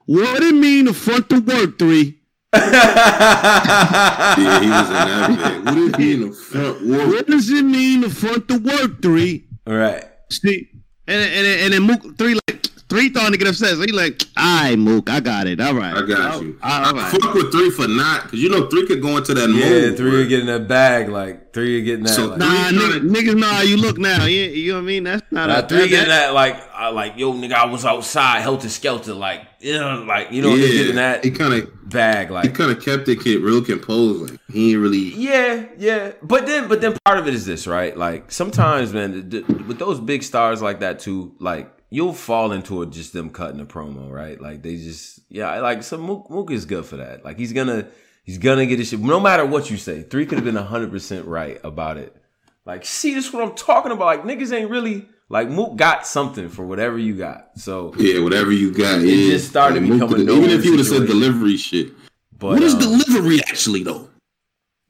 What 0.06 0.42
it 0.42 0.54
mean 0.54 0.86
to 0.86 0.94
front 0.94 1.28
the 1.28 1.40
work 1.40 1.78
three? 1.78 2.20
yeah, 2.54 4.34
he 4.36 4.70
was 4.70 4.88
in 4.88 4.94
that 4.94 5.62
bit. 5.64 5.66
What 5.74 5.74
did 5.74 5.96
he 5.96 6.12
in 6.14 6.20
the 6.28 6.32
front 6.34 6.86
work? 6.86 7.08
What 7.08 7.26
does 7.26 7.50
it 7.50 7.64
mean 7.64 8.02
to 8.02 8.10
front 8.10 8.48
the 8.48 8.58
work 8.58 9.02
three? 9.02 9.46
All 9.66 9.74
right. 9.74 10.04
See, 10.30 10.68
and 11.06 11.20
and 11.20 11.46
and 11.46 11.72
then 11.74 11.82
Mook 11.82 12.16
three 12.18 12.34
like 12.48 12.66
three 12.94 13.10
starting 13.10 13.32
to 13.32 13.38
get 13.38 13.48
upset. 13.48 13.70
So 13.74 13.80
he 13.80 13.92
like, 13.92 14.22
all 14.36 14.62
right, 14.64 14.76
Mook, 14.78 15.10
I 15.10 15.20
got 15.20 15.46
it. 15.46 15.60
All 15.60 15.74
right, 15.74 15.94
I 15.94 16.06
got 16.06 16.42
you. 16.42 16.58
Oh, 16.62 16.66
all 16.68 16.84
I 16.84 16.92
right. 16.92 17.10
fuck 17.20 17.34
with 17.34 17.50
three 17.50 17.70
for 17.70 17.88
not, 17.88 18.24
because 18.24 18.40
you 18.40 18.48
know 18.48 18.68
three 18.68 18.86
could 18.86 19.02
go 19.02 19.16
into 19.16 19.34
that 19.34 19.48
Yeah, 19.50 19.88
mode. 19.88 19.96
three 19.96 20.10
where- 20.12 20.20
are 20.22 20.26
getting 20.26 20.46
that 20.46 20.68
bag. 20.68 21.08
Like 21.08 21.52
three 21.52 21.80
are 21.80 21.84
getting 21.84 22.04
that. 22.04 22.10
So 22.10 22.26
like, 22.26 22.38
Nah, 22.38 22.68
Three 22.68 22.78
niggas, 22.78 23.10
niggas 23.10 23.38
know 23.38 23.46
how 23.48 23.62
you 23.62 23.76
look 23.76 23.98
now. 23.98 24.24
You, 24.26 24.42
you 24.42 24.72
know 24.72 24.78
what 24.78 24.84
I 24.84 24.86
mean? 24.86 25.04
That's 25.04 25.22
not 25.32 25.48
Nah, 25.48 25.58
a 25.58 25.68
three 25.68 25.78
that- 25.78 25.88
getting 25.88 26.08
that- 26.08 26.26
that 26.28 26.34
like 26.34 26.56
I 26.74 26.88
like 26.90 27.14
yo 27.16 27.32
nigga 27.32 27.52
I 27.52 27.64
was 27.66 27.84
outside 27.84 28.40
helter 28.42 28.68
skelter 28.68 29.14
like 29.14 29.42
you 29.60 29.74
know 29.78 30.04
like 30.06 30.30
you 30.32 30.42
know 30.42 30.56
just 30.56 30.72
getting 30.72 30.96
that 30.96 31.24
he 31.24 31.30
kind 31.30 31.54
of 31.54 31.70
bag 31.88 32.28
he 32.28 32.32
like 32.34 32.54
kind 32.54 32.70
of 32.72 32.82
kept 32.84 33.06
the 33.06 33.16
kid 33.16 33.40
real 33.40 33.62
composed. 33.62 34.30
Like 34.30 34.40
he 34.52 34.72
ain't 34.72 34.80
really. 34.80 34.98
yeah 35.14 35.66
yeah 35.78 36.12
but 36.22 36.46
then 36.46 36.68
but 36.68 36.80
then 36.80 36.96
part 37.04 37.18
of 37.18 37.26
it 37.28 37.34
is 37.34 37.46
this 37.46 37.66
right 37.66 37.96
like 37.96 38.30
sometimes 38.32 38.92
man 38.92 39.30
th- 39.30 39.46
th- 39.46 39.60
with 39.62 39.78
those 39.78 40.00
big 40.00 40.22
stars 40.22 40.60
like 40.62 40.80
that 40.80 40.98
too 41.00 41.34
like 41.38 41.70
you'll 41.90 42.12
fall 42.14 42.52
into 42.52 42.82
it 42.82 42.90
just 42.90 43.12
them 43.12 43.30
cutting 43.30 43.60
a 43.60 43.64
promo 43.64 44.10
right 44.10 44.40
like 44.40 44.62
they 44.62 44.76
just 44.76 45.20
yeah 45.28 45.60
like 45.60 45.82
so 45.82 45.96
Mook, 45.98 46.28
Mook 46.30 46.50
is 46.50 46.64
good 46.64 46.84
for 46.86 46.96
that 46.96 47.24
like 47.24 47.38
he's 47.38 47.52
gonna 47.52 47.86
he's 48.24 48.38
gonna 48.38 48.66
get 48.66 48.78
his 48.78 48.88
shit 48.88 49.00
no 49.00 49.20
matter 49.20 49.44
what 49.46 49.70
you 49.70 49.76
say 49.76 50.02
three 50.02 50.26
could 50.26 50.36
have 50.38 50.44
been 50.44 50.56
hundred 50.56 50.90
percent 50.90 51.26
right 51.26 51.60
about 51.64 51.96
it 51.98 52.16
like 52.64 52.84
see 52.84 53.14
this 53.14 53.26
is 53.26 53.32
what 53.32 53.42
I'm 53.44 53.54
talking 53.54 53.92
about 53.92 54.06
like 54.06 54.22
niggas 54.24 54.52
ain't 54.52 54.70
really 54.70 55.06
like 55.28 55.48
Mook 55.48 55.76
got 55.76 56.06
something 56.06 56.48
for 56.48 56.66
whatever 56.66 56.98
you 56.98 57.16
got 57.16 57.50
so 57.56 57.94
Yeah, 57.96 58.20
whatever 58.22 58.50
you 58.52 58.72
got. 58.72 59.00
yeah. 59.00 59.30
just 59.32 59.48
started 59.50 59.82
Like, 59.82 59.92
becoming 59.92 60.28
Even 60.28 60.50
if 60.50 60.64
you 60.64 60.72
would 60.72 60.80
have 60.80 60.88
said 60.88 61.06
delivery 61.06 61.56
shit. 61.56 61.92
but 62.38 62.48
what 62.48 62.62
is 62.62 62.74
um, 62.74 62.80
delivery 62.80 63.40
actually 63.40 63.82
though? 63.84 64.08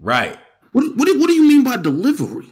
right 0.00 0.38
What 0.72 0.96
what 0.96 1.08
what 1.18 1.26
do 1.26 1.32
you 1.34 1.44
mean 1.46 1.64
by 1.64 1.76
delivery? 1.76 2.46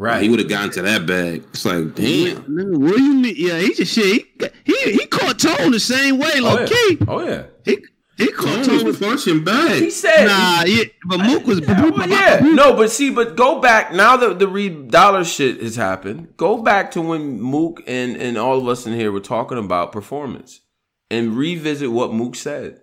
Right 0.00 0.22
He 0.22 0.30
would 0.30 0.38
have 0.38 0.48
gotten 0.48 0.70
to 0.70 0.82
that 0.82 1.04
bag. 1.04 1.44
It's 1.50 1.62
like 1.66 1.94
damn. 1.94 2.42
Nigga, 2.44 2.78
what 2.78 2.96
do 2.96 3.02
you 3.02 3.14
mean? 3.16 3.34
Yeah, 3.36 3.58
he 3.58 3.74
just 3.74 3.92
shit. 3.92 4.26
He 4.64 4.72
he, 4.72 4.92
he 4.92 5.06
caught 5.06 5.38
Tone 5.38 5.72
the 5.72 5.78
same 5.78 6.18
way, 6.18 6.30
oh 6.36 6.60
yeah. 6.60 6.66
key. 6.66 6.98
oh 7.06 7.22
yeah 7.22 7.42
He 7.66 7.84
he 8.16 8.32
caught 8.32 8.64
Tone 8.64 8.78
Tone. 8.78 8.86
was 8.86 8.98
punching 8.98 9.44
back. 9.44 9.72
he 9.72 9.90
said 9.90 10.24
Nah, 10.24 10.64
yeah, 10.64 10.84
but 11.04 11.18
Mook 11.18 11.46
was. 11.46 11.60
Yeah, 11.60 11.90
well, 11.90 12.08
yeah, 12.08 12.40
no, 12.40 12.74
but 12.74 12.90
see, 12.90 13.10
but 13.10 13.36
go 13.36 13.60
back 13.60 13.92
now 13.92 14.16
that 14.16 14.38
the 14.38 14.48
Reed 14.48 14.88
Dollaz 14.90 15.36
shit 15.36 15.60
has 15.62 15.76
happened. 15.76 16.34
Go 16.38 16.62
back 16.62 16.92
to 16.92 17.02
when 17.02 17.38
Mook 17.38 17.82
and 17.86 18.16
and 18.16 18.38
all 18.38 18.56
of 18.56 18.66
us 18.68 18.86
in 18.86 18.94
here 18.94 19.12
were 19.12 19.20
talking 19.20 19.58
about 19.58 19.92
performance, 19.92 20.62
and 21.10 21.36
revisit 21.36 21.92
what 21.92 22.14
Mook 22.14 22.36
said. 22.36 22.80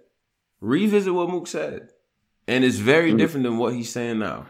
Revisit 0.61 1.15
what 1.15 1.31
Mook 1.31 1.47
said, 1.47 1.89
and 2.47 2.63
it's 2.63 2.77
very 2.77 3.11
mm. 3.11 3.17
different 3.17 3.43
than 3.43 3.57
what 3.57 3.73
he's 3.73 3.91
saying 3.91 4.19
now. 4.19 4.45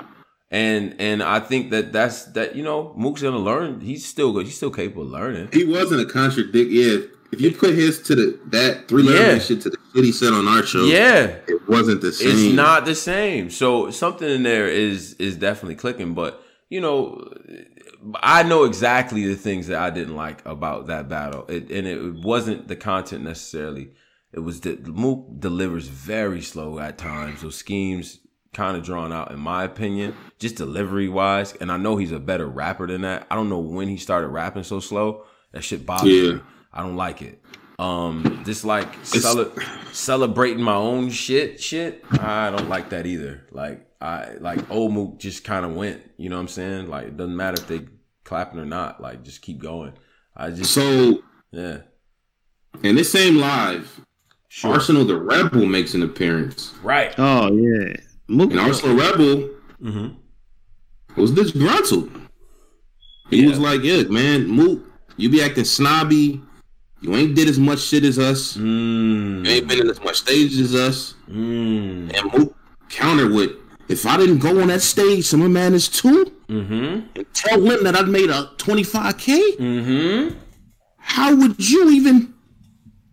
And 0.50 0.96
and 1.00 1.22
I 1.22 1.40
think 1.42 1.72
that 1.72 1.92
that's 1.92 2.24
that 2.32 2.56
you 2.56 2.64
know 2.64 2.94
Mook's 2.96 3.22
gonna 3.22 3.38
learn. 3.38 3.82
He's 3.82 4.06
still 4.06 4.32
good. 4.32 4.46
He's 4.46 4.56
still 4.56 4.72
capable 4.72 5.04
of 5.04 5.10
learning. 5.10 5.50
He 5.52 5.66
wasn't 5.66 6.02
a 6.02 6.06
contradict. 6.06 6.72
Yeah, 6.72 7.00
if 7.34 7.42
you 7.42 7.52
put 7.52 7.74
his 7.76 8.02
to 8.04 8.16
the 8.16 8.40
that 8.48 8.88
three 8.88 9.04
letter 9.04 9.34
Yeah. 9.34 9.40
shit 9.40 9.62
to 9.62 9.70
the 9.72 9.78
shit 9.94 10.06
he 10.06 10.12
said 10.14 10.32
on 10.32 10.48
our 10.48 10.64
show, 10.64 10.86
Yeah, 10.86 11.36
it 11.48 11.68
wasn't 11.68 12.00
the 12.00 12.14
same. 12.14 12.30
it's 12.30 12.56
not 12.56 12.86
the 12.86 12.96
same. 12.96 13.50
So 13.50 13.92
something 13.92 14.30
in 14.30 14.44
there 14.44 14.70
is 14.70 15.16
is 15.16 15.36
definitely 15.36 15.76
clicking. 15.76 16.14
But 16.14 16.42
you 16.70 16.80
know, 16.80 17.28
I 18.22 18.44
know 18.44 18.64
exactly 18.64 19.28
the 19.28 19.36
things 19.36 19.68
that 19.68 19.80
I 19.82 19.90
didn't 19.90 20.16
like 20.16 20.46
about 20.46 20.88
that 20.88 21.10
battle, 21.10 21.46
it, 21.50 21.70
and 21.70 21.86
it 21.86 22.14
wasn't 22.24 22.70
the 22.70 22.76
content 22.78 23.24
necessarily. 23.26 23.90
It 24.32 24.40
was 24.42 24.62
that 24.62 24.88
Mook 24.88 25.26
delivers 25.40 25.88
very 25.90 26.42
slow 26.42 26.80
at 26.80 26.98
times. 26.98 27.42
Those 27.42 27.56
schemes 27.56 28.20
kind 28.58 28.76
of 28.76 28.84
drawn 28.84 29.14
out, 29.14 29.32
in 29.32 29.40
my 29.40 29.64
opinion, 29.64 30.16
just 30.40 30.56
delivery 30.56 31.08
wise. 31.08 31.54
And 31.62 31.72
I 31.72 31.78
know 31.78 31.96
he's 31.96 32.12
a 32.12 32.20
better 32.20 32.48
rapper 32.48 32.88
than 32.88 33.02
that. 33.04 33.28
I 33.32 33.36
don't 33.36 33.50
know 33.50 33.60
when 33.60 33.88
he 33.88 33.98
started 33.98 34.28
rapping 34.30 34.64
so 34.64 34.80
slow. 34.80 35.26
That 35.54 35.64
shit 35.64 35.86
bothers 35.86 36.10
Yeah. 36.12 36.34
me. 36.34 36.42
I 36.74 36.82
don't 36.82 36.96
like 36.98 37.22
it. 37.22 37.42
Um, 37.80 38.42
just 38.46 38.66
like 38.66 38.88
cele- 39.06 39.52
celebrating 39.92 40.64
my 40.64 40.74
own 40.76 41.12
shit, 41.12 41.62
shit. 41.62 42.04
I 42.20 42.50
don't 42.50 42.68
like 42.68 42.90
that 42.90 43.06
either. 43.06 43.46
Like 43.52 43.88
I 44.02 44.34
like 44.40 44.70
old 44.72 44.94
Mook 44.94 45.20
just 45.20 45.44
kind 45.44 45.64
of 45.66 45.76
went. 45.76 46.02
You 46.18 46.30
know 46.30 46.36
what 46.38 46.42
I'm 46.42 46.48
saying? 46.48 46.90
Like 46.90 47.08
it 47.08 47.18
doesn't 47.18 47.36
matter 47.36 47.62
if 47.62 47.68
they 47.68 47.88
clapping 48.24 48.60
or 48.60 48.66
not. 48.66 49.00
Like 49.02 49.24
just 49.24 49.42
keep 49.44 49.60
going. 49.60 49.94
I 50.36 50.50
just 50.50 50.74
So 50.74 51.22
yeah. 51.52 51.80
in 52.84 52.96
this 52.96 53.12
same 53.12 53.38
live, 53.38 54.02
Arsenal 54.64 55.06
the 55.06 55.18
Rebel 55.18 55.66
makes 55.68 55.94
an 55.94 56.02
appearance, 56.02 56.74
Right. 56.82 57.14
Oh 57.20 57.52
yeah, 57.54 57.96
Mook. 58.28 58.52
and 58.52 58.60
Arsenal 58.60 58.96
Rebel 58.96 59.50
Mm-hmm. 59.84 60.08
was 61.22 61.32
disgruntled. 61.32 62.10
He 63.30 63.42
Yeah. 63.44 63.50
was 63.50 63.60
like, 63.60 63.84
"Yeah, 63.84 64.04
man, 64.04 64.48
Mook, 64.48 64.84
you 65.18 65.30
be 65.30 65.42
acting 65.42 65.66
snobby. 65.66 66.42
You 67.02 67.16
ain't 67.16 67.36
did 67.36 67.48
as 67.48 67.60
much 67.60 67.80
shit 67.80 68.04
as 68.04 68.18
us. 68.18 68.56
You 68.56 68.64
Mm. 68.64 69.48
ain't 69.48 69.68
been 69.68 69.80
in 69.82 69.90
as 69.90 70.02
much 70.04 70.18
stages 70.18 70.60
as 70.60 70.76
us." 70.76 71.14
Mm. 71.32 72.12
And 72.16 72.34
Mook 72.34 72.56
countered 72.90 73.32
with, 73.32 73.52
"If 73.88 74.06
I 74.08 74.18
didn't 74.18 74.40
go 74.40 74.62
on 74.62 74.68
that 74.70 74.82
stage, 74.82 75.26
some 75.26 75.52
man 75.54 75.74
is 75.76 75.88
too, 75.88 76.32
Mm-hmm. 76.50 77.00
and 77.16 77.26
tell 77.34 77.62
him 77.62 77.84
that 77.84 77.96
I 77.96 78.02
made 78.04 78.30
a 78.32 78.50
25k, 78.58 79.58
Mm-hmm. 79.60 80.36
how 80.98 81.36
would 81.36 81.56
you 81.70 81.90
even?" 81.92 82.34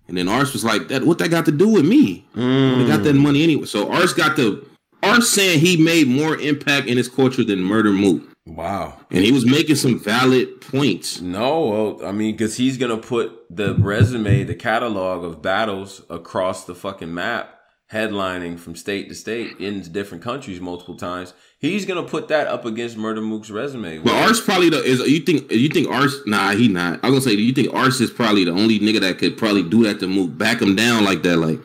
And 0.09 0.17
then 0.17 0.29
Ars 0.29 0.53
was 0.53 0.65
like, 0.65 0.89
"That 0.89 1.05
what 1.05 1.19
that 1.19 1.31
got 1.31 1.45
to 1.47 1.53
do 1.53 1.69
with 1.69 1.85
me? 1.87 2.25
They 2.35 2.87
got 2.87 3.03
that 3.05 3.15
money 3.17 3.43
anyway." 3.43 3.67
So 3.67 3.91
Ars 3.91 4.13
got 4.15 4.37
the 4.37 4.63
Ars 5.05 5.29
saying 5.29 5.61
he 5.61 5.77
made 5.77 6.09
more 6.09 6.37
impact 6.39 6.87
in 6.89 6.97
his 6.97 7.09
culture 7.09 7.45
than 7.45 7.61
Murder 7.63 7.93
Mook, 7.93 8.23
Wow. 8.47 8.99
and 9.11 9.25
he 9.25 9.33
was 9.33 9.45
making 9.47 9.77
some 9.77 9.99
valid 9.99 10.61
points. 10.61 11.21
No, 11.21 11.67
well, 11.99 12.09
I 12.09 12.13
mean, 12.13 12.33
because 12.33 12.57
he's 12.57 12.77
gonna 12.77 12.97
put 12.99 13.33
the 13.55 13.75
resume, 13.75 14.45
the 14.45 14.55
catalog 14.55 15.25
of 15.25 15.41
battles 15.43 16.03
across 16.11 16.65
the 16.65 16.75
fucking 16.75 17.13
map, 17.13 17.51
headlining 17.93 18.59
from 18.59 18.75
state 18.75 19.09
to 19.09 19.15
state 19.15 19.59
in 19.61 19.81
different 19.93 20.23
countries 20.25 20.61
multiple 20.61 20.97
times. 20.97 21.33
He's 21.59 21.87
gonna 21.87 22.03
put 22.03 22.29
that 22.29 22.47
up 22.47 22.65
against 22.67 22.97
Murder 22.97 23.21
Mook's 23.21 23.51
resume. 23.51 23.99
But 23.99 24.13
Ars 24.13 24.41
probably 24.41 24.69
the 24.69 24.83
is 24.83 25.01
you 25.01 25.21
think 25.21 25.51
you 25.51 25.69
think 25.69 25.89
Ars 25.89 26.19
nah 26.27 26.51
he 26.53 26.69
not. 26.69 27.01
I 27.03 27.09
was 27.09 27.25
gonna 27.25 27.31
say 27.33 27.37
do 27.37 27.43
you 27.43 27.53
think 27.53 27.73
Ars 27.73 28.01
is 28.01 28.11
probably 28.11 28.45
the 28.45 28.51
only 28.53 28.79
nigga 28.81 29.01
that 29.01 29.19
could 29.19 29.37
probably 29.39 29.63
do 29.63 29.85
that 29.85 30.01
to 30.01 30.07
move 30.07 30.37
back 30.37 30.61
him 30.61 30.75
down 30.77 31.05
like 31.05 31.23
that 31.23 31.37
like 31.37 31.61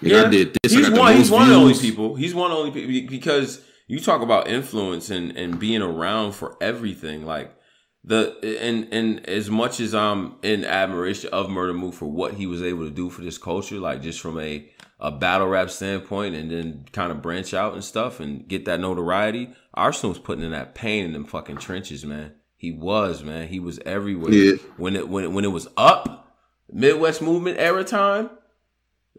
yeah, 0.00 0.24
I 0.24 0.28
did 0.28 0.56
this. 0.62 0.72
He's 0.72 0.90
one. 0.90 1.16
He's 1.16 1.30
one 1.30 1.42
of 1.42 1.48
the 1.48 1.54
only 1.54 1.74
people. 1.74 2.14
He's 2.14 2.34
one 2.34 2.50
of 2.50 2.56
the 2.56 2.60
only 2.60 2.72
people 2.72 3.10
because 3.10 3.62
you 3.86 4.00
talk 4.00 4.22
about 4.22 4.48
influence 4.48 5.10
and 5.10 5.36
and 5.36 5.58
being 5.58 5.82
around 5.82 6.32
for 6.32 6.56
everything. 6.60 7.24
Like 7.24 7.54
the 8.04 8.36
and 8.60 8.88
and 8.92 9.28
as 9.28 9.50
much 9.50 9.80
as 9.80 9.94
I'm 9.94 10.36
in 10.42 10.64
admiration 10.64 11.30
of 11.32 11.50
Murder 11.50 11.74
Mook 11.74 11.94
for 11.94 12.06
what 12.06 12.34
he 12.34 12.46
was 12.46 12.62
able 12.62 12.84
to 12.84 12.90
do 12.90 13.10
for 13.10 13.22
this 13.22 13.38
culture, 13.38 13.78
like 13.78 14.02
just 14.02 14.20
from 14.20 14.38
a 14.38 14.70
a 15.00 15.12
battle 15.12 15.46
rap 15.46 15.70
standpoint, 15.70 16.34
and 16.34 16.50
then 16.50 16.84
kind 16.92 17.12
of 17.12 17.22
branch 17.22 17.54
out 17.54 17.74
and 17.74 17.84
stuff 17.84 18.20
and 18.20 18.48
get 18.48 18.64
that 18.64 18.80
notoriety. 18.80 19.50
Arsenal 19.74 20.10
was 20.10 20.18
putting 20.18 20.44
in 20.44 20.50
that 20.52 20.74
pain 20.74 21.04
in 21.04 21.12
them 21.12 21.24
fucking 21.24 21.58
trenches, 21.58 22.04
man. 22.04 22.34
He 22.56 22.72
was, 22.72 23.22
man. 23.22 23.48
He 23.48 23.60
was 23.60 23.78
everywhere. 23.86 24.32
Yeah. 24.32 24.56
When 24.76 24.96
it 24.96 25.08
when 25.08 25.24
it, 25.24 25.32
when 25.32 25.44
it 25.44 25.52
was 25.52 25.68
up, 25.76 26.34
Midwest 26.70 27.22
movement 27.22 27.58
era 27.58 27.84
time. 27.84 28.30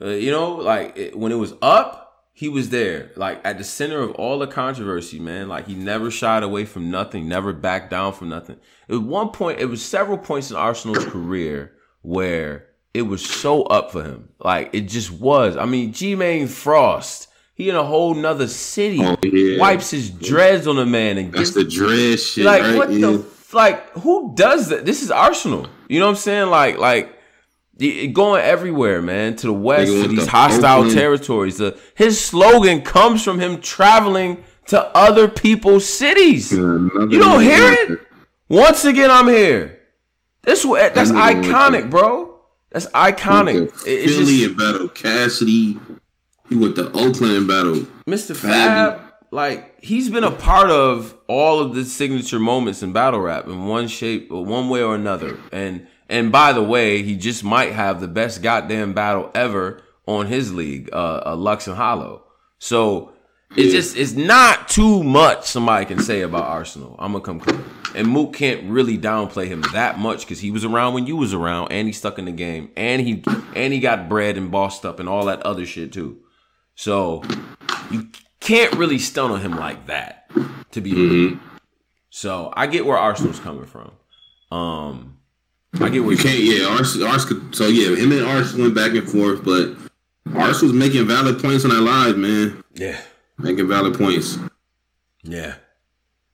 Uh, 0.01 0.09
you 0.09 0.31
know, 0.31 0.55
like 0.55 0.97
it, 0.97 1.17
when 1.17 1.31
it 1.31 1.35
was 1.35 1.53
up, 1.61 2.05
he 2.33 2.47
was 2.47 2.69
there, 2.69 3.11
like 3.17 3.41
at 3.43 3.57
the 3.57 3.63
center 3.65 3.99
of 3.99 4.11
all 4.11 4.39
the 4.39 4.47
controversy, 4.47 5.19
man. 5.19 5.49
Like 5.49 5.67
he 5.67 5.75
never 5.75 6.09
shied 6.09 6.41
away 6.43 6.63
from 6.65 6.89
nothing, 6.89 7.27
never 7.27 7.51
backed 7.51 7.89
down 7.89 8.13
from 8.13 8.29
nothing. 8.29 8.57
At 8.89 9.01
one 9.01 9.29
point, 9.29 9.59
it 9.59 9.65
was 9.65 9.83
several 9.83 10.17
points 10.17 10.49
in 10.49 10.55
Arsenal's 10.57 11.03
career 11.05 11.73
where 12.01 12.67
it 12.93 13.01
was 13.03 13.25
so 13.25 13.63
up 13.63 13.91
for 13.91 14.03
him. 14.03 14.29
Like 14.39 14.69
it 14.73 14.81
just 14.87 15.11
was. 15.11 15.57
I 15.57 15.65
mean, 15.65 15.91
G 15.91 16.15
Main 16.15 16.47
Frost, 16.47 17.27
he 17.55 17.69
in 17.69 17.75
a 17.75 17.83
whole 17.83 18.13
nother 18.13 18.47
city, 18.47 18.99
Oh, 19.03 19.17
yeah. 19.23 19.59
wipes 19.59 19.91
his 19.91 20.09
dreads 20.09 20.65
on 20.65 20.79
a 20.79 20.85
man 20.85 21.17
and 21.17 21.33
That's 21.33 21.51
gives 21.51 21.53
the 21.55 21.63
dread 21.65 22.19
shit, 22.21 22.45
like 22.45 22.61
right? 22.61 22.77
what 22.77 22.89
yeah. 22.91 22.99
the 23.07 23.25
like 23.51 23.89
who 23.91 24.33
does 24.35 24.69
that? 24.69 24.85
This 24.85 25.03
is 25.03 25.11
Arsenal. 25.11 25.67
You 25.89 25.99
know 25.99 26.05
what 26.05 26.11
I'm 26.11 26.15
saying? 26.17 26.49
Like 26.49 26.77
like 26.77 27.18
going 27.79 28.41
everywhere, 28.41 29.01
man, 29.01 29.35
to 29.37 29.47
the 29.47 29.53
west, 29.53 29.91
to 29.91 30.07
these 30.07 30.27
hostile 30.27 30.79
Oakland. 30.79 30.97
territories. 30.97 31.57
The, 31.57 31.79
his 31.95 32.19
slogan 32.19 32.81
comes 32.81 33.23
from 33.23 33.39
him 33.39 33.61
traveling 33.61 34.43
to 34.67 34.85
other 34.95 35.27
people's 35.27 35.85
cities. 35.85 36.51
You 36.51 36.89
don't 37.09 37.41
hear 37.41 37.71
it? 37.71 37.99
Once 38.49 38.85
again, 38.85 39.09
I'm 39.09 39.27
here. 39.27 39.79
This 40.43 40.63
that's 40.63 41.11
iconic, 41.11 41.89
bro. 41.89 42.39
That's 42.71 42.87
iconic. 42.87 43.71
It's 43.85 44.13
Philly 44.13 44.25
just 44.25 44.47
and 44.47 44.57
battled 44.57 44.95
Cassidy. 44.95 45.79
He 46.49 46.55
went 46.55 46.75
to 46.75 46.91
Oakland 46.91 47.47
battle. 47.47 47.85
Mr. 48.07 48.35
Fab. 48.35 48.97
Fab. 48.97 49.13
Like 49.31 49.83
he's 49.83 50.09
been 50.09 50.23
a 50.23 50.31
part 50.31 50.71
of 50.71 51.15
all 51.27 51.59
of 51.59 51.75
the 51.75 51.85
signature 51.85 52.39
moments 52.39 52.81
in 52.81 52.93
battle 52.93 53.21
rap 53.21 53.45
in 53.45 53.65
one 53.65 53.87
shape 53.87 54.31
or 54.31 54.43
one 54.43 54.69
way 54.69 54.81
or 54.81 54.95
another. 54.95 55.37
And 55.51 55.87
and 56.09 56.31
by 56.31 56.53
the 56.53 56.63
way, 56.63 57.03
he 57.03 57.15
just 57.15 57.43
might 57.43 57.73
have 57.73 58.01
the 58.01 58.07
best 58.07 58.41
goddamn 58.41 58.93
battle 58.93 59.31
ever 59.35 59.81
on 60.05 60.25
his 60.25 60.53
league, 60.53 60.89
uh, 60.91 61.21
uh 61.25 61.35
Lux 61.35 61.67
and 61.67 61.77
Hollow. 61.77 62.23
So 62.57 63.13
it's 63.55 63.71
just 63.71 63.97
it's 63.97 64.13
not 64.13 64.67
too 64.67 65.03
much 65.03 65.45
somebody 65.45 65.85
can 65.85 65.99
say 65.99 66.21
about 66.21 66.43
Arsenal. 66.43 66.95
I'm 66.99 67.11
gonna 67.11 67.23
come 67.23 67.39
clean. 67.39 67.63
And 67.95 68.07
Mook 68.07 68.33
can't 68.33 68.69
really 68.69 68.97
downplay 68.97 69.47
him 69.47 69.61
that 69.73 69.97
much 69.97 70.21
because 70.21 70.39
he 70.39 70.51
was 70.51 70.63
around 70.63 70.93
when 70.93 71.07
you 71.07 71.15
was 71.15 71.33
around, 71.33 71.71
and 71.71 71.87
he 71.87 71.93
stuck 71.93 72.19
in 72.19 72.25
the 72.25 72.31
game, 72.31 72.69
and 72.75 73.01
he 73.01 73.23
and 73.55 73.73
he 73.73 73.79
got 73.79 74.09
bred 74.09 74.37
and 74.37 74.51
bossed 74.51 74.85
up 74.85 74.99
and 74.99 75.09
all 75.09 75.25
that 75.25 75.41
other 75.43 75.65
shit 75.65 75.91
too. 75.91 76.19
So 76.75 77.23
you 77.91 78.09
can't 78.39 78.73
really 78.75 78.99
stun 78.99 79.31
on 79.31 79.41
him 79.41 79.55
like 79.55 79.87
that, 79.87 80.29
to 80.71 80.81
be 80.81 80.93
real. 80.93 81.39
So 82.09 82.53
I 82.55 82.67
get 82.67 82.85
where 82.85 82.97
Arsenal's 82.97 83.39
coming 83.39 83.65
from. 83.65 83.91
Um, 84.51 85.18
I 85.75 85.89
get 85.89 86.03
where 86.03 86.13
You 86.13 86.17
can't, 86.17 86.39
yeah. 86.39 86.65
Ars, 86.67 87.01
Ars 87.01 87.25
could, 87.25 87.55
so 87.55 87.67
yeah, 87.67 87.95
him 87.95 88.11
and 88.11 88.25
Ars 88.25 88.55
went 88.55 88.73
back 88.75 88.91
and 88.93 89.07
forth, 89.09 89.43
but 89.45 89.75
Ars 90.35 90.61
was 90.61 90.73
making 90.73 91.07
valid 91.07 91.39
points 91.41 91.63
on 91.65 91.71
that 91.71 91.81
live, 91.81 92.17
man. 92.17 92.63
Yeah, 92.73 92.99
Making 93.37 93.67
valid 93.67 93.97
points. 93.97 94.37
yeah. 95.23 95.55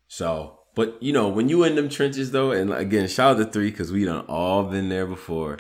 So, 0.08 0.60
but 0.76 1.02
you 1.02 1.12
know, 1.14 1.28
when 1.30 1.50
you 1.50 1.64
in 1.64 1.76
them 1.76 1.90
trenches 1.90 2.32
though, 2.32 2.52
and 2.52 2.72
again, 2.74 3.08
shout 3.08 3.36
out 3.36 3.46
to 3.46 3.52
three 3.52 3.72
because 3.72 3.92
we 3.92 4.06
done 4.06 4.26
all 4.28 4.64
been 4.64 4.90
there 4.90 5.06
before, 5.06 5.60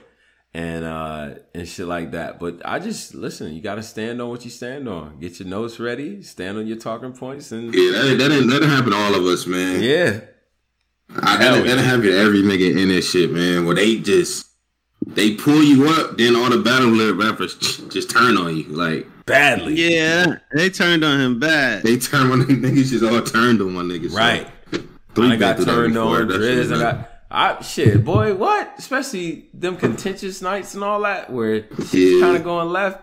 and 0.53 0.85
uh 0.85 1.35
and 1.53 1.67
shit 1.67 1.87
like 1.87 2.11
that. 2.11 2.39
But 2.39 2.61
I 2.65 2.79
just 2.79 3.13
listen. 3.15 3.53
You 3.53 3.61
got 3.61 3.75
to 3.75 3.83
stand 3.83 4.21
on 4.21 4.29
what 4.29 4.45
you 4.45 4.51
stand 4.51 4.87
on. 4.87 5.19
Get 5.19 5.39
your 5.39 5.49
notes 5.49 5.79
ready. 5.79 6.21
Stand 6.23 6.57
on 6.57 6.67
your 6.67 6.77
talking 6.77 7.11
points, 7.13 7.51
and 7.51 7.73
Yeah, 7.73 7.91
that, 7.91 8.17
that, 8.17 8.29
didn't, 8.29 8.47
that 8.47 8.59
didn't 8.61 8.69
happen 8.69 8.91
to 8.91 8.97
all 8.97 9.15
of 9.15 9.25
us, 9.25 9.45
man. 9.45 9.81
yeah, 9.83 10.21
I, 11.09 11.37
that, 11.37 11.41
Hell 11.41 11.53
that 11.55 11.59
yeah. 11.59 11.63
didn't 11.75 11.85
happen 11.85 12.01
to 12.03 12.17
every 12.17 12.41
nigga 12.41 12.77
in 12.81 12.89
this 12.89 13.09
shit, 13.09 13.31
man. 13.31 13.65
Where 13.65 13.75
they 13.75 13.97
just, 13.99 14.47
they 15.05 15.35
pull 15.35 15.63
you 15.63 15.87
up, 15.87 16.17
then 16.17 16.35
all 16.35 16.49
the 16.49 16.57
battle 16.57 16.89
lip 16.89 17.15
rappers 17.17 17.55
just 17.89 18.09
turn 18.09 18.37
on 18.37 18.55
you. 18.57 18.63
Like, 18.63 19.07
badly. 19.25 19.75
Yeah, 19.75 20.37
they 20.53 20.69
turned 20.69 21.03
on 21.03 21.19
him 21.19 21.39
bad. 21.39 21.83
they 21.83 21.97
turn 21.97 22.31
on 22.31 22.39
the 22.39 22.45
niggas, 22.45 22.89
just 22.89 23.03
all 23.03 23.21
turned 23.21 23.61
on 23.61 23.73
my 23.73 23.81
niggas. 23.81 24.11
So, 24.11 24.17
Right. 24.17 24.47
three 25.13 25.31
I 25.31 25.35
got 25.35 25.57
been 25.57 25.65
through 25.65 25.73
that 25.75 25.81
turned 25.93 25.97
on. 25.97 26.27
That 26.27 26.39
Driz, 26.41 26.63
shit, 26.63 26.71
I 26.73 26.79
got. 26.79 27.11
I 27.31 27.61
shit, 27.61 28.05
boy, 28.05 28.33
what? 28.35 28.73
Especially 28.77 29.49
them 29.53 29.77
contentious 29.77 30.41
nights 30.41 30.73
and 30.75 30.83
all 30.83 31.01
that, 31.01 31.31
where 31.31 31.63
shit's 31.77 31.93
Yeah. 31.93 32.19
kind 32.21 32.37
of 32.37 32.43
going 32.43 32.69
left. 32.69 33.01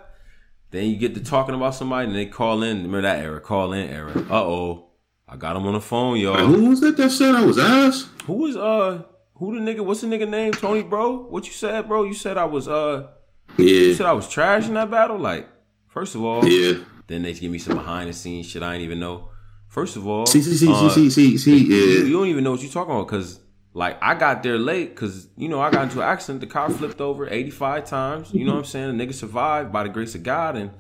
Then 0.71 0.87
you 0.87 0.97
get 0.97 1.15
to 1.17 1.23
talking 1.23 1.55
about 1.55 1.75
somebody, 1.75 2.07
and 2.07 2.17
they 2.17 2.27
call 2.27 2.63
in. 2.63 2.79
Remember 2.79 3.03
that 3.03 3.19
era? 3.21 3.41
Call 3.41 3.73
in 3.75 3.89
era. 3.91 4.13
Uh 4.31 4.43
oh, 4.43 4.87
I 5.33 5.37
got 5.37 5.57
him 5.57 5.67
on 5.67 5.73
the 5.73 5.81
phone, 5.81 6.19
y'all. 6.19 6.37
who 6.45 6.69
was 6.69 6.81
that 6.83 6.97
that 6.99 7.09
said 7.11 7.35
I 7.35 7.43
was 7.43 7.59
ass? 7.59 8.07
Who 8.27 8.35
was 8.35 8.55
uh? 8.55 9.03
Who 9.37 9.59
the 9.59 9.61
nigga? 9.61 9.83
What's 9.83 10.03
the 10.03 10.07
nigga 10.07 10.29
name? 10.29 10.53
Tony, 10.53 10.83
bro. 10.83 11.23
What 11.23 11.47
you 11.47 11.53
said, 11.53 11.89
bro? 11.89 12.03
You 12.05 12.13
said 12.13 12.37
I 12.37 12.45
was 12.45 12.69
uh. 12.69 13.09
Yeah. 13.57 13.65
You 13.67 13.95
said 13.95 14.05
I 14.07 14.13
was 14.13 14.29
trash 14.29 14.67
in 14.69 14.75
that 14.75 14.91
battle. 14.91 15.19
Like, 15.19 15.49
first 15.89 16.15
of 16.15 16.23
all, 16.23 16.45
Yeah. 16.47 16.85
then 17.07 17.23
they 17.23 17.33
give 17.33 17.51
me 17.51 17.59
some 17.59 17.77
behind 17.79 18.11
the 18.11 18.13
scenes 18.13 18.47
shit 18.47 18.63
I 18.63 18.73
didn't 18.73 18.85
even 18.85 19.01
know. 19.01 19.31
First 19.69 19.97
of 19.97 20.07
all, 20.07 20.27
See, 20.27 20.43
see, 20.43 20.55
see, 20.55 20.71
uh, 20.71 20.91
see, 20.91 21.09
see, 21.09 21.39
see, 21.39 21.57
you, 21.65 21.75
yeah. 21.77 22.05
you 22.05 22.13
don't 22.13 22.27
even 22.29 22.45
know 22.45 22.51
what 22.51 22.61
you're 22.61 22.71
talking 22.71 22.95
about 22.95 23.07
because 23.09 23.41
like 23.73 23.97
I 24.03 24.15
got 24.15 24.43
there 24.43 24.59
late 24.59 24.91
because 24.91 25.29
you 25.39 25.49
know 25.49 25.63
I 25.63 25.71
got 25.71 25.85
into 25.85 26.01
an 26.03 26.09
accident. 26.09 26.41
The 26.43 26.47
car 26.47 26.69
flipped 26.69 27.01
over 27.01 27.27
85 27.27 27.87
times. 27.87 28.35
You 28.35 28.45
know 28.45 28.53
what 28.53 28.59
I'm 28.59 28.65
saying? 28.67 28.99
The 28.99 29.07
nigga 29.07 29.15
survived 29.15 29.73
by 29.73 29.85
the 29.85 29.89
grace 29.89 30.15
of 30.15 30.23
God, 30.23 30.57
and 30.57 30.73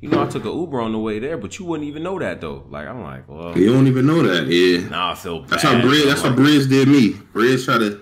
you 0.00 0.08
know 0.08 0.22
I 0.22 0.26
took 0.26 0.44
an 0.44 0.52
Uber 0.52 0.80
on 0.80 0.92
the 0.92 0.98
way 0.98 1.18
there, 1.18 1.36
but 1.36 1.58
you 1.58 1.64
wouldn't 1.66 1.88
even 1.88 2.02
know 2.02 2.18
that 2.18 2.40
though. 2.40 2.64
Like 2.68 2.88
I'm 2.88 3.02
like, 3.02 3.28
well, 3.28 3.56
You 3.56 3.72
don't 3.72 3.86
even 3.86 4.06
know 4.06 4.22
that, 4.22 4.46
yeah. 4.46 4.88
now 4.88 5.10
I 5.10 5.14
feel 5.14 5.40
bad. 5.40 5.50
That's 5.50 5.62
how 5.62 5.74
Briz. 5.80 6.04
That's 6.06 6.22
how 6.22 6.34
Briz 6.34 6.68
did 6.68 6.88
me. 6.88 7.12
Briz 7.34 7.64
tried 7.64 7.78
to. 7.78 8.00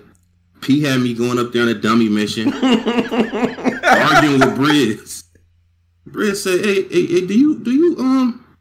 P 0.61 0.81
had 0.81 0.99
me 0.99 1.13
going 1.13 1.39
up 1.39 1.53
there 1.53 1.61
on 1.61 1.69
a 1.69 1.73
dummy 1.73 2.09
mission, 2.09 2.53
arguing 2.53 4.39
with 4.39 4.57
Briz. 4.57 5.23
Briz 6.09 6.37
said, 6.43 6.65
"Hey, 6.65 6.83
hey, 6.89 7.05
hey, 7.05 7.25
do 7.27 7.33
you, 7.33 7.59
do 7.59 7.71
you, 7.71 7.95
um, 7.97 8.57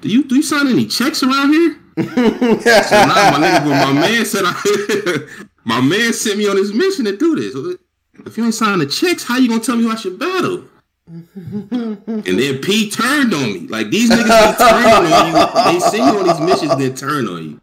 do 0.00 0.08
you, 0.08 0.22
do 0.24 0.36
you 0.36 0.42
sign 0.42 0.68
any 0.68 0.86
checks 0.86 1.22
around 1.24 1.52
here?" 1.52 1.76
so 1.98 2.04
now 2.04 3.30
my 3.32 3.38
nigga, 3.40 3.64
but 3.64 3.86
my 3.86 3.92
man 3.92 4.24
said, 4.24 4.42
I, 4.44 5.26
my 5.64 5.80
man 5.80 6.12
sent 6.12 6.38
me 6.38 6.46
on 6.48 6.56
this 6.56 6.72
mission 6.72 7.06
to 7.06 7.16
do 7.16 7.34
this. 7.34 7.78
If 8.26 8.36
you 8.36 8.44
ain't 8.44 8.54
signing 8.54 8.78
the 8.80 8.86
checks, 8.86 9.24
how 9.24 9.38
you 9.38 9.48
gonna 9.48 9.60
tell 9.60 9.76
me 9.76 9.82
who 9.84 9.90
I 9.90 9.96
should 9.96 10.18
battle? 10.18 10.64
And 11.06 12.24
then 12.24 12.58
P 12.60 12.90
turned 12.90 13.32
on 13.32 13.52
me. 13.52 13.60
Like 13.68 13.90
these 13.90 14.10
niggas 14.10 14.24
be 14.24 14.56
turning 14.58 15.12
on 15.12 15.26
you. 15.28 15.32
They 15.72 15.80
send 15.80 16.04
you 16.12 16.20
on 16.20 16.26
these 16.26 16.40
missions, 16.40 16.76
then 16.76 16.94
turn 16.94 17.28
on 17.28 17.42
you. 17.44 17.60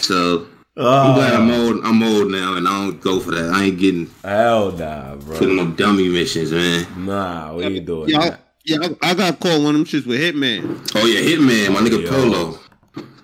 So 0.00 0.46
I'm 0.76 1.14
glad 1.14 1.34
I'm 1.34 1.50
ah. 1.50 1.54
old. 1.56 1.84
I'm 1.84 2.02
old 2.02 2.30
now, 2.30 2.54
and 2.54 2.68
I 2.68 2.84
don't 2.84 3.00
go 3.00 3.18
for 3.18 3.32
that. 3.32 3.50
I 3.52 3.64
ain't 3.64 3.78
getting 3.78 4.08
Hell 4.22 4.70
nah, 4.72 5.16
bro. 5.16 5.36
putting 5.38 5.56
no 5.56 5.66
dummy 5.72 6.08
missions, 6.08 6.52
man. 6.52 6.86
Nah, 7.04 7.54
we 7.54 7.64
ain't 7.64 7.84
doing 7.84 8.10
Yeah, 8.10 8.18
I, 8.20 8.30
that. 8.30 8.40
yeah, 8.64 8.76
I, 9.02 9.10
I 9.10 9.14
got 9.14 9.40
caught 9.40 9.60
one 9.60 9.74
of 9.74 9.80
them 9.80 9.84
shits 9.84 10.06
with 10.06 10.20
Hitman. 10.20 10.88
Oh 10.94 11.04
yeah, 11.04 11.20
Hitman, 11.20 11.72
my 11.72 11.80
nigga 11.80 12.02
Yo. 12.04 12.10
Polo. 12.10 12.58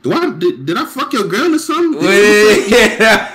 Do 0.02 0.12
I 0.12 0.30
did, 0.36 0.66
did 0.66 0.76
I 0.76 0.84
fuck 0.84 1.12
your 1.12 1.28
girl 1.28 1.54
or 1.54 1.58
something? 1.58 2.02
Yeah. 2.02 3.34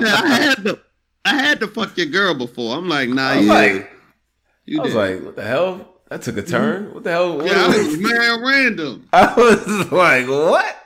Yeah, 0.00 0.14
I 0.14 0.40
had 0.40 0.64
to, 0.64 0.80
I 1.24 1.34
had 1.34 1.60
to 1.60 1.68
fuck 1.68 1.96
your 1.96 2.06
girl 2.06 2.34
before. 2.34 2.76
I'm 2.76 2.88
like, 2.88 3.08
nah, 3.08 3.30
I 3.30 3.36
was 3.36 3.44
you, 3.44 3.52
like, 3.52 3.91
you 4.64 4.80
I 4.80 4.82
was 4.84 4.92
did. 4.92 4.98
like, 4.98 5.24
what 5.24 5.36
the 5.36 5.42
hell? 5.42 5.88
That 6.08 6.22
took 6.22 6.36
a 6.36 6.42
turn. 6.42 6.92
What 6.94 7.04
the 7.04 7.10
hell? 7.10 7.36
What 7.38 7.46
yeah, 7.46 7.64
I 7.64 7.68
was- 7.68 7.86
was 7.86 7.98
mad 7.98 8.40
random. 8.42 9.08
I 9.12 9.34
was 9.34 9.92
like, 9.92 10.26
what? 10.28 10.76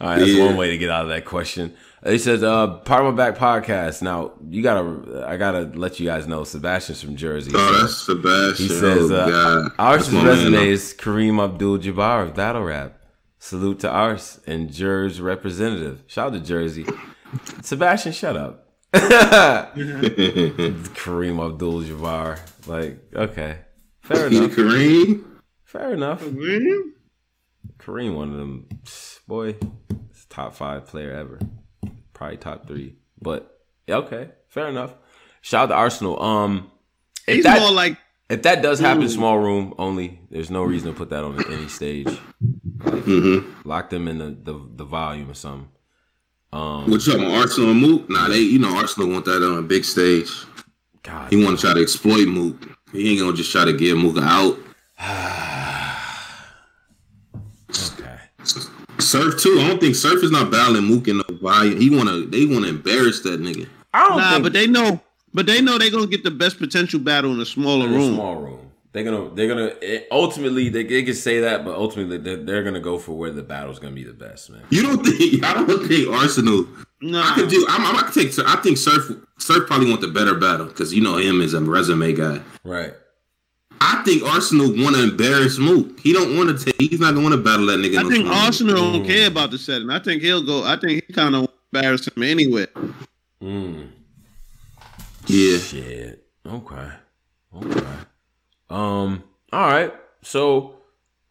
All 0.00 0.08
right, 0.08 0.18
that's 0.18 0.30
Yeah. 0.32 0.46
one 0.46 0.56
way 0.56 0.70
to 0.70 0.78
get 0.78 0.90
out 0.90 1.04
of 1.04 1.08
that 1.10 1.24
question. 1.24 1.74
He 2.04 2.18
says, 2.18 2.42
uh, 2.42 2.66
part 2.80 3.02
of 3.06 3.14
my 3.14 3.30
back 3.30 3.38
podcast. 3.38 4.02
Now, 4.02 4.32
you 4.50 4.62
gotta, 4.62 5.24
I 5.26 5.36
gotta 5.38 5.70
let 5.74 5.98
you 6.00 6.06
guys 6.06 6.26
know, 6.26 6.44
Sebastian's 6.44 7.00
from 7.02 7.16
Jersey. 7.16 7.52
Oh, 7.54 7.78
that's 7.80 7.96
Sebastian. 8.04 8.66
he 8.66 8.68
says, 8.68 9.10
oh, 9.10 9.14
uh, 9.16 9.30
God. 9.30 9.72
Ars's 9.78 10.10
That's 10.10 10.12
my 10.12 10.22
man, 10.24 10.28
resume 10.52 10.68
is 10.68 10.94
Kareem 10.98 11.42
Abdul 11.42 11.78
Jabbar 11.78 12.24
of 12.24 12.34
Battle 12.34 12.62
Rap. 12.64 13.00
Salute 13.38 13.78
to 13.80 13.90
Ars 13.90 14.40
and 14.46 14.70
Jersey 14.72 15.22
representative. 15.22 16.02
Shout 16.06 16.26
out 16.26 16.32
to 16.34 16.40
Jersey. 16.40 16.84
Sebastian, 17.62 18.12
shut 18.12 18.36
up. 18.36 18.63
Kareem 20.94 21.44
Abdul 21.44 21.82
Jabbar. 21.82 22.38
Like, 22.66 22.98
okay. 23.14 23.58
Fair 24.00 24.26
enough. 24.28 24.52
Kareem. 24.52 25.24
Fair 25.64 25.94
enough. 25.94 26.22
Man, 26.22 26.94
Kareem, 27.78 28.14
one 28.14 28.30
of 28.30 28.36
them, 28.36 28.68
boy, 29.26 29.56
it's 30.10 30.24
top 30.26 30.54
five 30.54 30.86
player 30.86 31.12
ever, 31.12 31.40
probably 32.12 32.36
top 32.36 32.66
three. 32.66 32.96
But 33.20 33.58
yeah, 33.86 33.96
okay, 33.96 34.30
fair 34.48 34.68
enough. 34.68 34.94
Shout 35.40 35.64
out 35.64 35.66
to 35.66 35.74
Arsenal. 35.74 36.22
Um, 36.22 36.70
if 37.26 37.36
He's 37.36 37.44
that 37.44 37.60
more 37.60 37.72
like 37.72 37.98
if 38.30 38.42
that 38.42 38.62
does 38.62 38.80
happen, 38.80 39.08
small 39.08 39.38
room 39.38 39.74
only. 39.78 40.20
There's 40.30 40.50
no 40.50 40.62
reason 40.62 40.92
to 40.92 40.96
put 40.96 41.10
that 41.10 41.24
on 41.24 41.44
any 41.52 41.68
stage. 41.68 42.08
Mm-hmm. 42.78 43.68
Lock 43.68 43.90
them 43.90 44.08
in 44.08 44.18
the 44.18 44.30
the, 44.30 44.68
the 44.76 44.84
volume 44.84 45.30
or 45.30 45.34
something. 45.34 45.68
Um, 46.54 46.88
What 46.88 47.04
you 47.04 47.12
talking 47.12 47.26
about, 47.26 47.40
Arsenal 47.40 47.70
and 47.72 47.80
Mook? 47.80 48.08
Nah, 48.08 48.28
they, 48.28 48.38
you 48.38 48.60
know, 48.60 48.76
Arsenal 48.76 49.08
want 49.10 49.24
that 49.24 49.42
on 49.42 49.58
a 49.58 49.62
big 49.62 49.84
stage. 49.84 50.30
God, 51.02 51.28
He 51.28 51.44
want 51.44 51.58
to 51.58 51.66
try 51.66 51.74
to 51.74 51.82
exploit 51.82 52.26
Mook. 52.28 52.56
He 52.92 53.10
ain't 53.10 53.20
gonna 53.20 53.36
just 53.36 53.50
try 53.50 53.64
to 53.64 53.72
get 53.72 53.96
Mook 53.96 54.18
out. 54.18 54.56
okay. 57.70 58.18
Surf 59.00 59.40
too. 59.42 59.58
I 59.60 59.68
don't 59.68 59.80
think 59.80 59.96
Surf 59.96 60.22
is 60.22 60.30
not 60.30 60.52
battling 60.52 60.84
Mook 60.84 61.08
in 61.08 61.18
the 61.18 61.38
volume. 61.42 61.80
He 61.80 61.90
wanna, 61.90 62.20
they 62.20 62.46
wanna 62.46 62.68
embarrass 62.68 63.20
that 63.20 63.40
nigga. 63.40 63.68
I 63.92 64.08
don't 64.08 64.18
nah, 64.18 64.30
think 64.34 64.42
but 64.44 64.52
they 64.52 64.68
know, 64.68 65.00
but 65.34 65.46
they 65.46 65.60
know 65.60 65.76
they 65.76 65.90
gonna 65.90 66.06
get 66.06 66.22
the 66.22 66.30
best 66.30 66.58
potential 66.58 67.00
battle 67.00 67.32
in 67.32 67.40
a 67.40 67.44
smaller 67.44 67.86
in 67.86 67.94
a 67.94 67.96
room. 67.96 68.14
small 68.14 68.36
room. 68.36 68.63
They're 68.94 69.02
gonna 69.02 69.34
they're 69.34 69.48
gonna 69.48 69.72
it, 69.82 70.06
ultimately 70.12 70.68
they, 70.68 70.84
they 70.84 71.02
can 71.02 71.14
say 71.16 71.40
that, 71.40 71.64
but 71.64 71.74
ultimately 71.74 72.16
they're, 72.16 72.36
they're 72.36 72.62
gonna 72.62 72.78
go 72.78 72.96
for 72.96 73.10
where 73.18 73.32
the 73.32 73.42
battle's 73.42 73.80
gonna 73.80 73.92
be 73.92 74.04
the 74.04 74.12
best, 74.12 74.50
man. 74.50 74.62
You 74.70 74.82
don't 74.84 75.04
think? 75.04 75.42
I 75.44 75.52
don't 75.54 75.88
think 75.88 76.08
Arsenal. 76.08 76.68
No, 77.00 77.20
I 77.20 77.34
could 77.34 77.50
do. 77.50 77.66
I'm, 77.68 77.84
I'm 77.84 77.96
gonna 77.96 78.12
take. 78.12 78.38
I 78.38 78.54
think 78.62 78.78
Surf. 78.78 79.10
Surf 79.38 79.66
probably 79.66 79.88
want 79.90 80.00
the 80.00 80.06
better 80.06 80.36
battle 80.36 80.66
because 80.66 80.94
you 80.94 81.02
know 81.02 81.16
him 81.16 81.40
as 81.40 81.54
a 81.54 81.60
resume 81.60 82.12
guy. 82.12 82.40
Right. 82.62 82.94
I 83.80 84.00
think 84.04 84.22
Arsenal 84.22 84.68
want 84.68 84.94
to 84.94 85.02
embarrass 85.02 85.58
Mook. 85.58 85.98
He 85.98 86.12
don't 86.12 86.36
want 86.36 86.56
to 86.56 86.64
take. 86.64 86.76
He's 86.80 87.00
not 87.00 87.16
gonna 87.16 87.36
battle 87.36 87.66
that 87.66 87.80
nigga. 87.80 87.98
I 87.98 88.02
no 88.04 88.10
think 88.10 88.26
small. 88.26 88.38
Arsenal 88.46 88.74
Mm. 88.76 88.92
don't 88.92 89.06
care 89.06 89.26
about 89.26 89.50
the 89.50 89.58
setting. 89.58 89.90
I 89.90 89.98
think 89.98 90.22
he'll 90.22 90.46
go. 90.46 90.62
I 90.62 90.76
think 90.76 91.02
he 91.04 91.12
kind 91.12 91.34
of 91.34 91.48
embarrass 91.72 92.06
him 92.06 92.22
anyway. 92.22 92.66
Mm. 93.42 93.88
Yeah. 95.26 95.58
Shit. 95.58 96.24
Okay. 96.46 96.88
Okay. 97.56 97.86
Um. 98.70 99.24
All 99.52 99.66
right. 99.68 99.92
So 100.22 100.76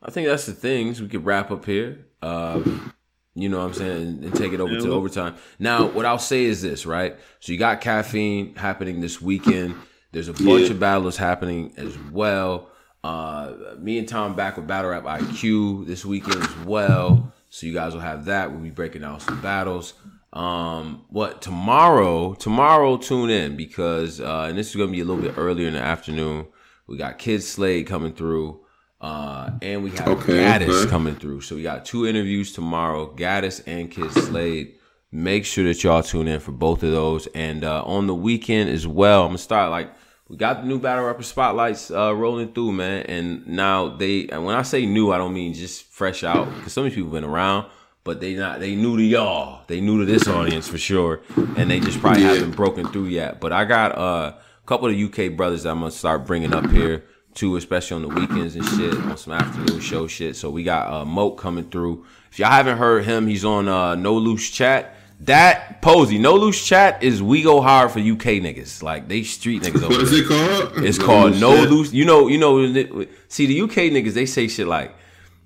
I 0.02 0.12
think 0.12 0.28
that's 0.28 0.46
the 0.46 0.54
things 0.54 1.02
we 1.02 1.08
could 1.08 1.26
wrap 1.26 1.52
up 1.52 1.66
here. 1.66 2.06
Um. 2.22 2.94
You 3.36 3.50
know 3.50 3.58
what 3.58 3.66
I'm 3.66 3.74
saying? 3.74 4.02
And, 4.02 4.24
and 4.26 4.36
take 4.36 4.54
it 4.54 4.60
over 4.60 4.78
to 4.80 4.92
overtime. 4.94 5.36
Now, 5.58 5.88
what 5.88 6.06
I'll 6.06 6.20
say 6.20 6.44
is 6.44 6.62
this, 6.62 6.86
right? 6.86 7.16
So 7.40 7.52
you 7.52 7.58
got 7.58 7.82
caffeine 7.82 8.54
happening 8.54 9.02
this 9.02 9.20
weekend. 9.20 9.74
There's 10.12 10.28
a 10.28 10.34
bunch 10.34 10.66
Yeah. 10.66 10.70
of 10.72 10.80
battles 10.80 11.18
happening 11.18 11.74
as 11.76 11.98
well. 12.12 12.70
Uh, 13.04 13.54
me 13.80 13.98
and 13.98 14.08
Tom 14.08 14.36
back 14.36 14.56
with 14.56 14.68
Battle 14.68 14.92
Rap 14.92 15.04
IQ 15.06 15.88
this 15.88 16.06
weekend 16.06 16.44
as 16.44 16.56
well. 16.58 17.34
So 17.50 17.66
you 17.66 17.74
guys 17.74 17.94
will 17.96 18.02
have 18.02 18.26
that. 18.26 18.52
We'll 18.52 18.62
be 18.62 18.70
breaking 18.70 19.02
down 19.02 19.20
some 19.20 19.42
battles. 19.42 19.96
Um, 20.32 21.04
what 21.10 21.42
tomorrow? 21.42 22.36
Tomorrow, 22.36 22.98
tune 22.98 23.32
in 23.32 23.58
because 23.58 24.22
uh, 24.22 24.46
and 24.48 24.56
this 24.58 24.70
is 24.70 24.76
gonna 24.76 24.92
be 24.92 25.00
a 25.02 25.06
little 25.06 25.22
bit 25.24 25.34
earlier 25.40 25.68
in 25.68 25.74
the 25.74 25.80
afternoon. 25.82 26.46
We 26.88 26.98
got 26.98 27.18
Kid 27.18 27.42
Slade 27.44 27.88
coming 27.88 28.14
through, 28.14 28.60
uh, 29.02 29.52
and 29.62 29.84
we 29.84 29.92
have 29.92 30.08
Okay, 30.08 30.34
Gaddis 30.38 30.82
okay. 30.84 30.90
coming 30.90 31.16
through. 31.16 31.42
So 31.42 31.56
we 31.56 31.64
got 31.64 31.86
two 31.86 32.06
interviews 32.06 32.52
tomorrow, 32.54 33.14
Gaddis 33.16 33.64
and 33.66 33.90
Kid 33.90 34.12
Slade. 34.12 34.76
Make 35.12 35.46
sure 35.46 35.64
that 35.66 35.84
y'all 35.84 36.02
tune 36.04 36.28
in 36.28 36.40
for 36.40 36.52
both 36.52 36.82
of 36.84 36.92
those. 36.92 37.28
And 37.28 37.64
uh, 37.64 37.84
on 37.84 38.08
the 38.08 38.16
weekend 38.16 38.70
as 38.70 38.88
well, 38.88 39.22
I'm 39.24 39.30
gonna 39.30 39.38
start 39.38 39.70
like 39.72 39.92
we 40.28 40.38
got 40.38 40.62
the 40.62 40.68
new 40.68 40.80
battle 40.80 41.06
rapper 41.06 41.22
spotlights 41.24 41.92
uh, 41.92 42.14
rolling 42.16 42.52
through, 42.54 42.72
man. 42.74 43.04
And 43.04 43.48
now 43.48 43.90
they, 43.90 44.28
and 44.30 44.44
when 44.46 44.56
I 44.56 44.64
say 44.64 44.86
new, 44.86 45.12
I 45.12 45.18
don't 45.18 45.34
mean 45.34 45.54
just 45.54 45.84
fresh 45.86 46.24
out 46.24 46.54
because 46.56 46.74
some 46.74 46.84
of 46.86 46.90
these 46.92 46.96
people 46.96 47.12
have 47.14 47.22
been 47.22 47.30
around, 47.30 47.68
but 48.04 48.20
they 48.22 48.34
not 48.34 48.60
they 48.60 48.76
new 48.76 48.98
to 48.98 49.04
y'all. 49.04 49.64
They 49.68 49.80
new 49.82 50.00
to 50.00 50.06
this 50.12 50.28
audience 50.28 50.68
for 50.68 50.78
sure, 50.80 51.22
and 51.58 51.70
they 51.70 51.80
just 51.80 52.00
probably 52.02 52.24
Yeah. 52.24 52.34
haven't 52.34 52.56
broken 52.56 52.88
through 52.88 53.06
yet. 53.06 53.40
But 53.40 53.54
I 53.54 53.66
got 53.66 53.96
uh, 53.98 54.34
couple 54.66 54.88
of 54.90 54.96
UK 54.96 55.36
brothers 55.36 55.64
that 55.64 55.70
I'm 55.72 55.80
gonna 55.80 55.92
start 55.92 56.26
bringing 56.26 56.54
up 56.54 56.70
here 56.70 57.04
too, 57.34 57.56
especially 57.56 57.96
on 57.96 58.02
the 58.04 58.20
weekends 58.22 58.56
and 58.56 58.66
shit, 58.66 58.94
on 58.96 59.18
some 59.18 59.34
afternoon 59.34 59.80
show 59.80 60.08
shit. 60.08 60.36
So 60.36 60.50
we 60.50 60.64
got 60.64 60.92
uh, 60.92 61.06
Moat 61.06 61.38
coming 61.38 61.70
through. 61.70 62.06
If 62.32 62.40
y'all 62.40 62.50
haven't 62.52 62.78
heard 62.78 63.06
him, 63.06 63.28
he's 63.28 63.44
on 63.46 63.68
uh, 63.68 63.96
No 63.96 64.14
Loose 64.16 64.50
Chat. 64.50 64.96
That 65.22 65.82
Posey, 65.82 66.18
No 66.18 66.36
Loose 66.36 66.66
Chat 66.66 67.02
is 67.02 67.24
we 67.24 67.42
go 67.44 67.62
hard 67.62 67.92
for 67.92 68.00
UK 68.00 68.40
niggas. 68.42 68.84
Like 68.84 69.08
they 69.08 69.24
street 69.24 69.64
niggas 69.64 69.84
over 69.84 69.90
What 69.94 70.02
is 70.02 70.12
there. 70.12 70.22
it 70.22 70.28
called? 70.28 70.84
It's 70.86 70.98
called 71.00 71.40
No 71.40 71.56
shit. 71.56 71.70
Loose. 71.70 71.94
You 71.94 72.06
know, 72.06 72.28
you 72.28 72.38
know. 72.38 73.06
See, 73.30 73.46
the 73.46 73.62
UK 73.62 73.92
niggas 73.92 74.14
they 74.14 74.26
say 74.26 74.48
shit 74.48 74.68
like, 74.68 74.94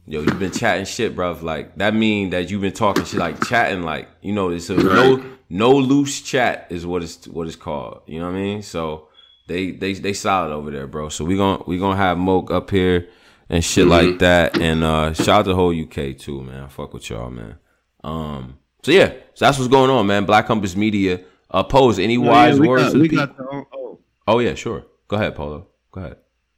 "Yo, 0.07 0.21
you've 0.21 0.39
been 0.39 0.51
chatting 0.51 0.85
shit, 0.85 1.15
bruv. 1.15 1.41
Like 1.41 1.75
that 1.77 1.93
mean 1.93 2.31
that 2.31 2.49
you've 2.49 2.61
been 2.61 2.73
talking 2.73 3.05
shit, 3.05 3.19
like 3.19 3.45
chatting, 3.45 3.83
like 3.83 4.09
you 4.21 4.33
know. 4.33 4.49
It's 4.49 4.69
a 4.69 4.75
no, 4.77 5.23
no 5.49 5.71
loose 5.71 6.21
chat 6.21 6.67
is 6.69 6.85
what 6.85 7.03
it's 7.03 7.27
what 7.27 7.47
it's 7.47 7.55
called. 7.55 8.01
You 8.07 8.19
know 8.19 8.27
what 8.27 8.35
I 8.35 8.39
mean? 8.41 8.61
So 8.63 9.06
they 9.47 9.71
they 9.71 9.93
they 9.93 10.13
solid 10.13 10.53
over 10.53 10.69
there, 10.71 10.87
bro. 10.87 11.09
So 11.09 11.25
we 11.25 11.35
gonna 11.37 11.63
we 11.65 11.77
gonna 11.79 11.95
have 11.97 12.17
Moke 12.17 12.51
up 12.51 12.69
here 12.69 13.07
and 13.49 13.63
shit 13.63 13.87
Mm-hmm. 13.87 14.09
like 14.09 14.19
that. 14.19 14.61
And 14.61 14.83
uh 14.83 15.13
shout 15.13 15.29
out 15.39 15.43
to 15.43 15.49
the 15.49 15.55
whole 15.55 15.73
UK 15.73 16.17
too, 16.17 16.41
man. 16.43 16.63
I 16.63 16.67
fuck 16.67 16.93
with 16.93 17.09
y'all, 17.09 17.29
man. 17.29 17.55
Um. 18.03 18.57
So 18.83 18.91
yeah, 18.91 19.09
so 19.33 19.45
that's 19.45 19.57
what's 19.57 19.69
going 19.69 19.89
on, 19.89 20.05
man. 20.07 20.25
Black 20.25 20.45
Compass 20.47 20.75
Media. 20.75 21.21
Uh, 21.49 21.63
pose 21.63 21.97
any 21.97 22.17
wise 22.17 22.57
Oh, 22.57 22.61
we 22.61 22.67
words 22.67 22.83
got, 22.83 22.91
to 22.91 22.97
the 22.97 23.01
we 23.03 23.09
people? 23.09 23.25
got 23.25 23.37
the, 23.37 23.43
oh, 23.73 23.99
Oh 24.27 24.39
yeah, 24.39 24.53
sure. 24.53 24.85
Go 25.07 25.15
ahead, 25.15 25.33
Polo. 25.35 25.67
Go 25.91 26.01
ahead. 26.01 26.17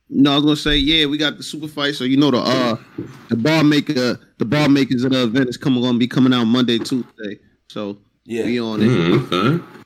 No, 0.10 0.32
I 0.32 0.36
was 0.36 0.44
gonna 0.44 0.56
say, 0.56 0.78
yeah, 0.78 1.06
we 1.06 1.18
got 1.20 1.38
the 1.38 1.44
super 1.44 1.68
fight. 1.68 1.94
So 1.94 2.04
you 2.06 2.18
know 2.18 2.32
the 2.32 2.38
uh 2.40 2.76
the 3.30 3.36
bar 3.36 3.64
maker, 3.64 4.20
the 4.40 4.46
bar 4.46 4.68
makers 4.68 5.04
of 5.04 5.12
the 5.12 5.24
event 5.24 5.50
is 5.50 5.58
coming 5.58 5.82
gonna 5.84 6.00
be 6.00 6.08
coming 6.08 6.34
out 6.34 6.46
Monday, 6.46 6.80
Tuesday. 6.80 7.40
So 7.68 8.00
Yeah. 8.26 8.46
we 8.46 8.60
on 8.60 8.82
it. 8.82 8.88
Mm, 8.88 9.32
okay. 9.60 9.79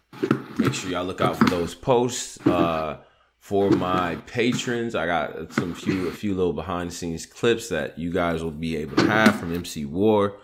Make 0.57 0.73
sure 0.73 0.89
y'all 0.89 1.05
look 1.05 1.21
out 1.21 1.35
for 1.37 1.45
those 1.45 1.73
posts 1.75 2.39
uh, 2.47 2.97
for 3.39 3.69
my 3.71 4.15
patrons 4.27 4.95
i 4.95 5.05
got 5.05 5.51
some 5.53 5.73
few 5.73 6.07
a 6.07 6.11
few 6.11 6.33
little 6.33 6.53
behind 6.53 6.89
the 6.91 6.95
scenes 6.95 7.25
clips 7.25 7.69
that 7.69 7.97
you 7.99 8.11
guys 8.11 8.43
will 8.43 8.51
be 8.51 8.75
able 8.77 8.95
to 8.95 9.05
have 9.05 9.35
from 9.39 9.53
mc 9.53 9.85
war 9.85 10.37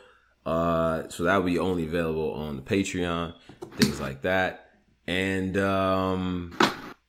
uh, 0.45 1.03
so 1.09 1.23
that 1.23 1.37
will 1.37 1.43
be 1.45 1.59
only 1.59 1.85
available 1.85 2.31
on 2.33 2.55
the 2.55 2.61
patreon 2.61 3.33
things 3.77 3.99
like 3.99 4.21
that 4.23 4.71
and 5.07 5.57
um, 5.57 6.57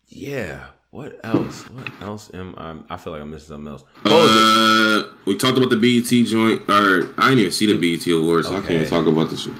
yeah 0.08 0.66
what 0.90 1.18
else 1.24 1.62
what 1.70 1.88
else 2.02 2.30
am 2.34 2.54
i 2.58 2.94
i 2.94 2.96
feel 2.96 3.12
like 3.12 3.22
i'm 3.22 3.30
missing 3.30 3.48
something 3.48 3.72
else 3.72 3.84
oh, 4.06 5.06
Uh, 5.08 5.14
we 5.24 5.36
talked 5.36 5.56
about 5.56 5.70
the 5.70 5.76
BET 5.76 6.26
joint. 6.26 6.62
Or 6.68 7.14
I 7.16 7.28
didn't 7.28 7.38
even 7.40 7.52
see 7.52 7.66
the 7.72 7.78
BET 7.78 8.06
awards. 8.12 8.48
So 8.48 8.56
I 8.56 8.60
can't 8.60 8.88
talk 8.88 9.06
about 9.06 9.30
this. 9.30 9.42
shit. 9.42 9.52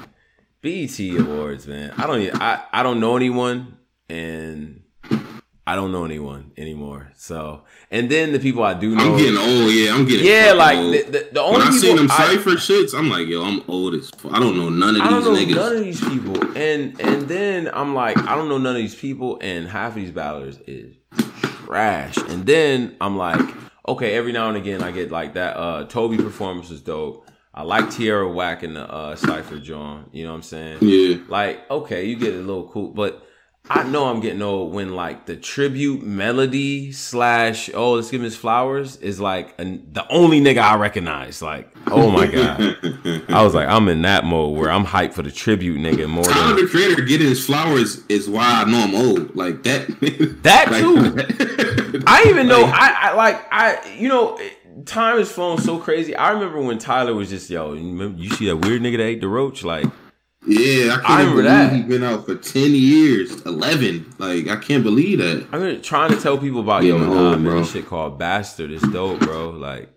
BET 0.63 0.99
Awards, 1.19 1.67
man. 1.67 1.93
I 1.97 2.07
don't. 2.07 2.21
e- 2.21 2.31
I 2.33 2.63
I 2.73 2.83
don't 2.83 3.01
know 3.01 3.17
anyone, 3.17 3.77
and 4.09 4.83
I 5.67 5.75
don't 5.75 5.91
know 5.93 6.05
anyone 6.05 6.53
anymore. 6.59 7.13
So, 7.17 7.63
and 7.91 8.11
then 8.11 8.33
the 8.33 8.39
people 8.39 8.63
I 8.63 8.75
do 8.75 8.95
know, 8.95 9.13
I'm 9.13 9.19
getting 9.19 9.39
old. 9.39 9.73
Yeah, 9.73 9.95
I'm 9.95 10.05
getting. 10.07 10.27
yeah, 10.27 10.53
like 10.53 10.77
old. 10.79 10.93
the, 10.95 11.03
the, 11.03 11.29
the 11.33 11.41
only 11.41 11.59
when 11.61 11.69
I 11.69 11.71
seen 11.71 11.97
them 11.97 12.09
cipher 12.09 12.51
shits, 12.51 12.99
I'm 12.99 13.09
like, 13.09 13.27
yo, 13.29 13.43
I'm 13.43 13.63
old 13.69 13.95
as. 13.95 14.11
Fuck. 14.11 14.33
I 14.35 14.39
don't 14.41 14.57
know 14.59 14.69
none 14.69 14.97
of 14.97 15.03
I 15.03 15.09
don't 15.11 15.35
these 15.35 15.49
know 15.49 15.55
niggas. 15.55 15.57
none 15.57 15.77
of 15.77 15.85
these 15.85 16.01
people, 16.09 16.57
and 16.59 17.01
and 17.01 17.23
then 17.29 17.71
I'm 17.73 17.95
like, 17.95 18.19
I 18.19 18.35
don't 18.35 18.49
know 18.49 18.59
none 18.59 18.77
of 18.77 18.83
these 18.83 18.95
people, 18.95 19.39
and 19.41 19.67
half 19.67 19.91
of 19.91 19.95
these 19.97 20.11
battlers 20.11 20.59
is 20.67 20.95
trash. 21.67 22.17
And 22.19 22.45
then 22.45 22.97
I'm 23.01 23.17
like, 23.17 23.41
okay, 23.89 24.15
every 24.15 24.33
now 24.33 24.49
and 24.49 24.57
again 24.59 24.83
I 24.83 24.91
get 24.91 25.11
like 25.11 25.35
that. 25.35 25.57
Uh, 25.57 25.85
Toby 25.87 26.17
performance 26.19 26.69
was 26.69 26.83
dope. 26.83 27.27
I 27.53 27.63
like 27.63 27.91
Tierra 27.91 28.31
Whack 28.31 28.63
in 28.63 28.75
the 28.75 28.89
uh, 28.89 29.17
cipher 29.17 29.59
John. 29.59 30.09
You 30.13 30.25
know 30.25 30.31
what 30.31 30.37
I'm 30.37 30.43
saying? 30.43 30.79
Yeah. 30.83 31.19
Like, 31.29 31.69
okay, 31.71 32.05
you 32.05 32.17
get 32.17 32.35
a 32.35 32.39
little 32.39 32.69
cool, 32.69 32.89
but 32.89 33.27
I 33.69 33.85
know 33.85 34.07
I'm 34.07 34.21
getting 34.21 34.43
old 34.43 34.73
when 34.73 34.97
like 34.97 35.27
the 35.27 35.37
tribute 35.37 36.03
melody 36.03 36.91
slash 36.91 37.71
oh 37.73 37.93
let's 37.93 38.11
give 38.11 38.21
him 38.21 38.25
his 38.25 38.37
flowers 38.37 38.97
is 38.97 39.21
like 39.21 39.55
an, 39.61 39.87
the 39.93 40.05
only 40.09 40.41
nigga 40.41 40.59
I 40.59 40.75
recognize. 40.77 41.41
Like, 41.41 41.73
oh 41.87 42.11
my 42.11 42.27
god, 42.33 42.61
I 43.29 43.45
was 43.45 43.55
like 43.55 43.69
I'm 43.69 43.89
in 43.89 44.03
that 44.03 44.25
mode 44.25 44.59
where 44.59 44.73
I'm 44.73 44.85
hyped 44.85 45.13
for 45.13 45.23
the 45.23 45.31
tribute 45.31 45.79
nigga 45.79 46.09
more 46.09 46.25
Tyler 46.25 46.57
than 46.57 46.65
the 46.65 46.71
Creator 46.71 47.03
getting 47.03 47.29
his 47.29 47.45
flowers 47.45 48.05
is 48.09 48.29
why 48.29 48.63
I 48.63 48.65
know 48.65 48.79
I'm 48.79 48.95
old. 48.95 49.37
Like 49.37 49.63
that. 49.63 49.87
that 50.43 50.71
like, 50.73 50.83
too. 50.83 52.03
I 52.09 52.25
even 52.29 52.49
know 52.49 52.65
I, 52.65 52.97
I 53.03 53.15
like 53.15 53.47
I 53.53 53.97
you 53.97 54.09
know 54.09 54.41
time 54.85 55.19
has 55.19 55.31
flown 55.31 55.59
so 55.59 55.79
crazy. 55.79 56.15
I 56.15 56.31
remember 56.31 56.61
when 56.63 56.79
Tyler 56.79 57.15
was 57.15 57.29
just 57.31 57.49
yo. 57.51 57.73
You, 57.75 58.31
see 58.31 58.47
that 58.47 58.57
weird 58.57 58.83
nigga 58.83 58.97
that 58.99 59.05
ate 59.05 59.21
the 59.21 59.29
roach? 59.29 59.63
Like 59.65 59.87
Yeah, 60.47 60.95
I 60.95 60.97
can't 60.97 61.05
I 61.11 61.19
remember 61.21 61.43
believe 61.43 61.45
that. 61.45 61.73
he's 61.75 61.85
been 61.87 62.03
out 62.05 62.27
for 62.27 62.35
ten 62.37 62.71
years, 62.75 63.41
eleven. 63.43 64.13
Like 64.19 64.49
I 64.49 64.57
can't 64.57 64.83
believe 64.83 65.19
that. 65.19 65.47
I'm 65.53 65.81
trying 65.83 66.11
to 66.13 66.21
tell 66.21 66.39
people 66.39 66.61
about 66.61 66.85
yo 66.85 66.99
Getting 66.99 67.15
nah 67.15 67.31
man 67.33 67.45
bro. 67.45 67.59
this 67.61 67.73
shit 67.73 67.87
called 67.87 68.19
bastard. 68.19 68.71
It's 68.71 68.87
dope, 68.89 69.21
bro. 69.21 69.51
Like. 69.51 69.89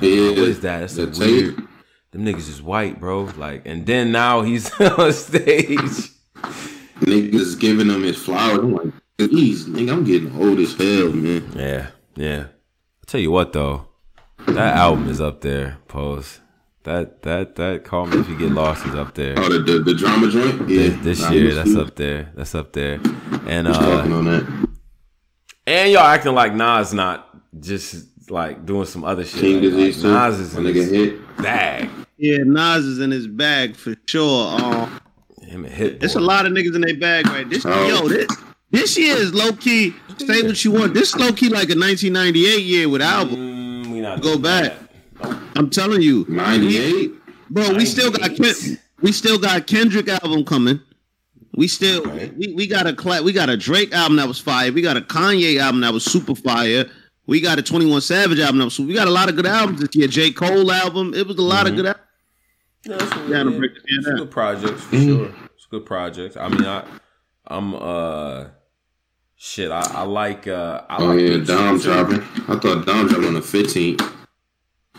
Yeah, 0.00 0.28
what 0.30 0.38
is 0.38 0.60
that? 0.60 0.80
That's 0.80 0.98
a 0.98 1.06
the 1.06 1.18
weird. 1.26 1.56
tape. 1.56 1.68
Them 2.12 2.24
niggas 2.24 2.48
is 2.48 2.62
white, 2.62 3.00
bro. 3.00 3.22
Like, 3.36 3.62
and 3.66 3.84
then 3.86 4.12
now 4.12 4.42
he's 4.42 4.70
on 4.80 5.12
stage. 5.12 6.10
Niggas 7.00 7.58
giving 7.58 7.88
him 7.88 8.02
his 8.02 8.16
flowers. 8.22 8.58
I'm 8.58 8.72
like, 8.74 8.92
please, 9.18 9.66
nigga, 9.66 9.92
I'm 9.92 10.04
getting 10.04 10.34
old 10.40 10.58
as 10.58 10.74
hell, 10.74 11.10
man. 11.12 11.50
Yeah, 11.56 11.86
yeah. 12.14 12.38
I'll 12.42 13.06
tell 13.06 13.20
you 13.20 13.30
what 13.30 13.52
though, 13.52 13.86
that 14.46 14.76
album 14.76 15.08
is 15.08 15.20
up 15.20 15.40
there. 15.40 15.78
Pose. 15.88 16.40
That 16.84 17.22
that 17.22 17.56
that 17.56 17.84
call 17.84 18.06
me 18.06 18.18
if 18.20 18.28
you 18.28 18.38
get 18.38 18.52
lost 18.52 18.86
is 18.86 18.94
up 18.94 19.14
there. 19.14 19.34
Oh, 19.38 19.48
the 19.50 19.58
the, 19.58 19.78
the 19.80 19.94
drama 19.94 20.30
joint. 20.30 20.68
Yeah, 20.68 20.88
This, 20.88 21.18
this 21.20 21.30
year, 21.30 21.54
that's 21.54 21.76
up 21.76 21.94
there. 21.96 22.30
That's 22.34 22.54
up 22.54 22.72
there. 22.72 22.94
And 23.46 23.66
he 23.66 23.70
was 23.70 23.78
talking 23.78 24.12
uh, 24.12 24.16
on 24.16 24.24
that. 24.26 24.68
and 25.66 25.92
y'all 25.92 26.02
acting 26.04 26.34
like 26.34 26.54
Nas 26.54 26.94
not 26.94 27.28
just 27.60 28.30
like 28.30 28.64
doing 28.64 28.86
some 28.86 29.04
other 29.04 29.24
shit. 29.24 29.40
King 29.40 29.54
Like, 29.56 29.62
disease 29.62 30.04
like, 30.04 30.30
Nas 30.30 30.40
is 30.40 30.54
My 30.54 30.60
in 30.60 30.66
nigga 30.66 30.74
his 30.74 30.90
hit. 30.90 31.36
bag. 31.38 31.90
Yeah, 32.16 32.38
Nas 32.44 32.84
is 32.86 32.98
in 32.98 33.10
his 33.10 33.26
bag 33.26 33.76
for 33.76 33.94
sure. 34.06 34.58
Um, 34.60 35.00
Him 35.42 35.64
and 35.64 35.74
hit. 35.74 36.02
It's 36.02 36.14
a 36.14 36.20
lot 36.20 36.46
of 36.46 36.52
niggas 36.52 36.74
in 36.74 36.80
their 36.82 36.96
bag 36.96 37.26
right. 37.26 37.48
This 37.48 37.64
Oh. 37.66 37.88
yo, 37.88 38.08
this 38.08 38.28
this 38.70 38.96
year 38.96 39.16
is 39.16 39.34
low 39.34 39.52
key. 39.52 39.94
Say 40.16 40.42
what 40.42 40.64
you 40.64 40.70
want. 40.70 40.94
This 40.94 41.14
low 41.16 41.32
key 41.32 41.48
like 41.50 41.68
a 41.70 41.76
1998 41.76 42.62
year 42.62 42.88
with 42.88 43.02
album. 43.02 43.36
Mm, 43.36 43.59
we 44.00 44.06
not 44.08 44.22
Go 44.22 44.38
back. 44.38 44.72
I'm 45.56 45.68
telling 45.70 46.00
you, 46.02 46.24
Ninety 46.28 46.78
eight. 46.78 47.12
bro. 47.50 47.74
We 47.74 47.84
still 47.84 48.10
got 48.10 48.34
Ken, 48.36 48.78
we 49.02 49.12
still 49.12 49.38
got 49.38 49.66
Kendrick 49.66 50.08
album 50.08 50.44
coming. 50.44 50.80
We 51.54 51.68
still 51.68 52.06
Okay. 52.08 52.30
we, 52.36 52.54
we 52.54 52.66
got 52.66 52.86
a 52.86 52.94
cla- 52.94 53.22
we 53.22 53.32
got 53.32 53.50
a 53.50 53.56
Drake 53.56 53.92
album 53.92 54.16
that 54.16 54.26
was 54.28 54.38
fire. 54.38 54.72
We 54.72 54.80
got 54.82 54.96
a 54.96 55.00
Kanye 55.02 55.58
album 55.60 55.80
that 55.82 55.92
was 55.92 56.04
super 56.04 56.34
fire. 56.34 56.86
We 57.26 57.40
got 57.40 57.58
a 57.58 57.62
21 57.62 58.00
Savage 58.00 58.38
album 58.40 58.70
So. 58.70 58.82
We 58.84 58.94
got 58.94 59.06
a 59.08 59.10
lot 59.10 59.28
of 59.28 59.36
good 59.36 59.46
albums 59.46 59.80
this 59.80 59.94
year. 59.94 60.08
J 60.08 60.32
Cole 60.32 60.70
album. 60.72 61.12
It 61.14 61.26
was 61.26 61.36
a 61.36 61.42
lot 61.42 61.68
of 61.68 61.76
good. 61.76 61.86
Al- 61.86 61.94
Yeah, 62.86 62.96
that's 62.96 63.14
what 63.14 63.30
Down 63.30 63.46
to 63.46 63.52
yeah, 63.52 63.58
break 63.58 63.70
it 63.72 63.82
it's 63.86 64.06
good 64.06 64.30
projects 64.30 64.82
for 64.84 64.96
Mhm. 64.96 65.04
sure. 65.06 65.34
It's 65.54 65.66
good 65.70 65.84
projects. 65.84 66.36
I 66.38 66.48
mean, 66.48 66.64
I, 66.64 66.84
I'm 67.46 67.74
uh, 67.74 68.44
shit. 69.40 69.70
I, 69.70 69.80
I 69.94 70.02
like 70.02 70.46
uh, 70.46 70.82
I 70.88 70.96
Oh 71.02 71.06
like 71.06 71.20
yeah, 71.20 71.36
Dom 71.38 71.78
dropping. 71.80 72.20
I 72.46 72.58
thought 72.58 72.84
Dom 72.86 73.08
dropped 73.08 73.24
on 73.24 73.34
the 73.34 73.42
fifteenth. 73.42 74.00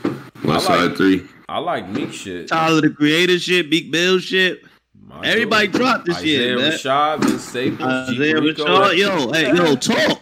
West 0.04 0.10
I 0.44 0.48
like- 0.48 0.62
Side 0.90 0.98
Three. 0.98 1.28
I 1.48 1.60
like 1.60 1.90
Meek 1.90 2.12
shit. 2.14 2.48
Tyler 2.48 2.82
the 2.82 2.90
Creator 2.90 3.38
shit, 3.40 3.70
Big 3.70 3.92
Bill 3.92 4.20
shit. 4.20 4.62
My 4.98 5.22
Everybody 5.26 5.68
dude. 5.68 5.76
dropped 5.82 6.06
this 6.06 6.24
year, 6.24 6.56
Isaiah 6.58 6.58
man. 6.58 6.72
Rashad, 6.72 7.24
Vince 7.26 7.44
Staples, 7.44 7.82
Isaiah 8.10 8.34
Perico, 8.36 8.66
Rashad, 8.66 8.98
yo, 8.98 9.32
hey, 9.34 9.48
yo, 9.56 9.76
talk. 9.76 10.22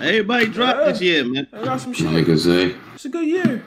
Everybody 0.00 0.46
dropped 0.46 0.78
Yeah. 0.80 0.92
this 0.92 1.00
year, 1.02 1.24
man. 1.24 1.46
I 1.52 1.64
got 1.64 1.80
some 1.80 1.90
My 1.92 1.96
shit. 1.98 2.06
nigga 2.08 2.38
say. 2.38 2.76
It's 2.94 3.04
a 3.04 3.08
good 3.10 3.26
year. 3.28 3.62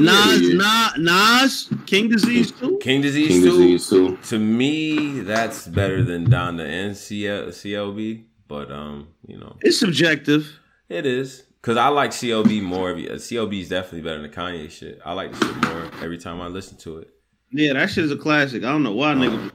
Nas, 0.00 0.54
Nas, 0.54 0.92
Nas, 0.96 1.68
King 1.84 2.08
Disease 2.08 2.50
too. 2.52 2.78
King 2.80 3.02
Disease 3.02 3.28
King 3.28 3.42
too. 3.42 3.50
Disease 3.50 3.88
too. 3.90 4.18
To 4.28 4.38
me, 4.38 5.20
that's 5.20 5.66
better 5.68 6.02
than 6.02 6.30
Donda 6.30 6.64
and 6.64 6.96
CL, 6.96 7.48
CLB. 7.48 8.22
But 8.48 8.70
um, 8.70 9.08
you 9.26 9.38
know, 9.38 9.56
It's 9.62 9.78
subjective. 9.78 10.58
it 10.88 11.04
is 11.06 11.44
because 11.60 11.76
I 11.76 11.88
like 11.88 12.10
CLB 12.10 12.62
more. 12.62 12.94
CLB 12.94 13.60
is 13.62 13.68
definitely 13.68 14.02
better 14.02 14.22
than 14.22 14.30
Kanye 14.30 14.70
shit. 14.70 15.00
I 15.04 15.12
like 15.14 15.32
the 15.32 15.44
shit 15.46 15.56
more 15.64 15.90
every 16.02 16.18
time 16.18 16.40
I 16.40 16.46
listen 16.46 16.76
to 16.78 16.98
it. 16.98 17.10
Yeah, 17.52 17.74
that 17.74 17.90
shit 17.90 18.04
is 18.04 18.10
a 18.10 18.16
classic. 18.16 18.64
I 18.64 18.72
don't 18.72 18.82
know 18.82 18.92
why 18.92 19.14
nigga. 19.14 19.52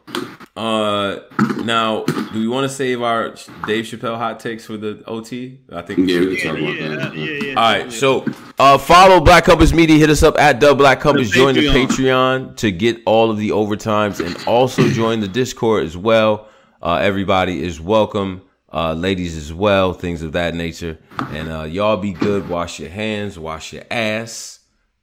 Uh, 0.56 1.20
now, 1.64 2.04
do 2.04 2.40
we 2.40 2.48
want 2.48 2.70
to 2.70 2.74
save 2.74 3.02
our 3.02 3.30
Dave 3.68 3.86
Chappelle 3.86 4.18
hot 4.18 4.40
takes 4.40 4.66
for 4.66 4.76
the 4.78 5.04
OT? 5.08 5.60
I 5.72 5.82
think. 5.82 6.00
we 6.00 6.14
Yeah, 6.14 6.20
should. 6.20 6.38
can 6.40 6.56
talk 6.56 6.62
about 6.98 7.14
that. 7.14 7.16
yeah. 7.16 7.50
All 7.56 7.56
right, 7.72 7.92
so 7.92 8.26
uh, 8.60 8.78
follow 8.78 9.20
Black 9.22 9.46
Compass 9.46 9.74
Media. 9.74 9.98
Hit 9.98 10.10
us 10.10 10.24
up 10.24 10.38
at 10.40 10.60
Dub 10.60 10.78
Black 10.78 11.00
Compass. 11.00 11.30
The 11.30 11.36
Join 11.36 11.56
the 11.56 11.68
Patreon. 11.68 11.88
Patreon 11.88 12.56
to 12.58 12.72
get 12.72 13.02
all 13.06 13.30
of 13.32 13.38
the 13.38 13.50
overtimes, 13.50 14.26
and 14.26 14.36
also 14.48 14.88
join 14.90 15.20
the 15.22 15.28
Discord 15.28 15.86
as 15.86 15.96
well. 15.96 16.48
Uh, 16.82 16.96
everybody 16.96 17.62
is 17.64 17.80
welcome, 17.80 18.42
uh, 18.74 18.94
ladies 18.94 19.38
as 19.38 19.54
well, 19.54 19.94
things 19.94 20.22
of 20.22 20.32
that 20.34 20.54
nature. 20.56 20.98
And 21.32 21.50
uh, 21.52 21.64
y'all 21.64 21.98
be 21.98 22.14
good. 22.14 22.48
Wash 22.50 22.80
your 22.80 22.90
hands. 22.90 23.38
Wash 23.38 23.74
your 23.74 23.84
ass, 23.92 24.60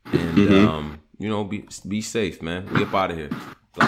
and 0.07 0.37
Mhm. 0.39 0.67
um, 0.69 1.01
you 1.19 1.29
know, 1.29 1.45
be 1.45 1.65
be 1.87 2.01
safe, 2.01 2.41
man. 2.43 2.69
We 2.73 2.83
up 2.83 2.95
out 2.95 3.11
of 3.11 3.17
here. 3.19 3.31